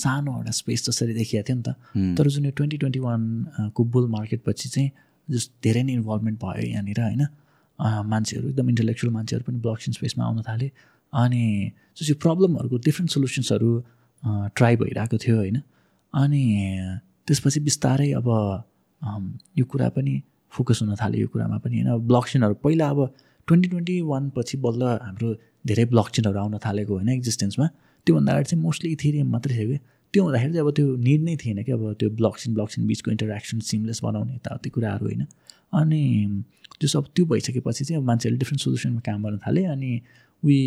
[0.01, 1.69] सानो एउटा स्पेस जसरी देखिएको थियो नि त।
[2.17, 4.89] तर जुन यो ट्वेन्टी ट्वेन्टी वानको बुल मार्केटपछि चाहिँ
[5.27, 7.23] जस धेरै नै इन्भल्भमेन्ट भयो यहाँनिर होइन?
[7.79, 10.71] मान्छेहरू एकदम इन्टेलेक्चुअल मान्छेहरू पनि ब्लकचेन स्पेसमा आउन थाले।
[11.13, 11.43] अनि
[11.97, 13.69] जस्तो यो प्रब्लमहरूको डिफ्रेन्ट सोल्युसन्सहरू
[14.55, 15.57] ट्राई भइरहेको थियो होइन।
[16.13, 16.43] अनि
[17.27, 18.27] त्यसपछि बिस्तारै अब
[19.57, 20.13] यो कुरा पनि
[20.53, 22.99] फोकस हुन थाल्यो यो कुरामा पनि होइन। ब्लकचेनहरू पहिला अब
[23.47, 25.29] ट्वेन्टी ट्वेन्टी वान पछि बल्ल हाम्रो
[25.67, 27.67] धेरै ब्लकचेनहरू आउन थालेको होइन एक्जिस्टेन्समा
[28.07, 29.77] त्योभन्दा अगाडि चाहिँ मोस्टली इथेरियम मात्रै थियो कि।
[30.13, 33.59] त्यो हुँदाखेरि चाहिँ अब त्यो निड नै थिएन कि अब त्यो ब्लकचेन ब्लकचेन बिचको इन्टरेक्सन
[33.69, 35.23] सिमलेस बनाउने यताउति कुराहरू होइन।
[35.73, 36.43] अनि
[36.79, 40.01] त्यो सब त्यो भइसकेपछि चाहिँ अब मान्छेहरूले डिफ्रेन्ट सोल्युसनमा काम गर्न थाले अनि
[40.43, 40.59] we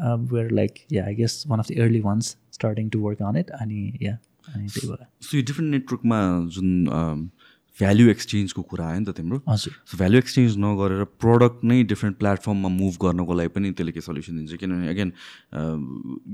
[0.00, 3.50] were like yeah I guess one of the early ones starting to work on it
[3.50, 4.18] अनि या
[4.54, 7.30] अनि त्यही भएर। सो यो डिफ्रेन्ट नेटवर्कमा जुन
[7.80, 12.16] भ्याल्यु एक्सचेन्जको कुरा आयो नि त तिम्रो। हजुर। सो भ्याल्यु एक्सचेन्ज नगरेर प्रडक्ट नै डिफ्रेन्ट
[12.18, 14.54] प्लेटफर्ममा मुभ गर्नको लागि पनि त्यसले के सल्युसन दिन्छ?
[14.62, 15.10] किनभने अगेन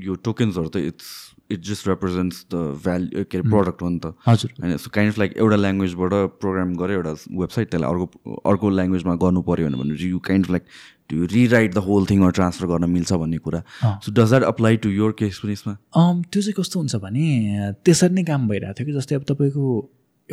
[0.04, 1.08] यो टोकन्सहरू त it's
[1.50, 2.54] it just represents the
[2.84, 6.12] value के अरे प्रडक्ट हो नि त। हजुर। होइन सो काइन्ड अफ लाइक एउटा ल्याङ्ग्वेजबाट
[6.40, 8.06] प्रोग्राम गरेर एउटा वेबसाइट त्यसलाई अर्को
[8.50, 10.64] अर्को ल्याङ्ग्वेजमा गर्नु पऱ्यो भनेपछि you kind of like
[11.10, 13.60] to rewrite the whole thing transfer गर्न मिल्छ भन्ने कुरा।
[14.04, 15.74] So does that apply to your case पनि यसमा?
[16.30, 17.24] त्यो चाहिँ कस्तो हुन्छ भने
[17.84, 19.64] त्यसरी नै काम भइरहेको थियो कि जस्तै अब तपाईँको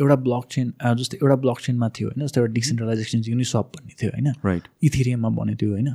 [0.00, 0.66] एउटा ब्लक चेन
[0.98, 4.64] जस्तै एउटा ब्लक चेनमा थियो होइन जस्तै एउटा डिसेन्ट्रलाइज एक्सचेन्ज युनिसप भन्ने थियो होइन। राइट
[4.84, 5.88] इथेरियममा बन्यो त्यो होइन।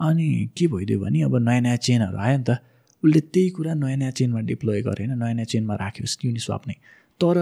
[0.00, 0.26] अनि
[0.56, 2.58] के भइदियो भने अब नयाँ नयाँ चेनहरू आयो नि त
[3.02, 6.74] उसले त्यही कुरा नयाँ नयाँ चेनमा डिप्लोय गरे होइन नयाँ नयाँ चेनमा राख्यो युनिस्वाप नै।
[7.20, 7.36] तर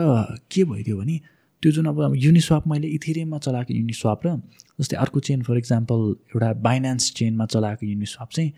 [0.52, 1.16] के भइदियो भने
[1.62, 4.28] त्यो जुन अब युनिस्वाप मैले इथेरियममा चलाएको युनिस्वाप र
[4.78, 6.00] जस्तै अर्को चेन फर इक्जाम्पल
[6.34, 8.50] एउटा बाइनान्स चेनमा चलाएको युनिस्वाप चाहिँ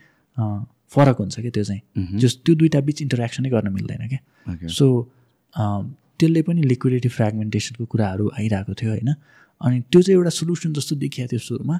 [0.91, 4.87] फरक हुन्छ क्या त्यो चाहिँ। जस त्यो दुइटा बिच इन्टरेक्सनै गर्न मिल्दैन क्या सो
[6.23, 9.09] त्यसले पनि लिक्विडिटी फ्रेगमेन्टेसनको कुराहरू आइरहेको थियो होइन।
[9.61, 11.77] अनि त्यो चाहिँ एउटा सोल्युसन जस्तो देखिएको थियो सुरुमा।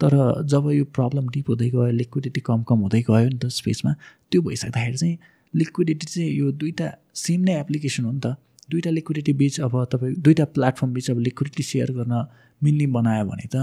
[0.00, 0.12] तर
[0.48, 3.92] जब यो प्रब्लम डिप हुँदै गयो लिक्विडिटी कम कम हुँदै गयो नि त स्पेसमा
[4.32, 5.16] त्यो भइसक्दाखेरि चाहिँ
[5.54, 8.34] लिक्विडिटी चाहिँ यो दुइटा सेम नै एप्लिकेसन हो नि त।
[8.70, 12.14] दुइटा लिक्विडिटी बिच अब तपाईँ दुइटा प्लेटफर्म बिच अब लिक्विडिटी सेयर गर्न
[12.62, 13.56] मिल्ने बनायो भने त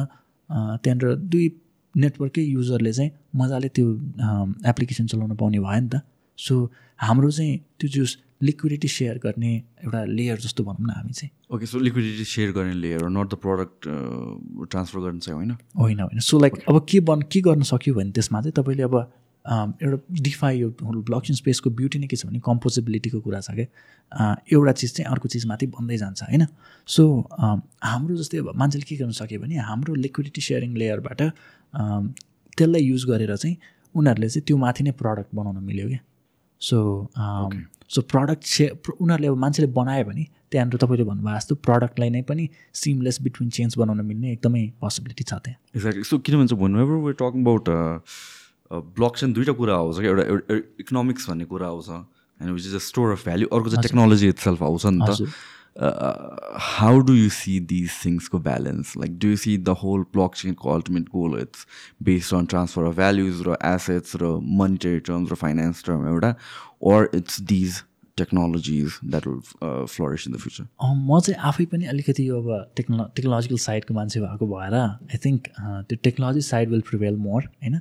[0.83, 1.45] त्यहाँनिर दुई
[1.95, 3.85] नेटवर्कै युजरले चाहिँ मजाले त्यो
[4.71, 6.01] एप्लिकेसन चलाउन पाउने भयो नि त।
[6.37, 6.55] सो
[6.99, 11.65] हाम्रो चाहिँ त्यो जुस लिक्विडिटी सेयर गर्ने एउटा लेयर जस्तो भनौँ न हामी चाहिँ। ओके
[11.65, 13.87] सो लिक्विडिटी सेयर गर्ने layer not the product
[14.71, 15.51] transfer गर्न चाहिँ होइन?
[15.77, 18.95] होइन होइन। सो लाइक अब के बन के गर्न सक्यो भने त्यसमा चाहिँ तपाईँले अब
[19.45, 24.71] एउटा डिफाई यो ब्लकचेन स्पेसको ब्युटी नै के छ भने कम्पोजेबिलिटीको कुरा छ क्या। एउटा
[24.71, 26.45] चिज चाहिँ अर्को चिजमाथि बन्दै जान्छ होइन।
[26.87, 27.03] सो
[27.83, 31.21] हाम्रो जस्तै अब मान्छेले के गर्न सक्यो भने हाम्रो लिक्विडिटी सेयरिङ लेयरबाट
[32.57, 33.57] त्यसलाई युज गरेर चाहिँ
[33.95, 35.99] उनीहरूले चाहिँ त्यो माथि नै प्रडक्ट बनाउन मिल्यो क्या।
[36.61, 36.77] सो
[37.89, 42.49] सो प्रडक्ट से उनीहरूले अब मान्छेले बनायो भने त्यहाँनिर तपाईँले भन्नुभयो जस्तो प्रडक्टलाई नै पनि
[42.81, 45.57] सिमलेस बिट्विन चेन्ज बनाउन मिल्ने एकदमै पोसिबिलिटी छ त्यहाँ.
[45.75, 47.65] एक्ज्याक्टली सो किन भन्छ भन्नु ever we talking about
[49.17, 50.55] blockchain दुइटा कुरा आउँछ क्या। एउटा
[50.85, 54.39] इकोनोमिक्स भन्ने कुरा आउँछ होइन which is a store of value अर्को चाहिँ टेक्नोलोजी इट
[54.45, 55.09] सेल्फ आउँछ नि त।
[55.79, 60.73] How do you see this थिङ्सको balance like do you see the whole block चेनको
[60.73, 61.65] ultimate goal it's
[62.03, 64.33] based on transfer of values र एसेट्स र
[64.63, 66.35] monetary terms र finance term एउटा
[66.81, 67.83] or it's these
[68.17, 70.67] that will uh, flourish in the future?
[70.83, 75.47] म चाहिँ आफै पनि अलिकति अब टेक्नो टेक्नोलोजिकल साइडको मान्छे भएको भएर आई थिङ्क
[75.87, 77.79] त्यो technology side will prevail more होइन?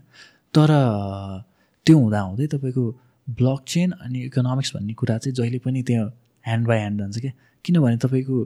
[0.55, 0.70] तर
[1.87, 2.85] त्यो हुँदा हुँदै तपाईँको
[3.41, 6.07] ब्लक चेन अनि इकोनोमिक्स भन्ने कुरा चाहिँ जहिले पनि त्यो
[6.45, 7.33] ह्यान्ड बाई ह्यान्ड जान्छ क्या।
[7.64, 8.36] किनभने तपाईँको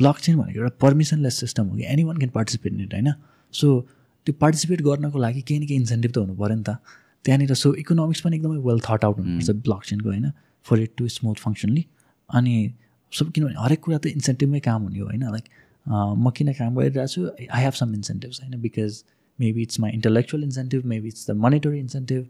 [0.00, 1.84] ब्लक चेन भनेको एउटा पर्मिसनलेस सिस्टम हो कि?
[1.84, 3.12] Any one can participate in it होइन?
[3.54, 3.80] सो
[4.26, 6.76] त्यो पार्टिसिपेट गर्नको लागि केही न केही इन्सेन्टिभ त हुनु पऱ्यो नि त।
[7.24, 10.30] त्यहाँनिर सो इकोनोमिक्स पनि एकदमै वेल थट आउट हुनुपर्छ ब्लक चेनको होइन?
[10.66, 11.84] For it to smooth functionally
[12.30, 12.54] अनि
[13.12, 15.24] सब किनभने हरेक कुरा त इन्सेन्टिभमै काम हुने हो होइन?
[15.30, 15.46] लाइक
[15.88, 17.20] म किन काम गरिरहेको छु
[17.50, 19.02] आई हेभ सम इन्सेन्टिभ्स होइन because
[19.38, 22.26] maybe it's my intellectual incentive maybe it's the monetary incentive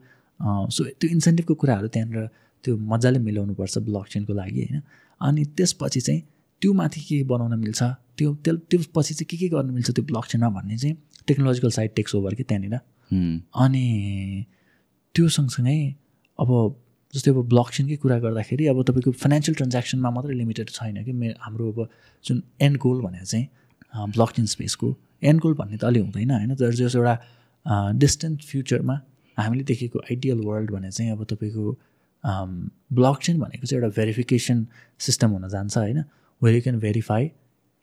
[0.75, 2.27] so त्यो इन्सेन्टिभको कुराहरू त्यहाँनिर
[2.65, 4.83] त्यो मजाले मिलाउनुपर्छ ब्लक चेनको लागि होइन?
[5.21, 6.21] अनि त्यसपछि चाहिँ
[6.63, 7.83] त्यो माथि के बनाउन मिल्छ?
[8.19, 11.71] त्यो त्यो त्यो पछि चाहिँ के के गर्नु मिल्छ त्यो ब्लक चेनमा भन्ने चाहिँ टेक्नोलोजिकल
[11.71, 12.75] साइड टेक्स ओभर कि त्यहाँनिर।
[13.55, 13.87] अनि
[15.15, 15.79] त्यो सँगसँगै
[16.39, 16.51] अब
[17.15, 21.29] जस्तै अब ब्लक चेनकै कुरा गर्दाखेरि अब तपाईँको फाइनेन्सियल ट्रान्ज्याक्सनमा मात्रै लिमिटेड छैन कि मे
[21.41, 21.89] हाम्रो अब
[22.25, 23.47] जुन एन्ड गोल भनेर चाहिँ
[24.15, 26.55] ब्लक चेन स्पेसको एन्ड गोल भन्ने त अलि हुँदैन होइन?
[26.55, 27.15] तर जस एउटा
[27.99, 29.01] डिस्टेन्ट फ्युचरमा
[29.37, 31.65] हामीले देखेको आइडियल वर्ल्ड भने चाहिँ अब तपाईँको
[32.25, 34.67] ब्लक चेन भनेको चाहिँ एउटा भेरिफिकेसन
[35.01, 36.05] सिस्टम हुन जान्छ होइन?
[36.43, 37.31] Where you can verify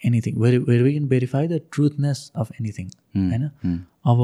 [0.02, 3.50] anything where where we can verify the truthness of anything होइन?
[4.06, 4.20] अब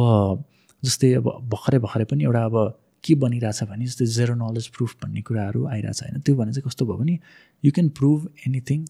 [0.83, 2.57] जस्तै अब भर्खरै भर्खरै पनि एउटा अब
[3.03, 6.19] के बनिरहेछ भने जस्तै जेरो नलेज प्रुफ भन्ने कुराहरू आइरहेछ होइन?
[6.21, 7.17] त्यो भने चाहिँ कस्तो भयो भने
[7.63, 8.85] you can prove anything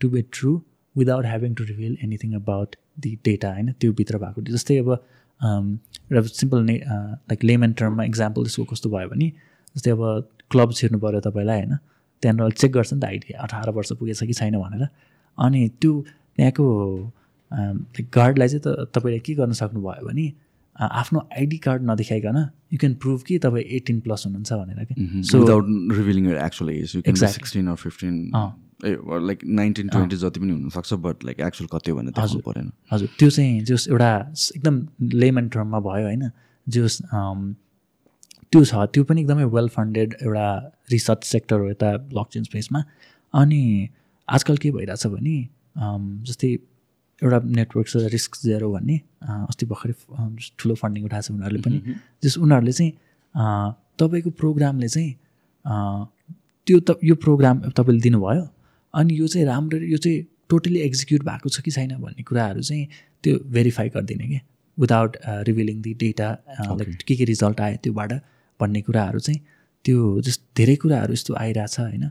[0.00, 0.52] to be true
[0.96, 3.72] without having to reveal anything about the data होइन?
[3.80, 4.90] त्यो भित्र भएको जस्तै अब
[5.40, 9.32] एउटा सिम्पल ने लाइक लेमन टर्ममा इक्जाम्पल त्यसको कस्तो भयो भने
[9.76, 10.02] जस्तै अब
[10.50, 11.74] क्लब छिर्नु पऱ्यो तपाईँलाई होइन?
[12.22, 14.86] त्यहाँनिर चेक गर्छ नि त आइडी अठार वर्ष पुगेछ कि छैन भनेर।
[15.38, 15.92] अनि त्यो
[16.36, 16.64] त्यहाँको
[18.14, 20.26] गार्डलाई चाहिँ त तपाईँले के गर्न सक्नुभयो भने
[20.76, 22.36] आफ्नो आइडी कार्ड नदेखाइकन
[22.72, 24.94] यु क्यान प्रुभ कि तपाईँ एटिन प्लस हुनुहुन्छ भनेर कि।
[25.28, 25.64] So without
[25.96, 28.14] revealing actual age you can sixteen or fifteen
[28.84, 28.96] uh
[29.28, 33.08] like nineteen twenty जति पनि हुनसक्छ बट लाइक एक्चुअल कति हो भने थाहा परेन। हजुर।
[33.18, 34.12] त्यो चाहिँ जस एउटा
[34.56, 34.86] एकदम
[35.20, 36.30] लेमन टर्ममा भयो होइन?
[36.66, 37.02] जस
[38.52, 40.46] त्यो छ त्यो पनि एकदमै वेल फन्डेड एउटा
[40.92, 42.82] रिसर्च सेक्टर हो यता ब्लक चेन स्पेसमा
[43.34, 43.60] अनि
[44.28, 45.36] आजकल के भइरहेछ भने
[46.28, 46.50] जस्तै
[47.22, 48.96] एउटा नेटवर्क छ रिस्क जेरो भन्ने
[49.28, 49.94] अस्ति भर्खरै
[50.58, 51.94] ठुलो फन्डिङ उठाएको छ उनीहरूले पनि।
[52.24, 52.92] जस उनीहरूले चाहिँ
[54.02, 55.12] तपाईँको प्रोग्रामले चाहिँ
[56.66, 58.44] त्यो त यो प्रोग्राम तपाईँले दिनुभयो
[58.94, 62.86] अनि यो चाहिँ राम्ररी यो चाहिँ टोटली एक्जिक्युट भएको छ कि छैन भन्ने कुराहरू चाहिँ
[63.22, 64.40] त्यो भेरिफाई गरिदिने कि
[64.78, 65.16] without
[65.48, 66.28] revealing the data
[66.58, 68.12] like के के रिजल्ट आयो त्योबाट।
[68.60, 69.40] भन्ने कुराहरू चाहिँ
[69.84, 72.04] त्यो जस्ट धेरै कुराहरू यस्तो आइरहेछ होइन।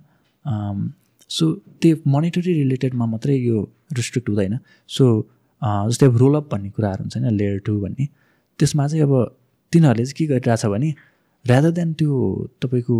[1.29, 1.45] सो
[1.81, 3.57] त्यो मोनिटरी रिलेटेडमा मात्रै यो
[3.97, 4.57] रिस्ट्रिक्ट हुँदैन।
[4.89, 5.05] सो
[5.61, 8.05] जस्तै अब रोलअप भन्ने कुराहरू हुन्छ होइन लेयर टू भन्ने।
[8.59, 9.13] त्यसमा चाहिँ अब
[9.73, 10.89] तिनीहरूले चाहिँ के गरिरहेछ भने
[11.45, 12.13] रादर देन त्यो
[12.61, 12.97] तपाईँको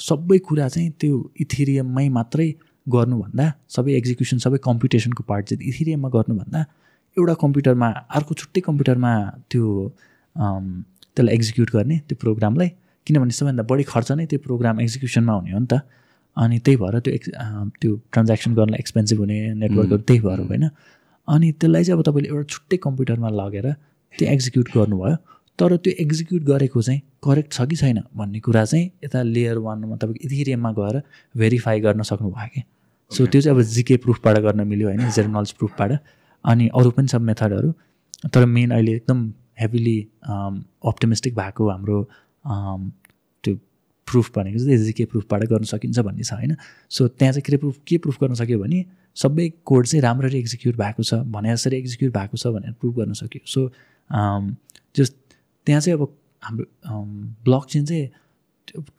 [0.00, 2.48] सबै कुरा चाहिँ त्यो इथिरियममै मात्रै
[2.86, 6.60] गर्नुभन्दा सबै एक्जिक्युसन सबै कम्प्युटेसनको पार्ट चाहिँ इथिरियममा गर्नुभन्दा
[7.16, 9.12] एउटा कम्प्युटरमा अर्को छुट्टै कम्प्युटरमा
[9.50, 9.64] त्यो
[11.16, 12.68] त्यसलाई एक्जिक्युट गर्ने त्यो प्रोग्रामलाई।
[13.06, 15.80] किनभने सबैभन्दा बढी खर्च नै त्यो प्रोग्राम एक्जिक्युसनमा हुने हो नि त।
[16.36, 17.28] अनि त्यही भएर त्यो एक्स
[17.80, 20.64] त्यो ट्रान्ज्याक्सन गर्नलाई एक्सपेन्सिभ हुने नेटवर्कहरू त्यही भएर होइन।
[21.28, 23.66] अनि त्यसलाई चाहिँ अब तपाईँले एउटा छुट्टै कम्प्युटरमा लगेर
[24.14, 25.16] त्यो एक्जिक्युट गर्नुभयो।
[25.58, 29.96] तर त्यो एक्जिक्युट गरेको चाहिँ करेक्ट छ कि छैन भन्ने कुरा चाहिँ यता लेयर वानमा
[29.96, 30.96] तपाईँको इथिरियममा गएर
[31.34, 32.62] भेरिफाई गर्न सक्नुभयो कि।
[33.10, 35.92] सो त्यो चाहिँ अब जिके प्रुफबाट गर्न मिल्यो होइन जेरो नलेज प्रुफबाट
[36.44, 37.70] अनि अरू पनि छ मेथडहरू
[38.32, 39.18] तर मेन अहिले एकदम
[39.60, 42.02] हेभिली अप्टिमिस्टिक भएको हाम्रो
[42.44, 43.54] त्यो
[44.08, 46.56] प्रुफ भनेको चाहिँ जिके प्रुफबाट गर्न सकिन्छ भन्ने छ होइन?
[46.90, 48.84] सो त्यहाँ चाहिँ के प्रुफ के प्रुफ गर्न सक्यो भने
[49.16, 53.12] सबै कोड चाहिँ राम्ररी एक्जिक्युट भएको छ भने जसरी एक्जिक्युट भएको छ भनेर प्रुफ गर्न
[53.20, 53.70] सक्यो। सो
[54.96, 55.10] जस
[55.66, 56.64] त्यहाँ चाहिँ अब हाम्रो
[57.44, 58.08] ब्लक चेन चाहिँ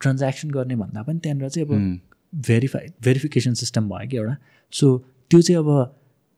[0.00, 2.00] ट्रान्ज्याक्सन गर्ने भन्दा पनि त्यहाँनिर चाहिँ अब
[2.46, 4.36] भेरिफाई भेरिफिकेसन सिस्टम भयो कि एउटा।
[4.72, 4.86] सो
[5.30, 5.68] त्यो चाहिँ अब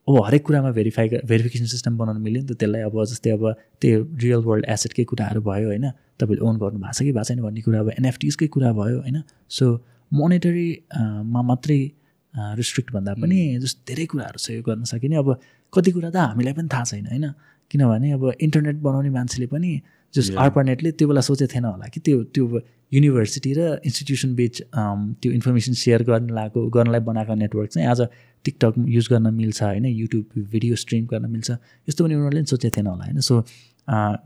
[0.09, 3.44] अब हरेक कुरामा भेरिफाई भेरिफिकेसन सिस्टम बनाउनु मिल्यो नि त त्यसलाई अब जस्तै अब
[3.81, 5.86] त्यो रियल वर्ल्ड एसेटकै कुराहरू भयो होइन
[6.20, 9.18] तपाईँले ओन गर्नु भएको छ कि भएको छैन भन्ने कुरा अब एनएफटिजकै कुरा भयो होइन
[9.48, 9.64] सो
[10.12, 11.81] मोनिटरीमा मात्रै
[12.35, 15.28] रिस्ट्रिक्ट भन्दा पनि जस्तो धेरै कुराहरू छ यो गर्न सकिने। अब
[15.72, 17.26] कति कुरा त हामीलाई पनि थाहा छैन होइन
[17.70, 19.70] किनभने अब इन्टरनेट बनाउने मान्छेले पनि
[20.14, 22.44] जस आर्परनेटले त्यो बेला सोचेको थिएन होला कि त्यो त्यो
[22.93, 24.62] युनिभर्सिटी र इन्स्टिट्युसन बिच
[25.20, 28.01] त्यो इन्फर्मेसन सेयर गर्न लागेको गर्नलाई बनाएको नेटवर्क चाहिँ आज
[28.44, 29.84] टिकटक युज गर्न मिल्छ होइन?
[29.86, 31.50] युट्युब भिडियो स्ट्रिम गर्न मिल्छ।
[31.88, 33.20] यस्तो पनि उनीहरूले पनि सोचेको थिएन होला होइन?
[33.20, 33.40] सो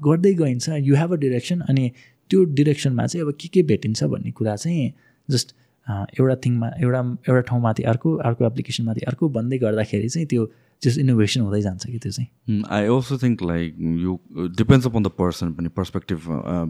[0.06, 1.90] गर्दै गइन्छ। यु हेभ अ डिरेक्सन अनि
[2.30, 4.92] त्यो डिरेक्सनमा चाहिँ अब के के भेटिन्छ भन्ने कुरा चाहिँ
[5.28, 5.54] जस्ट
[5.86, 10.44] एउटा थिङमा एउटा एउटा ठाउँमाथि अर्को अर्को एप्लिकेसनमाथि अर्को भन्दै गर्दाखेरि चाहिँ त्यो
[10.82, 14.18] जस इनोभेसन हुँदै जान्छ कि त्यो चाहिँ I also think like you
[14.56, 16.18] depends upon the person पनि पर्सपेक्टिभ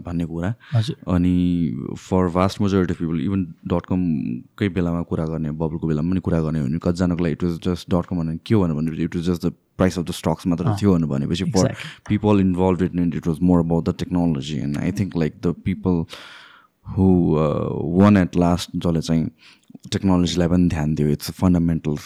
[0.01, 0.53] भन्ने कुरा
[1.07, 1.33] अनि
[1.99, 6.63] for vast majority people even dot कमकै बेलामा कुरा गर्ने बबलको बेलामा पनि कुरा गर्ने
[6.63, 9.45] भने कतिजनाको लागि it was just dot com भने के हो भनेपछि it was just
[9.45, 11.73] the price of the stocks मात्र थियो भनेपछि for
[12.09, 16.03] people involve it it was more about the technology and I think like the people
[16.85, 17.07] who
[17.95, 19.25] won at last जसले चाहिँ
[19.93, 22.03] टेक्नोलोजीलाई पनि ध्यान दियो। इट्स फन्डामेन्टल्स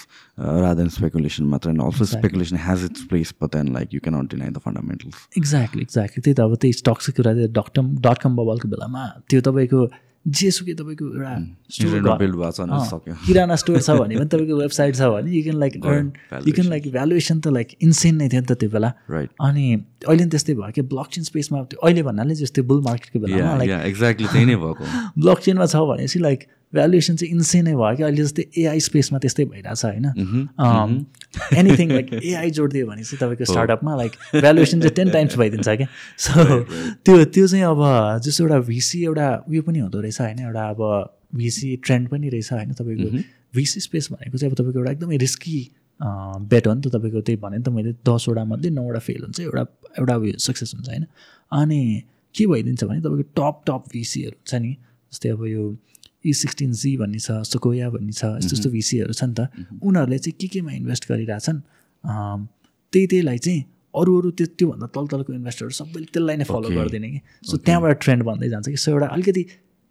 [0.64, 4.50] रादर स्पेकुलेसन मात्र and also speculation has its place but then like you cannot deny
[4.50, 8.68] the fundamentals exactly exactly त्यही त अब त्यही स्टक्सको कुरा डट कम डट कम बबलको
[8.76, 9.86] बेलामा त्यो तपाईँको
[10.26, 12.16] जेसुकै तपाईँको एउटा
[13.28, 16.12] किराना स्टोर छ भने पनि तपाईँको वेबसाइट छ भने you can like earn
[16.48, 18.90] you can like valuation त लाइक इन्सेन नै थियो नि त त्यो बेला।
[19.42, 19.66] अनि
[20.08, 23.58] अहिले पनि त्यस्तै भयो कि ब्लक चेन स्पेसमा त्यो अहिले भन्नाले जस्तै बुल मार्केटको बेलामा
[23.58, 24.84] लाइक एक्ज्याक्टली त्यही नै भएको।
[25.22, 26.40] ब्लक चेनमा छ भनेपछि लाइक
[26.74, 30.08] भ्यालुएसन चाहिँ इन्सेनै भयो कि अहिले जस्तै एआई स्पेसमा त्यस्तै भइरहेछ होइन?
[31.58, 35.88] एनिथिङ लाइक एआई जोडिदियो भने चाहिँ तपाईँको स्टार्टअपमा लाइक भ्यालुएसन चाहिँ टेन टाइम्स भइदिन्छ क्या।
[36.18, 36.60] सो
[37.06, 37.82] त्यो त्यो चाहिँ अब
[38.26, 40.82] जस्तो एउटा भिसी एउटा उयो पनि हुँदो रहेछ होइन एउटा अब
[41.36, 43.24] भिसी ट्रेन्ड पनि रहेछ होइन तपाईँको।
[43.56, 45.58] भिसी स्पेस भनेको चाहिँ अब तपाईँको एउटा एकदमै रिस्की
[46.50, 49.40] बेट हो नि त तपाईँको। त्यही भने नि त मैले दसवटा मध्ये नौवटा फेल हुन्छ
[49.40, 49.64] एउटा
[50.00, 51.06] एउटा उयो सक्सेस हुन्छ होइन।
[51.52, 51.82] अनि
[52.36, 54.72] के भइदिन्छ भने तपाईँको टप टप भिसीहरू हुन्छ नि।
[55.12, 55.64] जस्तै अब यो
[56.26, 59.48] ई सिक्सटिन जी भन्ने छ सोकोया भन्ने छ यस्तो यस्तो भिसीहरू छ नि त।
[59.84, 61.60] उनीहरूले चाहिँ के केमा इन्भेस्ट गरिरहेछन्?
[62.94, 63.62] त्यही त्यहीलाई चाहिँ
[63.94, 67.20] अरू अरू त्यो त्योभन्दा तल तलको इन्भेस्टरहरू सबैले त्यसलाई नै फलो गरिदिने कि।
[67.50, 69.44] सो त्यहाँबाट ट्रेन्ड भन्दै जान्छ कि। सो एउटा अलिकति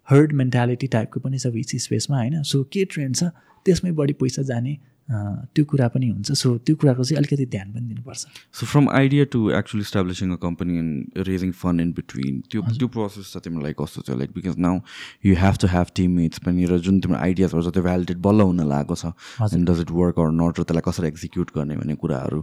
[0.08, 3.22] हर्ड मेन्टालिटी टाइपको पनि छ भिसी स्पेसमा होइन। सो के ट्रेन्ड छ?
[3.66, 4.72] त्यसमै बढी पैसा जाने
[5.10, 8.26] त्यो कुरा पनि हुन्छ। सो त्यो कुराको चाहिँ अलिकति ध्यान पनि दिनुपर्छ।
[8.58, 12.88] So from idea to actually establishing a company and raising fund in between त्यो त्यो
[12.88, 14.16] प्रोसेस चाहिँ तिमीलाई कस्तो छ?
[14.18, 14.80] Like because now
[15.26, 18.60] you have to have teammates पनि र जुन तिम्रो आइडियाजहरू छ त्यो भ्यालिडेट बल्ल हुन
[18.68, 22.40] लागेको छ and does it work or not र त्यसलाई कसरी एक्जिक्युट गर्ने भन्ने कुराहरू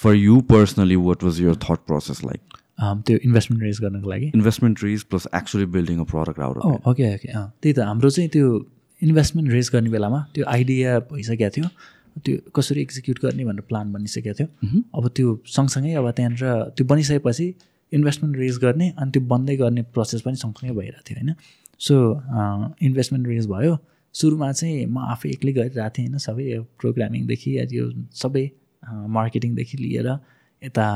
[0.00, 2.58] for you personally what was your thought process like
[3.06, 4.26] त्यो इन्भेस्टमेन्ट रेज गर्नको लागि?
[4.34, 8.52] Investment raise plus actually building a product out okay okay त्यही त हाम्रो चाहिँ त्यो
[9.02, 11.68] इन्भेस्टमेन्ट रेज गर्ने बेलामा त्यो आइडिया भइसकेको थियो।
[12.24, 14.48] त्यो कसरी एक्जिक्युट गर्ने भनेर प्लान बनिसकेको थियो।
[14.94, 17.46] अब त्यो सँगसँगै अब त्यहाँनिर त्यो बनिसकेपछि
[17.92, 21.34] इन्भेस्टमेन्ट रेज गर्ने अनि त्यो बन्दै गर्ने प्रोसेस पनि सँगसँगै भइरहेको थियो होइन?
[21.80, 21.94] सो
[22.86, 23.78] इन्भेस्टमेन्ट रेज भयो।
[24.14, 26.18] सुरुमा चाहिँ म आफै एक्लै गरिरहेको थिएँ होइन?
[26.18, 26.44] सबै
[26.80, 28.44] प्रोग्रामिङदेखि यो सबै
[29.16, 30.08] मार्केटिङदेखि लिएर
[30.62, 30.86] यता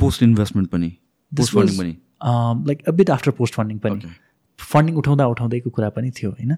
[0.00, 0.90] पोस्ट इन्भेस्टमेन्ट पनि?
[2.68, 4.10] Like a bit after post funding पनि।
[4.58, 6.56] फन्डिङ उठाउँदा उठाउँदैको कुरा पनि थियो होइन?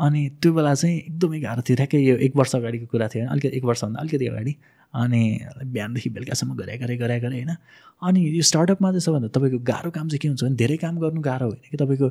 [0.00, 3.32] अनि त्यो बेला चाहिँ एकदमै गाह्रो थियो। ठ्याक्कै यो एक वर्ष अगाडिको कुरा थियो होइन
[3.32, 4.52] अलिकति एक वर्षभन्दा अलिकति अगाडि।
[4.94, 5.22] अनि
[5.64, 7.56] बिहानदेखि बेलुकासम्म गरे गरे गरे गरे होइन।
[8.02, 11.20] अनि यो स्टार्टअपमा चाहिँ सबभन्दा तपाईँको गाह्रो काम चाहिँ के हुन्छ भने धेरै काम गर्नु
[11.20, 12.08] गाह्रो होइन कि तपाईँको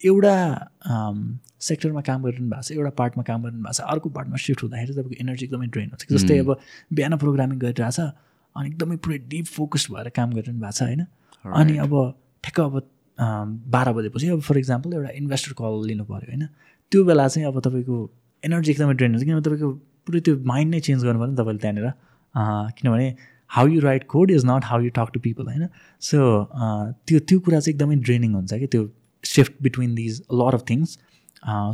[0.00, 0.34] एउटा
[1.62, 4.92] सेक्टरमा काम गरिरहनु भएको छ एउटा पार्टमा काम गरिरहनु भएको छ अर्को पार्टमा सिफ्ट हुँदाखेरि
[4.92, 6.50] तपाईँको एनर्जी एकदमै ड्रेन हुन्छ जस्तै अब
[6.92, 11.06] बिहान प्रोग्रामिङ गरिरहेछ अनि एकदमै पुरै डिप फोकस भएर काम गरिरहनु भएको छ होइन।
[11.44, 11.92] अनि अब
[12.44, 12.74] ठ्याक्क अब
[13.74, 16.44] बाह्र बजेपछि अब फर इक्जाम्पल एउटा इन्भेस्टर कल लिनु पऱ्यो होइन।
[16.92, 17.98] त्यो बेला चाहिँ अब तपाईँको
[18.42, 19.70] एनर्जी एकदमै ड्रेन हुन्छ। किनभने तपाईँको
[20.06, 21.88] पुरै त्यो माइन्ड नै चेन्ज गर्नु पऱ्यो नि तपाईँले त्यहाँनिर।
[22.78, 23.06] किनभने
[23.50, 25.68] how you write code is not how you talk to people होइन?
[26.02, 26.18] सो
[27.06, 28.82] त्यो त्यो कुरा चाहिँ एकदमै ड्रेनिङ हुन्छ कि त्यो
[29.24, 30.98] shift between these lot of things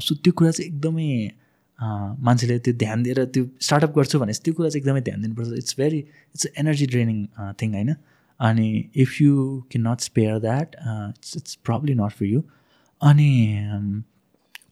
[0.07, 1.09] so त्यो कुरा चाहिँ एकदमै
[2.27, 5.75] मान्छेले त्यो ध्यान दिएर त्यो स्टार्टअप गर्छु भने त्यो कुरा चाहिँ एकदमै ध्यान दिनुपर्छ। It's
[5.79, 7.19] very it's energy draining
[7.61, 7.95] thing होइन?
[8.41, 8.69] अनि
[9.03, 9.35] if you
[9.71, 12.43] can not spare that it's it's probably not for you
[13.03, 13.31] अनि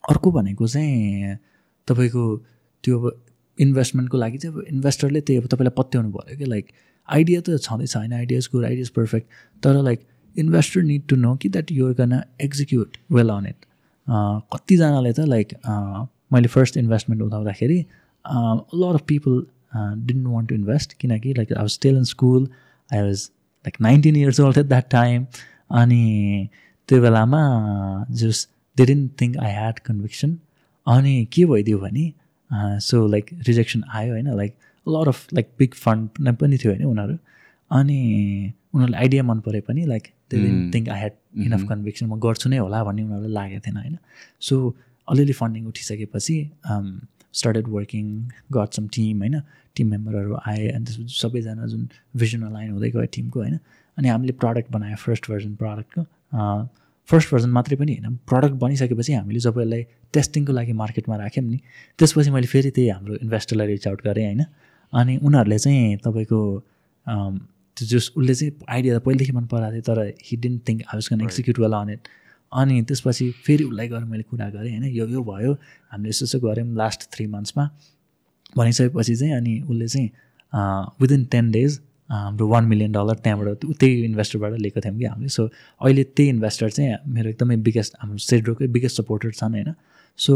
[0.09, 1.37] अर्को भनेको चाहिँ
[1.89, 2.25] तपाईँको
[2.85, 3.23] त्यो अब
[3.59, 6.73] इन्भेस्टमेन्टको लागि चाहिँ अब इन्भेस्टरले त्यही अब तपाईँलाई पत्याउनु पऱ्यो कि लाइक
[7.09, 9.29] आइडिया त छँदैछ होइन आइडियाज गुड आइडियाज पर्फेक्ट
[9.63, 10.07] तर like
[10.37, 13.67] investor need to know कि that you're gonna execute well on it
[14.53, 15.55] कतिजनाले त लाइक
[16.33, 17.79] मैले first investment उठाउँदाखेरि
[18.25, 19.45] lot of people
[20.07, 22.49] didn't want to invest किनकि like I was still in school
[22.91, 23.31] I was
[23.65, 25.27] like nineteen years old at that time
[25.75, 26.49] अनि
[26.89, 27.43] त्यो बेलामा
[28.13, 28.47] जस
[28.77, 30.39] they didn't think I had conviction
[30.87, 32.13] अनि के भइदियो भने
[32.81, 34.55] सो लाइक रिजेक्सन आयो होइन like
[34.87, 37.17] lot of like big fund पनि थियो होइन उनीहरू।
[37.71, 37.99] अनि
[38.75, 41.13] उनीहरूलाई आइडिया मन परे पनि like they didn't think I had
[41.45, 43.97] enough conviction म गर्छु नै होला भन्ने उनीहरूलाई लागेको थिएन होइन।
[44.41, 44.55] सो
[45.09, 46.37] अलिअलि funding उठिसकेपछि
[47.41, 48.07] started working
[48.53, 49.41] got some team होइन
[49.77, 53.59] टिम मेम्बरहरू आए अनि त्यसपछि सबैजना जुन भिजन लाइन हुँदै गयो टिमको होइन।
[53.99, 56.03] अनि हामीले प्रडक्ट बनायो फर्स्ट भर्जन प्रडक्टको
[57.09, 61.59] फर्स्ट भर्जन मात्रै पनि होइन प्रडक्ट बनिसकेपछि हामीले जब यसलाई टेस्टिङको लागि मार्केटमा राख्यौँ नि
[61.99, 64.45] त्यसपछि मैले फेरि त्यही हाम्रो इन्भेस्टरलाई रिच आउट गरेँ होइन।
[64.93, 66.41] अनि उनीहरूले चाहिँ तपाईँको
[67.07, 70.97] त्यो जस उसले चाहिँ आइडिया त पहिलेदेखि मन पराएको थियो तर he didn't think I
[70.97, 72.09] was can execute well on it
[72.53, 75.53] अनि त्यसपछि फेरि उसलाई गएर मैले कुरा गरेँ होइन यो यो भयो
[75.91, 77.69] हामीले यसो यसो गऱ्यौँ लास्ट थ्री मन्थ्समा
[78.57, 80.11] भनिसकेपछि चाहिँ अनि उसले चाहिँ
[81.01, 81.81] विदिन टेन डेज
[82.11, 85.43] हाम्रो वान मिलियन डलर त्यहाँबाट त्यही इन्भेस्टरबाट लिएको थियौँ कि हामीले। सो
[85.81, 89.75] अहिले त्यही इन्भेस्टर चाहिँ मेरो एकदमै बिगेस्ट हाम्रो सेड्रोकै बिगेस्ट सपोर्टर छन् होइन।
[90.19, 90.35] सो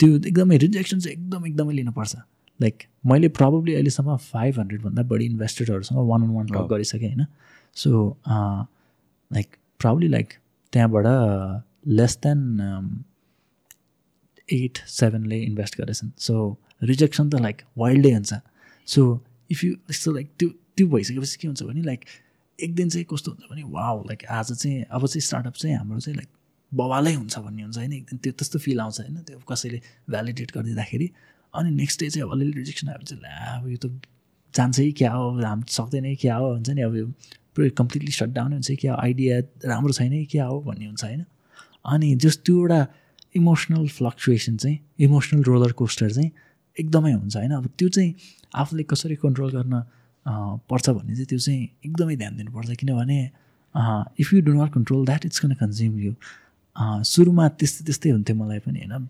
[0.00, 2.14] त्यो एकदमै रिजेक्सन चाहिँ एकदम एकदमै लिनुपर्छ।
[2.60, 7.26] लाइक मैले प्रब्लली अहिलेसम्म फाइभ हन्ड्रेडभन्दा बढी इन्भेस्टरहरूसँग वान अन वान टक गरिसकेँ होइन।
[7.76, 7.90] सो
[9.30, 10.32] लाइक प्रब्लली लाइक
[10.72, 11.06] त्यहाँबाट
[11.98, 12.40] लेस देन
[14.48, 16.34] एट सेभेनले इन्भेस्ट गरेछन्। सो
[16.82, 18.34] रिजेक्सन त लाइक वाइल्डै हुन्छ।
[18.88, 19.02] सो
[19.50, 22.04] इफ यु यस्तो लाइक त्यो त्यो भइसकेपछि के हुन्छ भने लाइक
[22.58, 26.00] एक दिन चाहिँ कस्तो हुन्छ भने वाउ लाइक आज चाहिँ अब चाहिँ स्टार्टअप चाहिँ हाम्रो
[26.00, 26.28] चाहिँ लाइक
[26.74, 29.80] बवालै हुन्छ भन्ने हुन्छ होइन एकदम त्यो त्यस्तो फिल आउँछ होइन त्यो कसैले
[30.10, 31.10] भ्यालिडेट गरिदिँदाखेरि।
[31.54, 34.00] अनि नेक्स्ट डे चाहिँ अब अलिअलि रिजेक्सन आएपछि ल्या अब यो त
[34.54, 37.06] जान्छै क्या हो हाम सक्दैन क्या हो हुन्छ नि अब यो
[37.56, 41.24] पुरै कम्प्लिटली सट डाउन हुन्छ क्या आइडिया राम्रो छैन क्या हो भन्ने हुन्छ होइन।
[41.84, 42.86] अनि जस त्यो एउटा
[43.36, 46.30] इमोसनल फ्लक्चुएसन चाहिँ इमोसनल रोलर कोस्टर चाहिँ
[46.80, 47.52] एकदमै हुन्छ होइन?
[47.52, 48.10] अब त्यो चाहिँ
[48.62, 49.74] आफूले कसरी कन्ट्रोल गर्न
[50.70, 53.18] पर्छ भन्ने चाहिँ त्यो चाहिँ एकदमै ध्यान दिनुपर्छ किनभने
[54.20, 56.12] if you do not control that it's con consume you
[57.12, 59.06] सुरुमा त्यस्तै त्यस्तै हुन्थ्यो मलाई पनि होइन?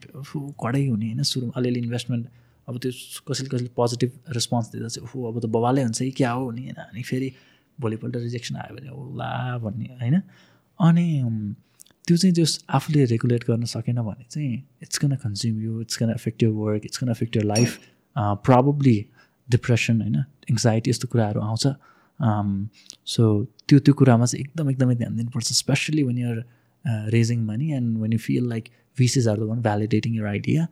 [0.62, 1.22] कडै हुने होइन?
[1.32, 2.24] सुरु अलिअलि इन्भेस्टमेन्ट
[2.68, 2.90] अब त्यो
[3.28, 6.62] कसैले कसैले पोजिटिभ रेस्पोन्स दिँदा चाहिँ ऊ अब त बबालै हुन्छ कि क्या हो नि?
[6.68, 6.80] होइन?
[6.90, 7.28] अनि फेरि
[7.78, 8.90] भोलिपल्ट रिजेक्सन आयो भने
[9.20, 9.32] ला
[9.64, 10.16] भन्ने होइन?
[10.80, 11.06] अनि
[12.08, 16.10] त्यो चाहिँ जस आफूले रेगुलेट गर्न सकेन भने चाहिँ it's can consume you it's can
[16.10, 17.78] affect your work it's can affect your life
[18.48, 18.96] probably
[19.48, 20.16] depression होइन?
[20.50, 21.66] एङ्जाइटी यस्तो कुराहरू आउँछ।
[23.06, 23.24] सो
[23.68, 26.38] त्यो त्यो कुरामा चाहिँ एकदम एकदमै ध्यान दिनुपर्छ especially when you're
[27.10, 28.64] raising money and when you feel like
[28.98, 30.66] VCs are the one validating your idea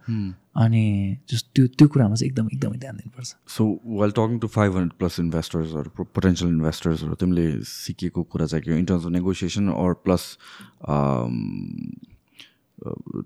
[0.65, 0.85] अनि
[1.31, 3.69] जस्ट त्यो त्यो कुरामा चाहिँ एकदम एकदमै ध्यान दिनुपर्छ। So
[4.01, 8.77] well talking to five hundred plus इन्भेस्टर्सहरू potential इन्भेस्टर्सहरू तिमीले सिकेको कुरा चाहिँ के हो?
[8.78, 10.36] In terms of negotiation or plus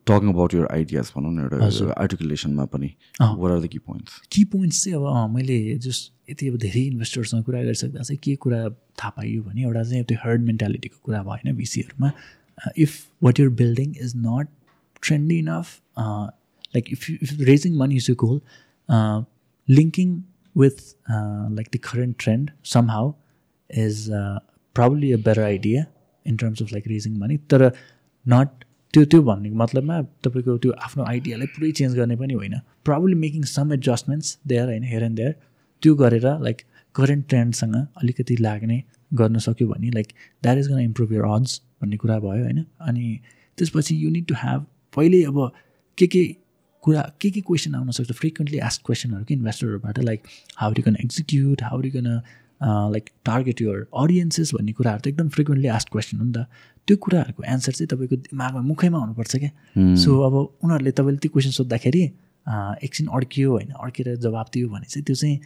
[0.08, 2.90] talking about your ideas भनौँ न एउटा आर्टिकुलेसनमा पनि।
[3.20, 7.44] Where are the key points key points चाहिँ अब मैले जस्ट यति अब धेरै इन्भेस्टर्ससँग
[7.44, 11.56] कुरा गरिसक्दा चाहिँ के कुरा थाहा पाइयो भने एउटा चाहिँ त्यो हर्ड मेन्टालिटीको कुरा होइन
[11.56, 12.12] भिसीहरूमा
[12.78, 12.92] if
[13.24, 14.48] what your building is not
[15.02, 16.26] trendy enough uh,
[16.74, 18.40] like if, you, if raising money is your goal
[18.88, 19.22] uh,
[19.68, 20.12] linking
[20.54, 23.14] with uh, like the current trend somehow
[23.70, 24.38] is uh,
[24.74, 25.88] probably a better idea
[26.26, 27.38] in terms of like raising money.
[27.50, 27.70] तर
[28.26, 28.48] not
[28.94, 32.54] त्यो त्यो भन्ने मतलबमा तपाईँको त्यो आफ्नो आइडियालाई पुरै change गर्ने पनि होइन.
[32.84, 35.32] Probably making some adjustments there होइन हेयर एन्ड देयर
[35.82, 36.62] त्यो गरेर लाइक
[36.94, 38.82] करेन्ट ट्रेन्डसँग अलिकति लाग्ने
[39.20, 40.12] गर्न सक्यो भने like
[40.42, 43.18] that is gonna improve your odds भन्ने कुरा भयो होइन। अनि
[43.58, 45.50] त्यसपछि यु निड टु ह्याभ पहिल्यै अब
[45.98, 46.24] के के
[46.84, 48.12] कुरा के के क्वेसन आउन सक्छ?
[48.12, 50.20] फ्रिक्वेन्टली आस्क क्वेसनहरू कि इन्भेस्टरहरूबाट like
[50.56, 52.06] how reckon execute how reckon
[52.92, 56.46] like target your audiences भन्ने कुराहरू त एकदम फ्रिक्वेन्टली आस्क क्वेसन हो नि त।
[56.88, 59.50] त्यो कुराहरूको एन्सर चाहिँ तपाईँको दिमागमा मुखैमा हुनुपर्छ क्या।
[59.96, 60.34] सो अब
[60.64, 62.02] उनीहरूले तपाईँले त्यो क्वेसन सोद्धाखेरि
[62.84, 65.36] एकछिन अड्कियो होइन अड्केर जवाब दियो भने चाहिँ त्यो चाहिँ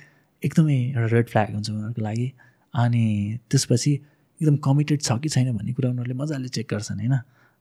[0.43, 2.29] एकदमै एउटा रेड फ्ल्याग हुन्छ उनीहरूको लागि।
[2.75, 3.05] अनि
[3.51, 3.93] त्यसपछि
[4.41, 7.15] एकदम कमिटेड छ कि छैन भन्ने कुरा उनीहरूले मजाले चेक गर्छन् होइन?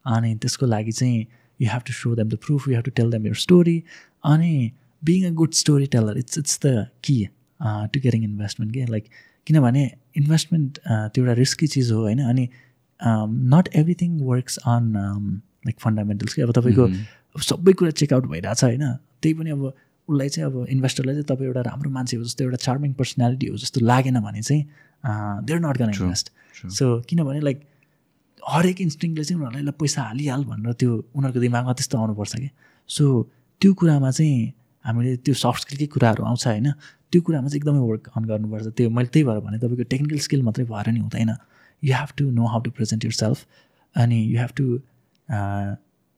[0.06, 1.26] अनि त्यसको लागि चाहिँ
[1.60, 3.78] you have to show them the proof you have to tell them your story.
[4.24, 4.72] अनि
[5.04, 7.16] being a good story teller it's it's the key
[7.94, 9.08] to getting investment के लाइक
[9.48, 9.84] किनभने
[10.18, 12.20] इन्भेस्टमेन्ट त्यो एउटा रिस्की चिज हो होइन?
[12.20, 12.50] अनि
[13.56, 14.94] not everything works on
[15.66, 16.88] like fundamentals कि अब तपाईँको
[17.50, 18.86] सबै कुरा चेकआउट भइरहेछ होइन?
[19.22, 19.66] त्यही पनि अब
[20.10, 23.58] उसलाई चाहिँ अब इन्भेस्टरलाई चाहिँ तपाईँ एउटा राम्रो मान्छे हो जस्तो एउटा चार्मिङ पर्सनालिटी हो
[23.58, 24.64] जस्तो लागेन भने चाहिँ
[25.48, 26.32] they're not gonna invest
[26.80, 27.62] so किनभने लाइक
[28.44, 32.50] हरेक इन्स्टिङले चाहिँ उनीहरूलाई पैसा हालिहाल भनेर त्यो उनीहरूको दिमागमा त्यस्तो आउनुपर्छ कि?
[32.90, 33.04] सो
[33.62, 34.54] त्यो कुरामा चाहिँ
[34.86, 36.72] हामीले त्यो सफ्ट स्किलकै कुराहरू आउँछ होइन।
[37.12, 40.42] त्यो कुरामा चाहिँ एकदमै वर्क अन गर्नुपर्छ। त्यो मैले त्यही भएर भने तपाईँको टेक्निकल स्किल
[40.44, 41.32] मात्रै भएर नि हुँदैन।
[41.84, 43.46] You have to know how to present yourself
[43.96, 44.66] अनि you have to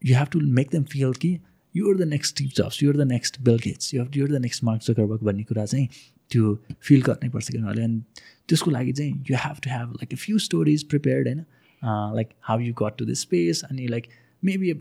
[0.02, 1.32] you have to make them feel कि
[1.76, 4.82] you're the next Steve Jobs you're the next Bill Gates you you're the next Mark
[4.84, 5.88] Zuckerberg भन्ने कुरा चाहिँ
[6.32, 8.02] त्यो feel गर्नै पर्छ कि उनीहरूले। अनि
[8.50, 11.46] त्यसको लागि चाहिँ you have to have like a few stories prepared होइन?
[11.86, 14.08] Like how you got to the space अनि like
[14.44, 14.74] maybe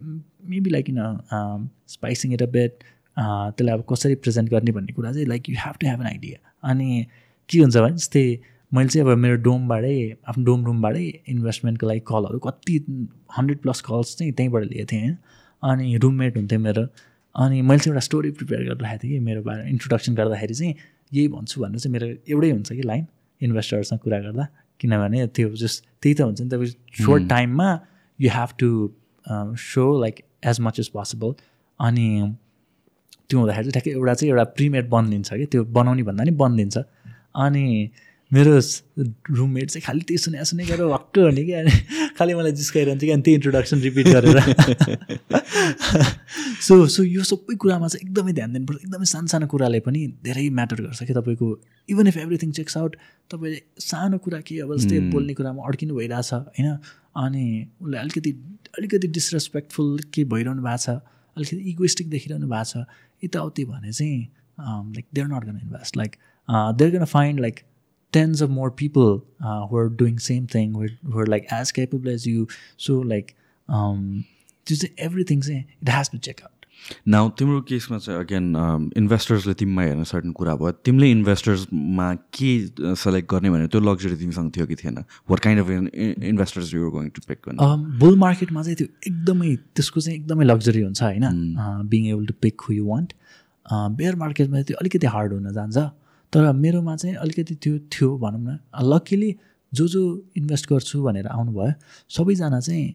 [0.51, 2.85] maybe like in spicing it a bit
[3.19, 6.39] त्यसलाई अब कसरी प्रेजेन्ट गर्ने भन्ने कुरा चाहिँ like you have to have an idea
[6.71, 7.07] अनि
[7.49, 8.27] के हुन्छ भने जस्तै
[8.73, 9.97] मैले चाहिँ अब मेरो डोमबाटै
[10.29, 12.79] आफ्नो डोम रुमबाटै इन्भेस्टमेन्टको लागि कलहरू कति
[13.39, 15.17] हन्ड्रेड प्लस कल्स चाहिँ त्यहीँबाट लिएको थिएँ होइन?
[15.63, 16.83] अनि रुममेट हुन्थ्यो मेरो।
[17.35, 20.75] अनि मैले चाहिँ एउटा स्टोरी प्रिपेयर गरेर राखेको थिएँ कि मेरो बारे इन्ट्रोडक्सन गर्दाखेरि चाहिँ
[21.13, 23.07] यही भन्छु भनेर चाहिँ मेरो एउटै हुन्छ कि लाइन
[23.41, 24.47] इन्भेस्टरसँग कुरा गर्दा।
[24.85, 26.73] किनभने त्यो जस्ट त्यही त हुन्छ नि तपाईँ
[27.05, 27.69] सोर्ट टाइममा
[28.19, 28.69] you have to
[29.65, 31.35] show like as much as possible
[31.81, 32.09] अनि
[33.29, 36.77] त्यो हुँदाखेरि चाहिँ ठ्याक्कै एउटा चाहिँ एउटा प्रिमेड बनिदिन्छ कि त्यो बनाउने भन्दा नि बनिदिन्छ।
[37.37, 37.65] अनि
[38.35, 38.53] मेरो
[39.39, 41.71] रुममेट चाहिँ खालि त्यही सुने सुने गरेर भक्क हुने कि अनि
[42.19, 44.41] खालि मलाई जिस्काइरहन्छ कि अनि त्यही इन्ट्रोडक्सन रिपिट गरेर।
[46.67, 50.49] सो सो यो सबै कुरामा चाहिँ एकदमै ध्यान दिनुपर्छ एकदमै सानो सानो कुराले पनि धेरै
[50.59, 51.59] म्याटर गर्छ कि तपाईँको।
[51.89, 52.97] Even if everything checks out
[53.31, 56.79] तपाईँले सानो कुरा के अब जस्तै बोल्ने कुरामा अड्किनु भइरहेछ होइन?
[57.17, 58.31] अनि उसलाई अलिकति
[58.79, 60.87] अलिकति डिसरेस्पेक्टफुल के भइरहनु भएको छ
[61.37, 62.87] अलिकति इगोइस्टिक देखिरहनु भएको छ
[63.25, 64.29] यताउति भने चाहिँ
[64.97, 66.17] like they're not gonna invest like
[66.49, 67.61] they're gonna find like
[68.17, 69.13] tens of more people
[69.45, 72.49] uh, who are doing same thing who are, who are like as capable as you.
[72.89, 73.37] So like
[73.69, 74.03] um
[74.67, 76.51] just everything it has to check out.
[77.09, 78.47] Now तिम्रो केसमा चाहिँ again
[78.97, 82.09] इन्भेस्टर्सले तिमीमा हेर्न certain कुरा भयो। तिमीले इन्भेस्टर्समा
[82.39, 82.51] के
[83.03, 84.99] select गर्ने भने त्यो लग्जरी तिमीसँग थियो कि थिएन?
[85.31, 85.71] What kind of
[86.31, 87.49] investors you're going to pick
[88.05, 91.25] bull मार्केटमा चाहिँ त्यो एकदमै त्यसको चाहिँ एकदमै लग्जरी हुन्छ होइन?
[91.95, 93.13] Being able to pick who you want
[93.73, 95.79] bear मार्केटमा त्यो अलिकति हार्ड हुन जान्छ।
[96.33, 98.59] तर मेरोमा चाहिँ अलिकति त्यो थियो भनौँ न।
[98.93, 99.35] लक्किली
[99.73, 100.03] जो जो
[100.37, 101.73] इन्भेस्ट गर्छु भनेर आउनुभयो
[102.11, 102.95] सबैजना चाहिँ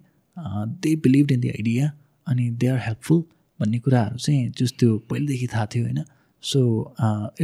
[0.84, 1.92] they believe in the idea
[2.28, 3.24] अनि दे आर हेल्पफुल
[3.60, 6.04] भन्ने कुराहरू चाहिँ जस त्यो पहिलेदेखि थाहा थियो होइन।
[6.44, 6.60] सो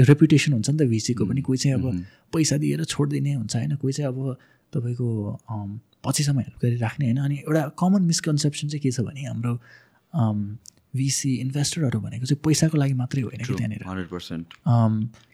[0.09, 3.93] रेपुटेसन हुन्छ नि त भिसीको पनि। कोही चाहिँ अब पैसा दिएर छोडिदिने हुन्छ होइन। कोही
[3.93, 4.37] चाहिँ अब
[4.73, 5.07] तपाईँको
[6.05, 9.53] पछिसम्म हेल्प गरिराख्ने होइन। अनि एउटा कमन मिसकन्सेप्सन चाहिँ के छ भने हाम्रो
[10.95, 13.83] भिसी इन्भेस्टरहरू भनेको चाहिँ पैसाको लागि मात्रै होइन कि त्यहाँनिर?
[13.87, 14.53] हन्ड्रेड पर्सेन्ट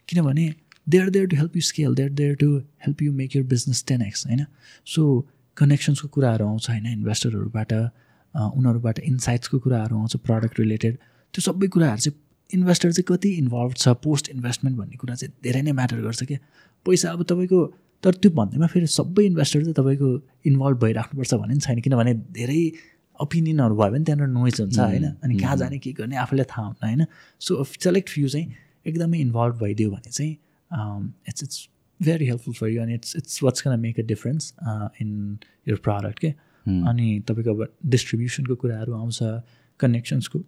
[0.08, 0.46] किनभने
[0.86, 2.48] they are there to help you scale they are there to
[2.86, 4.44] help you make your business ten X होइन?
[4.86, 6.86] सो कनेक्सन्सको कुराहरू आउँछ होइन?
[6.88, 7.72] इन्भेस्टरहरूबाट
[8.34, 10.96] उनीहरूबाट इन्साइट्सको कुराहरू आउँछ प्रडक्ट रिलेटेड
[11.34, 12.18] त्यो सबै कुराहरू चाहिँ
[12.50, 16.38] इन्भेस्टर चाहिँ कति इन्भल्भ छ पोस्ट इन्भेस्टमेन्ट भन्ने कुरा चाहिँ धेरै नै म्याटर गर्छ क्या।
[16.86, 17.60] पैसा अब तपाईँको
[18.04, 20.08] तर त्यो भन्दैमा फेरि सबै इन्भेस्टर चाहिँ तपाईँको
[20.50, 22.62] इन्भल्भ भइराख्नुपर्छ भन्ने पनि छैन किनभने धेरै
[23.22, 25.04] ओपिनियनहरू भयो भने त्यहाँनिर नोइज हुन्छ होइन?
[25.22, 27.06] अनि कहाँ जाने के गर्ने आफूलाई थाहा हुन्न होइन?
[27.40, 28.46] सो सेलेक्ट फ्यु चाहिँ
[28.86, 30.32] एकदमै इन्भल्भ भइदियो भने चाहिँ
[31.28, 31.68] it's it's
[32.00, 34.52] very helpful for you अनि it's it's what's can make a difference
[35.00, 35.38] in
[35.68, 36.28] your product के
[36.90, 39.18] अनि तपाईँको अब डिस्ट्रिब्युसनको कुराहरू आउँछ
[39.80, 40.38] कनेक्सन्सको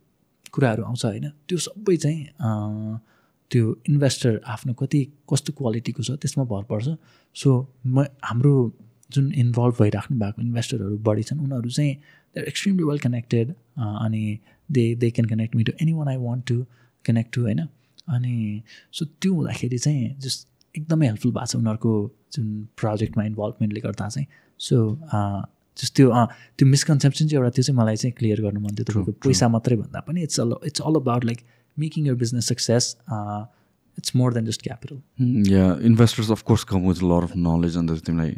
[0.53, 1.29] कुराहरू आउँछ होइन?
[1.49, 2.99] त्यो सबै चाहिँ
[3.51, 6.97] त्यो इन्भेस्टर आफ्नो कति कस्तो क्वालिटीको छ त्यसमा भर पर्छ।
[7.37, 7.51] सो
[7.87, 8.55] म हाम्रो
[9.11, 11.93] जुन इन्भल्भ भइराख्नु भएको इन्भेस्टरहरू बढी छन् उनीहरू चाहिँ
[12.39, 14.39] आर एक्सट्रिमली वेल कनेक्टेड अनि
[14.69, 16.65] they they can connect me to anyone I want to
[17.05, 17.61] connect to होइन?
[18.09, 18.63] अनि
[18.93, 21.93] सो त्यो हुँदाखेरि चाहिँ जस्ट एकदमै हेल्पफुल भएको छ उनीहरूको
[22.35, 22.47] जुन
[22.77, 24.27] प्रोजेक्टमा इन्भल्भमेन्टले गर्दा चाहिँ।
[24.61, 24.77] सो
[25.77, 26.11] जस्ट त्यो
[26.59, 29.77] त्यो मिसकन्सेप्सन चाहिँ एउटा त्यो चाहिँ मलाई चाहिँ क्लियर गर्नु मन थियो। तपाईँको पैसा मात्रै
[29.77, 31.41] भन्दा पनि it's all it's all about like
[31.77, 32.95] making your business success
[33.99, 38.31] it's more than just capital yeah investors of course come with lot of knowledge अन्त तिमीलाई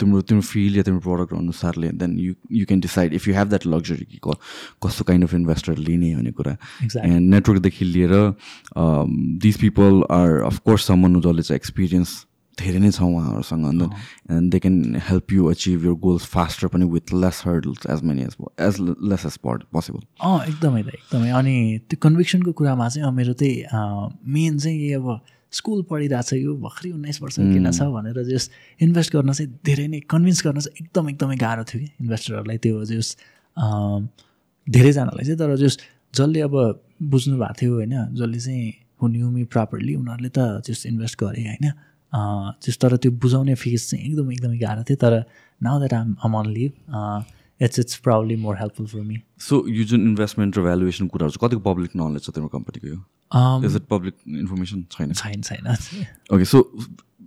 [0.00, 3.48] तिम्रो तिम्रो फिल्ड या तिम्रो प्रडक्ट अनुसारले then you you can decide if you have
[3.48, 4.20] that luxury कि
[4.84, 6.56] कस्तो kind of investor लिने भन्ने कुरा
[7.04, 8.14] एन्ड नेटवर्कदेखि लिएर
[9.42, 12.24] this people are of course someone जसले चाहिँ एक्सपिरियन्स
[12.60, 13.82] धेरै नै छ उहाँहरूसँग अन्त
[14.30, 14.76] and they can
[15.08, 18.34] help you achieve your goals faster पनि with less hurdles as many as
[18.66, 18.74] as
[19.10, 21.54] less as possible अँ एकदमै त एकदमै। अनि
[21.88, 23.54] त्यो कन्भिक्सनको कुरामा चाहिँ मेरो त्यही
[24.34, 25.06] मेन चाहिँ यही अब
[25.54, 28.50] स्कुल पढिरहेको छ यो भर्खरै उन्नाइस वर्ष किन छ भनेर जस
[28.82, 32.84] इन्भेस्ट गर्न चाहिँ धेरै नै कन्भिन्स गर्न चाहिँ एकदम एकदमै गाह्रो थियो कि इन्भेस्टरहरूलाई त्यो
[32.90, 33.08] जस
[34.66, 35.78] धेरैजनालाई चाहिँ। तर जस
[36.14, 36.54] जसले अब
[37.12, 41.70] बुझ्नु भएको थियो होइन जसले चाहिँ हुन्युमी प्रपरली उनीहरूले त जस इन्भेस्ट गरे होइन।
[42.14, 45.22] त्यस तर त्यो बुझाउने फेज चाहिँ एकदमै एकदमै गाह्रो थियो तर
[45.60, 46.72] now that I'm um on leave
[47.60, 51.48] it's it's proudly more helpful for me so यो जुन इन्भेस्टमेन्ट र भ्यालुएसन कुराहरू चाहिँ
[51.48, 53.00] कतिको पब्लिक नलेज छ तिम्रो कम्पनीको यो?
[53.66, 55.66] इज इट पब्लिक इन्फर्मेसन छैन। छैन छैन।
[56.34, 56.58] ओके सो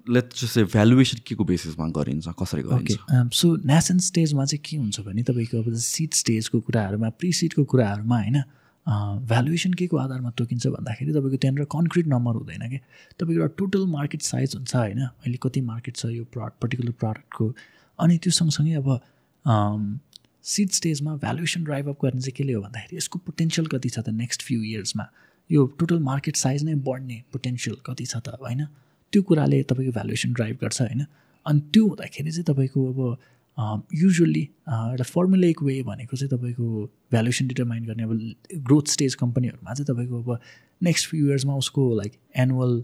[0.09, 2.98] लेट चाहिँ भ्यालुएसन के को बेसिसमा गरिन्छ कसरी गरिन्छ?
[3.33, 8.17] सो नेसन स्टेजमा चाहिँ के हुन्छ भने तपाईँको अब सिट स्टेजको कुराहरूमा प्रि सिटको कुराहरूमा
[8.22, 8.43] होइन?
[8.88, 12.77] भ्यालुएसन के को आधारमा तोकिन्छ भन्दाखेरि तपाईँको त्यहाँनिर कन्क्रिट नम्बर हुँदैन कि?
[13.19, 15.01] तपाईँको एउटा टोटल मार्केट साइज हुन्छ होइन?
[15.01, 17.53] अहिले कति मार्केट छ यो प्रड पर्टिकुलर प्रडक्टको
[17.99, 18.90] अनि त्यो सँगसँगै अब
[20.45, 24.09] सिड स्टेजमा भ्यालुएसन ड्राइभ अप गर्ने चाहिँ के हो भन्दाखेरि यसको पोटेन्सियल कति छ त
[24.16, 25.06] नेक्स्ट फ्यु इयर्समा
[25.49, 28.66] यो टोटल मार्केट साइज नै बढ्ने पोटेन्सियल कति छ त होइन?
[29.14, 31.06] त्यो कुराले तपाईँको भ्यालुएसन ड्राइभ गर्छ होइन?
[31.45, 33.17] अनि त्यो हुँदाखेरि चाहिँ तपाईँको अब
[33.60, 39.88] युजली एउटा फर्मुलेक वे भनेको चाहिँ तपाईँको भ्यालुएसन डिटरमाइन गर्ने अब ग्रोथ स्टेज कम्पनीहरूमा चाहिँ
[39.88, 40.40] तपाईँको अब
[40.84, 42.84] नेक्स्ट फ्यु इयर्समा उसको लाइक एनुअल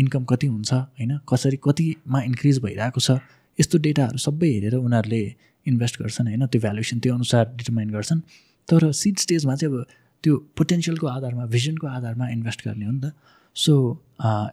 [0.00, 1.18] इन्कम कति हुन्छ होइन?
[1.28, 3.18] कसरी कतिमा इन्क्रिज भइरहेको छ?
[3.58, 5.22] यस्तो डेटाहरू सबै हेरेर उनीहरूले
[5.66, 6.46] इन्भेस्ट गर्छन् होइन?
[6.46, 8.20] त्यो भ्यालुएसन त्यो अनुसार डिटरमाइन गर्छन्।
[8.68, 9.86] तर सिड स्टेजमा चाहिँ अब
[10.24, 13.12] त्यो पोटेन्सियलको आधारमा भिजनको आधारमा इन्भेस्ट गर्ने हो नि त।
[13.56, 13.72] So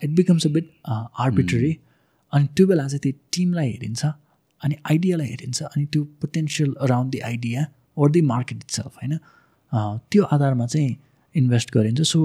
[0.03, 1.77] it becomes a bit arbitrary
[2.33, 4.05] अनि त्यो बेला चाहिँ त्यो टिमलाई हेरिन्छ।
[4.61, 7.65] अनि आइडियालाई हेरिन्छ अनि त्यो potential around the idea
[7.97, 9.17] or the market itself होइन
[10.11, 10.95] त्यो आधारमा चाहिँ
[11.35, 12.19] इन्भेस्ट गरिन्छ। सो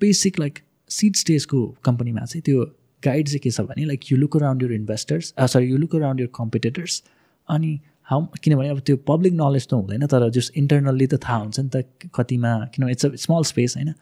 [0.00, 0.58] बेसिक लाइक
[0.90, 2.64] सिड स्टेजको कम्पनीमा चाहिँ त्यो
[3.02, 6.20] गाइड चाहिँ के छ भने like you look around your investors sorry you look around
[6.20, 7.02] your competitors
[7.48, 7.78] अनि
[8.10, 11.70] हाउ किनभने अब त्यो पब्लिक नलेज त हुँदैन तर जस्ट इन्टरनल्ली त थाहा हुन्छ नि
[11.74, 13.94] त कतिमा किनभने इट्स अ स्मल स्पेस होइन?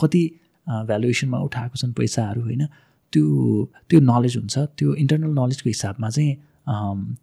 [0.00, 0.22] कति
[0.66, 2.66] भ्यालुएसनमा उठाएको छन् पैसाहरू होइन?
[3.12, 3.24] त्यो
[3.90, 6.32] त्यो नलेज हुन्छ। त्यो इन्टरनल नलेजको हिसाबमा चाहिँ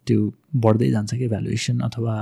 [0.06, 0.32] त्यो
[0.64, 2.14] बढ्दै जान्छ कि भ्यालुएसन अथवा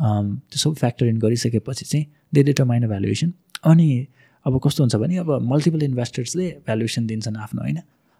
[0.00, 3.32] त्यो सबै फ्याक्टर इन गरिसकेपछि चाहिँ दे डिटरमाइन अ भ्यालुएसन
[3.64, 3.88] अनि
[4.46, 7.78] अब कस्तो हुन्छ भने अब मल्टिपल इन्भेस्टर्सले भ्यालुएसन दिन्छन् आफ्नो होइन?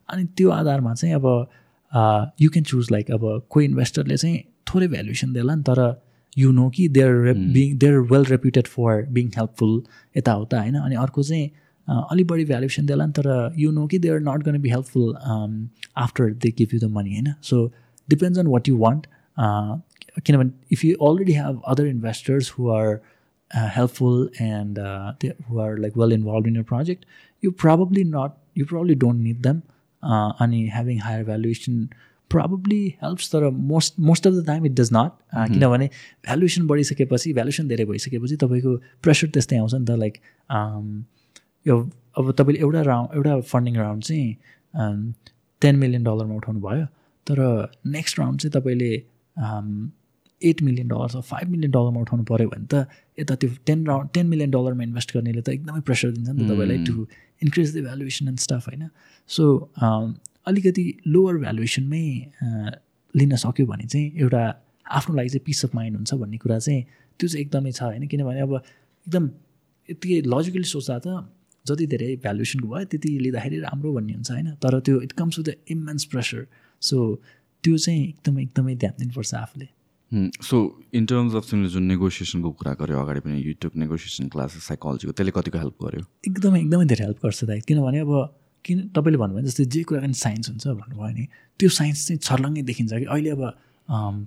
[0.08, 1.26] अनि त्यो आधारमा चाहिँ अब
[2.40, 5.80] यु क्यान चुज लाइक अब कोही इन्भेस्टरले चाहिँ थोरै भ्यालुएसन देला नि तर
[6.38, 9.80] यु नो कि they are being they are well reputed for being helpful
[10.16, 10.74] यताउता होइन?
[10.76, 11.50] अनि अर्को चाहिँ
[11.88, 15.14] अलिक बढी भ्यालुएसन देला नि तर यु नो कि they are not gonna be helpful
[15.96, 17.32] after they give you the money होइन?
[17.42, 17.66] So
[18.08, 19.06] depends on what you want
[20.24, 22.98] किनभने if you already have other investors who are
[23.76, 24.78] helpful and
[25.48, 27.04] who are like well involve in your project
[27.42, 29.60] you probably not you probably don't need them
[30.42, 31.88] अनि having higher valuation
[32.30, 35.12] probably helps तर most most of the time it does not
[35.52, 35.86] किनभने
[36.24, 40.18] valuation बढिसकेपछि valuation धेरै भइसकेपछि तपाईँको pressure त्यस्तै आउँछ नि त लाइक
[41.66, 41.78] यो
[42.18, 45.14] अब तपाईँले एउटा राउन्ड एउटा फन्डिङ राउन्ड चाहिँ
[45.62, 46.86] टेन मिलियन डलरमा उठाउनु भयो
[47.26, 47.38] तर
[47.98, 48.90] नेक्स्ट राउन्ड चाहिँ तपाईँले
[50.42, 52.86] eight million dollar five million डलरमा उठाउनु पऱ्यो भने त
[53.18, 56.50] यता त्यो टेन राउन्ड टेन मिलियन डलरमा इन्भेस्ट गर्नेले त एकदमै प्रेसर दिन्छ नि त
[56.50, 57.06] तपाईँलाई to
[57.42, 58.88] increase the valuation and stuff होइन?
[59.30, 59.44] सो
[60.46, 62.04] अलिकति लोवर भ्यालुएसनमै
[63.14, 64.42] लिन सक्यो भने चाहिँ एउटा
[64.98, 66.82] आफ्नो लागि चाहिँ पिस अफ माइन्ड हुन्छ भन्ने कुरा चाहिँ
[67.20, 68.06] त्यो चाहिँ एकदमै छ होइन?
[68.06, 69.30] किनभने अब एकदम
[69.88, 71.08] यति लजिकली सोच्दा त
[71.64, 74.48] जति धेरै भ्यालुएसनको भयो त्यति लिँदाखेरि राम्रो भन्ने हुन्छ होइन?
[74.62, 76.46] तर त्यो it comes with the immense pressure
[76.88, 76.98] so
[77.64, 79.68] त्यो चाहिँ एकदमै एकदमै ध्यान दिनुपर्छ आफूले।
[80.48, 80.56] सो
[80.94, 85.32] इन टर्म्स अफ तिमीले जुन नेगोसिएसनको कुरा गर्यो अगाडि पनि युट्युब नेगोसिएसन क्लासेस साइकोलोजीको त्यसले
[85.38, 86.02] कतिको हेल्प गर्यो?
[86.28, 88.12] एकदमै एकदमै धेरै हेल्प गर्छ दाइ। किनभने अब
[88.64, 91.24] किन तपाईँले भन्नुभयो जस्तै जे कुरा पनि साइन्स हुन्छ भन्नुभयो नि
[91.58, 93.42] त्यो साइन्स चाहिँ छर्लङ्गै देखिन्छ कि। अहिले अब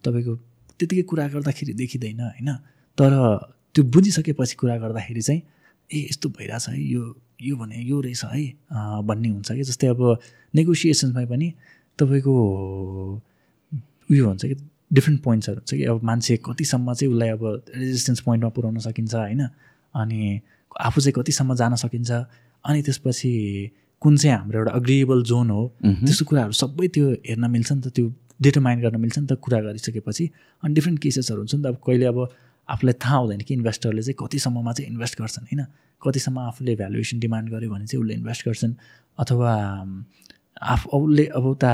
[0.03, 0.33] तपाईँको
[0.79, 2.49] त्यतिकै कुरा गर्दाखेरि देखिँदैन होइन?
[2.97, 3.11] तर
[3.73, 5.41] त्यो बुझिसकेपछि कुरा गर्दाखेरि चाहिँ
[5.89, 7.03] ए यस्तो भइरहेछ है यो
[7.39, 8.43] यो भने यो रहेछ है
[9.07, 10.01] भन्ने हुन्छ कि। जस्तै अब
[10.55, 11.47] नेगोसिएसन्समा पनि
[11.99, 12.33] तपाईँको
[14.11, 14.55] उयो हुन्छ कि
[14.93, 15.83] डिफ्रेन्ट पोइन्ट्सहरू हुन्छ कि?
[15.83, 17.43] अब मान्छे कतिसम्म चाहिँ उसलाई अब
[17.75, 19.41] रेजिस्टेन्स पोइन्टमा पुऱ्याउन सकिन्छ होइन?
[19.95, 20.41] अनि
[20.79, 22.11] आफू चाहिँ कतिसम्म जान सकिन्छ?
[22.65, 23.31] अनि त्यसपछि
[24.01, 25.61] कुन चाहिँ हाम्रो एउटा अग्रिएबल जोन हो?
[25.83, 28.05] त्यस्तो कुराहरू सबै त्यो हेर्न मिल्छ नि त त्यो
[28.41, 30.25] डिटरमाइन गर्न मिल्छ नि त कुरा गरिसकेपछि।
[30.63, 32.17] अनि डिफ्रेन्ट केसेसहरू हुन्छ नि त अब कहिले अब
[32.69, 35.61] आफूलाई थाहा हुँदैन कि इन्भेस्टरले चाहिँ कतिसम्ममा चाहिँ इन्भेस्ट गर्छन् होइन?
[36.01, 38.73] कतिसम्म आफूले भ्यालुएसन डिमान्ड गर्यो भने चाहिँ उसले इन्भेस्ट गर्छन्?
[39.19, 39.51] अथवा
[40.61, 41.73] आफू उसले अब उता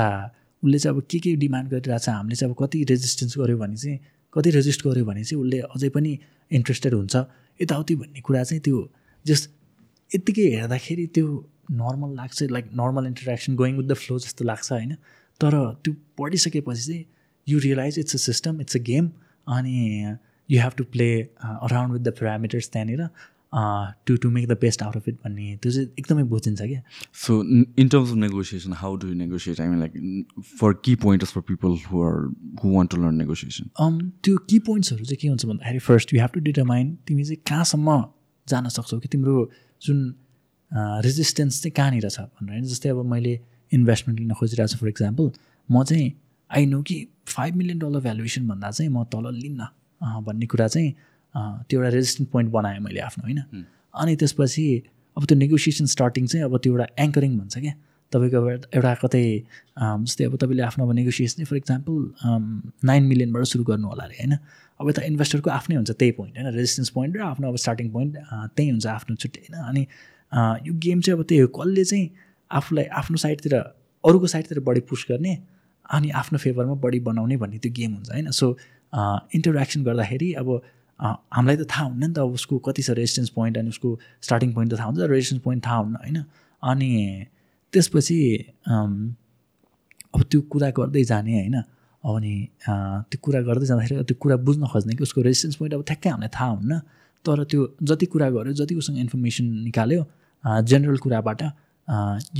[0.62, 3.76] उसले चाहिँ अब के के डिमान्ड गरिरहेको छ हामीले चाहिँ अब कति रेजिस्टेन्स गऱ्यो भने
[3.76, 3.98] चाहिँ
[4.32, 6.18] कति रेजिस्ट गऱ्यो भने चाहिँ उसले अझै पनि
[6.50, 7.16] इन्ट्रेस्टेड हुन्छ।
[7.60, 8.78] यताउति भन्ने कुरा चाहिँ त्यो
[9.24, 9.50] जस्ट
[10.10, 11.26] यत्तिकै हेर्दाखेरि त्यो
[11.82, 14.94] नर्मल लाग्छ like normal interaction going with the flow जस्तो लाग्छ होइन।
[15.40, 17.04] तर त्यो पढिसकेपछि चाहिँ
[17.46, 19.10] you realize it's a system it's a game
[19.46, 19.74] अनि
[20.48, 21.08] you have to play
[21.42, 23.02] around with the parameters त्यहाँनिर।
[23.52, 26.80] To to make the best out of it भन्ने त्यो चाहिँ एकदमै बुझिन्छ क्या।
[27.14, 27.42] So
[27.80, 31.78] in terms of negotiation how do negotiate I mean like for key points for people
[31.86, 32.14] who are
[32.64, 36.30] who want to learn negotiation त्यो key पोइन्ट्सहरू चाहिँ के हुन्छ भन्दाखेरि first you have
[36.34, 38.02] to determine तिमी चाहिँ कहाँसम्म
[38.46, 39.50] जान सक्छौ कि तिम्रो
[39.82, 40.14] जुन
[41.04, 43.38] रेजिस्टेन्स चाहिँ कहाँनिर छ भनेर। होइन जस्तै अब मैले
[43.72, 45.30] इन्भेस्टमेन्ट लिन खोजिरहेको छु फर इक्जाम्पल
[45.68, 46.12] म चाहिँ
[46.50, 49.66] आई नो कि फाइभ मिलियन डलर भ्यालुएसन भन्दा चाहिँ म तल लिन्न
[50.00, 50.94] भन्ने कुरा चाहिँ
[51.68, 53.64] त्यो एउटा रेजिस्टेन्ट पोइन्ट बनाएँ मैले आफ्नो होइन?
[53.94, 54.66] अनि त्यसपछि
[55.16, 57.74] अब त्यो नेगोसिएसन स्टार्टिङ चाहिँ अब त्यो एउटा एङ्करिङ भन्छ क्या।
[58.12, 58.40] तपाईँको
[58.76, 59.24] एउटा कतै
[59.78, 61.94] जस्तै अब तपाईँले आफ्नो अब नेगोसिएसन फर इक्जाम्पल
[62.90, 64.34] नाइन मिलियनबाट सुरु गर्नु होला अरे होइन?
[64.80, 66.54] अब यता इन्भेस्टरको आफ्नै हुन्छ त्यही पोइन्ट होइन?
[66.54, 68.12] रेजिस्टेन्स पोइन्ट र आफ्नो अब स्टार्टिङ पोइन्ट
[68.56, 69.56] त्यही हुन्छ आफ्नो छुट्टै होइन?
[69.70, 69.82] अनि
[70.68, 72.06] यो गेम चाहिँ अब त्यही हो। कसले चाहिँ
[72.50, 73.54] आफूलाई आफ्नो साइडतिर
[74.04, 75.34] अरूको साइडतिर बढी पुस गर्ने
[75.96, 78.30] अनि आफ्नो फेभरमा बढी बनाउने भन्ने त्यो गेम हुन्छ होइन?
[78.30, 78.46] सो
[79.34, 80.48] इन्टरेक्सन गर्दाखेरि अब
[81.00, 83.88] हामीलाई त थाहा हुन्न नि त उसको कति छ रेजिस्टेन्स पोइन्ट अनि उसको
[84.26, 86.18] स्टार्टिङ पोइन्ट त थाहा हुन्छ रेजिस्टेन्स पोइन्ट थाहा हुन्न होइन?
[86.62, 86.90] अनि
[87.72, 88.18] त्यसपछि
[90.14, 91.56] अब त्यो कुरा गर्दै जाने होइन?
[92.04, 92.34] अनि
[93.10, 96.32] त्यो कुरा गर्दै जाँदाखेरि त्यो कुरा बुझ्न खोज्ने कि उसको रेजिस्टेन्स पोइन्ट अब ठ्याक्कै हामीलाई
[96.38, 96.80] थाहा हुन्न।
[97.24, 100.02] तर त्यो जति कुरा गऱ्यो जति उसँग इन्फर्मेसन निकाल्यो
[100.70, 101.42] जेनरल कुराबाट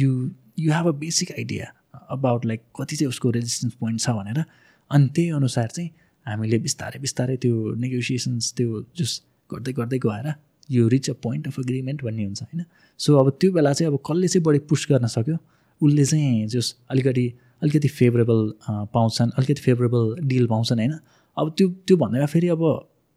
[0.01, 0.11] you
[0.59, 1.73] you have a basic idea
[2.11, 4.45] about like कति चाहिँ उसको रेजिस्टेन्स पोइन्ट छ भनेर।
[4.91, 5.91] अनि त्यही अनुसार चाहिँ
[6.27, 9.13] हामीले बिस्तारै बिस्तारै त्यो नेगोसिएसन्स त्यो जुस
[9.51, 10.27] गर्दै गर्दै गएर
[10.71, 12.65] यो reach a point of agreement भन्ने हुन्छ होइन?
[13.01, 15.37] सो अब त्यो बेला चाहिँ अब कसले चाहिँ बढी पुस्ट गर्न सक्यो?
[15.81, 17.27] उसले चाहिँ जस अलिकति
[17.63, 18.41] अलिकति फेभरेबल
[18.95, 20.95] पाउँछन् अलिकति फेभरेबल डिल पाउँछन् होइन?
[21.37, 22.63] अब त्यो त्यो भन्दैमा फेरि अब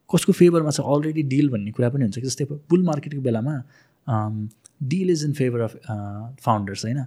[0.10, 2.26] कसको फेभरमा छ अलरेडी डिल भन्ने कुरा पनि हुन्छ कि?
[2.28, 3.56] जस्तै बुल मार्केटको बेलामा
[4.92, 5.74] deal is in favour of
[6.46, 7.00] founders होइन?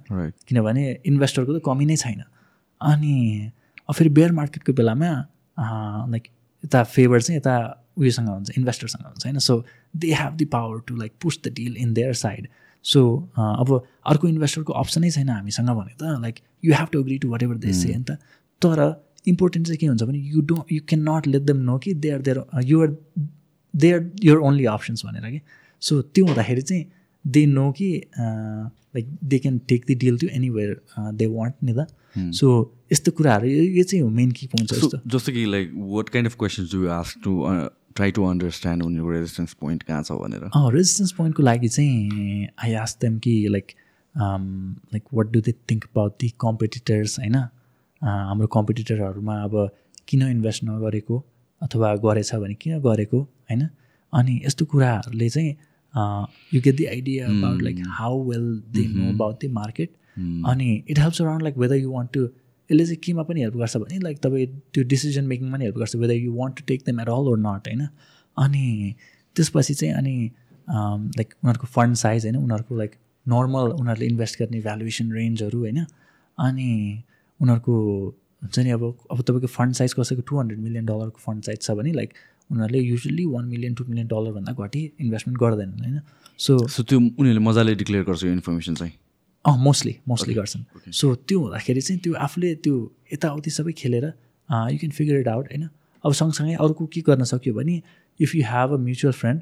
[0.49, 2.23] किनभने इन्भेस्टरको त कमी नै छैन।
[2.81, 3.15] अनि
[3.93, 5.11] फेरि बेयर मार्केटको बेलामा
[5.59, 6.29] लाइक
[6.65, 7.55] यता फेभर चाहिँ यता
[7.99, 9.39] उयोसँग हुन्छ इन्भेस्टरसँग हुन्छ होइन?
[9.39, 9.65] So
[9.97, 12.49] they have the power to like push the deal in their side
[12.85, 13.01] so
[13.39, 17.57] अब अर्को इन्भेस्टरको अप्सनै छैन हामीसँग भने त like you have to agree to whatever
[17.65, 18.19] they say नि त?
[18.63, 18.79] तर
[19.29, 22.11] इम्पोर्टेन्ट चाहिँ के हुन्छ भने you don't you can not let them know कि they
[22.11, 22.97] are there you're
[23.75, 25.41] they are your only options भनेर कि?
[25.83, 26.85] सो त्यो हुँदाखेरि चाहिँ
[27.25, 31.87] दे नो कि like they can take the deal to anywhere they want नि त?
[32.17, 32.49] सो
[32.93, 36.73] यस्तो कुराहरू यो चाहिँ हो मेन कि पाउँछ जस्तो कि like what kind of questions
[36.75, 37.33] do ask to
[37.97, 40.45] try to understand उनीहरूको रेजिस्टेन्स पोइन्ट कहाँ छ भनेर?
[40.45, 43.73] अँ रेजिस्टेन्स पोइन्टको लागि चाहिँ आई आस्क देम कि like
[44.15, 47.35] like what do they think about the competitors होइन?
[47.35, 47.49] अँ,
[48.29, 49.69] हाम्रो कम्पिटिटरहरूमा अब
[50.09, 51.25] किन इन्भेस्ट नगरेको
[51.63, 53.69] अथवा गरेछ भने किन गरेको होइन?
[54.13, 55.51] अनि यस्तो कुराहरूले चाहिँ
[56.55, 60.99] you get the idea about like how well they know about the market अनि it
[60.99, 62.23] helps around like whether you want to
[62.71, 65.97] यसले चाहिँ केमा पनि हेल्प गर्छ भने लाइक तपाईँ त्यो डिसिजन मेकिङमा पनि हेल्प गर्छ
[65.97, 67.87] whether you want to take them at all or not होइन?
[68.37, 68.95] अनि
[69.37, 70.31] त्यसपछि चाहिँ अनि
[70.69, 72.37] लाइक उनीहरूको फन्ड साइज होइन?
[72.37, 72.95] उनीहरूको लाइक
[73.27, 75.85] नर्मल उनीहरूले इन्भेस्ट गर्ने भ्यालुएसन रेन्जहरू होइन?
[76.39, 76.71] अनि
[77.41, 77.75] उनीहरूको
[78.43, 81.71] हुन्छ नि अब अब तपाईँको फन्ड साइज कसैको टु हन्ड्रेड मिलियन डलरको फन्ड साइज छ
[81.81, 82.15] भने लाइक
[82.51, 86.01] उनीहरूले usually one million two million डलरभन्दा घटी इन्भेस्टमेन्ट गर्दैनन् होइन?
[86.39, 88.93] सो सो त्यो उनीहरूले मजाले डिक्लेयर गर्छ यो इन्फर्मेसन चाहिँ?
[89.45, 92.75] अँ मोस्टली मोस्टली गर्छन्। सो त्यो हुँदाखेरि चाहिँ त्यो आफूले त्यो
[93.13, 95.69] यताउति सबै खेलेर you can figure it out होइन?
[96.05, 97.75] अब सँगसँगै अर्को के गर्न सक्यो भने
[98.21, 99.41] if you have a mutual friend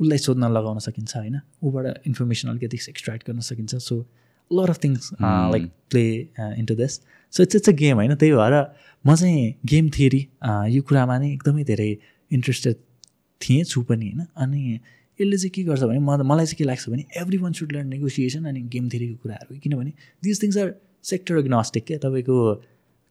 [0.00, 1.40] उसलाई सोध्न लगाउन सकिन्छ होइन?
[1.62, 3.94] ऊबाट इन्फर्मेसन अलिकति एक्सट्र्याक्ट गर्न सकिन्छ। So
[4.50, 6.04] lot of things like play
[6.58, 7.00] into this
[7.32, 8.14] so it's it's a game होइन?
[8.14, 8.54] त्यही भएर
[9.04, 10.20] म चाहिँ गेम थियरी
[10.74, 11.90] यो कुरामा नै एकदमै धेरै
[12.30, 12.76] इन्ट्रेस्टेड
[13.40, 14.26] थिएँ छु पनि होइन?
[14.36, 14.80] अनि
[15.20, 17.88] यसले चाहिँ के गर्छ भने म मलाई चाहिँ के लाग्छ भने every one should learn
[17.88, 19.92] negotiation अनि गेम थेरीको कुराहरू किनभने
[20.24, 22.36] this things are sector agnostic क्या। तपाईँको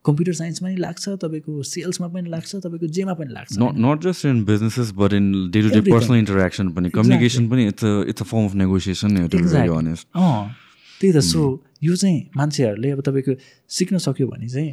[0.05, 4.43] कम्प्युटर साइन्समा पनि लाग्छ तपाईँको सेल्समा पनि लाग्छ तपाईँको जेमा पनि लाग्छ। Not just in
[4.45, 5.81] businesses but in day to day.
[5.91, 9.09] Personal interaction पनि कम्युनिकेसन पनि it's it's a form of negotiation
[11.01, 11.41] त्यही त। सो
[11.83, 13.33] यो चाहिँ मान्छेहरूले अब तपाईँको
[13.77, 14.71] सिक्न सक्यो भने चाहिँ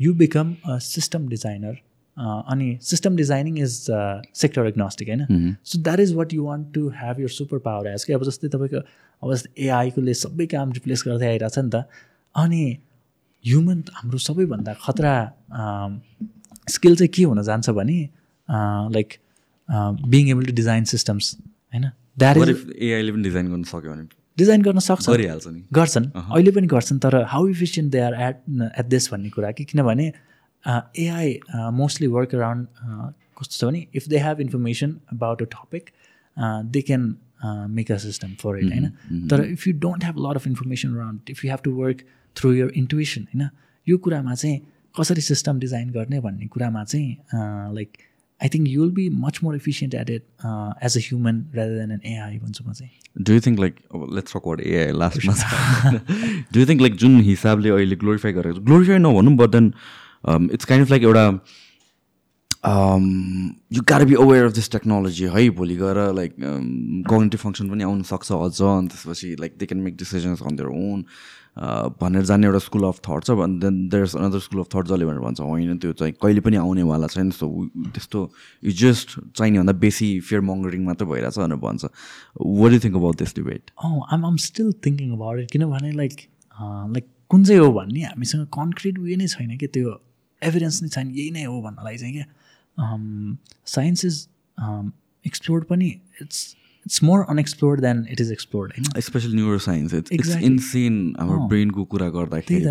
[0.00, 1.74] you become a system designer
[2.16, 3.74] अनि system designing is
[4.36, 5.56] sector agnostic होइन?
[5.64, 8.48] So that is what you want to have your super power as कि अब जस्तै
[8.54, 8.80] तपाईँको
[9.22, 11.84] अब जस्तै एआईकोले सबै काम रिप्लेस गर्दै आइरहेछ नि त।
[12.34, 12.62] अनि
[13.44, 15.14] ह्युमन हाम्रो सबैभन्दा खतरा
[16.70, 17.98] स्किल चाहिँ के हुन जान्छ भने
[18.96, 19.08] like
[20.14, 21.36] being able to design systems
[21.72, 21.90] होइन?
[22.18, 24.04] द्याट इज एआईले पनि डिजाइन गर्न सक्यो भने?
[24.38, 28.36] डिजाइन गर्न सक्छ। गरिहाल्छ नि। गर्छन्। अहिले पनि गर्छन् तर how efficient they are at
[28.78, 30.06] at this भन्ने कुरा कि किनभने
[30.64, 31.38] एआई
[31.74, 32.66] मोस्टली वर्क अराउन्ड
[33.38, 35.90] कस्तो छ भने if they have information about a topic
[36.72, 37.14] they can
[37.70, 41.30] make a system for it होइन तर if you don't have lot of information around
[41.30, 43.48] if you have to work through your intuition होइन
[43.86, 44.60] यो कुरामा चाहिँ
[44.94, 47.16] कसरी सिस्टम डिजाइन गर्ने भन्ने कुरामा चाहिँ
[47.74, 47.98] like
[48.40, 50.22] I think you will be much more efficient at it
[50.84, 53.76] as a human rather than an AI भन्छु म चाहिँ। Do you think like
[54.14, 55.34] let's talk AI लास्टमा
[56.52, 59.72] डु यु थिङ्क लाइक जुन हिसाबले अहिले ग्लोरिफाई गरेको छ ग्लोरिफाई नभनौँ but then
[60.24, 61.26] it's kind of like एउटा
[63.76, 68.02] you can be aware of this technology है भोलि गएर लाइक कग्नेटिभ फङ्सन पनि आउनु
[68.10, 71.04] सक्छ अझ अनि त्यसपछि like they can make decisions on their own
[72.00, 74.86] भनेर जाने एउटा स्कुल अफ थट छ भने then there is another school of thought
[74.88, 77.48] जसले भनेर भन्छ होइन त्यो चाहिँ कहिले पनि आउनेवाला छैन सो
[77.88, 78.22] त्यस्तो
[78.62, 81.84] यु जस्ट चाहिने भन्दा बेसी फियर मङ्गरिङ मात्रै भइरहेछ भनेर भन्छ।
[82.62, 86.16] What you think about this debate um um still thinking about it किनभने लाइक
[86.94, 89.98] लाइक कुन चाहिँ हो भन्ने हामीसँग कन्क्रिट उयो नै छैन कि त्यो
[90.44, 92.26] एभिडेन्स नै छैन यही नै हो भन्नलाई चाहिँ क्या।
[93.76, 94.26] साइन्स इज
[95.24, 95.88] एक्सप्लोर्ड पनि
[96.22, 96.40] it's
[96.86, 99.00] it's more unexplored than it is explored होइन?
[99.00, 100.36] Especially neuroscience it's it's.
[100.36, 102.64] Insane हाम्रो। ब्रेनको कुरा गर्दाखेरि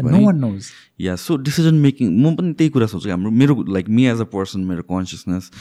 [1.06, 4.28] या सो डिसिजन मेकिङ म पनि त्यही कुरा सोच्छु हाम्रो मेरो like me as a
[4.34, 5.52] person मेरो कन्सियसनेस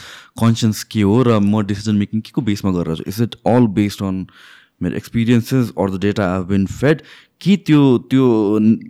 [0.41, 3.67] कन्सियन्स के हो र म डिसिजन मेकिङ के को बेसमा गरेर छु is it all
[3.79, 4.27] based on
[4.83, 7.03] मेरो experiences or the data I been fed
[7.41, 8.25] कि त्यो त्यो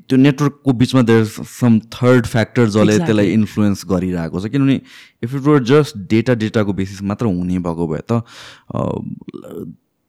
[0.09, 2.99] त्यो नेटवर्कको बिचमा देयर सम थर्ड फ्याक्टर जसले.
[2.99, 4.81] त्यसलाई इन्फ्लुएन्स गरिरहेको छ किनभने
[5.25, 8.23] if it were just data डेटाको basis मात्र हुने भएको भए त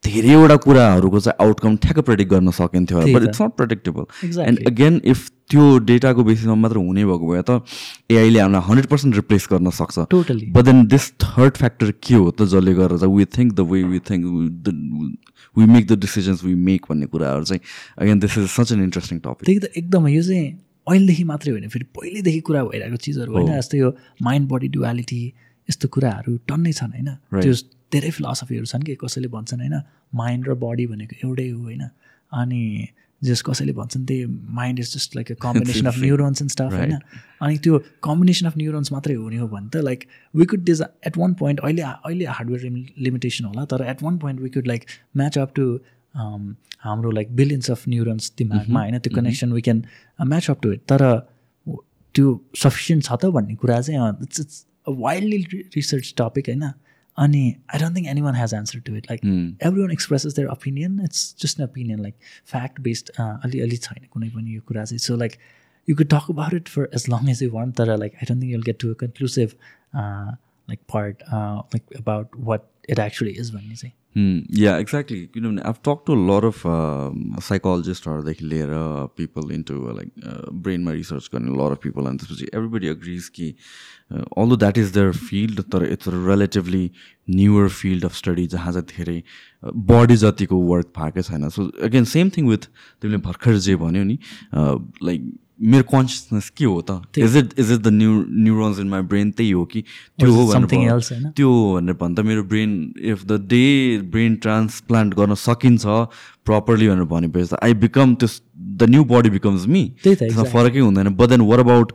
[0.04, 3.24] धेरैवटा कुराहरूको चाहिँ आउटकम ठ्याक्क प्रेडिक्ट गर्न सकिन्थ्यो but.
[3.24, 4.04] It's not predictable.
[4.42, 7.62] And again if त्यो डेटाको बेसिसमा मात्र हुने भएको भए त
[8.12, 12.32] एआईले हामीलाई हन्ड्रेड पर्सेन्ट रिप्लेस गर्न सक्छ। Totally but then this third factor के हो
[12.32, 14.26] त जसले गर्दा चाहिँ we think the way we think
[15.56, 17.62] we make the decisions we make भन्ने कुराहरू चाहिँ
[17.98, 20.50] again this is such an interesting topic त्यही त एकदमै यो चाहिँ
[20.88, 25.24] अहिलेदेखि मात्रै होइन फेरि पहिल्यैदेखि कुरा भइरहेको चिजहरू होइन जस्तै यो माइन्ड बडी डुवालिटी
[25.72, 27.10] यस्तो कुराहरू टन्नै छन् होइन.
[27.42, 27.54] त्यो
[27.92, 29.78] धेरै फिलोसफीहरू छन् कि कसैले भन्छन् होइन?
[30.22, 31.84] माइन्ड र बडी भनेको एउटै हो होइन?
[32.32, 32.64] अनि
[33.22, 34.26] जस कसैले भन्छन् त्यही
[34.58, 35.98] mind is just like a combination of.
[36.00, 36.94] Neurons and stuff होइन?
[37.42, 41.18] अनि त्यो कम्बिनेसन अफ न्युरोन्स मात्रै हुने हो भने त like we could this at
[41.18, 42.62] one point अहिले अहिले हार्डवेयर
[43.08, 44.86] लिमिटेसन होला तर at one point we could like
[45.18, 45.68] match up to
[46.88, 49.00] हाम्रो लाइक बिलियन्स अफ न्युरोन्स दिमागमा होइन?
[49.00, 49.86] त्यो connection we can
[50.20, 51.08] match up to it तर
[52.16, 52.28] त्यो
[52.58, 56.72] सफिसियन्ट छ त भन्ने कुरा चाहिँ it's it's wildly research topic होइन
[57.18, 57.44] अनि
[57.74, 59.68] I don't think any one has answer to it like Hmm.
[59.68, 62.16] Every one expresses their opinion it's just an opinion like
[62.52, 65.38] fact based अलिअलि छैन कुनै पनि यो कुरा चाहिँ so like
[65.88, 68.42] you could talk about it for as long as you want तर like I don't
[68.42, 69.56] think you'll get to a conclusive
[69.96, 73.94] like part like about what it actually is भन्ने चाहिँ
[74.60, 76.62] या एक्ज्याक्टली किनभने I talk to lot of
[77.44, 78.70] साइकोलोजिस्टहरूदेखि लिएर
[79.18, 80.12] people into like
[80.64, 83.54] ब्रेनमा research गर्ने lot of people अनि त्यसपछि एभ्रिबडी अग्रिज कि
[84.12, 86.90] although that is their field तर it's relatively
[87.28, 89.22] newer field of study जहाँ चाहिँ धेरै
[89.92, 92.68] बडी जतिको वर्क भएको छैन so again same thing with
[93.02, 94.18] तिमीले भर्खर जे भन्यो नि
[94.54, 98.12] लाइक मेरो कन्सियसनेस के हो त। Is it is it the new
[98.44, 99.82] neurons in my brain त्यही हो कि
[100.20, 101.32] त्यो हो भनेर?
[101.38, 103.66] त्यो भनेर भन्दा मेरो brain if the day
[104.12, 105.86] brain transplant गर्न सकिन्छ
[106.46, 110.44] प्रपरली भनेर भनेपछि त आई बिकम त्यस the new body becomes me त्यही त, त्यसमा.
[110.50, 111.92] फरकै हुँदैन। But then where about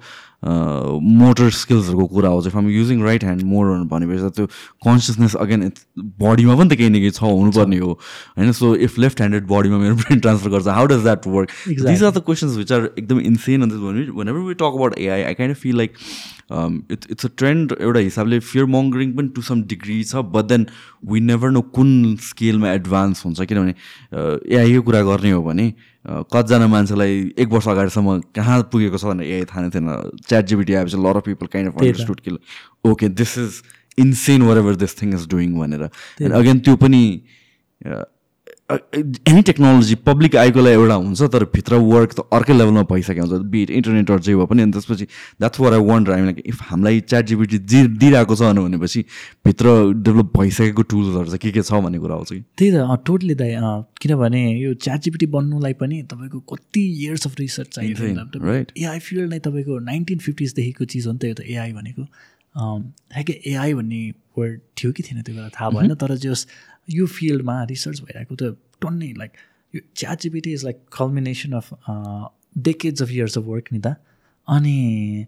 [0.47, 4.47] motor स्किल्सहरूको कुरा आउँछ if um using right hand more भनेपछि त त्यो
[4.87, 5.71] कन्सियसनेस अगेन
[6.23, 7.93] बडीमा पनि त केही न केही छ हुनुपर्ने हो।
[8.39, 12.05] होइन सो इफ लेफ्ट ह्यान्डेड बडीमा मेरो ब्रेन ट्रान्सफर गर्छ how does that work these
[12.05, 13.63] are the questions which are एकदम insane
[14.29, 15.99] whenever we talk about AI I kind feel like
[16.93, 20.67] it's it's a trend एउटा हिसाबले फियर मङ्गरिङ पनि to some degree छ but then
[21.11, 21.91] we never know कुन
[22.23, 23.75] स्केलमा advance हुन्छ। किनभने
[24.55, 25.73] एआईको कुरा गर्ने हो भने
[26.07, 29.87] कतिजना मान्छेलाई एक वर्ष अगाडिसम्म कहाँ पुगेको छ भनेर एआई थाहा नै थिएन।
[30.23, 31.83] च्याट जिबिटी आएपछि lot of people kind of.
[31.83, 32.31] Understood कि
[32.87, 33.53] okay this is
[33.99, 35.83] insane whatever this thing is doing भनेर
[36.33, 37.03] अगेन त्यो पनि
[38.71, 43.47] एनी टेक्नोलोजी पब्लिक आइको लागि एउटा हुन्छ तर भित्र वर्क त अर्कै लेभलमा भइसकेको हुन्छ।
[43.51, 45.05] बिट इन्टरनेटहरू जे भए पनि अनि त्यसपछि
[45.41, 49.05] द्याट्स वर आई वन्डर हामी लाइक इफ हामीलाई च्याट जिबिटी दि दिइरहेको छ भनेपछि
[49.47, 52.43] भित्र डेभलप भइसकेको टुल्सहरू चाहिँ के के छ भन्ने कुरा आउँछ कि?
[52.59, 53.55] त्यही त टोटली दाइ
[54.03, 57.95] किनभने यो च्याट जिपिटी बन्नुलाई पनि तपाईँको कति इयर्स अफ रिसर्च चाहियो
[58.43, 58.69] right.
[58.77, 62.03] एआई फिल्ड नै तपाईँको नाइन्टिन फिफ्टिजदेखिको चिज हो नि त यो त एआई भनेको।
[63.15, 64.07] ठ्याक्कै एआई भन्ने
[64.39, 66.47] वर्ड थियो कि थिएन त्यो बेला थाहा भएन तर जस
[66.89, 69.33] यो फिल्डमा रिसर्च भइरहेको त टन्नै लाइक
[69.75, 69.81] यो
[70.23, 71.73] ChatGPT is like culmination of
[72.69, 73.95] decades of years of work नि त।
[74.49, 75.27] अनि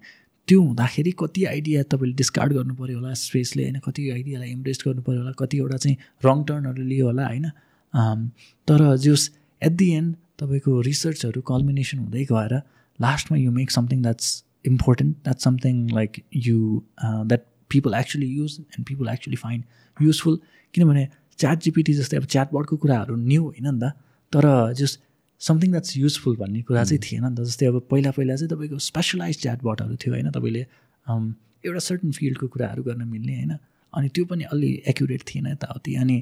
[0.49, 3.79] त्यो हुँदाखेरि कति आइडिया तपाईँले डिस्कार्ड गर्नु पऱ्यो होला स्पेसले होइन?
[3.87, 5.33] कति आइडियालाई इम्प्रेस गर्नु पऱ्यो होला?
[5.39, 7.51] कतिवटा चाहिँ रङ टर्नहरू लियो होला होइन?
[7.95, 8.29] अम,
[8.69, 9.31] तर जस
[9.63, 12.55] एट दि एन्ड तपाईँको रिसर्चहरू कल्मिनेसन हुँदै गएर
[12.99, 16.59] लास्टमा you make something that's important that's something like you
[17.05, 20.39] that people actually use and people actually find useful
[20.75, 21.07] किनभने
[21.39, 23.93] च्याट जिपिटी जस्तै अब च्याटबटको कुराहरू न्यू होइन नि त।
[24.33, 24.45] तर
[24.81, 25.01] जस्ट
[25.41, 28.79] समथिङ द्याट्स युजफुल भन्ने कुरा चाहिँ थिएन नि त। जस्तै अब पहिला पहिला चाहिँ तपाईँको
[28.91, 30.63] स्पेसलाइज च्याटबटहरू थियो होइन तपाईँले
[31.07, 31.23] अम,
[31.65, 33.53] एउटा सर्टन फिल्डको कुराहरू गर्न मिल्ने होइन।
[33.93, 36.17] अनि त्यो पनि अलि एक्युरेट थिएन यताउति। अनि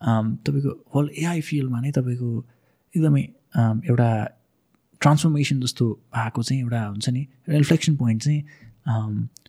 [0.00, 2.30] अम, तपाईँको होल एआई फिल्डमा नै तपाईँको
[2.94, 3.22] एकदमै
[3.56, 4.10] अम, एउटा
[5.00, 5.84] ट्रान्सफर्मेसन जस्तो
[6.14, 8.40] भएको चाहिँ एउटा हुन्छ नि एउटा इन्फ्लेक्सन पोइन्ट चाहिँ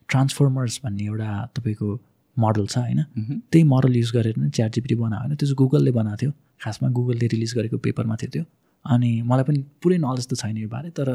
[0.10, 1.90] ट्रान्सफर्मर्स भन्ने एउटा तपाईँको
[2.38, 3.02] मोडल छ होइन?
[3.52, 6.32] त्यही मोडल युज गरेर नै च्याट जिपिटी बनायो होइन त्यो चाहिँ गुगलले बनाएको थियो।
[6.64, 8.44] खासमा गुगलले रिलिज गरेको पेपरमा थियो त्यो।
[8.86, 11.12] अनि मलाई पनि पुरै नलेज त छैन यो बारे तर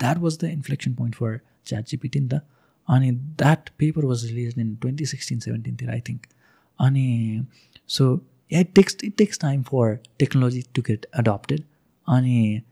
[0.00, 1.38] that was the inflection point for
[1.88, 2.40] ChatGPT नि त।
[2.88, 3.10] अनि
[3.40, 6.26] that paper was release in twenty sixteen सेभेन्टिनतिर I think
[6.78, 7.06] अनि
[7.88, 8.08] so
[8.50, 11.62] it takes it takes time for technology to get adapted
[12.08, 12.62] अनि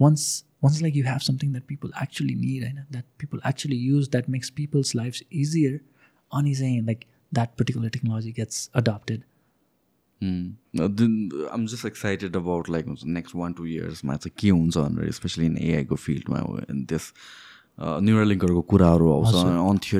[0.00, 0.26] once
[0.64, 4.28] once like you have something that people actually need होइन that people actually use that
[4.30, 5.80] makes people's life easier
[6.30, 9.24] on his own like that particular technology gets adopted
[10.20, 10.54] Mm.
[11.52, 14.02] I'm just excited about like next one two years.
[14.02, 17.12] My like, especially in AI go field, my in this
[17.78, 19.34] न्युरलिङ्कहरूको कुराहरू आउँछ
[19.70, 19.98] अन थियो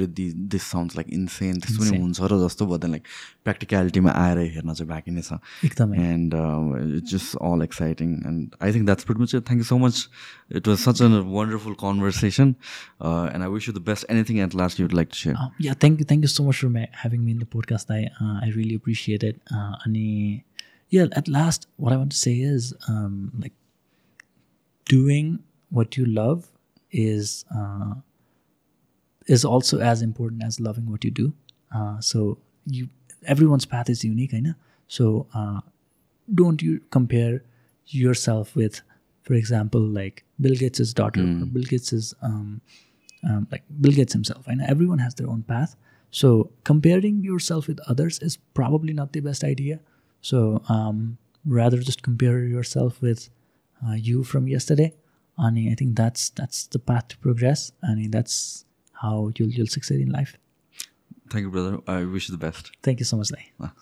[0.55, 3.05] this sounds like insane त्यस्तो पनि हुन्छ र जस्तो भयो लाइक
[3.47, 5.39] प्र्याक्टिकलिटीमा आएर हेर्न चाहिँ बाँकी नै छ
[5.70, 9.62] एकदमै and uh, it's just all exciting and i think that's pretty much it thank
[9.65, 10.02] you so much
[10.50, 11.08] it was such a
[11.39, 12.57] wonderful conversation
[13.00, 15.52] uh, and i wish you the best anything at last you'd like to share Um,
[15.58, 17.90] yeah, thank you, thank you so much for ma- having me in the podcast.
[17.90, 19.40] I uh, I really appreciate it.
[19.55, 19.97] Uh, and
[20.90, 22.34] yeah, at last, what I want to say
[26.91, 31.05] is like doing what you love is uh, is also as important as loving what
[31.05, 31.33] you do.
[31.75, 32.89] Uh, so you
[33.26, 34.55] everyone's path is unique, I know.
[34.89, 35.60] So uh,
[36.34, 37.42] don't you compare
[37.86, 38.83] yourself with,
[39.23, 42.60] for example, like Bill Gates' daughter or Bill Gates' um,
[43.25, 44.47] um, like Bill Gates himself.
[44.47, 45.76] And everyone has their own path.
[46.10, 49.81] So comparing yourself with others is probably not the best idea.
[50.20, 53.28] So um, rather just compare yourself with
[53.86, 54.94] uh, you from yesterday.
[55.39, 57.70] And I think that's that's the path to progress.
[57.83, 58.65] And that's
[59.02, 60.36] how you'll you'll succeed in life.
[61.31, 63.44] thank you brother i wish you the best Thank you so much, Lai.
[63.60, 63.73] Ah.